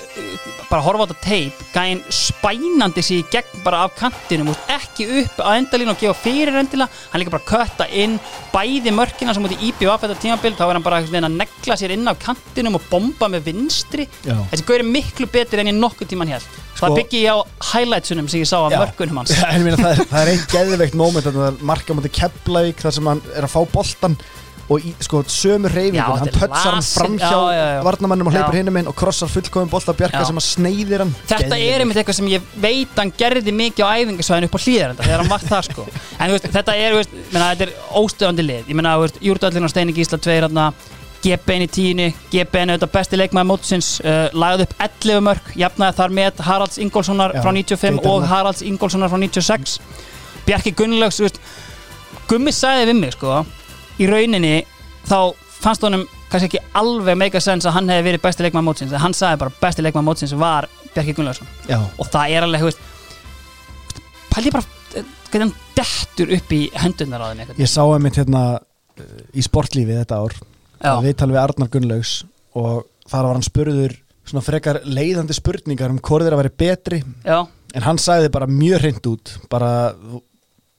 [0.66, 5.06] bara horfa á þetta teip gæinn spænandi sig í gegn bara af kantinum, veist, ekki
[5.22, 8.18] upp á endalínu og gefa fyrir endilega, hann líka bara kötta inn
[8.52, 11.94] bæði mörkina sem út í IBF þetta tímabil, þá er hann bara að negla sér
[11.96, 14.08] inn á kantinum og bomba með vinstri.
[14.26, 14.36] Já.
[14.52, 16.44] þessi gaur er miklu betur enn ég nokkuð tíman hér
[16.76, 17.38] Sko- það byggi ég á
[17.72, 19.32] highlightsunum sem ég sá af mörkunum hans.
[19.38, 23.22] Já, meina, það, er, er eitt geðveikt að er marka mútið Keflavík þar sem hann
[23.32, 24.18] er að fá boltan
[24.66, 27.82] og í, sko, sömu reyfingun hann pötsar hann lasin- framhjá já, já, já.
[27.86, 30.26] varnamannum og hleypur hinum inn og krossar fullkomum bolta Bjarka Já.
[30.26, 31.14] sem að sneiðir hann.
[31.30, 35.06] Þetta er einmitt eitthvað sem ég veit hann gerði mikið á æfingasvæðinu upp á hlýðarenda
[35.06, 35.86] þegar hann var það sko.
[36.20, 38.70] En veist, þetta er, veist, menna, þetta er óstöðandi lið.
[38.72, 40.72] Ég veist, Júrdallin og Steini Gísla tveir hérna
[41.22, 46.14] GBN í tíunni, GBN auðvitað besti leikmaður mótsins uh, lagði upp 11 mörg, jafnaði þar
[46.18, 48.10] með Haralds Ingólfssonar frá 95 geitarnar.
[48.12, 49.78] og Haralds Ingólfssonar frá 96
[50.46, 51.18] Bjarki Gunnlaugs,
[52.30, 53.40] Gummi sagði við mig sko
[54.02, 54.56] í rauninni
[55.06, 55.18] þá
[55.56, 58.92] fannst honum kannski ekki alveg make a sense að hann hefði verið besti leikmaður mótsins
[58.92, 61.48] en hann sagði bara besti leikmaður mótsins var Bjarki Gunnlaugsson.
[62.00, 62.84] Og það er alveg, þú veist
[64.32, 64.66] pæli bara
[64.96, 69.20] eh, hvernig hann dettur upp í hendurnar á þeim einhvern ég sá einmitt hérna uh,
[69.32, 70.36] í sportlífi þetta ár
[70.86, 72.16] að viðtal við Arnar Gunnlaugs
[72.56, 73.96] og þar var hann spurður
[74.26, 77.02] svona frekar leiðandi spurningar um hvort þeir að veri betri.
[77.24, 79.70] Já, en hann sagði bara mjög hreint út bara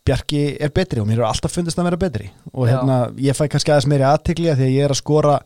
[0.07, 2.29] Bjarki er betri og mér er alltaf fundist að vera betri.
[2.53, 2.73] Og Já.
[2.77, 5.37] hérna ég fæ kannski aðeins meiri aðtegli því að ég er að skora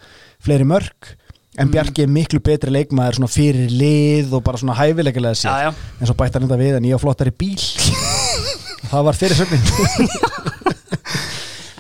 [0.43, 1.15] fleiri mörg
[1.59, 1.71] en Mm.
[1.73, 5.73] Bjarki er miklu betri leikmaður svona fyrir lið og bara svona hæfilegilega sér já, já.
[5.99, 7.59] En svo bætti hann þetta við en ég á flottari bíl.
[8.91, 9.65] Það var fyrir sögnin.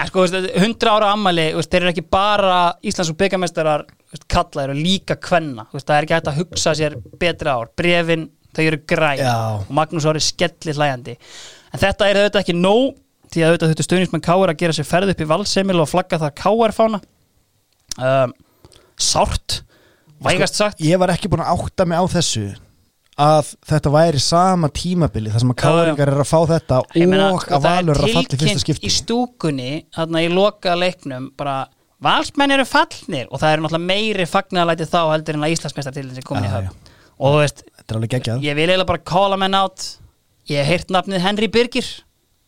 [0.01, 1.13] En sko, þú veist, 100 ára
[1.55, 3.85] veist, þeir eru ekki bara Íslands og byggamestarar
[4.27, 8.63] kalla eru líka kvenna, það er ekki hægt að hugsa sér betri ár, brefin þau
[8.65, 9.23] eru græn.
[9.23, 9.35] Já.
[9.61, 11.17] og Magnús Ári skelli hlæjandi.
[11.71, 12.95] En þetta er auðvitað ekki nóg
[13.31, 16.19] því að auðvitað þetta stöðnismenn Káar að gera sér ferð upp í valsemil og flagga
[16.21, 17.01] það Káar fána.
[18.01, 18.33] Um,
[18.99, 19.61] sárt
[20.21, 20.83] vægast sagt.
[20.83, 22.45] ég var ekki búin að átta mig á þessu
[23.21, 27.41] að þetta væri sama tímabili þar sem að káringar er að fá þetta meina, og
[27.43, 31.27] sko, að Valur er að falla í fyrsta skipti í stúkunni, þarna í loka leiknum
[31.37, 31.57] bara,
[32.01, 33.27] valsmenn eru fallnir.
[33.29, 36.71] Og það eru náttúrulega meiri fagnalæti þá heldur en að Íslandsmeistartildin sem komin í höfn.
[37.21, 38.45] og þú veist, þetta er alveg geggjað.
[38.45, 39.87] Ég vil eiginlega bara calla menn átt
[40.51, 41.89] ég hef heyrt nafnið Henry Birgir.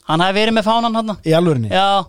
[0.08, 2.04] Hann hafi verið með fánan hann í alvörinni, Já,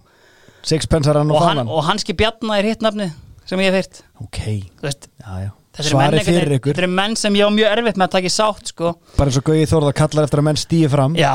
[0.67, 3.13] sixpensarann og og, hann, fanan og hanski Bjarna er hitt nafnið
[3.47, 4.01] sem ég hef heyrt.
[4.25, 4.41] Ok,
[4.83, 5.51] veist, já já.
[5.85, 6.73] svari fyrir ykkur.
[6.73, 8.95] þetta eru menn sem ég á mjög erfitt með að taka í sátt sko.
[9.19, 11.15] bara eins og Gauði Þórða kallar eftir að menn stýði fram.
[11.19, 11.35] Já,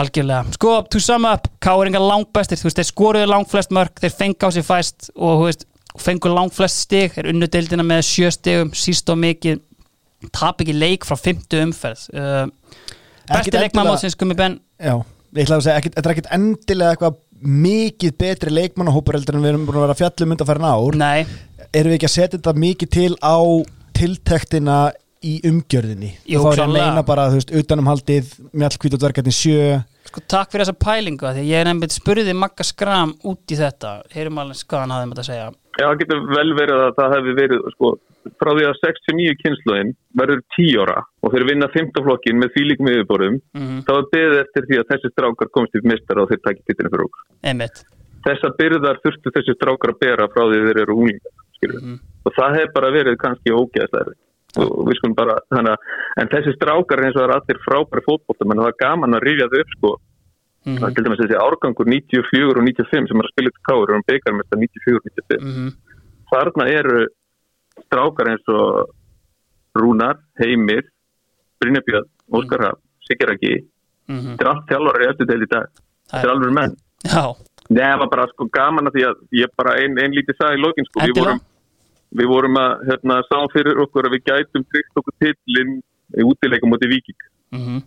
[0.00, 0.56] algjörlega.
[0.56, 2.58] Sko, to sum up, Káringa langbestir.
[2.58, 5.66] Þú veist, þeir skoruðu langflest mörg Þeir fengu á sig fæst og veist,
[6.00, 7.14] fengu langflest stig.
[7.14, 9.62] Þeir unnu deildina með sjö stigum Síst og mikið
[10.32, 12.06] Tap ekki leik frá fymtu umferð.
[12.14, 12.46] Uh,
[13.28, 14.58] Besti leikmannmótsins Gummi Ben.
[14.80, 14.98] Já,
[15.34, 19.52] ég ætla að segja, þetta er ekkit endilega eitthvað mikið betri leikmannahópur heldur en við
[19.52, 20.98] erum búin að vera fjallum undan færin ár.
[21.00, 21.24] Nei,
[21.72, 23.36] erum við ekki að setja þetta mikið til á
[23.94, 24.78] tiltektina
[25.24, 26.12] í umgjörðinni?
[26.28, 28.32] Jú, þá er ég að meina bara, þú veist, utanumhaldið
[29.00, 29.68] dvergarnir sjö.
[30.10, 33.58] Sko takk fyrir þessa pælingu af Því ég er nefnilegt spurði Magga Skram út í
[33.58, 33.94] þetta.
[34.12, 35.46] Heyrum alveg hvað hann hafði með þetta að segja.
[35.74, 37.92] Já, það getur vel verið að það hefði verið, sko,
[38.40, 42.92] frá því að 69 kynsluðin verður 10 ára og þeir vinna 15 flokkin með þýlikum
[42.92, 46.42] yfirborðum, mm þá er beðið eftir því að þessi strákar komst í mistar og þeir
[46.44, 47.26] takki titlinu fyrir okkur.
[47.44, 47.84] Einmitt
[48.24, 51.82] Þessa byrðar þurftu þessi strákar að bera frá því þeir eru unglingar, skilur.
[51.82, 51.98] Mhm.
[52.24, 54.14] Og það hefur bara verið kannski ógeðslega.
[54.54, 55.76] Og við skulum bara, að,
[56.22, 59.24] en þessi strákar eins og það er allir frábæri fótboltamenn og það er gaman að
[59.26, 59.90] rifja þau upp, sko.
[60.64, 63.90] mm er til dæmis þessi árgangur 94 og 95 sem er að spila til káur
[63.92, 65.70] og byggjar með þetta 94 og 95 -hmm.
[66.30, 67.00] þarna eru
[67.94, 68.90] strákar eins og
[69.78, 70.84] Rúnar, Heimir
[71.62, 73.56] Brynjabjörn, Óskar Raff Siguraki,
[74.04, 75.68] Mm þetta er allt þjálfari í eftir til í dag,
[76.10, 76.74] þetta er alveg menn.
[77.08, 77.24] Já,
[77.72, 80.58] Nei, það var bara sko gaman að því að ég bara ein, ein lítið sagði
[80.58, 81.40] í lokin sko, við vorum,
[82.20, 85.72] við vorum að hérna, sá fyrir okkur að við gætum tryggt okkur titlinn
[86.20, 87.26] í útileikum mútið Víking.
[87.56, 87.82] Mm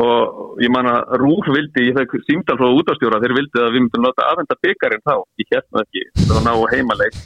[0.00, 3.84] og ég man að Rúf vildi, ég fekk símdal frá útastjóra, þeir vildi að við
[3.84, 7.18] myndum láta aðvenda byggarinn þá, ég held nú ekki það var ná heimaleik,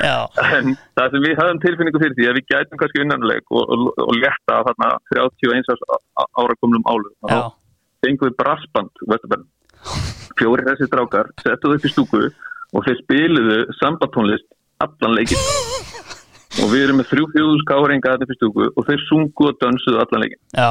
[0.00, 0.14] Já,
[0.58, 3.90] en það sem við höfum tilfinningu fyrir því að við gætum kannski vinnanleik og, og,
[4.06, 7.40] og leta þarna 31 árs á- ára komlum álum og þá
[8.04, 9.04] fengum við brassband
[10.38, 12.22] fjóri þessi strákar settuðu upp í stúku
[12.74, 14.48] og þeir spiluðu sambatónlist
[14.84, 15.40] allan leikin
[16.64, 19.60] og við erum með þrjú fjóðus káringa þetta upp í stúku og þeir sungu og
[19.62, 20.70] dönsuðu allan leikin já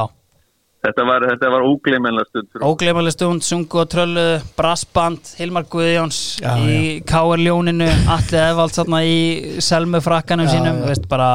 [0.84, 2.62] þetta var, þetta var ógleymenlega stund.
[2.68, 4.26] Ógleymaleg stund, sungu og tröllu
[4.58, 7.44] Brassband, Hilmar Guðjóns Já, í K.R.
[7.44, 8.76] Ljóninu Alli Eðvald
[9.08, 11.30] í Selmu frakkanum Já, sínum, veist, bara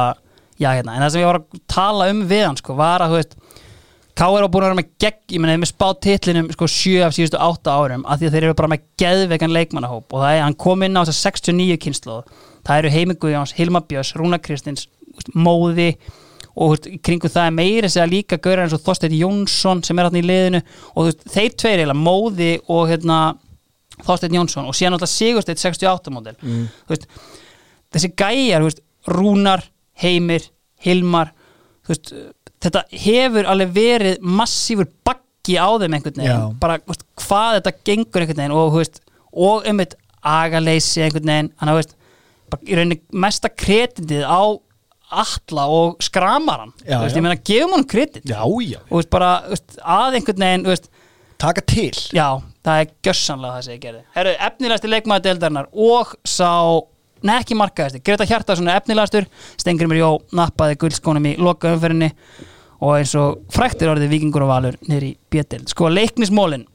[0.59, 3.15] já, hérna, en það sem ég var að tala um við hann sko, var að,
[4.19, 4.35] K.R.
[4.35, 7.15] var búin að vera með gegn, ég meina, þeir með spáð titlinum sko, sjö af
[7.15, 10.41] síðustu átta árum af því að þeir eru bara með geðveikan leikmannahóp og það er,
[10.43, 12.33] hann kom inn á þess 69 kynnslóð
[12.67, 15.87] það eru Heimi Guðjóns, Hilmar Björns, Rúna Kristins þú veist, Móði
[16.59, 20.19] og kringu það er meiri segja líka gaurar eins og Þorsteinn Jónsson sem er hann
[20.19, 20.61] í liðinu
[20.93, 23.19] og veist, þeir tveir eiginlega, Móði og hérna,
[24.03, 26.65] Þorsteinn Jónsson og síðan alltaf Sigursteinn 68 módel mm.
[26.91, 27.07] veist,
[27.95, 29.63] þessi gæjar veist, Rúnar,
[30.03, 30.49] Heimir
[30.83, 31.31] Hilmar
[31.89, 36.43] þetta hefur alveg verið massífur baggi á þeim einhvern veginn Já.
[36.59, 38.79] bara hvað þetta gengur einhvern veginn og,
[39.31, 41.73] og um eitt agaleysi einhvern veginn hann
[42.49, 44.59] bara, í rauninni mesta kreditið á
[45.11, 47.19] alla og skramaran Já, þú veist, já.
[47.19, 48.23] ég meina gefum hann kredit.
[48.29, 50.89] Já, já, og veist, bara veist, að einhvern veginn
[51.39, 51.95] taka til.
[52.13, 52.27] Já,
[52.67, 54.01] það er gjössanlega það sem ég gerði.
[54.17, 56.51] Herru, efnilegasti leikmaður deildarinnar og sá,
[57.23, 59.27] nei ekki markaðasti Greta Hjartarsson er efnilegastur.
[59.59, 62.11] Stengrimur Jó nappaði guldskónum í loka umferðinni
[62.79, 66.65] og eins og fræktir orðið vikingur og valur niður í bjötild Sko leiknismólin,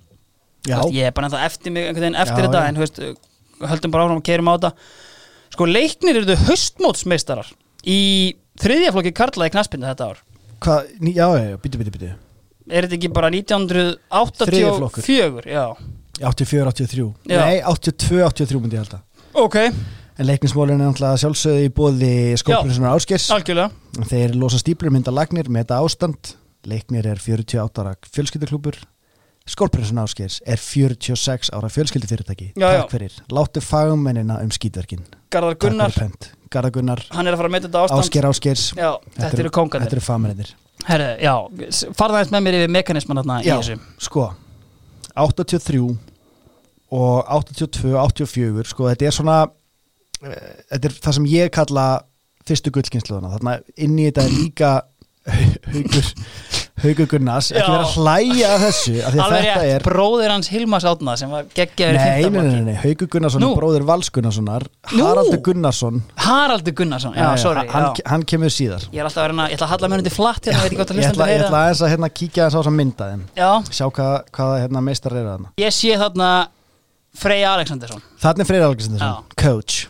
[0.69, 2.69] Já, ég er bara ennþá eftir mig einhvern veginn eftir Já, þetta já.
[2.69, 4.73] en höldum bara áfram og keirum á þetta.
[5.55, 7.53] Sko leiknir eru þau höstmótsmeistarar
[7.87, 8.01] í
[8.61, 10.23] þriðja flokki karlaði knaspindu þetta ár.
[10.65, 12.13] Hvað, ný- já, já, já, byttu, byttu, byttu
[12.71, 15.03] Er þetta ekki bara Þriðji flokkur.
[15.05, 15.51] 1984?
[15.53, 15.67] Já.
[16.25, 17.41] 84, 83 Já.
[17.43, 19.03] Nei, 82, 83 myndi ég halda.
[19.35, 19.57] Ok,
[20.15, 23.73] En leiknismólin er náttúrulega sjálfsögðu í bóði skóprinsunar áskers algjörlega.
[24.07, 26.35] Þeir losa stíplur mynda lagnir með þetta ástand.
[26.71, 28.79] Leiknir er 48 ára fjölskylduklúpur
[29.45, 32.47] Skólprinsun áskers er 46 ára fjölskyldufyrirtæki.
[32.57, 32.79] Já, já.
[32.81, 35.03] Takk fyrir, láttu fagmennina um skítverkin.
[35.35, 38.05] Garðar Gunnar, Takk fyrir pent Garðar Gunnar, hann er að fara að meita þetta ástand
[38.05, 39.89] Ásker Áskers Já, þetta eru kóngarnir.
[39.91, 40.53] Þetta eru fagmennir
[40.85, 41.35] Herru, já,
[41.73, 43.57] s- farðu aðeins með mér yfir mekanisman Já,
[44.05, 44.27] sko
[45.15, 45.79] 83
[46.95, 49.37] og 82, 84 sko þetta er svona
[50.23, 51.87] eh, þetta er það sem ég kalla
[52.45, 53.55] fyrstu gullkynsluðuna þarna
[53.87, 54.73] inn í þetta er líka
[55.75, 56.11] haugur
[56.83, 60.87] haugur Gunnars ekki vera að hlæja að þessu að Alveg rétt, er bróðir hans Hilmas
[60.89, 63.51] Átna sem var geggjaður í Nei, nei, nei, nei, Haugur Gunnarsson Nú.
[63.53, 64.67] er bróðir Vals Gunnarssonar.
[64.91, 65.05] Nú.
[65.07, 66.01] Haraldur Gunnarsson.
[66.25, 68.05] Haraldur Gunnarsson, já, sorry hann, já.
[68.11, 68.89] hann kemur síðar.
[68.91, 71.01] Ég er alltaf að reyna, ég ætla að halla mér undir flatt hérna, hvað það
[71.01, 73.25] ég ætla, ég ætla aðeins að hérna, kíkja aðeins á þess að mynda þeim.
[73.39, 75.55] Já, sjá hvað, hvaða hérna, meistar eru þarna.
[75.63, 76.31] Ég sé þarna
[77.15, 78.05] Freyja Alexandersson.
[78.25, 79.87] Þannig er Freyr Algrímsson, coach.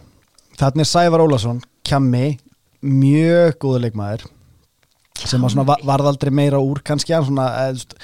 [0.60, 2.26] Þannig er Sævar Ólason, kjammi
[2.84, 4.28] mjög góður leikmaður
[5.22, 7.98] sem að svona va- varð aldrei meira úr kannski, svona eða,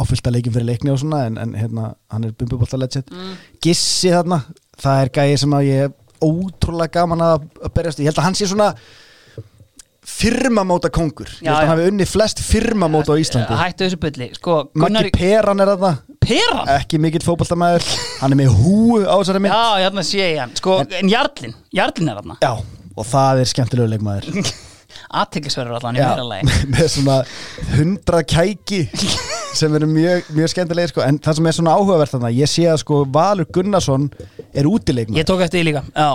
[0.00, 3.08] áfyllt að leikin fyrir leikni og svona en, en hérna, hann er bumbubólta legend.
[3.12, 3.34] Mm.
[3.64, 4.42] Gissi þarna,
[4.80, 8.28] það er gæði sem að ég er ótrúlega gaman að, berjast í, ég held að
[8.28, 8.74] hann sé svona
[10.10, 13.56] firmamóta kongur ég Já, held að hann hafi unni flest firmamóta á Íslandi.
[13.60, 14.30] Hættu þessu bulli.
[14.36, 15.92] Sko, Gunnar Maggi Peran er þarna.
[16.24, 16.70] Peran?
[16.76, 17.86] Ekki mikill fótboltamæður
[18.22, 19.54] hann er með húu á þessari mynd.
[19.54, 20.56] Já, hérna sé ég hann.
[20.58, 22.38] Sko, en Jarlin, Jarlin er þarna.
[22.42, 22.52] Já,
[22.96, 24.28] og það er skemmtilegu leikmaður
[25.08, 26.56] Aðteklisverður allan í lagi.
[26.74, 27.18] með svona
[27.74, 28.84] hundra kæki
[29.56, 31.04] sem eru mjög, mjög skemmtilegir sko.
[31.06, 34.08] en það sem er svona áhugavert þarna ég sé að sko Valur Gunnarsson
[34.54, 35.18] er útileikmaður.
[35.18, 36.10] Ég tók eftir því líka Já,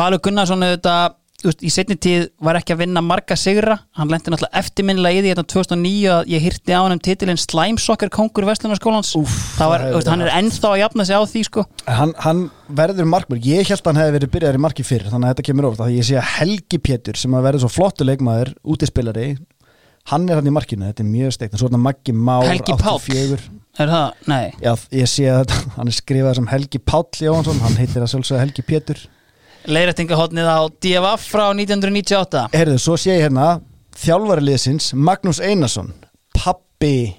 [0.00, 3.76] Valur Gunnarsson auðvitað veist, í setni tíð var ekki að vinna marga sigra.
[3.98, 7.40] Hann lendi náttúrulega eftirminnilega í því hérna 2009 að ég hýrti á hann um titilinn
[7.40, 9.12] Slæmsokkar kongur Vestlunarskólans
[9.60, 11.66] hann er ennþá að jafna sig á því sko.
[11.86, 15.30] Hann, hann verður markmur, ég held að hann hefði verið byrjaður í marki fyrr þannig
[15.30, 18.52] að þetta kemur ofta, ég sé að Helgi Pétur sem að verður svo flottu leikmaður,
[18.64, 19.30] útispilari
[20.10, 21.54] hann er hann í markinu, þetta er mjög steikt.
[21.54, 23.00] En svo er þetta Maggi Már, Helgi Páll.
[23.00, 23.48] 84
[23.80, 24.26] Er það?
[24.28, 24.50] Nei.
[24.60, 28.42] Já, ég sé að hann er skrifað sem Helgi Páll Jóhansson, hann heitir að sjálfsögða
[28.44, 29.02] Helgi Pétur
[29.68, 33.48] Leirættingahotnið á DFF frá 1998 Herðu, svo sé ég hérna
[34.00, 35.92] þjálfari liðsins Magnús Einarsson
[36.36, 37.16] pappi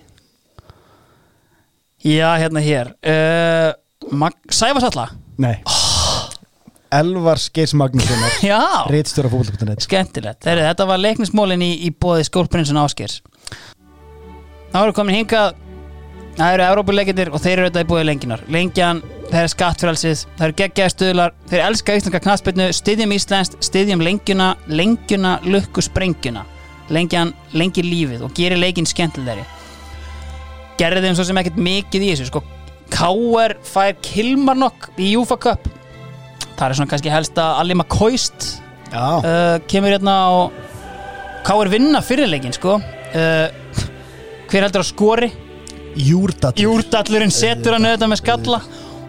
[2.01, 2.95] Já, hérna hér.
[3.05, 3.69] Uh,
[4.17, 5.59] Mag Sæfarsalla nei.
[7.01, 8.57] Elvar Skeis Magnússonar Já.
[8.89, 13.21] reitstjóra fókbalta.net Skemmtilegt, Þeirri, þetta var leiknismólin í, í bóði skólprinsun Áskers
[14.71, 15.55] Það voru komin hingað.
[16.37, 18.43] Það eru Európuleikindir og þeir eru þetta í bóði lengjunar.
[18.55, 19.01] Lengjan,
[19.31, 24.51] það er skattfrælsið Það eru geggjaði stuðlar, þeir elska íslenska knaspinu Styðjum Íslenskt, styðjum lengjuna
[24.67, 26.45] Lengjuna, lukku sprengjuna
[26.91, 29.45] Lengjan, lengir lífið og gerir leikin skemmtilegri
[30.81, 32.41] gerði þeim svo sem ekkert mikið í þessu sko.
[32.91, 33.55] K.R.
[33.63, 35.67] fær Kilmarnock í Júfa Cup
[36.57, 38.47] það er svona kannski helst að Alli McCoist
[38.91, 40.57] Já, uh, kemur hérna og
[41.47, 41.71] K.R.
[41.71, 42.75] vinna fyrirleikin sko.
[42.81, 43.85] uh,
[44.51, 45.31] hver heldur að skori
[45.95, 48.61] Júrdall Júrdallurinn setur hann auðvitað með skalla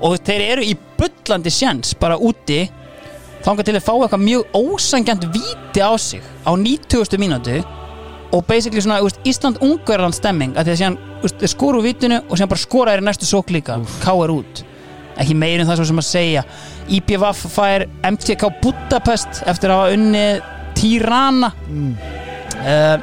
[0.03, 2.65] og þeir eru í bullandi sjens bara úti.
[3.43, 7.19] Þangað til að fá eitthvað mjög ósangjant víti á sig á 90.
[7.19, 7.63] mínútu.
[8.33, 12.21] Og basically svona úst, Ísland-Ungverðan stemming að því að síðan úst, þeir skoru úr vítinu
[12.23, 13.77] og síðan bara skora þeir í næstu sók líka.
[14.05, 14.33] K.R.
[14.33, 14.63] út.
[15.21, 16.45] Ekki meirinn það sem að segja.
[16.89, 20.41] IPVF fær MTK Budapest eftir að hafa unnið
[20.79, 21.53] Tirana.
[21.69, 21.93] Mm.
[22.63, 22.97] uh,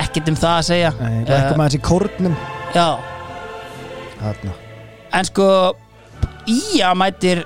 [0.00, 0.92] ekkert um það að segja.
[1.02, 2.36] Nei, Lækkum aðeins í kórnum.
[2.74, 2.88] Já.
[4.22, 4.54] Þarna.
[5.14, 5.48] En sko
[6.50, 7.44] Ía mætir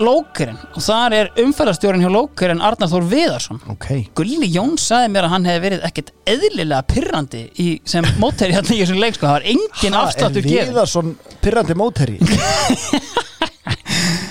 [0.00, 3.58] Lókurinn og þar er umferðarstjórin hjá Lókurinn Arnar Þór Viðarsson.
[3.68, 3.88] Ok.
[4.16, 8.72] Gulli Jón sagði mér að hann hefði verið ekkert eðlilega pirrandi í, sem mótæri hérna
[8.76, 11.12] í þessum leik sko, það var engin afsláttur Er gefið Viðarsson
[11.44, 12.16] pyrrandi mótherri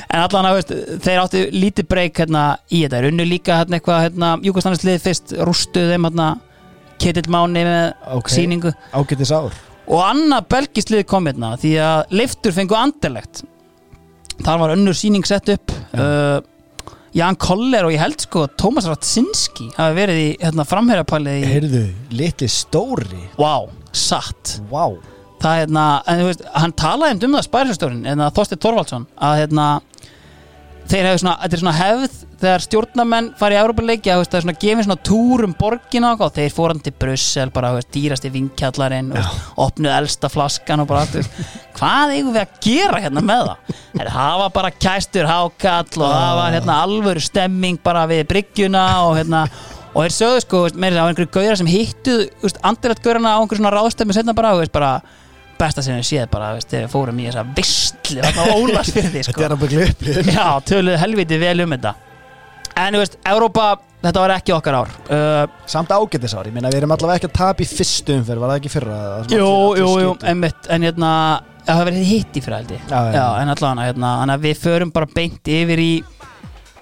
[0.10, 0.74] en allan að veist,
[1.06, 5.36] þeir áttu lítið breyk hérna í þetta, er unnu líka hérna eitthvað hérna, Júkostanislið fyrst
[5.46, 6.30] rústuð þeim hérna
[7.00, 7.86] Ketill Máni með
[8.18, 8.34] Ok.
[8.34, 8.74] sýningu.
[8.92, 9.54] Ágætis ár.
[9.90, 13.46] Og annað belgislið kom hérna því að leiftur fengu andelegt
[14.46, 16.40] þar var önnur síning sett upp uh,
[17.16, 21.86] Jan Koller og ég held sko Tómas Ratsinski hafi verið í hérna, framherjapalið í Heyrðu,
[22.14, 23.24] litli stóri.
[23.42, 24.60] Wow, satt.
[24.70, 24.92] Vá.
[25.40, 29.38] Það hérna, en þú veist, hann talaði um það spærisastórin, en það Þorsteinn Torvaldsson að
[29.44, 29.68] hérna
[30.90, 34.60] þeir hefur svona, þetta er svona hefð þegar stjórnamenn fara í Európa-leiki það er svona
[34.64, 39.12] gefið svona túr um borgina og þeir fór hann til Brussel bara, veist, dýrasti vinkjallarinn
[39.14, 41.42] og opnuð elsta flaskan og bara allt,
[41.78, 43.74] hvað eigum við að gera hérna með það?
[43.98, 49.18] Þeir hafa bara kæstur hákall og það var hérna alvöru stemming bara við bryggjuna og
[49.20, 49.46] hérna
[49.90, 51.72] og þeir sögðu sko, meira þess að það var einhverju gauðra sem
[52.44, 55.00] veist, andilegt gauðrana á einhverju svona ráðstöfum setna bara, veist, bara
[55.60, 59.12] besta sem við séð bara, veist, þegar við fórum í þessa vistli, þarna á Ólarsfyrði,
[59.20, 61.94] Þetta sko er að byggja upplifin Já, töluðu helviti vel um þetta.
[62.80, 63.66] En þú veist, Európa,
[64.06, 64.94] þetta var ekki okkar ár.
[65.12, 68.44] Uh, Samt ágætis ár, ég meina við erum allavega ekki að tapa í fyrstu umferð
[68.46, 69.00] Var það ekki fyrra?
[69.34, 69.50] Jú,
[69.82, 71.10] jú, jú, einmitt En hérna,
[71.66, 73.26] það hafa verið hitt í fyrir haldi Já, já.
[73.42, 75.92] en allavega, hérna, að við förum bara beint yfir í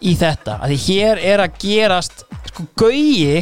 [0.06, 2.20] í þetta, að því hér er að gerast
[2.52, 3.40] sko, gaugi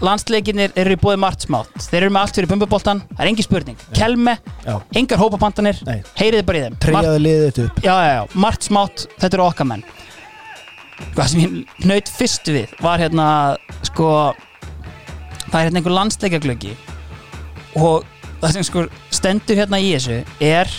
[0.00, 1.72] landsleikinir eru í bóði margt smátt.
[1.90, 3.80] Þeir eru með allt fyrir bumbuboltan, það er engin spurning.
[3.96, 4.76] Kelme, Já.
[4.96, 5.98] engar hópapantanir Nei.
[6.20, 6.78] heyriði bara í þeim.
[6.84, 7.82] Treyjaði liðið þetta upp.
[7.84, 9.84] Já, já, já, margt smátt, þetta eru okkar menn.
[11.16, 13.26] Hvað sem ég naut fyrst við var hérna
[13.88, 14.08] sko
[15.50, 16.74] það er hérna einhver landsleikaglöggi
[17.80, 18.04] og
[18.40, 20.70] það sem sko stendur hérna í þessu er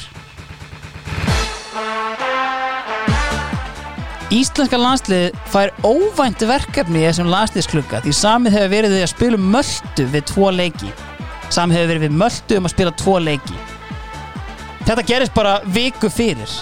[4.31, 9.35] Íslenska landslið fær óvænt verkefni í þessum landsliðsklugga því samið hefur verið við að spila
[9.39, 10.91] um möldu við tvo leiki.
[11.51, 13.57] Samið hefur verið við möldu um að spila tvo leiki.
[14.87, 16.53] Þetta gerist bara viku fyrir.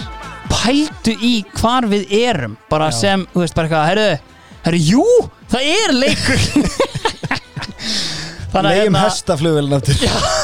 [0.50, 2.98] Pældu í hvar við erum bara Já.
[3.04, 4.08] sem, þú veist, bara eitthvað herru,
[4.66, 5.06] herru, jú,
[5.54, 6.42] það er leikur.
[8.50, 9.94] Þannig að Legjum hérna- hestaflugvelin aftur.
[10.02, 10.39] Veist,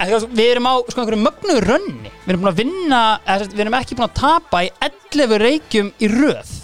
[0.00, 2.12] við erum á sko einhverju mögnu rönni.
[2.24, 3.02] Við erum búin að vinna,
[3.42, 6.56] við erum ekki búin að tapa í 11 reykjum í röð.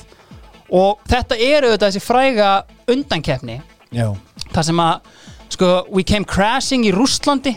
[0.74, 2.50] Og þetta er auðvitað þessi fræga
[2.90, 3.60] undankeppni.
[3.94, 4.08] Já,
[4.50, 5.12] þar sem að
[5.54, 7.54] sko, we came crashing í Rússlandi.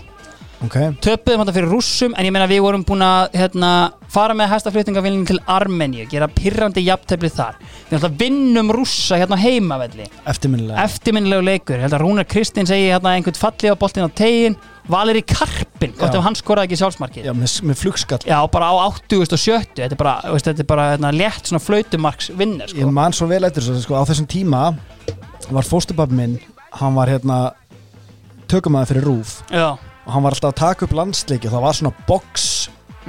[0.59, 0.75] Ok.
[0.99, 3.69] Töpuðum þetta fyrir rússum en ég meina við vorum búin að hérna,
[4.11, 7.56] fara með hestaflutningavilling til Armeníu gera pyrrandi jafntefli þar.
[7.88, 10.09] Við að vinnum rússa hérna heimavelli.
[10.27, 14.59] Eftirminnilegu leikur, að Rúnar Kristinn segi hérna einhvern falli á boltin á tegin
[14.90, 17.27] Valeri Karpin, gott ef hann skoraði ekki sjálfsmarkið.
[17.30, 18.19] Já, með, með flugskall.
[18.26, 21.45] Já, bara á 80 og 70 Þetta er bara, veist, þetta er bara hérna, létt
[21.51, 22.92] svona flautumarks vinnir Ég sko.
[22.98, 24.64] man svo vel eftir þessu, sko, á þessum tíma
[25.53, 26.40] var fóstubab minn
[26.82, 27.40] hann var hérna
[28.50, 31.77] tökumæður fyrir rúf Já, og hann var alltaf að taka upp landsleiki og það var
[31.80, 32.48] svona box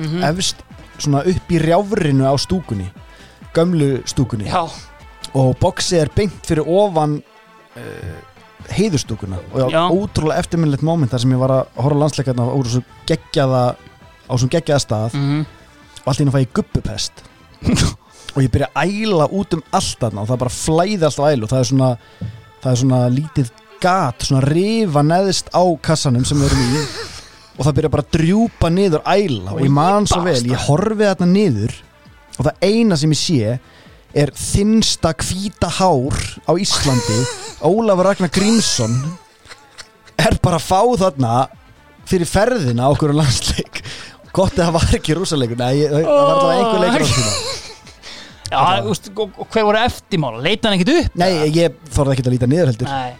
[0.01, 0.23] Mhm.
[0.25, 0.57] efst
[1.01, 2.87] svona upp í rjáfrinu á stúkunni
[3.57, 4.47] gömlu stúkunni.
[4.47, 4.63] Já,
[5.35, 7.19] og boxið er beint fyrir ofan
[7.77, 8.17] uh,
[8.71, 9.67] heiðustúkuna og Já.
[9.73, 13.63] já, ótrúlega eftirminnilegt moment þar sem ég var að horfa á landsleikarna á þessu geggjaða
[13.77, 15.17] á þessum geggjaða stað.
[15.19, 15.41] Mm
[16.01, 17.25] og allt í henni fæ ég gubbupest.
[18.31, 21.25] Og ég byrja að æla út um allt þarna og það bara flæði allt á
[21.33, 21.47] ælu.
[21.47, 21.89] Og það er svona,
[22.63, 23.49] það er svona lítið
[23.83, 26.85] gat, svona rifa neðst á kassanum sem við erum í.
[27.59, 29.57] Og það byrja bara að drjúpa niður æla.
[29.57, 31.75] Og ég man svo vel, ég horfi þarna niður
[32.39, 33.57] og það eina sem ég sé
[34.17, 36.17] er þinnsta hvíta hár
[36.49, 37.19] á Íslandi
[37.63, 38.97] Ólafur Ragnar Grímsson
[40.21, 41.35] er bara að fá þarna
[42.11, 43.83] fyrir ferðina á okkur landsleik
[44.35, 47.59] gott að það var ekki rúsaleikur Nei, það var alltaf einhver leikur á þessum
[48.51, 50.41] já úst, og, og hver voru eftirmála?
[50.43, 51.19] Leita hann ekkert upp?
[51.23, 53.13] Nei, ég þorði ekki að líta niður heldur Nei,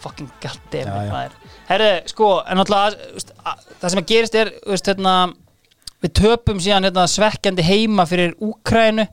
[0.00, 1.12] fucking goddamn Já, já.
[1.12, 1.34] maður.
[1.68, 5.14] Herri, sko, en veist, að- það sem að gerist er veist, hérna,
[6.00, 9.04] við töpum síðan hérna, svekkjandi heima fyrir Úkrænu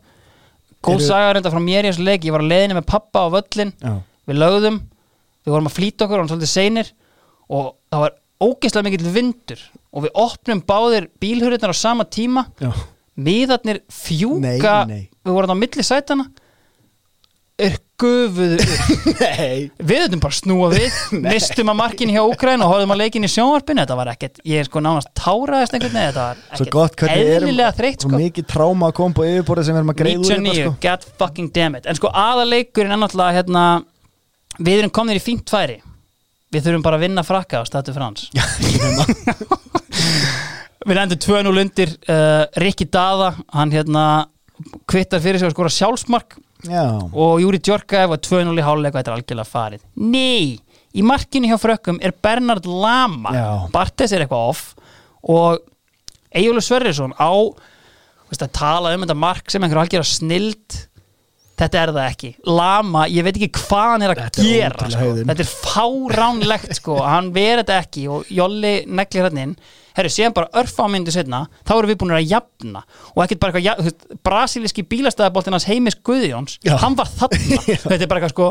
[0.85, 2.25] góð Eru- saga reynda frá mér í þessu leik.
[2.27, 3.93] Ég var að leiðinni með pappa á völlin Já.
[4.29, 4.77] við lögðum,
[5.45, 6.91] við vorum að flýta okkur og svolítið seinir.
[7.49, 8.15] Og það var
[8.45, 9.61] ógeðslega mikill vindur.
[9.95, 12.45] Og við opnum báðir bílhurðirnar á sama tíma.
[12.61, 12.71] Já.
[13.15, 14.73] miðarnir fjúka.
[14.85, 15.03] Nei, nei.
[15.23, 16.25] við vorum á milli sætana
[17.61, 17.77] er
[19.15, 19.71] Nei.
[19.79, 20.91] Við höfum bara snúa við
[21.23, 23.79] mistum að markin hjá Úkræn og horfum að leikin í sjónvarpinu.
[23.85, 26.35] Þetta var ekkert, ég er sko nánast táraðist einhvern veginn, þetta var
[26.91, 28.11] ekkert eðlilega þreytt sko.
[28.19, 30.75] mikið tráma að koma på yfirborðið sem við erum að greiða úr 99, hérna, sko.
[30.83, 31.87] god fucking damn it.
[31.87, 33.63] En sko aðaleikurinn er náttúrulega hérna,
[34.59, 35.79] við erum komnir í fínt færi.
[36.51, 38.29] Við þurfum bara að vinna frakka á statu frans
[40.85, 44.03] við endur 2-0 undir uh, Rikki Dada, hann hérna
[44.87, 48.99] kvittar fyrir sig að skora sjálfsmark Já, og Júri Djorkaev var 2-0 í háluleik og
[48.99, 49.85] þetta er algjörlega farið.
[50.01, 50.57] Nei,
[50.95, 53.33] í markinu hjá frökkum er Bernard Lama.
[53.35, 53.47] Já.
[53.73, 54.65] Bartes er eitthvað off.
[55.25, 55.61] Og
[56.35, 57.31] Egilur Sverrisson á
[58.29, 60.79] veist, að tala um þetta mark sem einhver algjörlega snild
[61.59, 62.29] þetta er það ekki.
[62.51, 65.25] Lama, ég veit ekki hvað hann er að Þetta er gera ótrúlega sko.
[65.31, 65.53] þetta er
[66.05, 69.55] fáránlegt sko, hann verið þetta ekki og Jolli neglir hann inn.
[69.95, 72.81] Herru, síðan bara örfámyndu setna þá erum við búin að jafna.
[73.15, 76.73] Og ekkert bara eitthvað, veist, brasilíski bílastæðaboltin hans Heimis Guðjóns, Já.
[76.81, 77.61] hann var þarna.
[77.85, 78.49] Þetta er bara eitthvað sko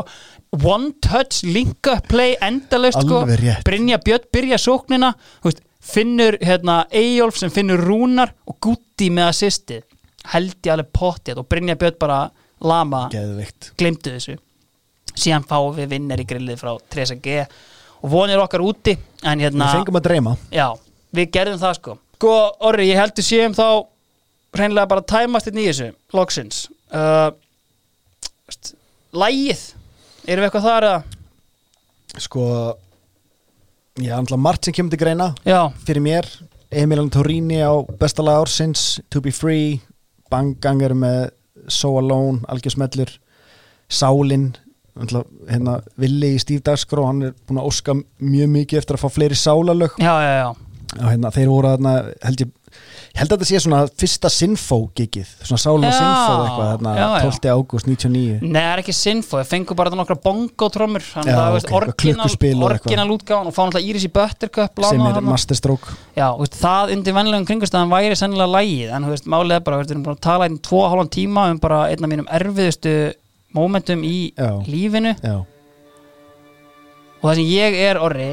[0.65, 3.21] one touch, link up play, endalaust sko.
[3.67, 5.11] Brynja Björn byrja sóknina
[5.45, 9.83] veist, finnur hérna Eyjólf sem finnur Rúnar og Gutti með assistið.
[10.33, 12.23] Held ég alveg pottið og Brynja Björn bara
[12.61, 14.37] lama geðvikt glemdu þessu.
[15.15, 17.45] Síðan fáum við vinnar í grillið frá 3G
[18.03, 20.35] og vonir okkar úti en hérna, Við fengum að dreyma.
[20.53, 20.67] Já,
[21.15, 21.97] við gerðum það sko.
[22.15, 22.33] Sko,
[22.67, 23.67] Orri, ég heldur séum þá
[24.55, 26.65] hreinlega bara tæmast inn í þessu loksins.
[26.91, 27.31] Uh,
[29.15, 29.61] lægið
[30.27, 31.13] erum við eitthvað þar að
[32.25, 32.43] Sko
[33.99, 35.29] Já, andla margt sem kemur til greina.
[35.47, 36.27] Já, Fyrir mér,
[36.71, 39.79] Emilian Torrini á besta lag ársins To be free
[40.31, 41.29] Bangangur með
[41.67, 43.11] So Alone, algjörsmellur
[43.89, 44.53] Sálin
[44.99, 49.03] andla, hérna, Villi í Steve Dagskró hann er búin að óska mjög mikið eftir að
[49.03, 50.49] fá fleiri sálalög já, já, já.
[50.95, 51.73] Hérna, þeir voru
[52.23, 52.53] held ég,
[53.15, 56.93] ég held að þetta sé svona fyrsta Sinfo gigið, svona Sála Já, Sinfo eitthvað, þarna,
[56.97, 57.27] já, já.
[57.29, 57.53] 12.
[57.55, 61.47] ágúst 99 Nei, það er ekki sinfo, ég fengur bara nokkra bongo-trommur þannig að það
[61.47, 61.69] ok, veist,
[62.43, 65.31] eitthvað orginal, útgáðan og fá náttúrulega Íris í Buttercup sem er þarna.
[65.31, 69.79] masterstroke Já, veist, það undir vennilegum kringustæðan væri sennilega lægið en veist, málið er bara,
[69.79, 72.27] við erum búin að tala einn tvo og hálfan tíma um bara einn af mínum
[72.35, 72.95] erfiðustu
[73.55, 74.51] mómentum í Já.
[74.67, 75.37] lífinu já,
[77.21, 78.29] og það sem ég er orri,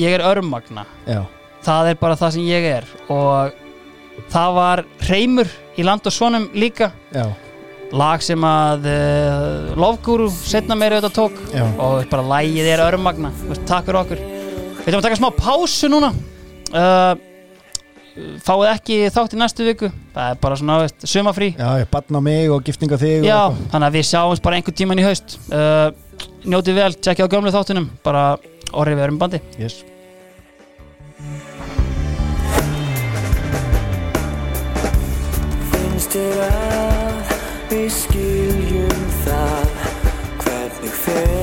[0.00, 1.20] ég er örmagna já,
[1.66, 3.60] það er bara það sem ég er og
[4.32, 6.92] það var Reymur í land og svonum líka.
[7.14, 7.26] Já,
[7.92, 11.42] lag sem að uh, Lofguru setna meira auðvitað tók.
[11.52, 11.66] Já.
[11.76, 13.32] og bara lægið er örmagna.
[13.68, 14.22] Takk fyrir okkur.
[14.82, 16.12] Við ætlum að taka smá pásu núna.
[16.72, 17.12] Uh,
[18.44, 19.92] fáið ekki þátt í næstu viku.
[20.16, 23.60] Það er bara svona veist, sumafrí já, ég batna mig og giftinga þig já, og
[23.72, 25.38] þannig að við sjáumst bara einhvern tíman í haust.
[25.52, 25.92] Uh,
[26.44, 27.88] njótið vel, tjekkja á gömlu þáttunum.
[28.04, 28.26] Bara
[28.72, 29.42] orðið við erum bandi.
[29.60, 29.82] Yes.
[36.02, 37.30] Þér að
[37.70, 39.70] við skiljum það
[40.42, 41.41] hvernig fer